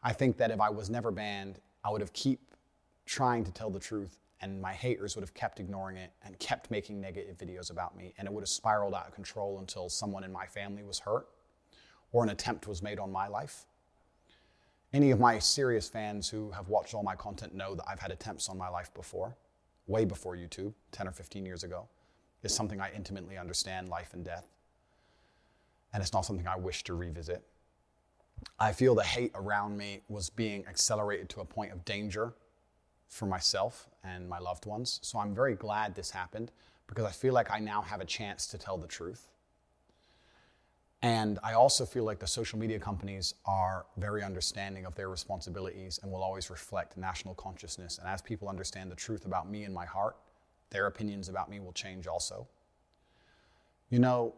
I 0.04 0.12
think 0.12 0.36
that 0.36 0.52
if 0.52 0.61
I 0.61 0.70
was 0.70 0.88
never 0.88 1.11
banned, 1.11 1.58
I 1.82 1.90
would 1.90 2.00
have 2.00 2.12
keep 2.12 2.54
trying 3.06 3.42
to 3.42 3.50
tell 3.50 3.70
the 3.70 3.80
truth 3.80 4.20
and 4.40 4.62
my 4.62 4.72
haters 4.72 5.16
would 5.16 5.22
have 5.22 5.34
kept 5.34 5.58
ignoring 5.58 5.96
it 5.96 6.12
and 6.22 6.38
kept 6.38 6.70
making 6.70 7.00
negative 7.00 7.36
videos 7.36 7.72
about 7.72 7.96
me 7.96 8.14
and 8.18 8.28
it 8.28 8.32
would 8.32 8.42
have 8.42 8.48
spiraled 8.48 8.94
out 8.94 9.08
of 9.08 9.14
control 9.14 9.58
until 9.58 9.88
someone 9.88 10.22
in 10.22 10.30
my 10.30 10.46
family 10.46 10.84
was 10.84 11.00
hurt 11.00 11.26
or 12.12 12.22
an 12.22 12.28
attempt 12.28 12.68
was 12.68 12.84
made 12.84 13.00
on 13.00 13.11
my 13.11 13.26
life. 13.26 13.66
Any 14.93 15.12
of 15.12 15.20
my 15.20 15.38
serious 15.38 15.88
fans 15.88 16.28
who 16.28 16.51
have 16.51 16.68
watched 16.68 16.95
all 16.95 17.03
my 17.03 17.14
content 17.14 17.55
know 17.55 17.74
that 17.76 17.84
I've 17.88 18.01
had 18.01 18.11
attempts 18.11 18.49
on 18.49 18.59
my 18.59 18.68
life 18.68 18.93
before, 18.93 19.36
way 19.86 20.05
before 20.05 20.36
YouTube, 20.36 20.72
10 20.91 21.07
or 21.07 21.12
15 21.12 21.47
years 21.47 21.62
ago. 21.62 21.88
It's 22.43 22.55
something 22.55 22.80
I 22.80 22.91
intimately 22.93 23.38
understand 23.38 23.88
life 23.88 24.14
and 24.14 24.24
death. 24.24 24.49
And 25.93 26.03
it's 26.03 26.12
not 26.12 26.24
something 26.24 26.47
I 26.47 26.57
wish 26.57 26.82
to 26.84 26.95
revisit. 26.95 27.45
I 28.59 28.72
feel 28.72 28.95
the 28.95 29.05
hate 29.05 29.32
around 29.34 29.76
me 29.76 30.03
was 30.09 30.30
being 30.30 30.66
accelerated 30.66 31.28
to 31.30 31.41
a 31.41 31.45
point 31.45 31.72
of 31.72 31.84
danger 31.84 32.34
for 33.07 33.26
myself 33.26 33.88
and 34.03 34.28
my 34.28 34.38
loved 34.38 34.66
ones. 34.66 34.99
So 35.03 35.18
I'm 35.18 35.34
very 35.34 35.55
glad 35.55 35.95
this 35.95 36.11
happened 36.11 36.51
because 36.86 37.05
I 37.05 37.11
feel 37.11 37.34
like 37.34 37.51
I 37.51 37.59
now 37.59 37.82
have 37.82 38.01
a 38.01 38.05
chance 38.05 38.47
to 38.49 38.59
tell 38.59 38.76
the 38.76 38.86
truth. 38.86 39.28
And 41.03 41.38
I 41.42 41.55
also 41.55 41.86
feel 41.86 42.05
like 42.05 42.18
the 42.18 42.26
social 42.26 42.59
media 42.59 42.78
companies 42.78 43.34
are 43.46 43.86
very 43.96 44.22
understanding 44.22 44.84
of 44.84 44.94
their 44.94 45.09
responsibilities 45.09 45.98
and 46.03 46.12
will 46.12 46.22
always 46.22 46.51
reflect 46.51 46.98
national 46.98 47.34
consciousness. 47.34 47.98
And 47.98 48.07
as 48.07 48.20
people 48.20 48.48
understand 48.48 48.90
the 48.90 48.96
truth 48.96 49.24
about 49.24 49.48
me 49.48 49.64
and 49.64 49.72
my 49.72 49.86
heart, 49.86 50.16
their 50.68 50.86
opinions 50.86 51.28
about 51.30 51.48
me 51.51 51.59
will 51.59 51.72
change 51.72 52.07
also. 52.07 52.46
You 53.88 53.98
know, 53.98 54.34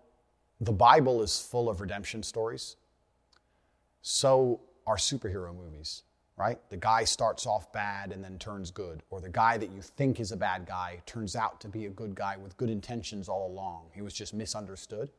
the 0.60 0.72
Bible 0.72 1.20
is 1.22 1.40
full 1.40 1.68
of 1.68 1.80
redemption 1.80 2.22
stories. 2.22 2.76
So 4.02 4.60
are 4.86 4.96
superhero 4.96 5.54
movies, 5.54 6.02
right? 6.36 6.58
The 6.70 6.76
guy 6.76 7.02
starts 7.04 7.44
off 7.44 7.72
bad 7.72 8.12
and 8.12 8.22
then 8.22 8.38
turns 8.38 8.70
good. 8.70 9.02
Or 9.10 9.20
the 9.20 9.28
guy 9.28 9.58
that 9.58 9.70
you 9.72 9.82
think 9.82 10.20
is 10.20 10.30
a 10.30 10.36
bad 10.36 10.66
guy 10.66 11.02
turns 11.06 11.34
out 11.34 11.60
to 11.62 11.68
be 11.68 11.86
a 11.86 11.90
good 11.90 12.14
guy 12.14 12.36
with 12.36 12.56
good 12.56 12.70
intentions 12.70 13.28
all 13.28 13.48
along. 13.48 13.86
He 13.92 14.00
was 14.00 14.14
just 14.14 14.32
misunderstood. 14.32 15.10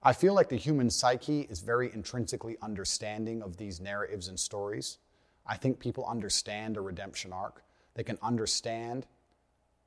I 0.00 0.12
feel 0.12 0.32
like 0.32 0.48
the 0.48 0.56
human 0.56 0.90
psyche 0.90 1.40
is 1.50 1.58
very 1.58 1.92
intrinsically 1.92 2.56
understanding 2.62 3.42
of 3.42 3.56
these 3.56 3.80
narratives 3.80 4.28
and 4.28 4.38
stories. 4.38 4.98
I 5.44 5.56
think 5.56 5.80
people 5.80 6.06
understand 6.06 6.76
a 6.76 6.80
redemption 6.80 7.32
arc. 7.32 7.64
They 7.94 8.04
can 8.04 8.18
understand 8.22 9.06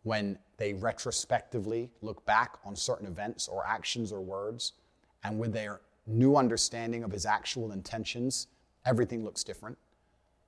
when 0.03 0.38
they 0.57 0.74
retrospectively 0.74 1.91
look 2.01 2.26
back 2.26 2.57
on 2.66 2.76
certain 2.76 3.07
events 3.07 3.47
or 3.47 3.66
actions 3.66 4.12
or 4.12 4.20
words, 4.20 4.74
and 5.24 5.39
with 5.39 5.53
their 5.53 5.80
new 6.05 6.36
understanding 6.36 7.05
of 7.05 7.12
his 7.12 7.26
actual 7.26 7.72
intentions, 7.72 8.47
everything 8.86 9.24
looks 9.24 9.45
different. 9.45 9.78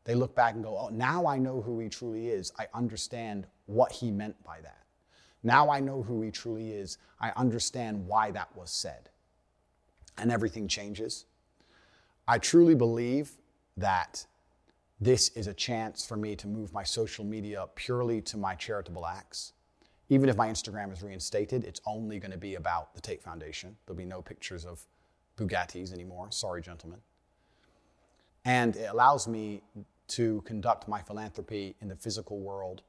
They 0.04 0.16
look 0.16 0.36
back 0.36 0.56
and 0.56 0.64
go, 0.64 0.78
Oh, 0.78 0.90
now 0.90 1.26
I 1.26 1.38
know 1.38 1.62
who 1.62 1.80
he 1.80 1.88
truly 1.88 2.28
is. 2.28 2.52
I 2.60 2.68
understand 2.74 3.48
what 3.68 3.94
he 3.94 4.12
meant 4.12 4.44
by 4.44 4.60
that. 4.60 4.84
Now 5.42 5.70
I 5.70 5.80
know 5.80 6.04
who 6.04 6.22
he 6.22 6.32
truly 6.32 6.72
is. 6.72 6.98
I 7.22 7.32
understand 7.38 8.06
why 8.06 8.32
that 8.32 8.54
was 8.58 8.70
said 8.70 9.10
and 10.18 10.32
everything 10.32 10.68
changes. 10.68 11.26
I 12.28 12.38
truly 12.38 12.76
believe 12.76 13.32
that 13.78 14.26
this 15.02 15.30
is 15.30 15.48
a 15.48 15.54
chance 15.54 16.06
for 16.06 16.16
me 16.16 16.36
to 16.38 16.48
move 16.48 16.72
my 16.72 16.84
social 16.84 17.26
media 17.26 17.66
purely 17.76 18.22
to 18.22 18.38
my 18.38 18.56
charitable 18.56 19.06
acts. 19.06 19.54
Even 20.10 20.30
if 20.30 20.38
my 20.38 20.48
Instagram 20.48 20.94
is 20.94 21.02
reinstated, 21.02 21.64
it's 21.64 21.82
only 21.86 22.20
going 22.20 22.32
to 22.32 22.38
be 22.38 22.56
about 22.56 22.94
the 22.96 23.02
Tate 23.02 23.22
Foundation. 23.22 23.76
There'll 23.86 23.98
be 23.98 24.06
no 24.06 24.22
pictures 24.22 24.66
of 24.66 24.86
Bugattis 25.38 25.92
anymore. 25.92 26.28
Sorry, 26.32 26.62
gentlemen. 26.62 27.00
And 28.46 28.76
it 28.76 28.90
allows 28.92 29.28
me 29.28 29.62
to 30.10 30.42
conduct 30.42 30.88
my 30.88 31.02
philanthropy 31.02 31.76
in 31.82 31.88
the 31.88 31.96
physical 31.96 32.40
world 32.40 32.84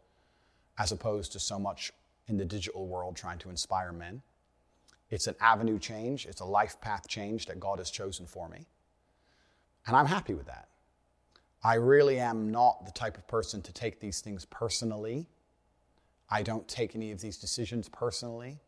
as 0.79 0.93
opposed 0.93 1.33
to 1.33 1.41
so 1.41 1.59
much 1.59 1.93
in 2.27 2.37
the 2.37 2.45
digital 2.45 2.87
world 2.87 3.17
trying 3.17 3.39
to 3.39 3.51
inspire 3.51 3.93
men. 3.93 4.23
It's 5.15 5.29
an 5.29 5.37
avenue 5.41 5.79
change, 5.79 6.27
it's 6.27 6.41
a 6.41 6.45
life 6.45 6.81
path 6.81 7.07
change 7.07 7.47
that 7.47 7.61
God 7.61 7.79
has 7.79 7.89
chosen 7.89 8.27
for 8.27 8.49
me. 8.49 8.67
And 9.87 9.95
I'm 9.95 10.07
happy 10.07 10.35
with 10.35 10.47
that. 10.47 10.67
I 11.63 11.75
really 11.75 12.19
am 12.19 12.51
not 12.51 12.85
the 12.85 12.91
type 12.91 13.17
of 13.17 13.25
person 13.29 13.63
to 13.63 13.73
take 13.73 14.01
these 14.01 14.21
things 14.21 14.45
personally. 14.45 15.27
I 16.29 16.43
don't 16.43 16.67
take 16.67 16.97
any 16.97 17.13
of 17.13 17.21
these 17.21 17.39
decisions 17.39 17.89
personally. 17.89 18.59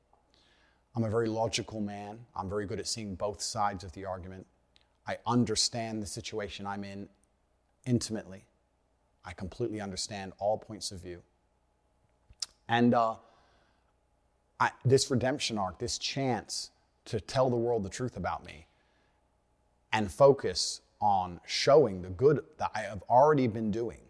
I'm 0.94 1.03
a 1.03 1.11
very 1.11 1.28
logical 1.28 1.80
man. 1.80 2.20
I'm 2.36 2.49
very 2.49 2.64
good 2.64 2.78
at 2.78 2.86
seeing 2.86 3.16
both 3.16 3.42
sides 3.42 3.82
of 3.82 3.90
the 3.90 4.05
argument. 4.05 4.47
I 5.05 5.16
understand 5.26 6.01
the 6.01 6.07
situation 6.07 6.64
I'm 6.64 6.84
in 6.84 7.09
intimately. 7.86 8.44
I 9.24 9.32
completely 9.32 9.80
understand 9.80 10.32
all 10.38 10.59
points 10.59 10.92
of 10.92 11.03
view. 11.03 11.22
And 12.68 12.94
uh, 12.94 13.16
I, 14.59 14.71
this 14.85 15.11
redemption 15.11 15.59
arc, 15.59 15.79
this 15.79 15.99
chance 15.99 16.71
to 17.07 17.21
tell 17.21 17.51
the 17.51 17.57
world 17.57 17.83
the 17.83 17.91
truth 17.91 18.17
about 18.17 18.45
me 18.45 18.67
and 19.93 20.11
focus 20.11 20.81
on 21.01 21.41
showing 21.47 22.03
the 22.03 22.09
good 22.09 22.43
that 22.59 22.71
I 22.75 22.81
have 22.81 23.03
already 23.09 23.47
been 23.47 23.71
doing 23.71 24.01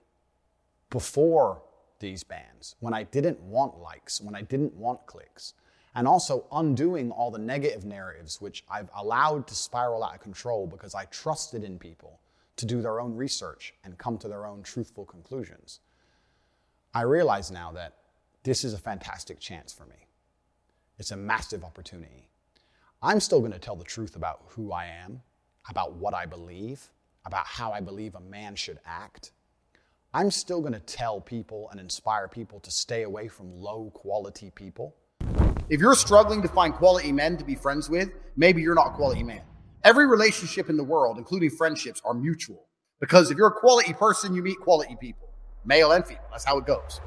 before 0.91 1.63
these 1.99 2.23
bans, 2.23 2.77
when 2.81 2.95
I 2.95 3.03
didn't 3.03 3.41
want 3.41 3.79
likes, 3.79 4.21
when 4.21 4.35
I 4.35 4.43
didn't 4.43 4.75
want 4.75 5.05
clicks, 5.07 5.55
and 5.95 6.07
also 6.07 6.45
undoing 6.53 7.11
all 7.11 7.31
the 7.31 7.39
negative 7.39 7.85
narratives 7.85 8.41
which 8.41 8.65
I've 8.71 8.91
allowed 8.95 9.47
to 9.49 9.55
spiral 9.55 10.05
out 10.05 10.15
of 10.15 10.21
control 10.21 10.67
because 10.67 10.95
I 10.95 11.07
trusted 11.07 11.65
in 11.65 11.79
people 11.79 12.21
to 12.57 12.67
do 12.67 12.83
their 12.83 13.01
own 13.01 13.17
research 13.17 13.75
and 13.85 13.97
come 13.99 14.19
to 14.19 14.29
their 14.29 14.47
own 14.47 14.63
truthful 14.63 15.05
conclusions. 15.05 15.81
I 16.95 17.03
realize 17.03 17.51
now 17.51 17.73
that 17.73 17.95
this 18.43 18.63
is 18.63 18.75
a 18.75 18.79
fantastic 18.79 19.41
chance 19.41 19.73
for 19.73 19.87
me. 19.87 20.06
It's 20.99 21.11
a 21.11 21.17
massive 21.17 21.63
opportunity. 21.63 22.29
I'm 23.03 23.21
still 23.21 23.41
going 23.41 23.53
to 23.53 23.59
tell 23.59 23.77
the 23.77 23.85
truth 23.85 24.17
about 24.17 24.41
who 24.49 24.73
I 24.73 24.87
am, 24.87 25.21
about 25.69 25.95
what 25.95 26.15
I 26.15 26.25
believe, 26.25 26.89
about 27.27 27.47
how 27.47 27.73
I 27.73 27.81
believe 27.81 28.15
a 28.15 28.21
man 28.21 28.57
should 28.57 28.81
act. 28.87 29.33
I'm 30.15 30.31
still 30.31 30.61
going 30.61 30.73
to 30.73 30.81
tell 30.81 31.21
people 31.21 31.69
and 31.71 31.79
inspire 31.79 32.29
people 32.29 32.61
to 32.61 32.71
stay 32.71 33.03
away 33.03 33.29
from 33.29 33.53
low 33.53 33.91
quality 33.93 34.51
people. 34.55 34.95
If 35.69 35.81
you're 35.81 35.95
struggling 35.95 36.41
to 36.41 36.49
find 36.49 36.73
quality 36.73 37.13
men 37.13 37.37
to 37.37 37.45
be 37.45 37.55
friends 37.55 37.91
with, 37.91 38.11
maybe 38.37 38.63
you're 38.63 38.75
not 38.75 38.93
a 38.93 38.95
quality 38.95 39.23
man. 39.23 39.43
Every 39.85 40.07
relationship 40.07 40.71
in 40.71 40.79
the 40.79 40.85
world, 40.85 41.19
including 41.19 41.51
friendships, 41.51 42.01
are 42.05 42.15
mutual. 42.15 42.67
Because 43.01 43.31
if 43.31 43.37
you're 43.37 43.49
a 43.49 43.53
quality 43.53 43.93
person, 43.93 44.35
you 44.35 44.43
meet 44.43 44.59
quality 44.61 44.97
people, 44.99 45.29
male 45.67 45.93
and 45.93 46.07
female. 46.07 46.25
That's 46.31 46.45
how 46.45 46.57
it 46.57 46.67
goes. 46.67 47.01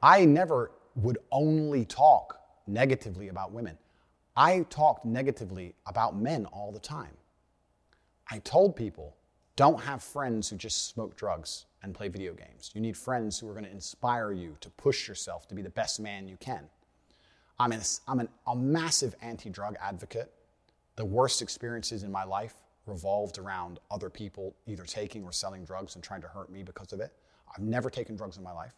I 0.00 0.24
never 0.24 0.70
would 0.94 1.18
only 1.32 1.84
talk 1.84 2.41
negatively 2.66 3.28
about 3.28 3.52
women. 3.52 3.78
I 4.36 4.64
talked 4.70 5.04
negatively 5.04 5.74
about 5.86 6.16
men 6.16 6.46
all 6.46 6.72
the 6.72 6.80
time. 6.80 7.16
I 8.30 8.38
told 8.38 8.76
people, 8.76 9.16
don't 9.56 9.80
have 9.80 10.02
friends 10.02 10.48
who 10.48 10.56
just 10.56 10.88
smoke 10.88 11.16
drugs 11.16 11.66
and 11.82 11.94
play 11.94 12.08
video 12.08 12.32
games. 12.32 12.70
You 12.74 12.80
need 12.80 12.96
friends 12.96 13.38
who 13.38 13.48
are 13.48 13.52
going 13.52 13.64
to 13.64 13.70
inspire 13.70 14.32
you 14.32 14.56
to 14.60 14.70
push 14.70 15.06
yourself 15.06 15.46
to 15.48 15.54
be 15.54 15.62
the 15.62 15.70
best 15.70 16.00
man 16.00 16.28
you 16.28 16.36
can. 16.38 16.68
I'm, 17.58 17.72
an, 17.72 17.82
I'm 18.08 18.20
an, 18.20 18.28
a 18.46 18.56
massive 18.56 19.14
anti 19.20 19.50
drug 19.50 19.76
advocate. 19.80 20.32
The 20.96 21.04
worst 21.04 21.42
experiences 21.42 22.02
in 22.02 22.10
my 22.10 22.24
life 22.24 22.54
revolved 22.86 23.38
around 23.38 23.78
other 23.90 24.10
people 24.10 24.54
either 24.66 24.84
taking 24.84 25.22
or 25.24 25.32
selling 25.32 25.64
drugs 25.64 25.94
and 25.94 26.02
trying 26.02 26.22
to 26.22 26.28
hurt 26.28 26.50
me 26.50 26.62
because 26.62 26.92
of 26.92 27.00
it. 27.00 27.12
I've 27.54 27.62
never 27.62 27.90
taken 27.90 28.16
drugs 28.16 28.38
in 28.38 28.42
my 28.42 28.52
life. 28.52 28.74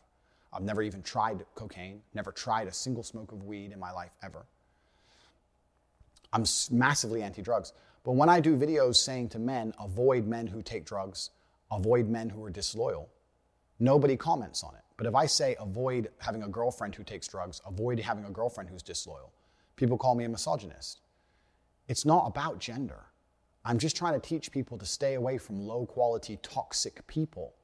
I've 0.55 0.63
never 0.63 0.83
even 0.83 1.03
tried 1.03 1.45
cocaine, 1.57 2.01
never 2.15 2.31
tried 2.31 2.69
a 2.69 2.73
single 2.73 3.03
smoke 3.03 3.33
of 3.33 3.43
weed 3.43 3.73
in 3.73 3.81
my 3.81 3.91
life 3.91 4.13
ever. 4.23 4.47
I'm 6.33 6.45
massively 6.71 7.23
anti 7.23 7.43
drugs. 7.43 7.73
But 8.05 8.13
when 8.13 8.29
I 8.29 8.39
do 8.39 8.57
videos 8.57 8.97
saying 8.97 9.31
to 9.31 9.39
men, 9.39 9.73
avoid 9.81 10.27
men 10.27 10.47
who 10.47 10.63
take 10.63 10.85
drugs, 10.85 11.31
avoid 11.73 12.09
men 12.09 12.29
who 12.29 12.45
are 12.45 12.51
disloyal, 12.51 13.09
nobody 13.81 14.17
comments 14.17 14.63
on 14.63 14.75
it. 14.75 14.83
But 14.97 15.07
if 15.07 15.15
I 15.15 15.27
say 15.27 15.57
avoid 15.59 16.11
having 16.19 16.43
a 16.43 16.49
girlfriend 16.49 16.95
who 16.95 17.03
takes 17.03 17.27
drugs, 17.27 17.61
avoid 17.67 17.99
having 17.99 18.25
a 18.25 18.31
girlfriend 18.31 18.71
who's 18.71 18.83
disloyal, 18.83 19.33
people 19.75 19.99
call 19.99 20.15
me 20.15 20.25
a 20.25 20.29
misogynist. 20.29 21.01
It's 21.89 22.05
not 22.05 22.27
about 22.27 22.61
gender. 22.61 23.07
I'm 23.65 23.79
just 23.79 23.97
trying 23.97 24.21
to 24.21 24.29
teach 24.29 24.53
people 24.53 24.79
to 24.79 24.87
stay 24.87 25.15
away 25.15 25.39
from 25.39 25.67
low 25.67 25.87
quality, 25.87 26.39
toxic 26.43 27.05
people 27.07 27.55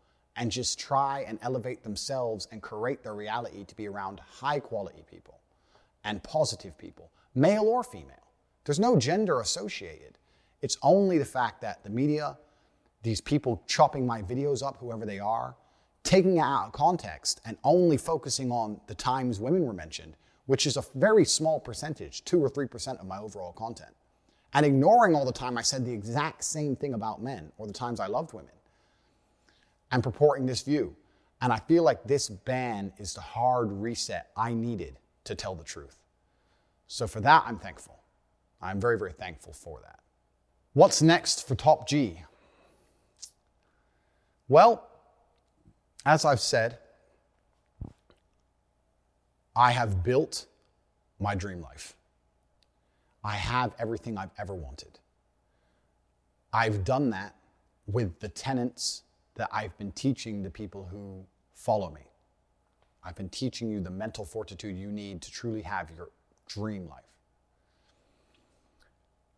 and 0.41 0.51
just 0.51 0.81
try 0.81 1.23
and 1.29 1.39
elevate 1.43 1.83
themselves 1.83 2.49
and 2.51 2.63
create 2.63 3.03
their 3.03 3.15
reality 3.15 3.63
to 3.63 3.77
be 3.77 3.87
around 3.87 4.21
high 4.21 4.59
quality 4.59 5.05
people 5.09 5.39
and 6.03 6.23
positive 6.23 6.77
people, 6.79 7.11
male 7.35 7.65
or 7.65 7.85
female. 7.85 8.33
There's 8.65 8.81
no 8.81 8.97
gender 8.97 9.41
associated. 9.41 10.17
It's 10.63 10.79
only 10.83 11.19
the 11.19 11.27
fact 11.27 11.61
that 11.61 11.85
the 11.85 11.91
media, 11.91 12.39
these 13.03 13.21
people 13.21 13.63
chopping 13.67 14.07
my 14.07 14.23
videos 14.23 14.67
up, 14.67 14.79
whoever 14.79 15.05
they 15.05 15.19
are, 15.19 15.57
taking 16.05 16.39
it 16.39 16.41
out 16.41 16.69
of 16.69 16.73
context 16.73 17.43
and 17.45 17.59
only 17.63 17.99
focusing 17.99 18.51
on 18.51 18.81
the 18.87 18.95
times 18.95 19.41
women 19.41 19.67
were 19.67 19.75
mentioned, 19.75 20.17
which 20.47 20.67
is 20.67 20.79
a 20.79 20.85
very 20.95 21.27
small 21.27 21.61
percentage, 21.61 22.25
2 22.25 22.43
or 22.43 22.49
3% 22.49 22.99
of 22.99 23.07
my 23.07 23.19
overall 23.19 23.53
content, 23.53 23.95
and 24.55 24.65
ignoring 24.65 25.15
all 25.15 25.27
the 25.27 25.33
time 25.33 25.59
I 25.59 25.63
said 25.63 25.85
the 25.85 25.93
exact 25.93 26.45
same 26.45 26.77
thing 26.77 26.95
about 26.95 27.23
men 27.23 27.53
or 27.59 27.67
the 27.67 27.75
times 27.75 28.01
I 28.01 28.07
loved 28.07 28.33
women, 28.33 28.55
and 29.91 30.03
purporting 30.03 30.47
this 30.47 30.63
view. 30.63 30.95
And 31.41 31.53
I 31.53 31.59
feel 31.59 31.83
like 31.83 32.05
this 32.05 32.29
ban 32.29 32.93
is 32.99 33.15
the 33.15 33.21
hard 33.21 33.73
reset 33.73 34.31
I 34.37 34.53
needed 34.53 34.99
to 35.25 35.35
tell 35.35 35.55
the 35.55 35.65
truth. 35.65 35.97
So 36.87 37.07
for 37.07 37.21
that, 37.21 37.45
I'm 37.47 37.59
thankful. 37.59 38.01
I'm 38.61 38.81
very, 38.81 38.99
very 38.99 39.13
thankful 39.13 39.53
for 39.53 39.81
that. 39.83 40.01
What's 40.75 41.03
next 41.03 41.49
for 41.49 41.55
Top 41.55 41.89
G? 41.89 42.23
Well, 44.49 44.87
as 46.05 46.25
I've 46.25 46.41
said, 46.41 46.79
I 49.57 49.73
have 49.73 50.03
built 50.03 50.47
my 51.19 51.35
dream 51.35 51.61
life. 51.61 51.95
I 53.23 53.35
have 53.35 53.75
everything 53.79 54.17
I've 54.17 54.31
ever 54.39 54.55
wanted. 54.55 54.99
I've 56.53 56.85
done 56.85 57.11
that 57.11 57.35
with 57.87 58.19
the 58.21 58.29
tenets 58.29 59.03
that 59.41 59.49
I've 59.51 59.75
been 59.79 59.91
teaching 59.93 60.43
the 60.43 60.51
people 60.51 60.87
who 60.93 61.25
follow 61.55 61.91
me. 61.91 62.03
I've 63.03 63.17
been 63.17 63.31
teaching 63.31 63.71
you 63.71 63.81
the 63.81 63.91
mental 63.91 64.27
fortitude 64.27 64.77
you 64.77 64.93
need 64.93 65.23
to 65.23 65.31
truly 65.31 65.63
have 65.63 65.89
your 65.97 66.11
dream 66.47 66.87
life. 66.87 67.07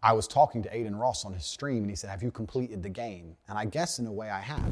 I 0.03 0.13
was 0.13 0.27
talking 0.27 0.61
to 0.65 0.77
Adin 0.77 0.97
Ross 0.97 1.25
on 1.25 1.33
his 1.33 1.45
stream 1.45 1.83
and 1.83 1.91
he 1.91 1.95
said, 1.95 2.11
Have 2.11 2.21
you 2.21 2.33
completed 2.33 2.83
the 2.83 2.89
game? 2.89 3.37
And 3.47 3.57
I 3.57 3.65
guess 3.65 4.01
in 4.01 4.07
a 4.09 4.13
way 4.13 4.29
I 4.29 4.41
have. 4.41 4.65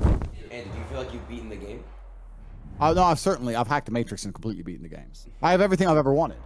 And 0.51 0.51
do 0.51 0.57
you 0.57 0.85
feel 0.89 0.99
like 0.99 1.15
you've 1.15 1.29
beaten 1.29 1.49
the 1.49 1.55
game? 1.55 1.85
Oh, 2.81 2.93
no, 2.93 3.05
I've 3.05 3.21
certainly, 3.21 3.55
I've 3.55 3.69
hacked 3.69 3.87
the 3.87 3.93
Matrix 3.93 4.25
and 4.25 4.35
completely 4.35 4.65
beaten 4.65 4.83
the 4.83 4.89
games. 4.89 5.29
I 5.43 5.53
have 5.53 5.61
everything 5.61 5.87
I've 5.87 5.97
ever 5.97 6.13
wanted. 6.13 6.39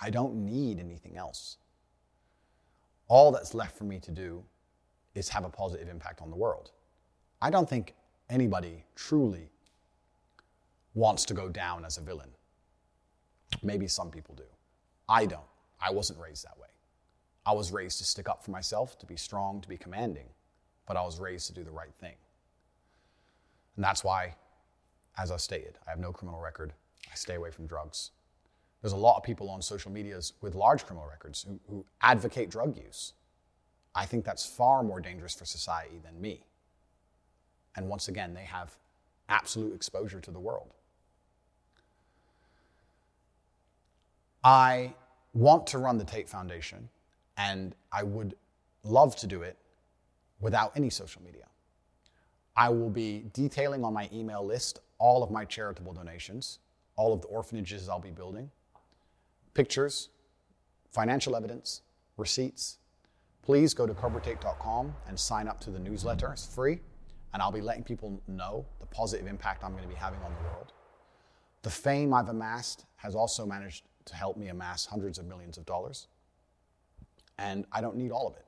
I 0.00 0.08
don't 0.08 0.36
need 0.46 0.80
anything 0.80 1.18
else. 1.18 1.58
All 3.08 3.30
that's 3.30 3.52
left 3.52 3.76
for 3.76 3.84
me 3.84 4.00
to 4.00 4.10
do 4.10 4.42
is 5.14 5.28
have 5.28 5.44
a 5.44 5.50
positive 5.50 5.90
impact 5.90 6.22
on 6.22 6.30
the 6.30 6.36
world. 6.36 6.70
I 7.42 7.50
don't 7.50 7.68
think 7.68 7.94
anybody 8.30 8.84
truly 8.94 9.50
wants 10.94 11.24
to 11.24 11.34
go 11.34 11.48
down 11.48 11.84
as 11.84 11.98
a 11.98 12.00
villain. 12.00 12.30
Maybe 13.64 13.88
some 13.88 14.12
people 14.12 14.36
do. 14.36 14.44
I 15.08 15.26
don't. 15.26 15.42
I 15.80 15.90
wasn't 15.90 16.20
raised 16.20 16.44
that 16.44 16.56
way. 16.56 16.68
I 17.44 17.52
was 17.52 17.72
raised 17.72 17.98
to 17.98 18.04
stick 18.04 18.28
up 18.28 18.44
for 18.44 18.52
myself, 18.52 18.96
to 19.00 19.06
be 19.06 19.16
strong, 19.16 19.60
to 19.60 19.68
be 19.68 19.76
commanding, 19.76 20.26
but 20.86 20.96
I 20.96 21.02
was 21.02 21.18
raised 21.18 21.48
to 21.48 21.52
do 21.52 21.64
the 21.64 21.72
right 21.72 21.92
thing. 22.00 22.14
And 23.74 23.84
that's 23.84 24.04
why, 24.04 24.36
as 25.18 25.32
I 25.32 25.36
stated, 25.36 25.78
I 25.84 25.90
have 25.90 25.98
no 25.98 26.12
criminal 26.12 26.40
record. 26.40 26.72
I 27.10 27.16
stay 27.16 27.34
away 27.34 27.50
from 27.50 27.66
drugs. 27.66 28.12
There's 28.82 28.92
a 28.92 28.96
lot 28.96 29.16
of 29.16 29.24
people 29.24 29.50
on 29.50 29.60
social 29.62 29.90
medias 29.90 30.34
with 30.42 30.54
large 30.54 30.86
criminal 30.86 31.08
records 31.08 31.44
who, 31.48 31.58
who 31.68 31.84
advocate 32.02 32.50
drug 32.50 32.76
use. 32.76 33.14
I 33.96 34.06
think 34.06 34.24
that's 34.24 34.46
far 34.46 34.84
more 34.84 35.00
dangerous 35.00 35.34
for 35.34 35.44
society 35.44 35.98
than 36.04 36.20
me. 36.20 36.44
And 37.76 37.88
once 37.88 38.08
again, 38.08 38.34
they 38.34 38.44
have 38.44 38.76
absolute 39.28 39.74
exposure 39.74 40.20
to 40.20 40.30
the 40.30 40.38
world. 40.38 40.74
I 44.44 44.94
want 45.34 45.66
to 45.68 45.78
run 45.78 45.98
the 45.98 46.04
Tate 46.04 46.28
Foundation 46.28 46.88
and 47.36 47.74
I 47.92 48.02
would 48.02 48.34
love 48.82 49.16
to 49.16 49.26
do 49.26 49.42
it 49.42 49.56
without 50.40 50.72
any 50.76 50.90
social 50.90 51.22
media. 51.22 51.46
I 52.56 52.68
will 52.68 52.90
be 52.90 53.24
detailing 53.32 53.84
on 53.84 53.94
my 53.94 54.10
email 54.12 54.44
list 54.44 54.80
all 54.98 55.22
of 55.22 55.30
my 55.30 55.44
charitable 55.44 55.92
donations, 55.92 56.58
all 56.96 57.12
of 57.12 57.22
the 57.22 57.28
orphanages 57.28 57.88
I'll 57.88 57.98
be 57.98 58.10
building, 58.10 58.50
pictures, 59.54 60.10
financial 60.90 61.34
evidence, 61.34 61.82
receipts. 62.16 62.78
Please 63.42 63.74
go 63.74 63.86
to 63.86 63.94
cobratate.com 63.94 64.94
and 65.08 65.18
sign 65.18 65.48
up 65.48 65.60
to 65.60 65.70
the 65.70 65.78
newsletter. 65.78 66.32
It's 66.32 66.46
free, 66.46 66.80
and 67.32 67.42
I'll 67.42 67.52
be 67.52 67.60
letting 67.60 67.84
people 67.84 68.20
know 68.26 68.66
the 68.80 68.86
positive 68.86 69.26
impact 69.26 69.64
I'm 69.64 69.72
going 69.72 69.84
to 69.84 69.88
be 69.88 69.94
having 69.94 70.20
on 70.20 70.32
the 70.32 70.48
world. 70.48 70.72
The 71.62 71.70
fame 71.70 72.12
I've 72.12 72.28
amassed 72.28 72.84
has 72.96 73.14
also 73.14 73.46
managed 73.46 73.84
to 74.06 74.16
help 74.16 74.36
me 74.36 74.48
amass 74.48 74.86
hundreds 74.86 75.18
of 75.18 75.26
millions 75.26 75.56
of 75.58 75.64
dollars 75.64 76.08
and 77.38 77.64
I 77.72 77.80
don't 77.80 77.96
need 77.96 78.10
all 78.10 78.26
of 78.26 78.36
it. 78.36 78.46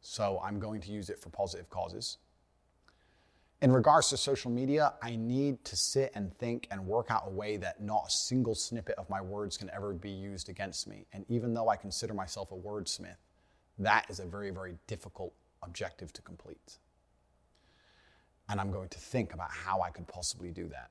So 0.00 0.40
I'm 0.44 0.58
going 0.58 0.80
to 0.82 0.92
use 0.92 1.10
it 1.10 1.18
for 1.18 1.30
positive 1.30 1.68
causes. 1.70 2.18
In 3.62 3.72
regards 3.72 4.10
to 4.10 4.16
social 4.16 4.50
media, 4.50 4.92
I 5.02 5.16
need 5.16 5.64
to 5.64 5.76
sit 5.76 6.12
and 6.14 6.32
think 6.38 6.68
and 6.70 6.86
work 6.86 7.10
out 7.10 7.24
a 7.26 7.30
way 7.30 7.56
that 7.56 7.82
not 7.82 8.04
a 8.06 8.10
single 8.10 8.54
snippet 8.54 8.96
of 8.98 9.08
my 9.08 9.20
words 9.20 9.56
can 9.56 9.70
ever 9.70 9.94
be 9.94 10.10
used 10.10 10.48
against 10.48 10.86
me. 10.86 11.06
And 11.12 11.24
even 11.28 11.54
though 11.54 11.68
I 11.68 11.76
consider 11.76 12.12
myself 12.12 12.52
a 12.52 12.54
wordsmith, 12.54 13.16
that 13.78 14.06
is 14.10 14.20
a 14.20 14.26
very, 14.26 14.50
very 14.50 14.76
difficult 14.86 15.32
objective 15.62 16.12
to 16.12 16.22
complete. 16.22 16.78
And 18.48 18.60
I'm 18.60 18.70
going 18.70 18.88
to 18.88 18.98
think 18.98 19.34
about 19.34 19.50
how 19.50 19.80
I 19.80 19.90
could 19.90 20.06
possibly 20.06 20.50
do 20.50 20.68
that. 20.68 20.90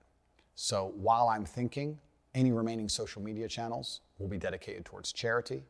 So 0.55 0.93
while 0.95 1.29
I'm 1.29 1.45
thinking, 1.45 1.97
any 2.33 2.51
remaining 2.51 2.89
social 2.89 3.21
media 3.21 3.47
channels 3.47 4.01
will 4.17 4.27
be 4.27 4.37
dedicated 4.37 4.85
towards 4.85 5.13
charity 5.13 5.63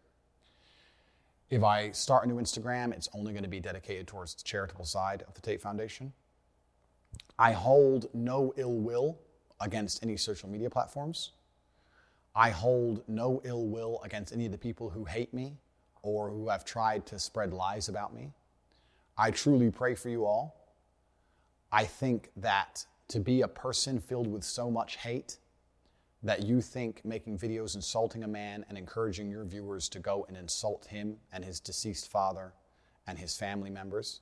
if 1.50 1.64
I 1.64 1.92
start 1.92 2.26
a 2.26 2.28
new 2.28 2.36
Instagram, 2.36 2.92
it's 2.92 3.10
only 3.14 3.32
going 3.32 3.44
to 3.44 3.50
be 3.50 3.60
dedicated 3.60 4.08
towards 4.08 4.34
the 4.34 4.44
charitable 4.44 4.86
side 4.86 5.24
of 5.28 5.34
the 5.36 5.42
Tate 5.42 5.62
Foundation. 5.62 6.12
I 7.38 7.52
hold 7.52 8.08
no 8.14 8.54
ill 8.58 8.74
will 8.74 9.20
against 9.62 10.04
any 10.04 10.18
social 10.18 10.50
media 10.50 10.70
platforms. 10.70 11.32
I 12.36 12.50
hold 12.50 13.04
no 13.08 13.42
ill 13.46 13.68
will 13.68 14.02
against 14.04 14.34
any 14.34 14.46
of 14.46 14.52
the 14.52 14.58
people 14.58 14.90
who 14.90 15.06
hate 15.06 15.34
me 15.34 15.58
or 16.02 16.30
who 16.30 16.50
have 16.50 16.66
tried 16.66 17.06
to 17.08 17.20
spread 17.20 17.54
lies 17.54 17.90
about 17.90 18.14
me. 18.14 18.32
I 19.18 19.32
truly 19.32 19.72
pray 19.72 19.96
for 19.96 20.10
you 20.10 20.26
all. 20.26 20.56
I 21.76 21.84
think 21.84 22.32
that 22.38 22.86
to 23.10 23.20
be 23.20 23.42
a 23.42 23.50
person 23.50 24.00
filled 24.00 24.28
with 24.28 24.46
so 24.46 24.72
much 24.72 24.96
hate 24.96 25.40
that 26.24 26.42
you 26.42 26.62
think 26.62 27.04
making 27.04 27.38
videos 27.38 27.76
insulting 27.76 28.24
a 28.24 28.30
man 28.30 28.64
and 28.70 28.78
encouraging 28.78 29.30
your 29.30 29.44
viewers 29.44 29.90
to 29.90 30.00
go 30.00 30.26
and 30.30 30.38
insult 30.38 30.86
him 30.86 31.18
and 31.34 31.44
his 31.44 31.60
deceased 31.60 32.10
father 32.10 32.54
and 33.08 33.20
his 33.20 33.36
family 33.36 33.70
members, 33.70 34.22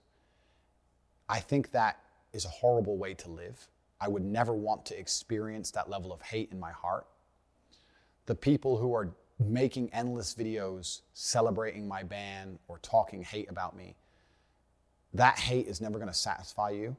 I 1.29 1.41
think 1.41 1.69
that 1.73 1.99
is 2.33 2.45
a 2.45 2.49
horrible 2.49 2.97
way 2.97 3.13
to 3.13 3.29
live. 3.29 3.67
I 4.01 4.07
would 4.07 4.25
never 4.25 4.53
want 4.53 4.83
to 4.87 4.99
experience 4.99 5.69
that 5.71 5.91
level 5.91 6.11
of 6.11 6.23
hate 6.23 6.49
in 6.51 6.59
my 6.59 6.71
heart. 6.71 7.05
The 8.25 8.33
people 8.33 8.77
who 8.79 8.95
are 8.95 9.13
making 9.39 9.93
endless 9.93 10.33
videos 10.33 11.01
celebrating 11.13 11.87
my 11.87 12.01
ban 12.01 12.57
or 12.67 12.79
talking 12.79 13.21
hate 13.21 13.51
about 13.51 13.77
me, 13.77 13.95
that 15.13 15.37
hate 15.37 15.67
is 15.67 15.81
never 15.81 15.99
going 15.99 16.11
to 16.11 16.17
satisfy 16.17 16.71
you. 16.71 16.97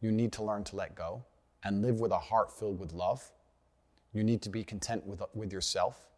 You 0.00 0.12
need 0.12 0.32
to 0.32 0.42
learn 0.42 0.64
to 0.64 0.76
let 0.76 0.94
go 0.94 1.24
and 1.64 1.82
live 1.82 2.00
with 2.00 2.12
a 2.12 2.18
heart 2.18 2.52
filled 2.52 2.78
with 2.78 2.92
love. 2.92 3.32
You 4.12 4.22
need 4.22 4.42
to 4.42 4.48
be 4.48 4.64
content 4.64 5.06
with, 5.06 5.22
with 5.34 5.52
yourself 5.52 6.08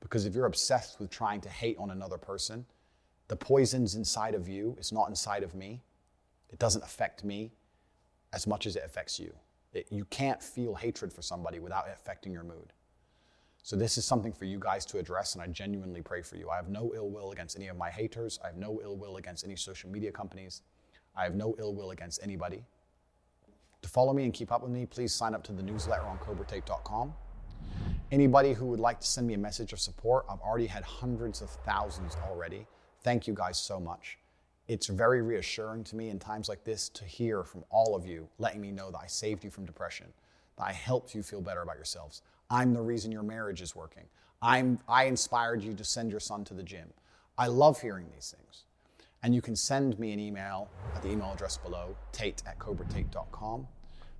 because 0.00 0.26
if 0.26 0.34
you're 0.34 0.46
obsessed 0.46 1.00
with 1.00 1.10
trying 1.10 1.40
to 1.42 1.48
hate 1.48 1.76
on 1.78 1.90
another 1.90 2.18
person, 2.18 2.66
the 3.28 3.36
poison's 3.36 3.94
inside 3.94 4.34
of 4.34 4.48
you, 4.48 4.74
it's 4.78 4.92
not 4.92 5.08
inside 5.08 5.42
of 5.42 5.54
me. 5.54 5.82
It 6.50 6.58
doesn't 6.58 6.84
affect 6.84 7.24
me 7.24 7.52
as 8.32 8.46
much 8.46 8.66
as 8.66 8.76
it 8.76 8.84
affects 8.84 9.18
you. 9.18 9.34
It, 9.72 9.86
you 9.90 10.04
can't 10.06 10.42
feel 10.42 10.74
hatred 10.74 11.12
for 11.12 11.22
somebody 11.22 11.58
without 11.58 11.88
it 11.88 11.92
affecting 11.94 12.32
your 12.32 12.44
mood. 12.44 12.72
So, 13.62 13.74
this 13.74 13.98
is 13.98 14.04
something 14.04 14.32
for 14.32 14.44
you 14.44 14.60
guys 14.60 14.86
to 14.86 14.98
address, 14.98 15.34
and 15.34 15.42
I 15.42 15.48
genuinely 15.48 16.00
pray 16.00 16.22
for 16.22 16.36
you. 16.36 16.48
I 16.50 16.56
have 16.56 16.68
no 16.68 16.92
ill 16.94 17.10
will 17.10 17.32
against 17.32 17.56
any 17.56 17.66
of 17.66 17.76
my 17.76 17.90
haters. 17.90 18.38
I 18.44 18.46
have 18.46 18.56
no 18.56 18.80
ill 18.82 18.96
will 18.96 19.16
against 19.16 19.44
any 19.44 19.56
social 19.56 19.90
media 19.90 20.12
companies. 20.12 20.62
I 21.16 21.24
have 21.24 21.34
no 21.34 21.56
ill 21.58 21.74
will 21.74 21.90
against 21.90 22.22
anybody. 22.22 22.64
To 23.86 23.92
follow 23.92 24.12
me 24.12 24.24
and 24.24 24.32
keep 24.32 24.50
up 24.50 24.62
with 24.62 24.72
me, 24.72 24.84
please 24.84 25.14
sign 25.14 25.32
up 25.32 25.44
to 25.44 25.52
the 25.52 25.62
newsletter 25.62 26.02
on 26.02 26.18
cobratate.com. 26.18 27.14
Anybody 28.10 28.52
who 28.52 28.66
would 28.66 28.80
like 28.80 28.98
to 28.98 29.06
send 29.06 29.28
me 29.28 29.34
a 29.34 29.38
message 29.38 29.72
of 29.72 29.78
support, 29.78 30.26
I've 30.28 30.40
already 30.40 30.66
had 30.66 30.82
hundreds 30.82 31.40
of 31.40 31.50
thousands 31.64 32.16
already. 32.28 32.66
Thank 33.04 33.28
you 33.28 33.32
guys 33.32 33.58
so 33.58 33.78
much. 33.78 34.18
It's 34.66 34.88
very 34.88 35.22
reassuring 35.22 35.84
to 35.84 35.94
me 35.94 36.08
in 36.08 36.18
times 36.18 36.48
like 36.48 36.64
this 36.64 36.88
to 36.88 37.04
hear 37.04 37.44
from 37.44 37.62
all 37.70 37.94
of 37.94 38.04
you 38.04 38.28
letting 38.38 38.60
me 38.60 38.72
know 38.72 38.90
that 38.90 38.98
I 38.98 39.06
saved 39.06 39.44
you 39.44 39.50
from 39.50 39.64
depression, 39.64 40.08
that 40.58 40.64
I 40.64 40.72
helped 40.72 41.14
you 41.14 41.22
feel 41.22 41.40
better 41.40 41.62
about 41.62 41.76
yourselves. 41.76 42.22
I'm 42.50 42.74
the 42.74 42.82
reason 42.82 43.12
your 43.12 43.22
marriage 43.22 43.62
is 43.62 43.76
working. 43.76 44.06
I'm, 44.42 44.80
I 44.88 45.04
inspired 45.04 45.62
you 45.62 45.74
to 45.74 45.84
send 45.84 46.10
your 46.10 46.18
son 46.18 46.42
to 46.46 46.54
the 46.54 46.64
gym. 46.64 46.92
I 47.38 47.46
love 47.46 47.80
hearing 47.80 48.06
these 48.12 48.34
things. 48.36 48.64
And 49.22 49.32
you 49.32 49.40
can 49.40 49.54
send 49.54 49.96
me 50.00 50.12
an 50.12 50.18
email 50.18 50.68
at 50.92 51.02
the 51.02 51.12
email 51.12 51.30
address 51.32 51.56
below, 51.56 51.96
tate 52.10 52.42
at 52.48 52.58
cobratate.com. 52.58 53.68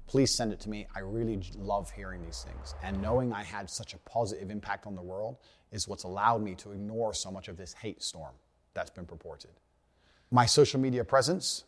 Please 0.06 0.32
send 0.32 0.52
it 0.52 0.60
to 0.60 0.70
me. 0.70 0.86
I 0.94 1.00
really 1.00 1.40
love 1.56 1.90
hearing 1.90 2.24
these 2.24 2.44
things. 2.46 2.74
And 2.82 3.02
knowing 3.02 3.32
I 3.32 3.42
had 3.42 3.68
such 3.68 3.94
a 3.94 3.98
positive 3.98 4.50
impact 4.50 4.86
on 4.86 4.94
the 4.94 5.02
world 5.02 5.36
is 5.72 5.88
what's 5.88 6.04
allowed 6.04 6.42
me 6.42 6.54
to 6.56 6.72
ignore 6.72 7.12
so 7.12 7.30
much 7.30 7.48
of 7.48 7.56
this 7.56 7.72
hate 7.74 8.02
storm 8.02 8.34
that's 8.74 8.90
been 8.90 9.06
purported. 9.06 9.50
My 10.30 10.46
social 10.46 10.80
media 10.80 11.04
presence 11.04 11.64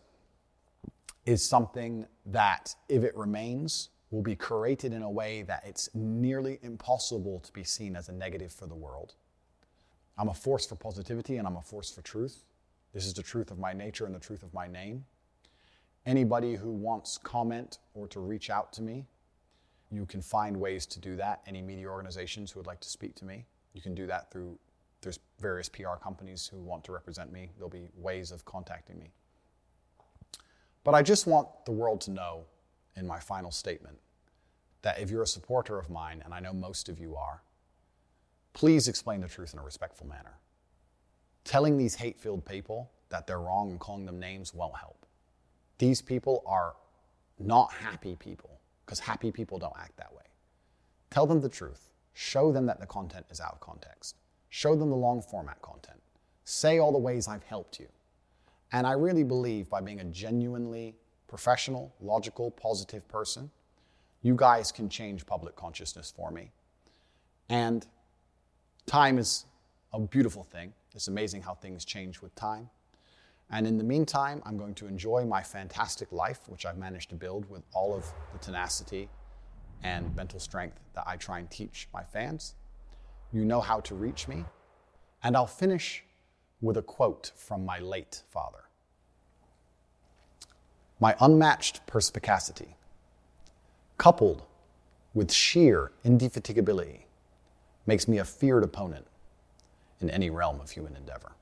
is 1.26 1.44
something 1.44 2.06
that, 2.26 2.74
if 2.88 3.02
it 3.02 3.16
remains, 3.16 3.90
will 4.10 4.22
be 4.22 4.36
curated 4.36 4.92
in 4.92 5.02
a 5.02 5.10
way 5.10 5.42
that 5.42 5.62
it's 5.66 5.90
nearly 5.94 6.58
impossible 6.62 7.40
to 7.40 7.52
be 7.52 7.64
seen 7.64 7.96
as 7.96 8.08
a 8.08 8.12
negative 8.12 8.52
for 8.52 8.66
the 8.66 8.74
world. 8.74 9.14
I'm 10.16 10.28
a 10.28 10.34
force 10.34 10.66
for 10.66 10.74
positivity 10.74 11.36
and 11.36 11.46
I'm 11.46 11.56
a 11.56 11.62
force 11.62 11.90
for 11.90 12.02
truth. 12.02 12.44
This 12.94 13.04
is 13.04 13.14
the 13.14 13.22
truth 13.22 13.50
of 13.50 13.58
my 13.58 13.72
nature 13.72 14.06
and 14.06 14.14
the 14.14 14.20
truth 14.20 14.42
of 14.42 14.54
my 14.54 14.66
name. 14.66 15.04
Anybody 16.08 16.54
who 16.54 16.70
wants 16.70 17.18
comment 17.18 17.78
or 17.92 18.08
to 18.08 18.18
reach 18.18 18.48
out 18.48 18.72
to 18.72 18.82
me, 18.82 19.04
you 19.90 20.06
can 20.06 20.22
find 20.22 20.56
ways 20.56 20.86
to 20.86 20.98
do 20.98 21.16
that. 21.16 21.42
Any 21.46 21.62
media 21.62 21.86
organizations 21.86 22.50
who 22.50 22.60
would 22.60 22.66
like 22.66 22.80
to 22.80 22.88
speak 22.88 23.14
to 23.16 23.26
me, 23.26 23.44
you 23.74 23.82
can 23.82 23.94
do 23.94 24.06
that 24.06 24.30
through 24.30 24.58
there's 25.00 25.20
various 25.38 25.68
PR 25.68 25.96
companies 26.02 26.48
who 26.48 26.58
want 26.58 26.82
to 26.84 26.92
represent 26.92 27.32
me. 27.32 27.50
There'll 27.56 27.70
be 27.70 27.88
ways 27.96 28.32
of 28.32 28.44
contacting 28.44 28.98
me. 28.98 29.12
But 30.82 30.94
I 30.94 31.02
just 31.02 31.26
want 31.26 31.48
the 31.66 31.72
world 31.72 32.00
to 32.02 32.10
know 32.10 32.44
in 32.96 33.06
my 33.06 33.20
final 33.20 33.50
statement 33.50 33.98
that 34.82 34.98
if 34.98 35.10
you're 35.10 35.22
a 35.22 35.26
supporter 35.26 35.78
of 35.78 35.90
mine, 35.90 36.22
and 36.24 36.32
I 36.32 36.40
know 36.40 36.52
most 36.52 36.88
of 36.88 36.98
you 36.98 37.16
are, 37.16 37.42
please 38.54 38.88
explain 38.88 39.20
the 39.20 39.28
truth 39.28 39.52
in 39.52 39.60
a 39.60 39.62
respectful 39.62 40.06
manner. 40.06 40.38
Telling 41.44 41.76
these 41.76 41.94
hate 41.94 42.18
filled 42.18 42.44
people 42.44 42.90
that 43.10 43.26
they're 43.26 43.40
wrong 43.40 43.70
and 43.70 43.78
calling 43.78 44.06
them 44.06 44.18
names 44.18 44.52
won't 44.54 44.76
help. 44.76 44.97
These 45.78 46.02
people 46.02 46.42
are 46.46 46.74
not 47.38 47.72
happy 47.72 48.16
people 48.16 48.60
because 48.84 48.98
happy 48.98 49.30
people 49.30 49.58
don't 49.58 49.76
act 49.78 49.96
that 49.96 50.12
way. 50.12 50.24
Tell 51.10 51.26
them 51.26 51.40
the 51.40 51.48
truth. 51.48 51.88
Show 52.14 52.52
them 52.52 52.66
that 52.66 52.80
the 52.80 52.86
content 52.86 53.26
is 53.30 53.40
out 53.40 53.52
of 53.52 53.60
context. 53.60 54.16
Show 54.48 54.74
them 54.74 54.90
the 54.90 54.96
long 54.96 55.22
format 55.22 55.60
content. 55.62 56.00
Say 56.44 56.78
all 56.78 56.92
the 56.92 56.98
ways 56.98 57.28
I've 57.28 57.44
helped 57.44 57.78
you. 57.78 57.86
And 58.72 58.86
I 58.86 58.92
really 58.92 59.24
believe 59.24 59.70
by 59.70 59.80
being 59.80 60.00
a 60.00 60.04
genuinely 60.04 60.96
professional, 61.26 61.94
logical, 62.00 62.50
positive 62.50 63.06
person, 63.08 63.50
you 64.22 64.34
guys 64.34 64.72
can 64.72 64.88
change 64.88 65.26
public 65.26 65.54
consciousness 65.54 66.12
for 66.14 66.30
me. 66.30 66.50
And 67.48 67.86
time 68.86 69.18
is 69.18 69.44
a 69.92 70.00
beautiful 70.00 70.42
thing. 70.42 70.72
It's 70.94 71.08
amazing 71.08 71.42
how 71.42 71.54
things 71.54 71.84
change 71.84 72.20
with 72.20 72.34
time. 72.34 72.68
And 73.50 73.66
in 73.66 73.78
the 73.78 73.84
meantime, 73.84 74.42
I'm 74.44 74.58
going 74.58 74.74
to 74.74 74.86
enjoy 74.86 75.24
my 75.24 75.42
fantastic 75.42 76.12
life, 76.12 76.40
which 76.48 76.66
I've 76.66 76.76
managed 76.76 77.08
to 77.10 77.14
build 77.14 77.48
with 77.48 77.62
all 77.72 77.94
of 77.94 78.04
the 78.32 78.38
tenacity 78.38 79.08
and 79.82 80.14
mental 80.14 80.38
strength 80.38 80.80
that 80.94 81.04
I 81.06 81.16
try 81.16 81.38
and 81.38 81.50
teach 81.50 81.88
my 81.92 82.02
fans. 82.02 82.54
You 83.32 83.44
know 83.44 83.60
how 83.60 83.80
to 83.80 83.94
reach 83.94 84.28
me. 84.28 84.44
And 85.22 85.36
I'll 85.36 85.46
finish 85.46 86.04
with 86.60 86.76
a 86.76 86.82
quote 86.82 87.32
from 87.36 87.64
my 87.64 87.78
late 87.78 88.22
father 88.30 88.64
My 91.00 91.14
unmatched 91.20 91.86
perspicacity, 91.86 92.76
coupled 93.96 94.42
with 95.14 95.32
sheer 95.32 95.92
indefatigability, 96.04 97.04
makes 97.86 98.06
me 98.08 98.18
a 98.18 98.24
feared 98.24 98.62
opponent 98.62 99.06
in 100.00 100.10
any 100.10 100.28
realm 100.28 100.60
of 100.60 100.70
human 100.70 100.94
endeavor. 100.94 101.32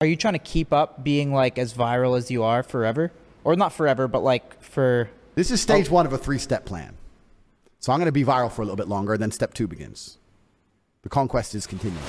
Are 0.00 0.06
you 0.06 0.14
trying 0.14 0.34
to 0.34 0.38
keep 0.38 0.72
up 0.72 1.02
being 1.02 1.32
like 1.32 1.58
as 1.58 1.74
viral 1.74 2.16
as 2.16 2.30
you 2.30 2.44
are 2.44 2.62
forever? 2.62 3.10
Or 3.42 3.56
not 3.56 3.72
forever, 3.72 4.06
but 4.06 4.22
like 4.22 4.62
for. 4.62 5.10
This 5.34 5.50
is 5.50 5.60
stage 5.60 5.88
oh. 5.88 5.94
one 5.94 6.06
of 6.06 6.12
a 6.12 6.18
three 6.18 6.38
step 6.38 6.64
plan. 6.64 6.96
So 7.80 7.92
I'm 7.92 7.98
going 7.98 8.06
to 8.06 8.12
be 8.12 8.22
viral 8.22 8.50
for 8.52 8.62
a 8.62 8.64
little 8.64 8.76
bit 8.76 8.86
longer, 8.86 9.18
then 9.18 9.32
step 9.32 9.54
two 9.54 9.66
begins. 9.66 10.18
The 11.02 11.08
conquest 11.08 11.56
is 11.56 11.66
continuing. 11.66 12.00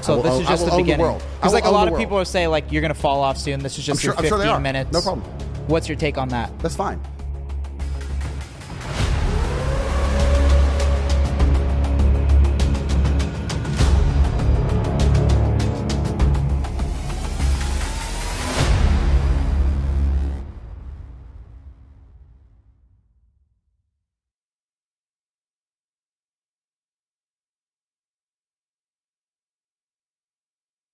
So 0.00 0.16
will, 0.16 0.22
this 0.24 0.40
is 0.40 0.48
just 0.48 0.64
the 0.64 0.76
beginning. 0.76 1.20
Because 1.36 1.52
like 1.52 1.66
a 1.66 1.70
lot 1.70 1.86
of 1.86 1.96
people 1.96 2.18
are 2.18 2.24
saying 2.24 2.50
like 2.50 2.72
you're 2.72 2.82
going 2.82 2.92
to 2.92 3.00
fall 3.00 3.20
off 3.20 3.38
soon. 3.38 3.60
This 3.60 3.78
is 3.78 3.86
just 3.86 4.02
sure, 4.02 4.14
15 4.14 4.40
sure 4.42 4.58
minutes. 4.58 4.90
No 4.92 5.00
problem. 5.00 5.24
What's 5.68 5.88
your 5.88 5.96
take 5.96 6.18
on 6.18 6.30
that? 6.30 6.58
That's 6.58 6.74
fine. 6.74 7.00